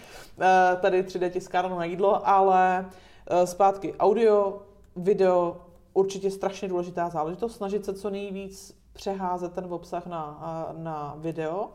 Eh, 0.42 0.78
tady 0.82 1.04
3D 1.04 1.30
tiskárna 1.30 1.76
na 1.76 1.86
jídlo, 1.86 2.28
ale 2.28 2.90
eh, 3.28 3.48
zpátky 3.48 3.94
audio, 4.00 4.62
video, 4.96 5.58
určitě 5.94 6.32
strašně 6.32 6.68
důležitá 6.68 7.10
záležitost, 7.10 7.56
snažit 7.56 7.86
se 7.86 7.94
co 7.94 8.10
nejvíc 8.10 8.82
přeházet 8.94 9.54
ten 9.54 9.66
obsah 9.70 10.06
na, 10.06 10.74
na 10.78 11.16
video. 11.18 11.70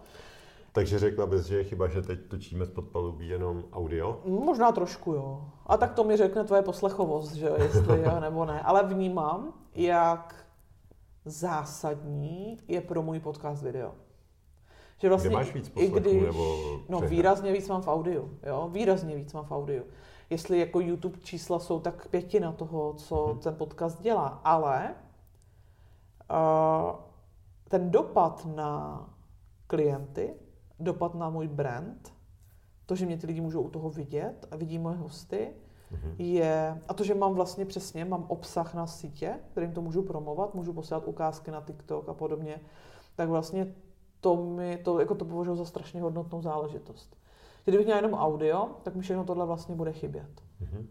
Takže 0.76 0.98
řekla 0.98 1.26
bys, 1.26 1.46
že 1.46 1.56
je 1.56 1.64
chyba, 1.64 1.88
že 1.88 2.02
teď 2.02 2.20
točíme 2.28 2.66
z 2.66 2.70
podpalubí 2.70 3.28
jenom 3.28 3.64
audio? 3.72 4.20
Možná 4.24 4.72
trošku, 4.72 5.12
jo. 5.12 5.44
A 5.66 5.76
tak 5.76 5.92
to 5.92 6.04
mi 6.04 6.16
řekne 6.16 6.44
tvoje 6.44 6.62
poslechovost, 6.62 7.32
že 7.32 7.50
jestli 7.58 8.02
jo 8.02 8.20
nebo 8.20 8.44
ne. 8.44 8.60
Ale 8.60 8.82
vnímám, 8.82 9.52
jak 9.74 10.46
zásadní 11.24 12.58
je 12.68 12.80
pro 12.80 13.02
můj 13.02 13.20
podcast 13.20 13.62
video. 13.62 13.92
Že 14.98 15.08
vlastně, 15.08 15.28
Kde 15.28 15.36
máš 15.36 15.54
víc 15.54 15.68
poslechů, 15.68 15.96
i 15.96 16.00
když, 16.00 16.22
nebo 16.22 16.56
No 16.88 17.00
výrazně 17.00 17.52
víc 17.52 17.68
mám 17.68 17.82
v 17.82 17.88
audiu, 17.88 18.38
jo, 18.46 18.68
výrazně 18.72 19.16
víc 19.16 19.32
mám 19.32 19.44
v 19.44 19.52
audiu. 19.52 19.84
Jestli 20.30 20.58
jako 20.58 20.80
YouTube 20.80 21.18
čísla 21.22 21.58
jsou 21.58 21.80
tak 21.80 22.08
pětina 22.08 22.52
toho, 22.52 22.94
co 22.94 23.26
hmm. 23.26 23.38
ten 23.38 23.54
podcast 23.54 24.02
dělá, 24.02 24.40
ale 24.44 24.94
uh, 26.30 26.96
ten 27.68 27.90
dopad 27.90 28.46
na 28.54 29.04
klienty, 29.66 30.34
dopad 30.80 31.14
na 31.14 31.30
můj 31.30 31.48
brand, 31.48 32.14
to, 32.86 32.94
že 32.94 33.06
mě 33.06 33.16
ty 33.16 33.26
lidi 33.26 33.40
můžou 33.40 33.62
u 33.62 33.70
toho 33.70 33.90
vidět 33.90 34.48
a 34.50 34.56
vidí 34.56 34.78
moje 34.78 34.96
hosty, 34.96 35.50
mm-hmm. 35.92 36.14
je, 36.18 36.82
a 36.88 36.94
to, 36.94 37.04
že 37.04 37.14
mám 37.14 37.34
vlastně 37.34 37.64
přesně, 37.64 38.04
mám 38.04 38.24
obsah 38.28 38.74
na 38.74 38.86
sítě, 38.86 39.38
kterým 39.50 39.72
to 39.72 39.82
můžu 39.82 40.02
promovat, 40.02 40.54
můžu 40.54 40.72
posílat 40.72 41.08
ukázky 41.08 41.50
na 41.50 41.60
TikTok 41.60 42.08
a 42.08 42.14
podobně, 42.14 42.60
tak 43.14 43.28
vlastně 43.28 43.74
to 44.20 44.36
mi, 44.36 44.78
to, 44.78 45.00
jako 45.00 45.14
to 45.14 45.24
považuji 45.24 45.56
za 45.56 45.64
strašně 45.64 46.02
hodnotnou 46.02 46.42
záležitost. 46.42 47.16
Kdybych 47.64 47.86
měla 47.86 47.98
jenom 47.98 48.14
audio, 48.14 48.70
tak 48.82 48.94
mi 48.94 49.02
všechno 49.02 49.24
tohle 49.24 49.46
vlastně 49.46 49.74
bude 49.74 49.92
chybět. 49.92 50.42
Mm-hmm. 50.62 50.86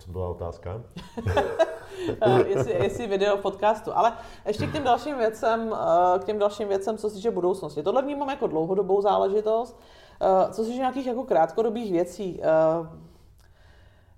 Co 0.00 0.10
byla 0.10 0.28
otázka? 0.28 0.82
Eh, 2.20 2.44
jestli, 2.48 2.72
jestli 2.72 3.06
video 3.06 3.36
podcastu. 3.36 3.96
Ale 3.96 4.12
ještě 4.46 4.66
k 4.66 4.72
těm 4.72 4.84
dalším 4.84 5.18
věcem, 5.18 5.74
eh, 5.74 6.18
k 6.18 6.24
těm 6.24 6.38
dalším 6.38 6.68
věcem, 6.68 6.98
co 6.98 7.08
se 7.08 7.16
týče 7.16 7.30
budoucnosti. 7.30 7.82
Tohle 7.82 8.02
vnímám 8.02 8.28
jako 8.28 8.46
dlouhodobou 8.46 9.02
záležitost. 9.02 9.80
Eh, 10.20 10.52
co 10.52 10.62
se 10.62 10.68
týče 10.68 10.78
nějakých 10.78 11.06
jako 11.06 11.24
krátkodobých 11.24 11.92
věcí. 11.92 12.42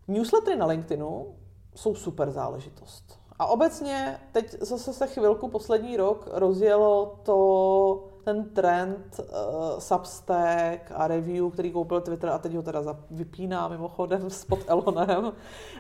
Newslettery 0.09 0.57
na 0.57 0.67
LinkedInu 0.67 1.35
jsou 1.75 1.95
super 1.95 2.31
záležitost. 2.31 3.19
A 3.39 3.47
obecně 3.47 4.21
teď 4.33 4.57
zase 4.61 4.93
se 4.93 5.07
chvilku 5.07 5.49
poslední 5.49 5.97
rok 5.97 6.29
rozjelo 6.33 7.19
to, 7.23 8.05
ten 8.25 8.45
trend 8.45 9.21
uh, 9.21 9.79
Substack 9.79 10.93
a 10.95 11.09
review, 11.09 11.51
který 11.51 11.73
koupil 11.73 12.01
Twitter 12.01 12.31
a 12.31 12.39
teď 12.39 12.55
ho 12.55 12.63
teda 12.63 12.81
vypíná 13.11 13.69
mimochodem 13.69 14.29
pod 14.49 14.59
Elonem. 14.67 15.33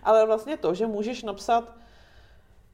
Ale 0.02 0.26
vlastně 0.26 0.56
to, 0.56 0.74
že 0.74 0.86
můžeš 0.86 1.22
napsat 1.22 1.64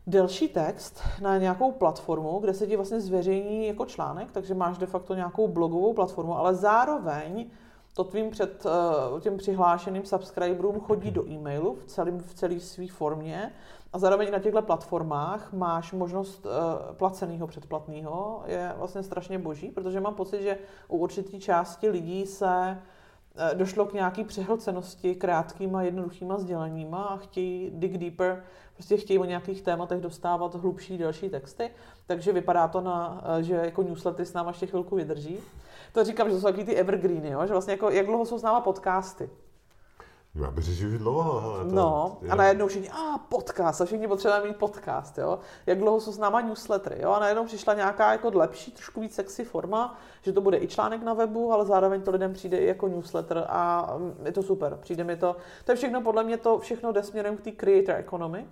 delší 0.06 0.48
text 0.48 1.00
na 1.22 1.38
nějakou 1.38 1.72
platformu, 1.72 2.38
kde 2.38 2.54
se 2.54 2.66
ti 2.66 2.76
vlastně 2.76 3.00
zveřejní 3.00 3.66
jako 3.66 3.86
článek, 3.86 4.32
takže 4.32 4.54
máš 4.54 4.78
de 4.78 4.86
facto 4.86 5.14
nějakou 5.14 5.48
blogovou 5.48 5.92
platformu, 5.92 6.38
ale 6.38 6.54
zároveň 6.54 7.46
to 7.94 8.04
tvým 8.04 8.30
před 8.30 8.66
uh, 9.10 9.20
těm 9.20 9.36
přihlášeným 9.36 10.04
subscriberům 10.04 10.80
chodí 10.80 11.10
do 11.10 11.28
e-mailu 11.28 11.74
v, 11.74 11.84
celém, 11.84 12.18
v 12.18 12.34
celé 12.34 12.60
své 12.60 12.86
formě 12.86 13.52
zároveň 13.98 14.32
na 14.32 14.38
těchto 14.38 14.62
platformách 14.62 15.52
máš 15.52 15.92
možnost 15.92 16.46
uh, 16.46 16.52
placeného 16.96 17.46
předplatného. 17.46 18.42
Je 18.46 18.72
vlastně 18.76 19.02
strašně 19.02 19.38
boží, 19.38 19.70
protože 19.70 20.00
mám 20.00 20.14
pocit, 20.14 20.42
že 20.42 20.58
u 20.88 20.98
určité 20.98 21.38
části 21.38 21.88
lidí 21.88 22.26
se 22.26 22.78
uh, 23.34 23.58
došlo 23.58 23.86
k 23.86 23.92
nějaký 23.92 24.24
přehlcenosti 24.24 25.14
krátkýma, 25.14 25.82
jednoduchýma 25.82 26.38
sděleníma 26.38 27.02
a 27.02 27.16
chtějí 27.16 27.70
dig 27.74 27.98
deeper, 27.98 28.44
prostě 28.74 28.96
chtějí 28.96 29.18
o 29.18 29.24
nějakých 29.24 29.62
tématech 29.62 30.00
dostávat 30.00 30.54
hlubší, 30.54 30.98
delší 30.98 31.28
texty, 31.28 31.70
takže 32.06 32.32
vypadá 32.32 32.68
to 32.68 32.80
na, 32.80 33.22
uh, 33.36 33.42
že 33.42 33.54
jako 33.54 33.82
newslettery 33.82 34.26
s 34.26 34.32
náma 34.32 34.50
ještě 34.50 34.66
chvilku 34.66 34.96
vydrží. 34.96 35.38
To 35.92 36.04
říkám, 36.04 36.28
že 36.28 36.34
to 36.34 36.40
jsou 36.40 36.46
takový 36.46 36.64
ty 36.64 36.74
evergreeny, 36.74 37.30
jo? 37.30 37.46
že 37.46 37.52
vlastně 37.52 37.72
jako, 37.72 37.90
jak 37.90 38.06
dlouho 38.06 38.26
jsou 38.26 38.38
s 38.38 38.42
náma 38.42 38.60
podcasty. 38.60 39.30
Já 40.42 40.50
bych 40.50 40.64
řekl, 40.64 40.90
že 40.90 40.98
dlouho. 40.98 41.40
Hele, 41.40 41.64
to 41.64 41.74
no, 41.74 42.18
je... 42.22 42.30
a 42.30 42.34
najednou 42.34 42.66
všichni, 42.66 42.90
a 42.90 43.18
podcast, 43.18 43.80
a 43.80 43.84
všichni 43.84 44.08
potřebujeme 44.08 44.46
mít 44.46 44.56
podcast, 44.56 45.18
jo. 45.18 45.38
Jak 45.66 45.78
dlouho 45.78 46.00
jsou 46.00 46.12
s 46.12 46.18
náma 46.18 46.40
newslettery, 46.40 47.02
jo. 47.02 47.10
A 47.10 47.18
najednou 47.18 47.44
přišla 47.44 47.74
nějaká 47.74 48.12
jako 48.12 48.30
lepší, 48.34 48.70
trošku 48.70 49.00
víc 49.00 49.14
sexy 49.14 49.44
forma, 49.44 49.98
že 50.22 50.32
to 50.32 50.40
bude 50.40 50.58
i 50.58 50.68
článek 50.68 51.02
na 51.02 51.14
webu, 51.14 51.52
ale 51.52 51.64
zároveň 51.64 52.02
to 52.02 52.10
lidem 52.10 52.32
přijde 52.32 52.58
i 52.58 52.66
jako 52.66 52.88
newsletter 52.88 53.44
a 53.48 53.92
je 54.24 54.32
to 54.32 54.42
super. 54.42 54.78
Přijde 54.80 55.04
mi 55.04 55.16
to, 55.16 55.36
to 55.64 55.72
je 55.72 55.76
všechno, 55.76 56.00
podle 56.00 56.24
mě 56.24 56.36
to 56.36 56.58
všechno 56.58 56.92
jde 56.92 57.02
směrem 57.02 57.36
k 57.36 57.40
té 57.40 57.50
creator 57.50 57.94
economy, 57.94 58.46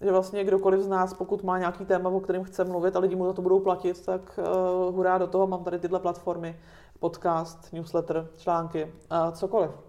že 0.00 0.12
vlastně 0.12 0.44
kdokoliv 0.44 0.80
z 0.80 0.88
nás, 0.88 1.14
pokud 1.14 1.42
má 1.42 1.58
nějaký 1.58 1.84
téma, 1.84 2.10
o 2.10 2.20
kterém 2.20 2.44
chce 2.44 2.64
mluvit 2.64 2.96
a 2.96 2.98
lidi 2.98 3.16
mu 3.16 3.26
za 3.26 3.32
to 3.32 3.42
budou 3.42 3.60
platit, 3.60 4.06
tak 4.06 4.38
uh, 4.38 4.94
hurá 4.94 5.18
do 5.18 5.26
toho, 5.26 5.46
mám 5.46 5.64
tady 5.64 5.78
tyhle 5.78 6.00
platformy, 6.00 6.60
podcast, 6.98 7.72
newsletter, 7.72 8.28
články, 8.36 8.84
uh, 8.84 9.32
cokoliv. 9.32 9.87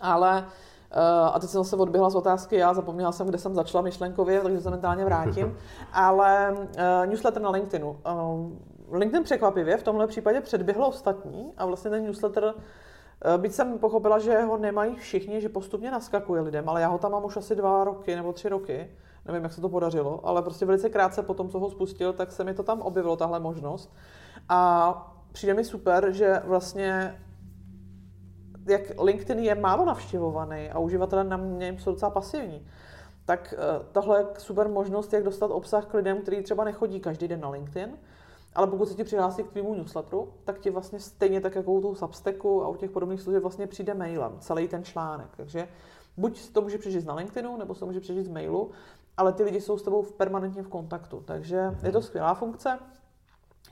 Ale 0.00 0.38
uh, 0.40 1.34
a 1.34 1.38
teď 1.38 1.50
jsem 1.50 1.64
zase 1.64 1.76
odběhla 1.76 2.10
z 2.10 2.14
otázky, 2.14 2.56
já 2.56 2.74
zapomněla 2.74 3.12
jsem, 3.12 3.26
kde 3.26 3.38
jsem 3.38 3.54
začala 3.54 3.82
myšlenkově, 3.82 4.40
takže 4.40 4.60
se 4.60 4.70
mentálně 4.70 5.04
vrátím. 5.04 5.56
Ale 5.92 6.52
uh, 6.52 7.06
newsletter 7.06 7.42
na 7.42 7.50
LinkedInu. 7.50 7.90
Uh, 7.90 8.98
LinkedIn 8.98 9.24
překvapivě 9.24 9.76
v 9.76 9.82
tomhle 9.82 10.06
případě 10.06 10.40
předběhl 10.40 10.84
ostatní 10.84 11.52
a 11.56 11.66
vlastně 11.66 11.90
ten 11.90 12.04
newsletter 12.04 12.54
Byť 13.36 13.52
jsem 13.52 13.78
pochopila, 13.78 14.18
že 14.18 14.42
ho 14.42 14.56
nemají 14.56 14.96
všichni, 14.96 15.40
že 15.40 15.48
postupně 15.48 15.90
naskakuje 15.90 16.40
lidem, 16.40 16.68
ale 16.68 16.80
já 16.80 16.88
ho 16.88 16.98
tam 16.98 17.12
mám 17.12 17.24
už 17.24 17.36
asi 17.36 17.56
dva 17.56 17.84
roky 17.84 18.16
nebo 18.16 18.32
tři 18.32 18.48
roky. 18.48 18.90
Nevím, 19.26 19.42
jak 19.42 19.52
se 19.52 19.60
to 19.60 19.68
podařilo, 19.68 20.26
ale 20.26 20.42
prostě 20.42 20.66
velice 20.66 20.88
krátce 20.88 21.22
po 21.22 21.34
tom, 21.34 21.48
co 21.48 21.58
ho 21.58 21.70
spustil, 21.70 22.12
tak 22.12 22.32
se 22.32 22.44
mi 22.44 22.54
to 22.54 22.62
tam 22.62 22.80
objevilo, 22.80 23.16
tahle 23.16 23.40
možnost. 23.40 23.94
A 24.48 25.16
přijde 25.32 25.54
mi 25.54 25.64
super, 25.64 26.12
že 26.12 26.42
vlastně 26.44 27.20
jak 28.66 28.82
LinkedIn 29.02 29.44
je 29.44 29.54
málo 29.54 29.84
navštěvovaný 29.84 30.70
a 30.70 30.78
uživatelé 30.78 31.24
na 31.24 31.36
něm 31.36 31.78
jsou 31.78 31.90
docela 31.90 32.10
pasivní, 32.10 32.66
tak 33.24 33.54
eh, 33.56 33.84
tohle 33.92 34.20
je 34.20 34.26
super 34.38 34.68
možnost, 34.68 35.12
jak 35.12 35.22
dostat 35.22 35.50
obsah 35.50 35.86
k 35.86 35.94
lidem, 35.94 36.22
kteří 36.22 36.42
třeba 36.42 36.64
nechodí 36.64 37.00
každý 37.00 37.28
den 37.28 37.40
na 37.40 37.48
LinkedIn, 37.48 37.98
ale 38.54 38.66
pokud 38.66 38.88
se 38.88 38.94
ti 38.94 39.04
přihlásí 39.04 39.42
k 39.42 39.48
tvýmu 39.48 39.74
newsletteru, 39.74 40.32
tak 40.44 40.58
ti 40.58 40.70
vlastně 40.70 41.00
stejně 41.00 41.40
tak 41.40 41.54
jako 41.54 41.72
u 41.72 41.80
toho 41.80 41.94
Substacku 41.94 42.64
a 42.64 42.68
u 42.68 42.76
těch 42.76 42.90
podobných 42.90 43.20
služeb 43.20 43.42
vlastně 43.42 43.66
přijde 43.66 43.94
mailem, 43.94 44.36
celý 44.40 44.68
ten 44.68 44.84
článek. 44.84 45.28
Takže 45.36 45.68
buď 46.16 46.50
to 46.52 46.62
může 46.62 46.78
přečíst 46.78 47.04
na 47.04 47.14
LinkedInu, 47.14 47.56
nebo 47.56 47.74
se 47.74 47.80
to 47.80 47.86
může 47.86 48.00
přečíst 48.00 48.26
z 48.26 48.28
mailu, 48.28 48.70
ale 49.16 49.32
ty 49.32 49.42
lidi 49.42 49.60
jsou 49.60 49.78
s 49.78 49.82
tebou 49.82 50.02
permanentně 50.02 50.62
v 50.62 50.68
kontaktu. 50.68 51.22
Takže 51.26 51.76
je 51.82 51.92
to 51.92 52.02
skvělá 52.02 52.34
funkce. 52.34 52.78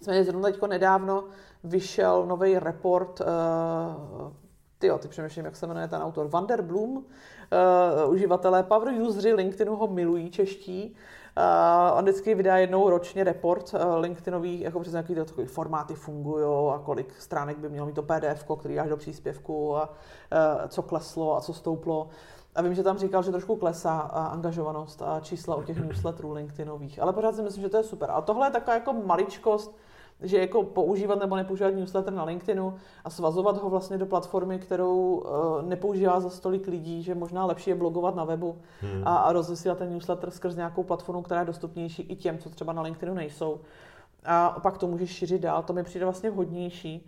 Nicméně 0.00 0.24
zrovna 0.24 0.50
teď 0.50 0.62
nedávno 0.62 1.24
vyšel 1.64 2.26
nový 2.26 2.58
report 2.58 3.20
uh, 3.20 3.26
ty 4.84 4.88
jo, 4.88 4.98
ty 4.98 5.08
přemýšlím, 5.08 5.44
jak 5.44 5.56
se 5.56 5.66
jmenuje 5.66 5.88
ten 5.88 6.02
autor, 6.02 6.28
Vanderbloom, 6.28 6.96
uh, 6.96 7.02
uživatelé 8.12 8.62
Power 8.62 8.88
Usery 8.88 9.32
LinkedInu 9.32 9.76
ho 9.76 9.86
milují 9.86 10.30
čeští. 10.30 10.94
Uh, 11.36 11.98
on 11.98 12.04
vždycky 12.04 12.34
vydá 12.34 12.56
jednou 12.56 12.90
ročně 12.90 13.24
report 13.24 13.74
uh, 13.74 13.80
LinkedInový, 14.00 14.60
jako 14.60 14.80
přes 14.80 14.92
nějaký 14.92 15.14
takový 15.14 15.46
formáty 15.46 15.94
fungují 15.94 16.44
a 16.74 16.78
kolik 16.78 17.14
stránek 17.20 17.58
by 17.58 17.68
mělo 17.68 17.86
mít 17.86 17.94
to 17.94 18.02
PDF, 18.02 18.44
který 18.58 18.80
až 18.80 18.88
do 18.88 18.96
příspěvku 18.96 19.76
a 19.76 19.88
uh, 19.88 20.68
co 20.68 20.82
kleslo 20.82 21.36
a 21.36 21.40
co 21.40 21.52
stouplo. 21.52 22.08
A 22.54 22.62
vím, 22.62 22.74
že 22.74 22.82
tam 22.82 22.98
říkal, 22.98 23.22
že 23.22 23.30
trošku 23.30 23.56
klesá 23.56 23.98
angažovanost 24.32 25.02
a 25.02 25.20
čísla 25.20 25.56
u 25.56 25.62
těch 25.62 25.80
newsletterů 25.80 26.32
LinkedInových, 26.32 27.02
ale 27.02 27.12
pořád 27.12 27.36
si 27.36 27.42
myslím, 27.42 27.62
že 27.62 27.68
to 27.68 27.76
je 27.76 27.82
super. 27.82 28.10
A 28.10 28.20
tohle 28.20 28.46
je 28.46 28.50
taková 28.50 28.74
jako 28.74 28.92
maličkost, 28.92 29.76
že 30.24 30.38
jako 30.38 30.62
používat 30.62 31.18
nebo 31.18 31.36
nepoužívat 31.36 31.74
newsletter 31.74 32.12
na 32.12 32.24
LinkedInu 32.24 32.74
a 33.04 33.10
svazovat 33.10 33.62
ho 33.62 33.70
vlastně 33.70 33.98
do 33.98 34.06
platformy, 34.06 34.58
kterou 34.58 35.16
uh, 35.16 35.62
nepoužívá 35.62 36.20
za 36.20 36.30
stolik 36.30 36.66
lidí, 36.66 37.02
že 37.02 37.14
možná 37.14 37.46
lepší 37.46 37.70
je 37.70 37.76
blogovat 37.76 38.14
na 38.14 38.24
webu 38.24 38.58
hmm. 38.80 39.02
a, 39.04 39.16
a 39.16 39.32
rozesílat 39.32 39.78
ten 39.78 39.92
newsletter 39.92 40.30
skrz 40.30 40.56
nějakou 40.56 40.82
platformu, 40.82 41.22
která 41.22 41.40
je 41.40 41.46
dostupnější 41.46 42.02
i 42.02 42.16
těm, 42.16 42.38
co 42.38 42.50
třeba 42.50 42.72
na 42.72 42.82
LinkedInu 42.82 43.14
nejsou. 43.14 43.60
A 44.24 44.60
pak 44.62 44.78
to 44.78 44.86
můžeš 44.86 45.10
šířit 45.10 45.42
dál, 45.42 45.62
to 45.62 45.72
mi 45.72 45.82
přijde 45.82 46.04
vlastně 46.04 46.30
vhodnější. 46.30 47.06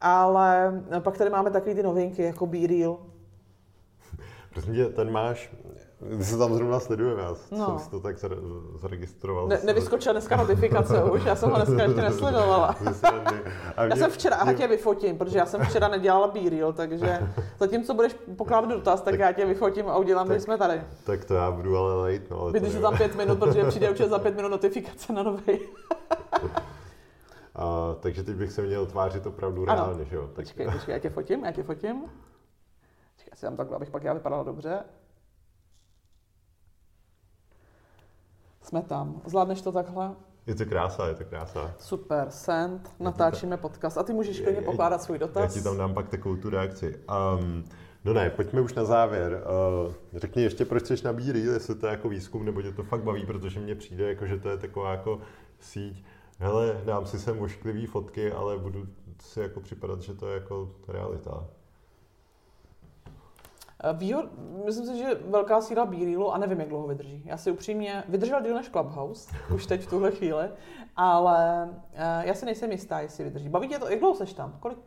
Ale 0.00 0.82
pak 1.00 1.18
tady 1.18 1.30
máme 1.30 1.50
takové 1.50 1.74
ty 1.74 1.82
novinky, 1.82 2.22
jako 2.22 2.46
Be 2.46 2.66
Real. 2.66 2.98
Prosím 4.52 4.92
ten 4.92 5.10
máš 5.10 5.54
ty 6.18 6.24
se 6.24 6.38
tam 6.38 6.54
zrovna 6.54 6.80
sledujeme, 6.80 7.22
já 7.22 7.34
no. 7.50 7.66
jsem 7.66 7.78
si 7.78 7.90
to 7.90 8.00
tak 8.00 8.16
zaregistroval. 8.80 9.48
Ne, 9.48 9.60
nevyskočila 9.64 10.12
dneska 10.12 10.36
notifikace 10.36 11.04
už, 11.04 11.24
já 11.24 11.36
jsem 11.36 11.50
ho 11.50 11.56
dneska 11.56 11.82
ještě 11.82 12.00
nesledovala. 12.10 12.76
já 13.88 13.96
jsem 13.96 14.10
včera, 14.10 14.44
mě... 14.44 14.54
tě 14.54 14.68
vyfotím, 14.68 15.18
protože 15.18 15.38
já 15.38 15.46
jsem 15.46 15.64
včera 15.64 15.88
nedělala 15.88 16.28
b 16.28 16.40
takže 16.72 17.20
zatímco 17.58 17.94
budeš 17.94 18.16
pokládat 18.36 18.70
dotaz, 18.70 19.00
tak, 19.00 19.12
tak 19.12 19.20
já 19.20 19.32
tě 19.32 19.46
vyfotím 19.46 19.88
a 19.88 19.96
udělám, 19.96 20.32
že 20.32 20.40
jsme 20.40 20.58
tady. 20.58 20.82
Tak 21.04 21.24
to 21.24 21.34
já 21.34 21.50
budu 21.50 21.78
ale 21.78 22.02
najít. 22.02 22.30
No, 22.30 22.40
ale 22.40 22.52
Vydrž 22.52 22.74
to 22.74 22.80
tam 22.80 22.96
pět 22.96 23.16
minut, 23.16 23.38
protože 23.38 23.64
přijde 23.68 23.90
určitě 23.90 24.08
za 24.08 24.18
pět 24.18 24.36
minut 24.36 24.48
notifikace 24.48 25.12
na 25.12 25.22
nový. 25.22 25.60
A, 27.54 27.94
takže 28.00 28.22
teď 28.22 28.36
bych 28.36 28.52
se 28.52 28.62
měl 28.62 28.86
tvářit 28.86 29.26
opravdu 29.26 29.62
ano. 29.62 29.74
reálně, 29.74 30.04
že 30.04 30.16
jo? 30.16 30.22
Tak... 30.22 30.34
Počkej, 30.34 30.70
počkej, 30.72 30.92
já 30.92 30.98
tě 30.98 31.10
fotím, 31.10 31.44
já 31.44 31.52
tě 31.52 31.62
fotím. 31.62 32.00
Počkej, 33.14 33.30
já 33.30 33.36
si 33.36 33.46
tam 33.46 33.56
takhle, 33.56 33.76
abych 33.76 33.90
pak 33.90 34.04
já 34.04 34.12
vypadala 34.12 34.42
dobře. 34.42 34.78
Jsme 38.66 38.82
tam. 38.82 39.20
Zvládneš 39.26 39.62
to 39.62 39.72
takhle? 39.72 40.14
Je 40.46 40.54
to 40.54 40.66
krása, 40.66 41.08
je 41.08 41.14
to 41.14 41.24
krása. 41.24 41.74
Super, 41.78 42.30
send, 42.30 42.90
natáčíme 43.00 43.56
podcast. 43.56 43.98
A 43.98 44.02
ty 44.02 44.12
můžeš 44.12 44.40
klidně 44.40 44.62
pokládat 44.62 45.02
svůj 45.02 45.18
dotaz. 45.18 45.42
Já 45.42 45.60
ti 45.60 45.64
tam 45.64 45.76
dám 45.76 45.94
pak 45.94 46.08
takovou 46.08 46.36
tu 46.36 46.50
reakci. 46.50 47.00
Um, 47.40 47.64
no 48.04 48.12
ne, 48.12 48.30
pojďme 48.30 48.60
už 48.60 48.74
na 48.74 48.84
závěr. 48.84 49.42
Uh, 49.86 49.92
řekni 50.14 50.42
ještě, 50.42 50.64
proč 50.64 50.82
chceš 50.82 51.02
na 51.02 51.12
Reel, 51.12 51.52
jestli 51.52 51.74
to 51.74 51.86
je 51.86 51.90
jako 51.90 52.08
výzkum, 52.08 52.44
nebo 52.44 52.62
tě 52.62 52.72
to 52.72 52.82
fakt 52.82 53.02
baví, 53.02 53.26
protože 53.26 53.60
mně 53.60 53.74
přijde, 53.74 54.08
jako, 54.08 54.26
že 54.26 54.38
to 54.38 54.48
je 54.48 54.56
taková 54.56 54.90
jako 54.90 55.20
síť. 55.60 56.04
Hele, 56.38 56.80
dám 56.84 57.06
si 57.06 57.18
sem 57.18 57.40
ošklivý 57.40 57.86
fotky, 57.86 58.32
ale 58.32 58.58
budu 58.58 58.86
si 59.20 59.40
jako 59.40 59.60
připadat, 59.60 60.00
že 60.00 60.14
to 60.14 60.28
je 60.28 60.34
jako 60.34 60.70
realita. 60.88 61.44
Eh, 63.84 63.92
výhod, 63.92 64.24
myslím 64.64 64.86
si, 64.86 64.98
že 64.98 65.14
velká 65.14 65.60
síla 65.60 65.86
Bírilu 65.86 66.32
a 66.32 66.38
nevím, 66.38 66.60
jak 66.60 66.68
dlouho 66.68 66.86
vydrží. 66.86 67.22
Já 67.24 67.36
si 67.36 67.50
upřímně, 67.50 68.04
vydržel 68.08 68.42
díl 68.42 68.54
než 68.54 68.68
Clubhouse, 68.68 69.30
už 69.54 69.66
teď 69.66 69.82
v 69.82 69.90
tuhle 69.90 70.10
chvíli, 70.10 70.48
ale 70.96 71.68
uh, 71.70 72.26
já 72.26 72.34
si 72.34 72.46
nejsem 72.46 72.72
jistá, 72.72 73.00
jestli 73.00 73.24
vydrží. 73.24 73.48
Baví 73.48 73.68
tě 73.68 73.78
to, 73.78 73.88
jak 73.88 73.98
dlouho 73.98 74.14
seš 74.14 74.32
tam? 74.32 74.56
Kolik, 74.60 74.78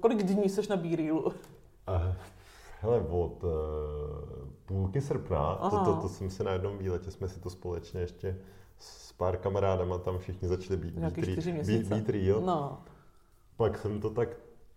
kolik 0.00 0.22
dní 0.22 0.48
seš 0.48 0.68
na 0.68 0.76
Bírilu? 0.76 1.22
Uh, 1.22 1.32
hele, 2.80 3.00
od 3.00 3.44
uh, 3.44 3.50
půlky 4.66 5.00
srpna, 5.00 5.54
to, 5.70 5.84
to, 5.84 5.96
to, 6.02 6.08
jsem 6.08 6.30
si 6.30 6.44
na 6.44 6.52
jednom 6.52 6.78
výletě, 6.78 7.10
jsme 7.10 7.28
si 7.28 7.40
to 7.40 7.50
společně 7.50 8.00
ještě 8.00 8.38
s 8.78 9.12
pár 9.12 9.36
kamarádama 9.36 9.98
tam 9.98 10.18
všichni 10.18 10.48
začali 10.48 10.76
být, 10.76 10.94
být, 10.94 11.46
být, 11.66 11.86
být 11.86 12.08
real. 12.08 12.40
No. 12.40 12.78
Pak 13.56 13.78
jsem 13.78 14.00
to 14.00 14.10
tak 14.10 14.28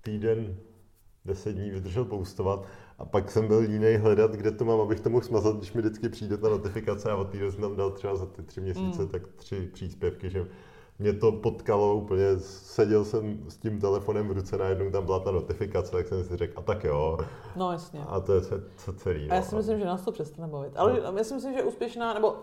týden, 0.01 0.57
deset 1.25 1.53
dní 1.53 1.69
vydržel 1.69 2.05
postovat 2.05 2.65
a 2.99 3.05
pak 3.05 3.31
jsem 3.31 3.47
byl 3.47 3.61
jiný 3.61 3.95
hledat, 3.95 4.31
kde 4.31 4.51
to 4.51 4.65
mám, 4.65 4.81
abych 4.81 4.99
to 4.99 5.09
mohl 5.09 5.25
smazat, 5.25 5.55
když 5.55 5.73
mi 5.73 5.81
vždycky 5.81 6.09
přijde 6.09 6.37
ta 6.37 6.49
notifikace 6.49 7.11
a 7.11 7.15
od 7.15 7.29
té 7.29 7.51
jsem 7.51 7.61
tam 7.61 7.75
dal 7.75 7.91
třeba 7.91 8.15
za 8.15 8.25
ty 8.25 8.43
tři 8.43 8.61
měsíce 8.61 9.01
mm. 9.01 9.07
tak 9.07 9.21
tři 9.35 9.69
příspěvky, 9.73 10.29
že 10.29 10.47
mě 10.99 11.13
to 11.13 11.31
potkalo 11.31 11.95
úplně, 11.95 12.39
seděl 12.39 13.05
jsem 13.05 13.49
s 13.49 13.57
tím 13.57 13.79
telefonem 13.79 14.27
v 14.27 14.31
ruce, 14.31 14.57
najednou 14.57 14.91
tam 14.91 15.05
byla 15.05 15.19
ta 15.19 15.31
notifikace, 15.31 15.91
tak 15.91 16.07
jsem 16.07 16.23
si 16.23 16.37
řekl, 16.37 16.53
a 16.59 16.61
tak 16.61 16.83
jo. 16.83 17.17
No 17.55 17.71
jasně. 17.71 17.99
A 18.07 18.19
to 18.19 18.33
je 18.33 18.41
co 18.77 18.93
celý. 18.93 19.27
No. 19.27 19.33
A 19.33 19.35
já 19.35 19.41
si 19.41 19.55
myslím, 19.55 19.79
že 19.79 19.85
nás 19.85 20.01
to 20.01 20.11
přestane 20.11 20.47
bavit. 20.47 20.73
Ale 20.75 21.01
no. 21.01 21.17
já 21.17 21.23
si 21.23 21.33
myslím, 21.33 21.53
že 21.53 21.63
úspěšná, 21.63 22.13
nebo 22.13 22.35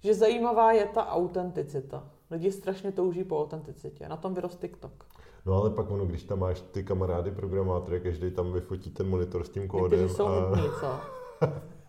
že 0.00 0.14
zajímavá 0.14 0.72
je 0.72 0.86
ta 0.86 1.08
autenticita. 1.08 2.04
Lidi 2.30 2.52
strašně 2.52 2.92
touží 2.92 3.24
po 3.24 3.42
autenticitě. 3.42 4.08
Na 4.08 4.16
tom 4.16 4.34
vyrost 4.34 4.60
TikTok. 4.60 5.09
No 5.46 5.54
ale 5.54 5.70
pak 5.70 5.90
ono, 5.90 6.06
když 6.06 6.22
tam 6.22 6.38
máš 6.38 6.60
ty 6.60 6.84
kamarády 6.84 7.30
programátory, 7.30 8.00
každý 8.00 8.30
tam 8.30 8.52
vyfotí 8.52 8.90
ten 8.90 9.08
monitor 9.08 9.44
s 9.44 9.48
tím 9.48 9.68
kódem. 9.68 10.00
Někteří 10.00 10.14
jsou 10.14 10.26
a... 10.26 10.40
nudní, 10.40 10.68
co? 10.80 11.00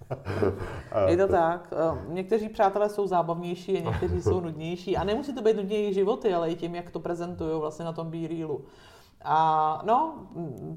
Je 1.07 1.17
to 1.17 1.27
tak. 1.27 1.73
Eh, 1.73 2.13
někteří 2.13 2.49
přátelé 2.49 2.89
jsou 2.89 3.07
zábavnější 3.07 3.77
a 3.77 3.89
někteří 3.89 4.21
jsou 4.21 4.39
nudnější. 4.41 4.97
A 4.97 5.03
nemusí 5.03 5.35
to 5.35 5.41
být 5.41 5.57
nudně 5.57 5.77
jejich 5.77 5.93
životy, 5.93 6.33
ale 6.33 6.49
i 6.49 6.55
tím, 6.55 6.75
jak 6.75 6.91
to 6.91 6.99
prezentují 6.99 7.59
vlastně 7.59 7.85
na 7.85 7.93
tom 7.93 8.11
B-reelu. 8.11 8.61
A 9.23 9.81
no, 9.85 10.13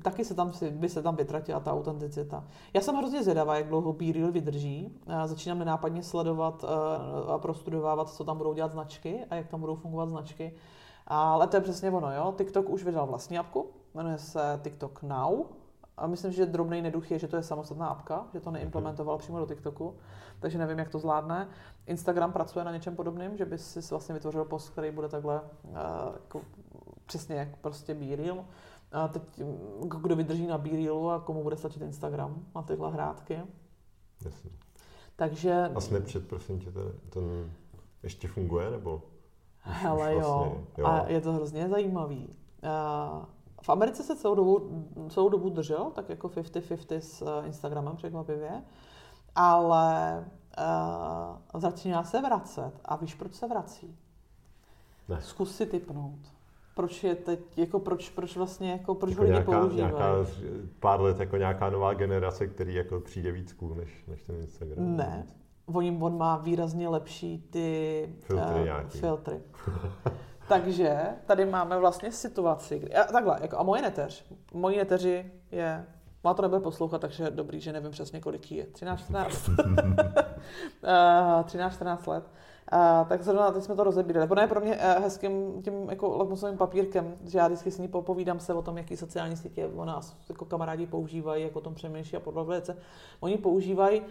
taky 0.02 0.24
se 0.24 0.34
tam, 0.34 0.52
by 0.70 0.88
se 0.88 1.02
tam 1.02 1.16
vytratila 1.16 1.60
ta 1.60 1.72
autenticita. 1.72 2.44
Já 2.74 2.80
jsem 2.80 2.96
hrozně 2.96 3.22
zvědavá, 3.22 3.56
jak 3.56 3.68
dlouho 3.68 3.92
B-Reel 3.92 4.32
vydrží. 4.32 4.98
Začínám 5.24 5.58
nenápadně 5.58 6.02
sledovat 6.02 6.64
eh, 6.64 7.32
a 7.32 7.38
prostudovávat, 7.38 8.10
co 8.10 8.24
tam 8.24 8.38
budou 8.38 8.54
dělat 8.54 8.72
značky 8.72 9.24
a 9.30 9.34
jak 9.34 9.48
tam 9.48 9.60
budou 9.60 9.74
fungovat 9.74 10.08
značky. 10.08 10.54
Ale 11.06 11.46
to 11.46 11.56
je 11.56 11.60
přesně 11.60 11.90
ono, 11.90 12.14
jo. 12.14 12.34
TikTok 12.38 12.68
už 12.68 12.84
vydal 12.84 13.06
vlastní 13.06 13.38
apku, 13.38 13.70
jmenuje 13.94 14.18
se 14.18 14.60
TikTok 14.62 15.02
Now. 15.02 15.44
A 15.96 16.06
myslím, 16.06 16.32
že 16.32 16.46
drobný 16.46 16.82
neduch 16.82 17.10
je, 17.10 17.18
že 17.18 17.28
to 17.28 17.36
je 17.36 17.42
samostatná 17.42 17.86
apka, 17.86 18.26
že 18.32 18.40
to 18.40 18.50
neimplementoval 18.50 19.18
přímo 19.18 19.38
do 19.38 19.46
TikToku, 19.46 19.96
takže 20.40 20.58
nevím, 20.58 20.78
jak 20.78 20.88
to 20.88 20.98
zvládne. 20.98 21.48
Instagram 21.86 22.32
pracuje 22.32 22.64
na 22.64 22.72
něčem 22.72 22.96
podobném, 22.96 23.36
že 23.36 23.44
by 23.44 23.58
si 23.58 23.80
vlastně 23.90 24.14
vytvořil 24.14 24.44
post, 24.44 24.70
který 24.70 24.90
bude 24.90 25.08
takhle 25.08 25.40
uh, 25.40 25.76
jako, 26.12 26.40
přesně 27.06 27.36
jak 27.36 27.56
prostě 27.56 27.94
B-Reel. 27.94 28.44
A 28.92 29.08
teď 29.08 29.22
kdo 29.84 30.16
vydrží 30.16 30.46
na 30.46 30.58
B-Reelu 30.58 31.10
a 31.10 31.20
komu 31.20 31.42
bude 31.42 31.56
stačit 31.56 31.82
Instagram 31.82 32.44
na 32.54 32.62
tyhle 32.62 32.92
hrátky. 32.92 33.40
Jasně. 34.24 34.50
Takže... 35.16 35.70
A 35.74 35.80
Snapchat, 35.80 36.22
prosím 36.22 36.60
tě, 36.60 36.72
ten, 36.72 36.92
ten 37.10 37.52
ještě 38.02 38.28
funguje, 38.28 38.70
nebo? 38.70 39.02
Hele 39.82 40.14
jo. 40.14 40.20
Vlastně, 40.20 40.64
jo. 40.78 40.86
A 40.86 41.04
je 41.08 41.20
to 41.20 41.32
hrozně 41.32 41.68
zajímavý. 41.68 42.28
Uh, 42.62 43.24
v 43.62 43.68
Americe 43.68 44.02
se 44.02 44.16
celou 44.16 44.34
dobu, 44.34 44.84
celou 45.08 45.28
dobu 45.28 45.48
držel, 45.48 45.90
tak 45.94 46.08
jako 46.08 46.28
50-50 46.28 46.96
s 46.96 47.22
uh, 47.22 47.46
Instagramem 47.46 47.96
překvapivě, 47.96 48.62
ale 49.34 50.24
uh, 51.54 51.60
začíná 51.60 52.04
se 52.04 52.22
vracet. 52.22 52.72
A 52.84 52.96
víš, 52.96 53.14
proč 53.14 53.34
se 53.34 53.48
vrací? 53.48 53.96
Ne. 55.08 55.18
Zkus 55.20 55.56
si 55.56 55.66
typnout. 55.66 56.18
Proč 56.74 57.04
je 57.04 57.14
teď, 57.14 57.58
jako 57.58 57.78
proč, 57.78 58.10
proč 58.10 58.36
vlastně, 58.36 58.72
jako 58.72 58.94
proč 58.94 59.10
jako 59.10 59.22
ho 59.22 59.24
lidi 59.24 59.32
nějaká, 59.32 59.60
používají? 59.60 59.94
Nějaká, 59.94 60.30
pár 60.80 61.00
let 61.00 61.20
jako 61.20 61.36
nějaká 61.36 61.70
nová 61.70 61.94
generace, 61.94 62.46
který 62.46 62.74
jako 62.74 63.00
přijde 63.00 63.32
víc 63.32 63.52
cool 63.52 63.74
než, 63.74 64.04
než 64.08 64.22
ten 64.22 64.36
Instagram. 64.36 64.96
Ne, 64.96 65.26
on, 65.66 66.04
on 66.04 66.18
má 66.18 66.36
výrazně 66.36 66.88
lepší 66.88 67.38
ty 67.50 68.08
filtry. 68.20 68.70
Uh, 68.70 68.88
filtry. 68.88 69.40
Takže 70.48 71.06
tady 71.26 71.46
máme 71.46 71.78
vlastně 71.78 72.12
situaci, 72.12 72.78
kdy, 72.78 72.94
a 72.94 73.04
takhle, 73.04 73.38
jako, 73.42 73.58
a 73.58 73.62
moje 73.62 73.82
neteř, 73.82 74.24
moji 74.52 74.76
neteři 74.76 75.32
je, 75.52 75.86
má 76.24 76.34
to 76.34 76.42
nebude 76.42 76.60
poslouchat, 76.60 77.00
takže 77.00 77.30
dobrý, 77.30 77.60
že 77.60 77.72
nevím 77.72 77.90
přesně, 77.90 78.20
kolik 78.20 78.52
je, 78.52 78.66
13-14 78.66 79.28
13-14 80.82 82.08
let. 82.10 82.24
Uh, 82.72 83.08
tak 83.08 83.22
zrovna 83.22 83.50
teď 83.50 83.64
jsme 83.64 83.74
to 83.74 83.84
rozebírali. 83.84 84.28
Ono 84.30 84.42
je 84.42 84.48
pro 84.48 84.60
mě 84.60 84.76
uh, 84.76 85.02
hezkým 85.02 85.62
tím 85.62 85.90
jako 85.90 86.16
lakmusovým 86.16 86.58
papírkem, 86.58 87.16
že 87.24 87.38
já 87.38 87.46
vždycky 87.46 87.70
s 87.70 87.78
ní 87.78 87.88
popovídám 87.88 88.40
se 88.40 88.54
o 88.54 88.62
tom, 88.62 88.78
jaký 88.78 88.96
sociální 88.96 89.36
sítě 89.36 89.66
o 89.66 89.84
nás 89.84 90.16
jako 90.28 90.44
kamarádi 90.44 90.86
používají, 90.86 91.42
jak 91.44 91.56
o 91.56 91.60
tom 91.60 91.74
přemýšlí 91.74 92.16
a 92.16 92.20
podle 92.20 92.62
Oni 93.20 93.38
používají 93.38 94.02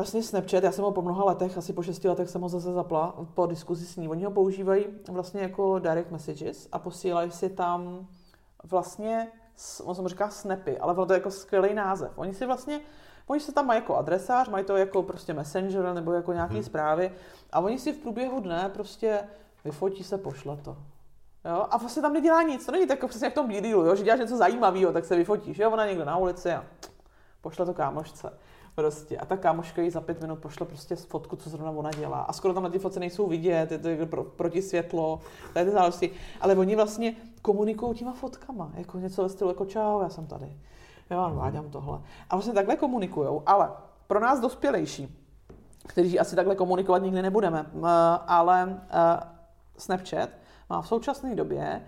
vlastně 0.00 0.22
Snapchat, 0.22 0.64
já 0.64 0.72
jsem 0.72 0.84
ho 0.84 0.92
po 0.92 1.02
mnoha 1.02 1.24
letech, 1.24 1.58
asi 1.58 1.72
po 1.72 1.82
šesti 1.82 2.08
letech 2.08 2.30
jsem 2.30 2.40
ho 2.40 2.48
zase 2.48 2.72
zapla 2.72 3.14
po 3.34 3.46
diskuzi 3.46 3.86
s 3.86 3.96
ní. 3.96 4.08
Oni 4.08 4.24
ho 4.24 4.30
používají 4.30 4.84
vlastně 5.08 5.40
jako 5.40 5.78
direct 5.78 6.10
messages 6.10 6.68
a 6.72 6.78
posílají 6.78 7.30
si 7.30 7.50
tam 7.50 8.06
vlastně, 8.64 9.28
on 9.84 9.94
se 9.94 10.02
mu 10.02 10.08
říká 10.08 10.30
snapy, 10.30 10.78
ale 10.78 10.94
to 10.94 11.12
je 11.12 11.16
jako 11.16 11.30
skvělý 11.30 11.74
název. 11.74 12.10
Oni 12.16 12.34
si 12.34 12.46
vlastně, 12.46 12.80
oni 13.26 13.40
se 13.40 13.52
tam 13.52 13.66
mají 13.66 13.80
jako 13.80 13.96
adresář, 13.96 14.48
mají 14.48 14.64
to 14.64 14.76
jako 14.76 15.02
prostě 15.02 15.34
messenger 15.34 15.94
nebo 15.94 16.12
jako 16.12 16.32
nějaký 16.32 16.54
hmm. 16.54 16.62
zprávy 16.62 17.12
a 17.52 17.60
oni 17.60 17.78
si 17.78 17.92
v 17.92 17.98
průběhu 17.98 18.40
dne 18.40 18.70
prostě 18.74 19.20
vyfotí 19.64 20.04
se, 20.04 20.18
pošle 20.18 20.56
to. 20.56 20.76
Jo? 21.44 21.66
A 21.70 21.76
vlastně 21.76 22.02
tam 22.02 22.12
nedělá 22.12 22.42
nic, 22.42 22.66
to 22.66 22.72
není 22.72 22.86
tak 22.86 22.98
jako 22.98 23.08
přesně 23.08 23.26
jak 23.26 23.32
v 23.32 23.34
tom 23.34 23.48
b 23.48 23.68
jo? 23.68 23.96
že 23.96 24.04
děláš 24.04 24.20
něco 24.20 24.36
zajímavého, 24.36 24.92
tak 24.92 25.04
se 25.04 25.16
vyfotíš, 25.16 25.58
jo? 25.58 25.70
ona 25.70 25.86
někde 25.86 26.04
na 26.04 26.16
ulici 26.16 26.52
a 26.52 26.64
pošle 27.40 27.66
to 27.66 27.74
kámošce. 27.74 28.32
Prostě. 28.74 29.18
A 29.18 29.26
ta 29.26 29.36
kámoška 29.36 29.82
jí 29.82 29.90
za 29.90 30.00
pět 30.00 30.20
minut 30.20 30.38
pošle 30.38 30.66
prostě 30.66 30.96
fotku, 30.96 31.36
co 31.36 31.50
zrovna 31.50 31.70
ona 31.70 31.90
dělá. 31.90 32.20
A 32.20 32.32
skoro 32.32 32.54
tam 32.54 32.62
na 32.62 32.68
ty 32.68 32.78
fotce 32.78 33.00
nejsou 33.00 33.26
vidět, 33.26 33.72
je 33.72 33.78
to 33.78 33.88
jako 33.88 34.06
pro, 34.06 34.24
proti 34.24 34.62
světlo, 34.62 35.20
tady 35.54 35.66
ty 35.66 35.72
záležitosti. 35.72 36.10
Ale 36.40 36.56
oni 36.56 36.76
vlastně 36.76 37.16
komunikují 37.42 37.98
těma 37.98 38.12
fotkama, 38.12 38.72
jako 38.74 38.98
něco 38.98 39.22
ve 39.22 39.28
stylu 39.28 39.50
jako 39.50 39.64
čau, 39.64 40.02
já 40.02 40.08
jsem 40.08 40.26
tady. 40.26 40.56
Jo, 41.10 41.22
mhm. 41.26 41.34
vládám 41.34 41.70
tohle. 41.70 42.00
A 42.30 42.36
vlastně 42.36 42.54
takhle 42.54 42.76
komunikují, 42.76 43.40
ale 43.46 43.70
pro 44.06 44.20
nás 44.20 44.40
dospělejší, 44.40 45.16
kteří 45.86 46.18
asi 46.18 46.36
takhle 46.36 46.56
komunikovat 46.56 47.02
nikdy 47.02 47.22
nebudeme, 47.22 47.66
ale 48.26 48.80
eh, 48.90 49.20
Snapchat 49.76 50.30
má 50.70 50.82
v 50.82 50.88
současné 50.88 51.34
době 51.34 51.86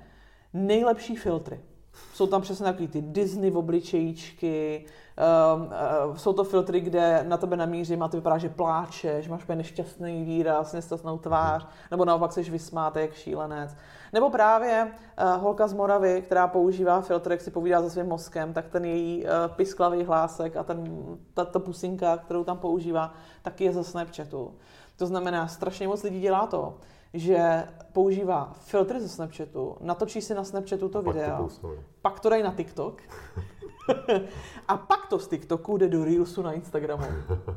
nejlepší 0.52 1.16
filtry. 1.16 1.60
Jsou 2.14 2.26
tam 2.26 2.43
přesně 2.43 2.64
takový 2.64 2.88
ty 2.88 3.03
Disney 3.03 3.51
v 3.51 3.57
obličejíčky, 3.57 4.84
uh, 5.57 5.62
uh, 5.62 6.16
jsou 6.16 6.32
to 6.32 6.45
filtry, 6.45 6.80
kde 6.80 7.24
na 7.28 7.36
tebe 7.36 7.57
namířím 7.57 8.03
a 8.03 8.09
ty 8.09 8.16
vypadá, 8.16 8.38
že 8.38 8.49
pláčeš, 8.49 9.28
máš 9.28 9.43
úplně 9.43 9.57
nešťastný 9.57 10.24
výraz, 10.24 10.72
nešťastnou 10.72 11.18
tvář, 11.18 11.66
nebo 11.90 12.05
naopak 12.05 12.32
jsi 12.32 12.43
vysmátý 12.43 13.01
jak 13.01 13.14
šílenec. 13.14 13.76
Nebo 14.12 14.30
právě 14.30 14.93
uh, 14.93 15.43
holka 15.43 15.66
z 15.66 15.72
Moravy, 15.72 16.22
která 16.26 16.49
používá 16.49 17.01
filtr, 17.01 17.30
jak 17.30 17.40
si 17.40 17.51
povídá 17.51 17.82
se 17.82 17.90
svým 17.90 18.07
mozkem, 18.07 18.53
tak 18.53 18.68
ten 18.68 18.84
její 18.84 19.24
uh, 19.24 19.30
pisklavý 19.57 20.05
hlásek 20.05 20.57
a 20.57 20.62
ten, 20.62 21.07
ta, 21.34 21.45
ta 21.45 21.59
pusinka, 21.59 22.16
kterou 22.16 22.45
tam 22.45 22.59
používá, 22.59 23.14
taky 23.43 23.64
je 23.64 23.72
ze 23.72 23.84
Snapchatu. 23.84 24.55
To 24.97 25.07
znamená, 25.07 25.49
strašně 25.49 25.88
moc 25.88 26.03
lidí 26.03 26.20
dělá 26.20 26.47
to, 26.47 26.78
že 27.14 27.68
používá 27.92 28.52
filtry 28.60 29.00
ze 29.00 29.08
Snapchatu, 29.08 29.76
natočí 29.80 30.20
si 30.20 30.34
na 30.34 30.44
Snapchatu 30.44 30.88
to 30.88 31.02
video, 31.02 31.48
to 31.60 31.70
pak 32.02 32.20
to 32.20 32.28
dají 32.28 32.42
na 32.42 32.54
TikTok 32.54 33.00
a 34.68 34.76
pak 34.76 35.06
to 35.06 35.18
z 35.18 35.28
TikToku 35.28 35.76
jde 35.76 35.88
do 35.88 36.04
Reelsu 36.04 36.42
na 36.42 36.52
Instagramu. 36.52 37.04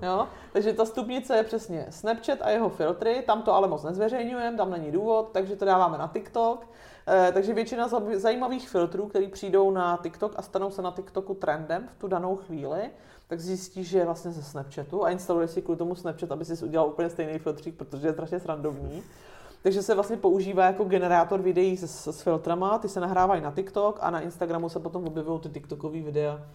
Jo? 0.01 0.28
Takže 0.53 0.74
ta 0.74 0.86
stupnice 0.86 1.38
je 1.38 1.43
přesně 1.43 1.86
Snapchat 1.89 2.41
a 2.41 2.49
jeho 2.49 2.70
filtry, 2.70 3.24
tam 3.28 3.41
to 3.41 3.53
ale 3.53 3.68
moc 3.68 3.84
nezveřejňujeme, 3.84 4.58
tam 4.58 4.72
není 4.72 4.91
důvod, 4.91 5.30
takže 5.32 5.56
to 5.56 5.66
dáváme 5.66 5.97
na 5.97 6.08
TikTok. 6.08 6.68
Eh, 7.08 7.32
takže 7.32 7.53
většina 7.53 7.88
zajímavých 8.14 8.70
filtrů, 8.70 9.08
které 9.08 9.28
přijdou 9.28 9.72
na 9.72 9.99
TikTok 10.03 10.34
a 10.36 10.41
stanou 10.41 10.72
se 10.72 10.82
na 10.82 10.91
TikToku 10.91 11.34
trendem 11.34 11.89
v 11.95 11.99
tu 11.99 12.08
danou 12.08 12.36
chvíli, 12.36 12.89
tak 13.28 13.39
zjistí, 13.39 13.84
že 13.84 13.97
je 13.97 14.06
vlastně 14.06 14.32
ze 14.32 14.43
Snapchatu 14.43 15.06
a 15.06 15.10
instaluje 15.10 15.47
si 15.47 15.62
kvůli 15.62 15.78
tomu 15.78 15.95
Snapchat, 15.95 16.32
aby 16.32 16.45
si 16.45 16.66
udělal 16.66 16.88
úplně 16.88 17.10
stejný 17.10 17.39
filtřík, 17.39 17.76
protože 17.76 18.08
je 18.08 18.14
strašně 18.14 18.39
srandovní. 18.39 19.03
Takže 19.66 19.82
se 19.82 19.95
vlastně 19.95 20.18
používá 20.18 20.66
jako 20.66 20.84
generátor 20.84 21.41
videí 21.41 21.78
s, 21.78 22.07
s 22.07 22.22
filtrama, 22.22 22.78
ty 22.78 22.89
se 22.89 22.99
nahrávají 22.99 23.41
na 23.41 23.51
TikTok 23.51 23.99
a 24.01 24.09
na 24.09 24.22
Instagramu 24.22 24.70
se 24.70 24.80
potom 24.80 25.07
objevují 25.07 25.39
ty 25.39 25.49
TikTokové 25.49 26.01
videa. 26.01 26.47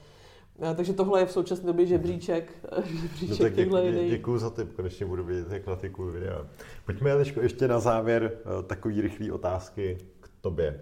Eh, 0.62 0.74
takže 0.74 0.92
tohle 0.92 1.20
je 1.20 1.26
v 1.26 1.32
současné 1.32 1.66
době 1.66 1.86
žebříček, 1.86 2.52
žebříček 3.02 3.30
no 3.30 3.36
tak 3.36 3.54
těchto 3.54 3.76
děkuji, 3.76 3.90
videí. 3.90 4.10
děkuji 4.10 4.38
za 4.38 4.50
tip, 4.50 4.76
konečně 4.76 5.06
budu 5.06 5.24
vidět, 5.24 5.52
jak 5.52 5.66
na 5.66 5.76
ty 5.76 5.90
cool 5.90 6.10
videa. 6.10 6.46
Pojďme 6.86 7.10
Eliško, 7.10 7.40
ještě 7.40 7.68
na 7.68 7.80
závěr 7.80 8.32
eh, 8.34 8.62
takový 8.62 9.00
rychlý 9.00 9.32
otázky 9.32 9.98
k 10.20 10.28
tobě. 10.40 10.80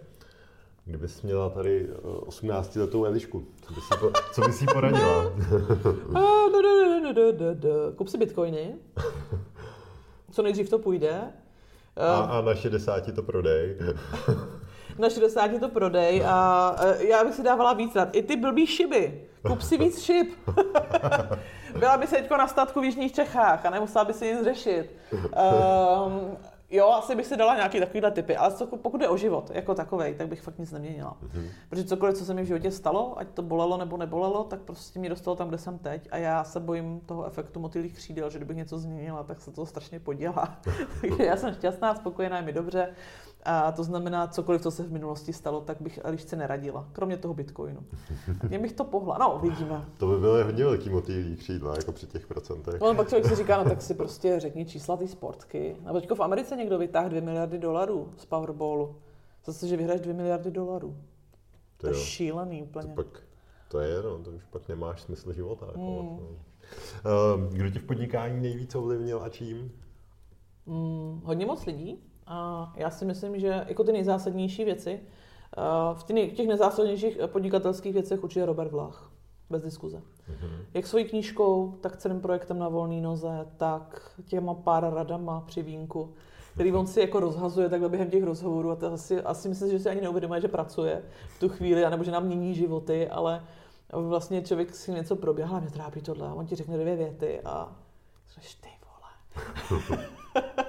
Kdybys 0.85 1.22
měla 1.22 1.49
tady 1.49 1.89
18-letou 2.26 3.05
Elišku, 3.05 3.45
co 3.62 3.74
bys 3.74 3.85
jí, 3.91 3.99
po, 4.01 4.11
co 4.33 4.41
bys 4.41 4.61
jí 4.61 4.66
poradila? 4.72 5.33
Kup 7.97 8.09
si 8.09 8.18
bitcoiny. 8.18 8.74
Co 10.31 10.43
nejdřív 10.43 10.70
to 10.70 10.79
půjde. 10.79 11.33
A, 11.99 12.39
a 12.39 12.41
na 12.41 12.55
60 12.55 13.15
to 13.15 13.23
prodej. 13.23 13.77
Na 14.99 15.11
60 15.11 15.61
to 15.61 15.69
prodej 15.69 16.25
a 16.27 16.77
e, 16.81 17.07
já 17.07 17.25
bych 17.25 17.35
si 17.35 17.43
dávala 17.43 17.73
víc 17.73 17.95
rád. 17.95 18.09
I 18.13 18.23
ty 18.23 18.37
blbý 18.37 18.67
šiby. 18.67 19.29
Kup 19.47 19.63
si 19.63 19.79
víc 19.79 20.03
šib. 20.03 20.29
Byla 21.79 21.97
by 21.97 22.07
se 22.07 22.17
teďko 22.17 22.37
na 22.37 22.49
statku 22.49 22.81
v 22.81 22.85
Jižních 22.85 23.13
Čechách 23.13 23.67
a 23.67 23.71
nemusela 23.71 24.05
by 24.05 24.13
si 24.13 24.35
nic 24.35 24.45
řešit. 24.45 24.91
Um, 25.13 26.37
Jo, 26.71 26.89
asi 26.89 27.16
bych 27.16 27.27
si 27.27 27.37
dala 27.37 27.57
nějaký 27.57 27.81
takovýhle 27.81 28.11
typy, 28.11 28.37
ale 28.37 28.53
co, 28.53 28.66
pokud 28.66 29.01
je 29.01 29.09
o 29.09 29.16
život 29.16 29.51
jako 29.55 29.75
takový, 29.75 30.14
tak 30.14 30.29
bych 30.29 30.43
fakt 30.43 30.59
nic 30.59 30.73
neměnila. 30.73 31.16
Mm-hmm. 31.23 31.49
Protože 31.69 31.85
cokoliv, 31.85 32.16
co 32.16 32.25
se 32.25 32.35
mi 32.35 32.43
v 32.43 32.47
životě 32.47 32.71
stalo, 32.71 33.19
ať 33.19 33.29
to 33.29 33.43
bolelo 33.43 33.77
nebo 33.77 33.97
nebolelo, 33.97 34.45
tak 34.45 34.61
prostě 34.61 34.99
mě 34.99 35.09
dostalo 35.09 35.37
tam, 35.37 35.49
kde 35.49 35.59
jsem 35.59 35.79
teď. 35.79 36.09
A 36.11 36.16
já 36.16 36.45
se 36.45 36.61
bojím 36.61 37.01
toho 37.01 37.27
efektu 37.27 37.61
motýlých 37.61 37.95
křídel, 37.95 38.31
že 38.31 38.39
kdybych 38.39 38.57
něco 38.57 38.79
změnila, 38.79 39.23
tak 39.23 39.41
se 39.41 39.53
to 39.53 39.66
strašně 39.66 40.01
podělá. 40.01 40.61
Takže 41.01 41.24
já 41.24 41.36
jsem 41.36 41.55
šťastná, 41.55 41.95
spokojená, 41.95 42.36
je 42.36 42.43
mi 42.43 42.53
dobře. 42.53 42.95
A 43.44 43.73
to 43.73 43.85
znamená, 43.85 44.27
cokoliv, 44.27 44.62
co 44.62 44.70
se 44.70 44.82
v 44.82 44.93
minulosti 44.93 45.32
stalo, 45.32 45.60
tak 45.60 45.77
bych 45.81 46.01
Elišce 46.05 46.36
neradila, 46.36 46.89
kromě 46.93 47.16
toho 47.16 47.35
bitcoinu. 47.35 47.81
Mě 48.48 48.59
bych 48.59 48.73
to 48.73 48.85
pohla, 48.85 49.19
no 49.19 49.35
uvidíme. 49.35 49.85
To 49.97 50.06
by 50.06 50.20
byly 50.20 50.43
hodně 50.43 50.65
velký 50.65 50.90
motýlí 50.90 51.36
křídla, 51.36 51.74
jako 51.77 51.93
při 51.93 52.06
těch 52.06 52.27
procentech. 52.27 52.81
No, 52.81 52.94
pak 52.94 53.09
člověk 53.09 53.27
si 53.27 53.36
říká, 53.36 53.62
no 53.62 53.70
tak 53.70 53.82
si 53.82 53.94
prostě 53.94 54.40
řekni 54.40 54.66
čísla 54.66 54.97
té 54.97 55.09
sportky. 55.09 55.77
A 55.86 55.93
teďko 55.93 56.15
v 56.15 56.20
Americe 56.20 56.56
někdo 56.56 56.78
vytáhl 56.78 57.09
2 57.09 57.20
miliardy 57.20 57.59
dolarů 57.59 58.12
z 58.16 58.24
Powerballu. 58.24 58.97
Zase, 59.44 59.69
že 59.69 59.77
vyhraješ 59.77 60.01
2 60.01 60.15
miliardy 60.15 60.51
dolarů. 60.51 60.97
To, 61.77 61.86
to 61.86 61.86
je 61.86 61.94
šílený 61.94 62.62
úplně. 62.62 62.89
To, 62.89 62.94
pak, 62.94 63.23
to 63.69 63.81
je, 63.81 64.02
no, 64.02 64.19
to 64.19 64.31
už 64.31 64.44
pak 64.44 64.69
nemáš 64.69 65.01
smysl 65.01 65.32
života. 65.32 65.66
Jako, 65.66 66.02
mm. 66.02 66.19
no. 66.20 67.48
Kdo 67.51 67.70
tě 67.70 67.78
v 67.78 67.85
podnikání 67.85 68.43
nejvíc 68.43 68.74
ovlivnil 68.74 69.23
a 69.23 69.28
čím? 69.28 69.73
Mm, 70.66 71.20
hodně 71.24 71.47
moc 71.47 71.66
lidí. 71.66 72.02
A 72.29 72.73
já 72.77 72.91
si 72.91 73.05
myslím, 73.05 73.39
že 73.41 73.65
jako 73.69 73.85
ty 73.85 73.93
nejzásadnější 73.93 74.65
věci, 74.65 75.01
v 75.95 76.05
těch 76.05 76.49
nejzásadnějších 76.49 77.19
podnikatelských 77.27 77.93
věcech 77.93 78.25
určitě 78.25 78.47
Robert 78.47 78.73
Vlach. 78.73 79.11
Bez 79.51 79.63
diskuze. 79.63 79.97
Mm-hmm. 79.97 80.65
Jak 80.75 80.87
svojí 80.87 81.05
knížkou, 81.05 81.79
tak 81.81 81.97
celým 81.97 82.21
projektem 82.21 82.59
na 82.59 82.69
volné 82.69 83.01
noze, 83.01 83.47
tak 83.57 84.13
těma 84.27 84.55
pár 84.55 84.95
radama 84.95 85.41
při 85.41 85.63
vínku, 85.63 86.15
který 86.55 86.73
on 86.73 86.87
si 86.87 87.01
jako 87.01 87.21
rozhazuje 87.21 87.69
takhle 87.69 87.89
během 87.89 88.11
těch 88.11 88.23
rozhovorů 88.25 88.71
a 88.71 88.77
to 88.77 88.93
asi, 88.93 89.23
asi 89.23 89.49
myslím, 89.49 89.71
že 89.71 89.79
si 89.79 89.89
ani 89.89 90.01
neuvědomuje, 90.01 90.41
že 90.41 90.49
pracuje 90.49 91.03
v 91.29 91.41
tu 91.41 91.49
chvíli, 91.49 91.85
anebo 91.85 92.05
že 92.05 92.11
nám 92.11 92.27
mění 92.27 92.55
životy, 92.55 93.09
ale 93.09 93.45
vlastně 93.93 94.43
člověk 94.43 94.75
si 94.75 94.93
něco 94.93 95.17
proběhla, 95.17 95.61
mě 95.61 95.71
trápí 95.71 96.01
tohle 96.01 96.29
a 96.29 96.35
on 96.35 96.47
ti 96.47 96.57
řekne 96.57 96.79
dvě 96.79 96.97
věty 96.97 97.41
a 97.41 97.77
říkáš, 98.29 98.55
ty 98.55 98.69
vole. 98.85 99.97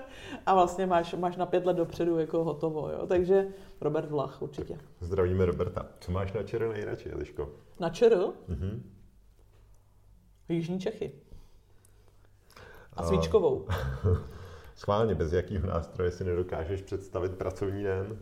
a 0.49 0.53
vlastně 0.53 0.85
máš, 0.85 1.13
máš 1.13 1.35
na 1.37 1.45
pět 1.45 1.65
let 1.65 1.77
dopředu 1.77 2.19
jako 2.19 2.43
hotovo, 2.43 2.89
jo? 2.89 3.07
takže 3.07 3.47
Robert 3.81 4.09
Vlach 4.09 4.41
určitě. 4.41 4.77
Zdravíme 4.99 5.45
Roberta. 5.45 5.85
Co 5.99 6.11
máš 6.11 6.33
na 6.33 6.43
čere 6.43 6.69
nejradši, 6.69 7.09
Eliško? 7.09 7.49
Na 7.79 7.89
ČR? 7.89 8.17
Mm-hmm. 8.49 8.81
Jižní 10.49 10.79
Čechy. 10.79 11.11
A 12.93 13.03
svíčkovou. 13.03 13.67
Schválně, 14.75 15.15
bez 15.15 15.33
jakého 15.33 15.67
nástroje 15.67 16.11
si 16.11 16.23
nedokážeš 16.23 16.81
představit 16.81 17.37
pracovní 17.37 17.83
den? 17.83 18.19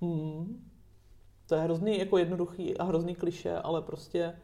Hmm. 0.00 0.70
To 1.46 1.54
je 1.54 1.60
hrozný 1.60 1.98
jako 1.98 2.18
jednoduchý 2.18 2.76
a 2.76 2.84
hrozný 2.84 3.14
kliše, 3.14 3.56
ale 3.56 3.82
prostě 3.82 4.36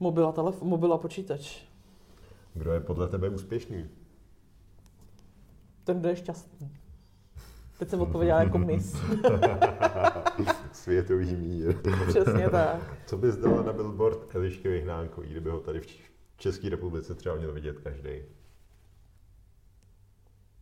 mobil 0.00 0.28
a, 0.28 0.32
telef- 0.32 0.62
mobil 0.62 0.92
a 0.92 0.98
počítač. 0.98 1.62
Kdo 2.56 2.72
je 2.72 2.80
podle 2.80 3.08
tebe 3.08 3.28
úspěšný? 3.28 3.88
Ten, 5.84 6.00
kdo 6.00 6.08
je 6.08 6.16
šťastný. 6.16 6.76
Teď 7.78 7.88
jsem 7.88 8.00
odpověděla 8.00 8.40
jako 8.40 8.58
mis. 8.58 8.96
Světový 10.72 11.36
mír. 11.36 11.76
Přesně 12.08 12.50
tak. 12.50 12.98
Co 13.06 13.16
bys 13.16 13.36
dala 13.36 13.62
na 13.62 13.72
billboard 13.72 14.34
Elišky 14.34 14.68
Vyhnánkový, 14.68 15.28
kdyby 15.28 15.50
ho 15.50 15.60
tady 15.60 15.80
v 15.80 15.86
České 16.36 16.68
republice 16.68 17.14
třeba 17.14 17.34
měl 17.34 17.52
vidět 17.52 17.78
každý? 17.78 18.10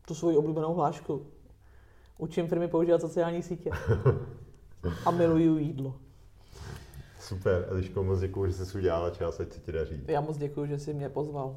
Tu 0.06 0.14
svoji 0.14 0.36
oblíbenou 0.36 0.74
hlášku. 0.74 1.26
Učím 2.18 2.48
firmy 2.48 2.68
používat 2.68 3.00
sociální 3.00 3.42
sítě. 3.42 3.70
A 5.06 5.10
miluju 5.10 5.58
jídlo. 5.58 5.94
Super, 7.20 7.66
Eliško, 7.68 8.04
moc 8.04 8.20
děkuji, 8.20 8.46
že 8.46 8.52
jsi 8.52 8.78
udělala 8.78 9.10
čas, 9.10 9.40
ať 9.40 9.52
se 9.52 9.60
ti 9.60 9.72
daří. 9.72 10.04
Já 10.08 10.20
moc 10.20 10.36
děkuji, 10.38 10.66
že 10.66 10.78
jsi 10.78 10.94
mě 10.94 11.08
pozval. 11.08 11.56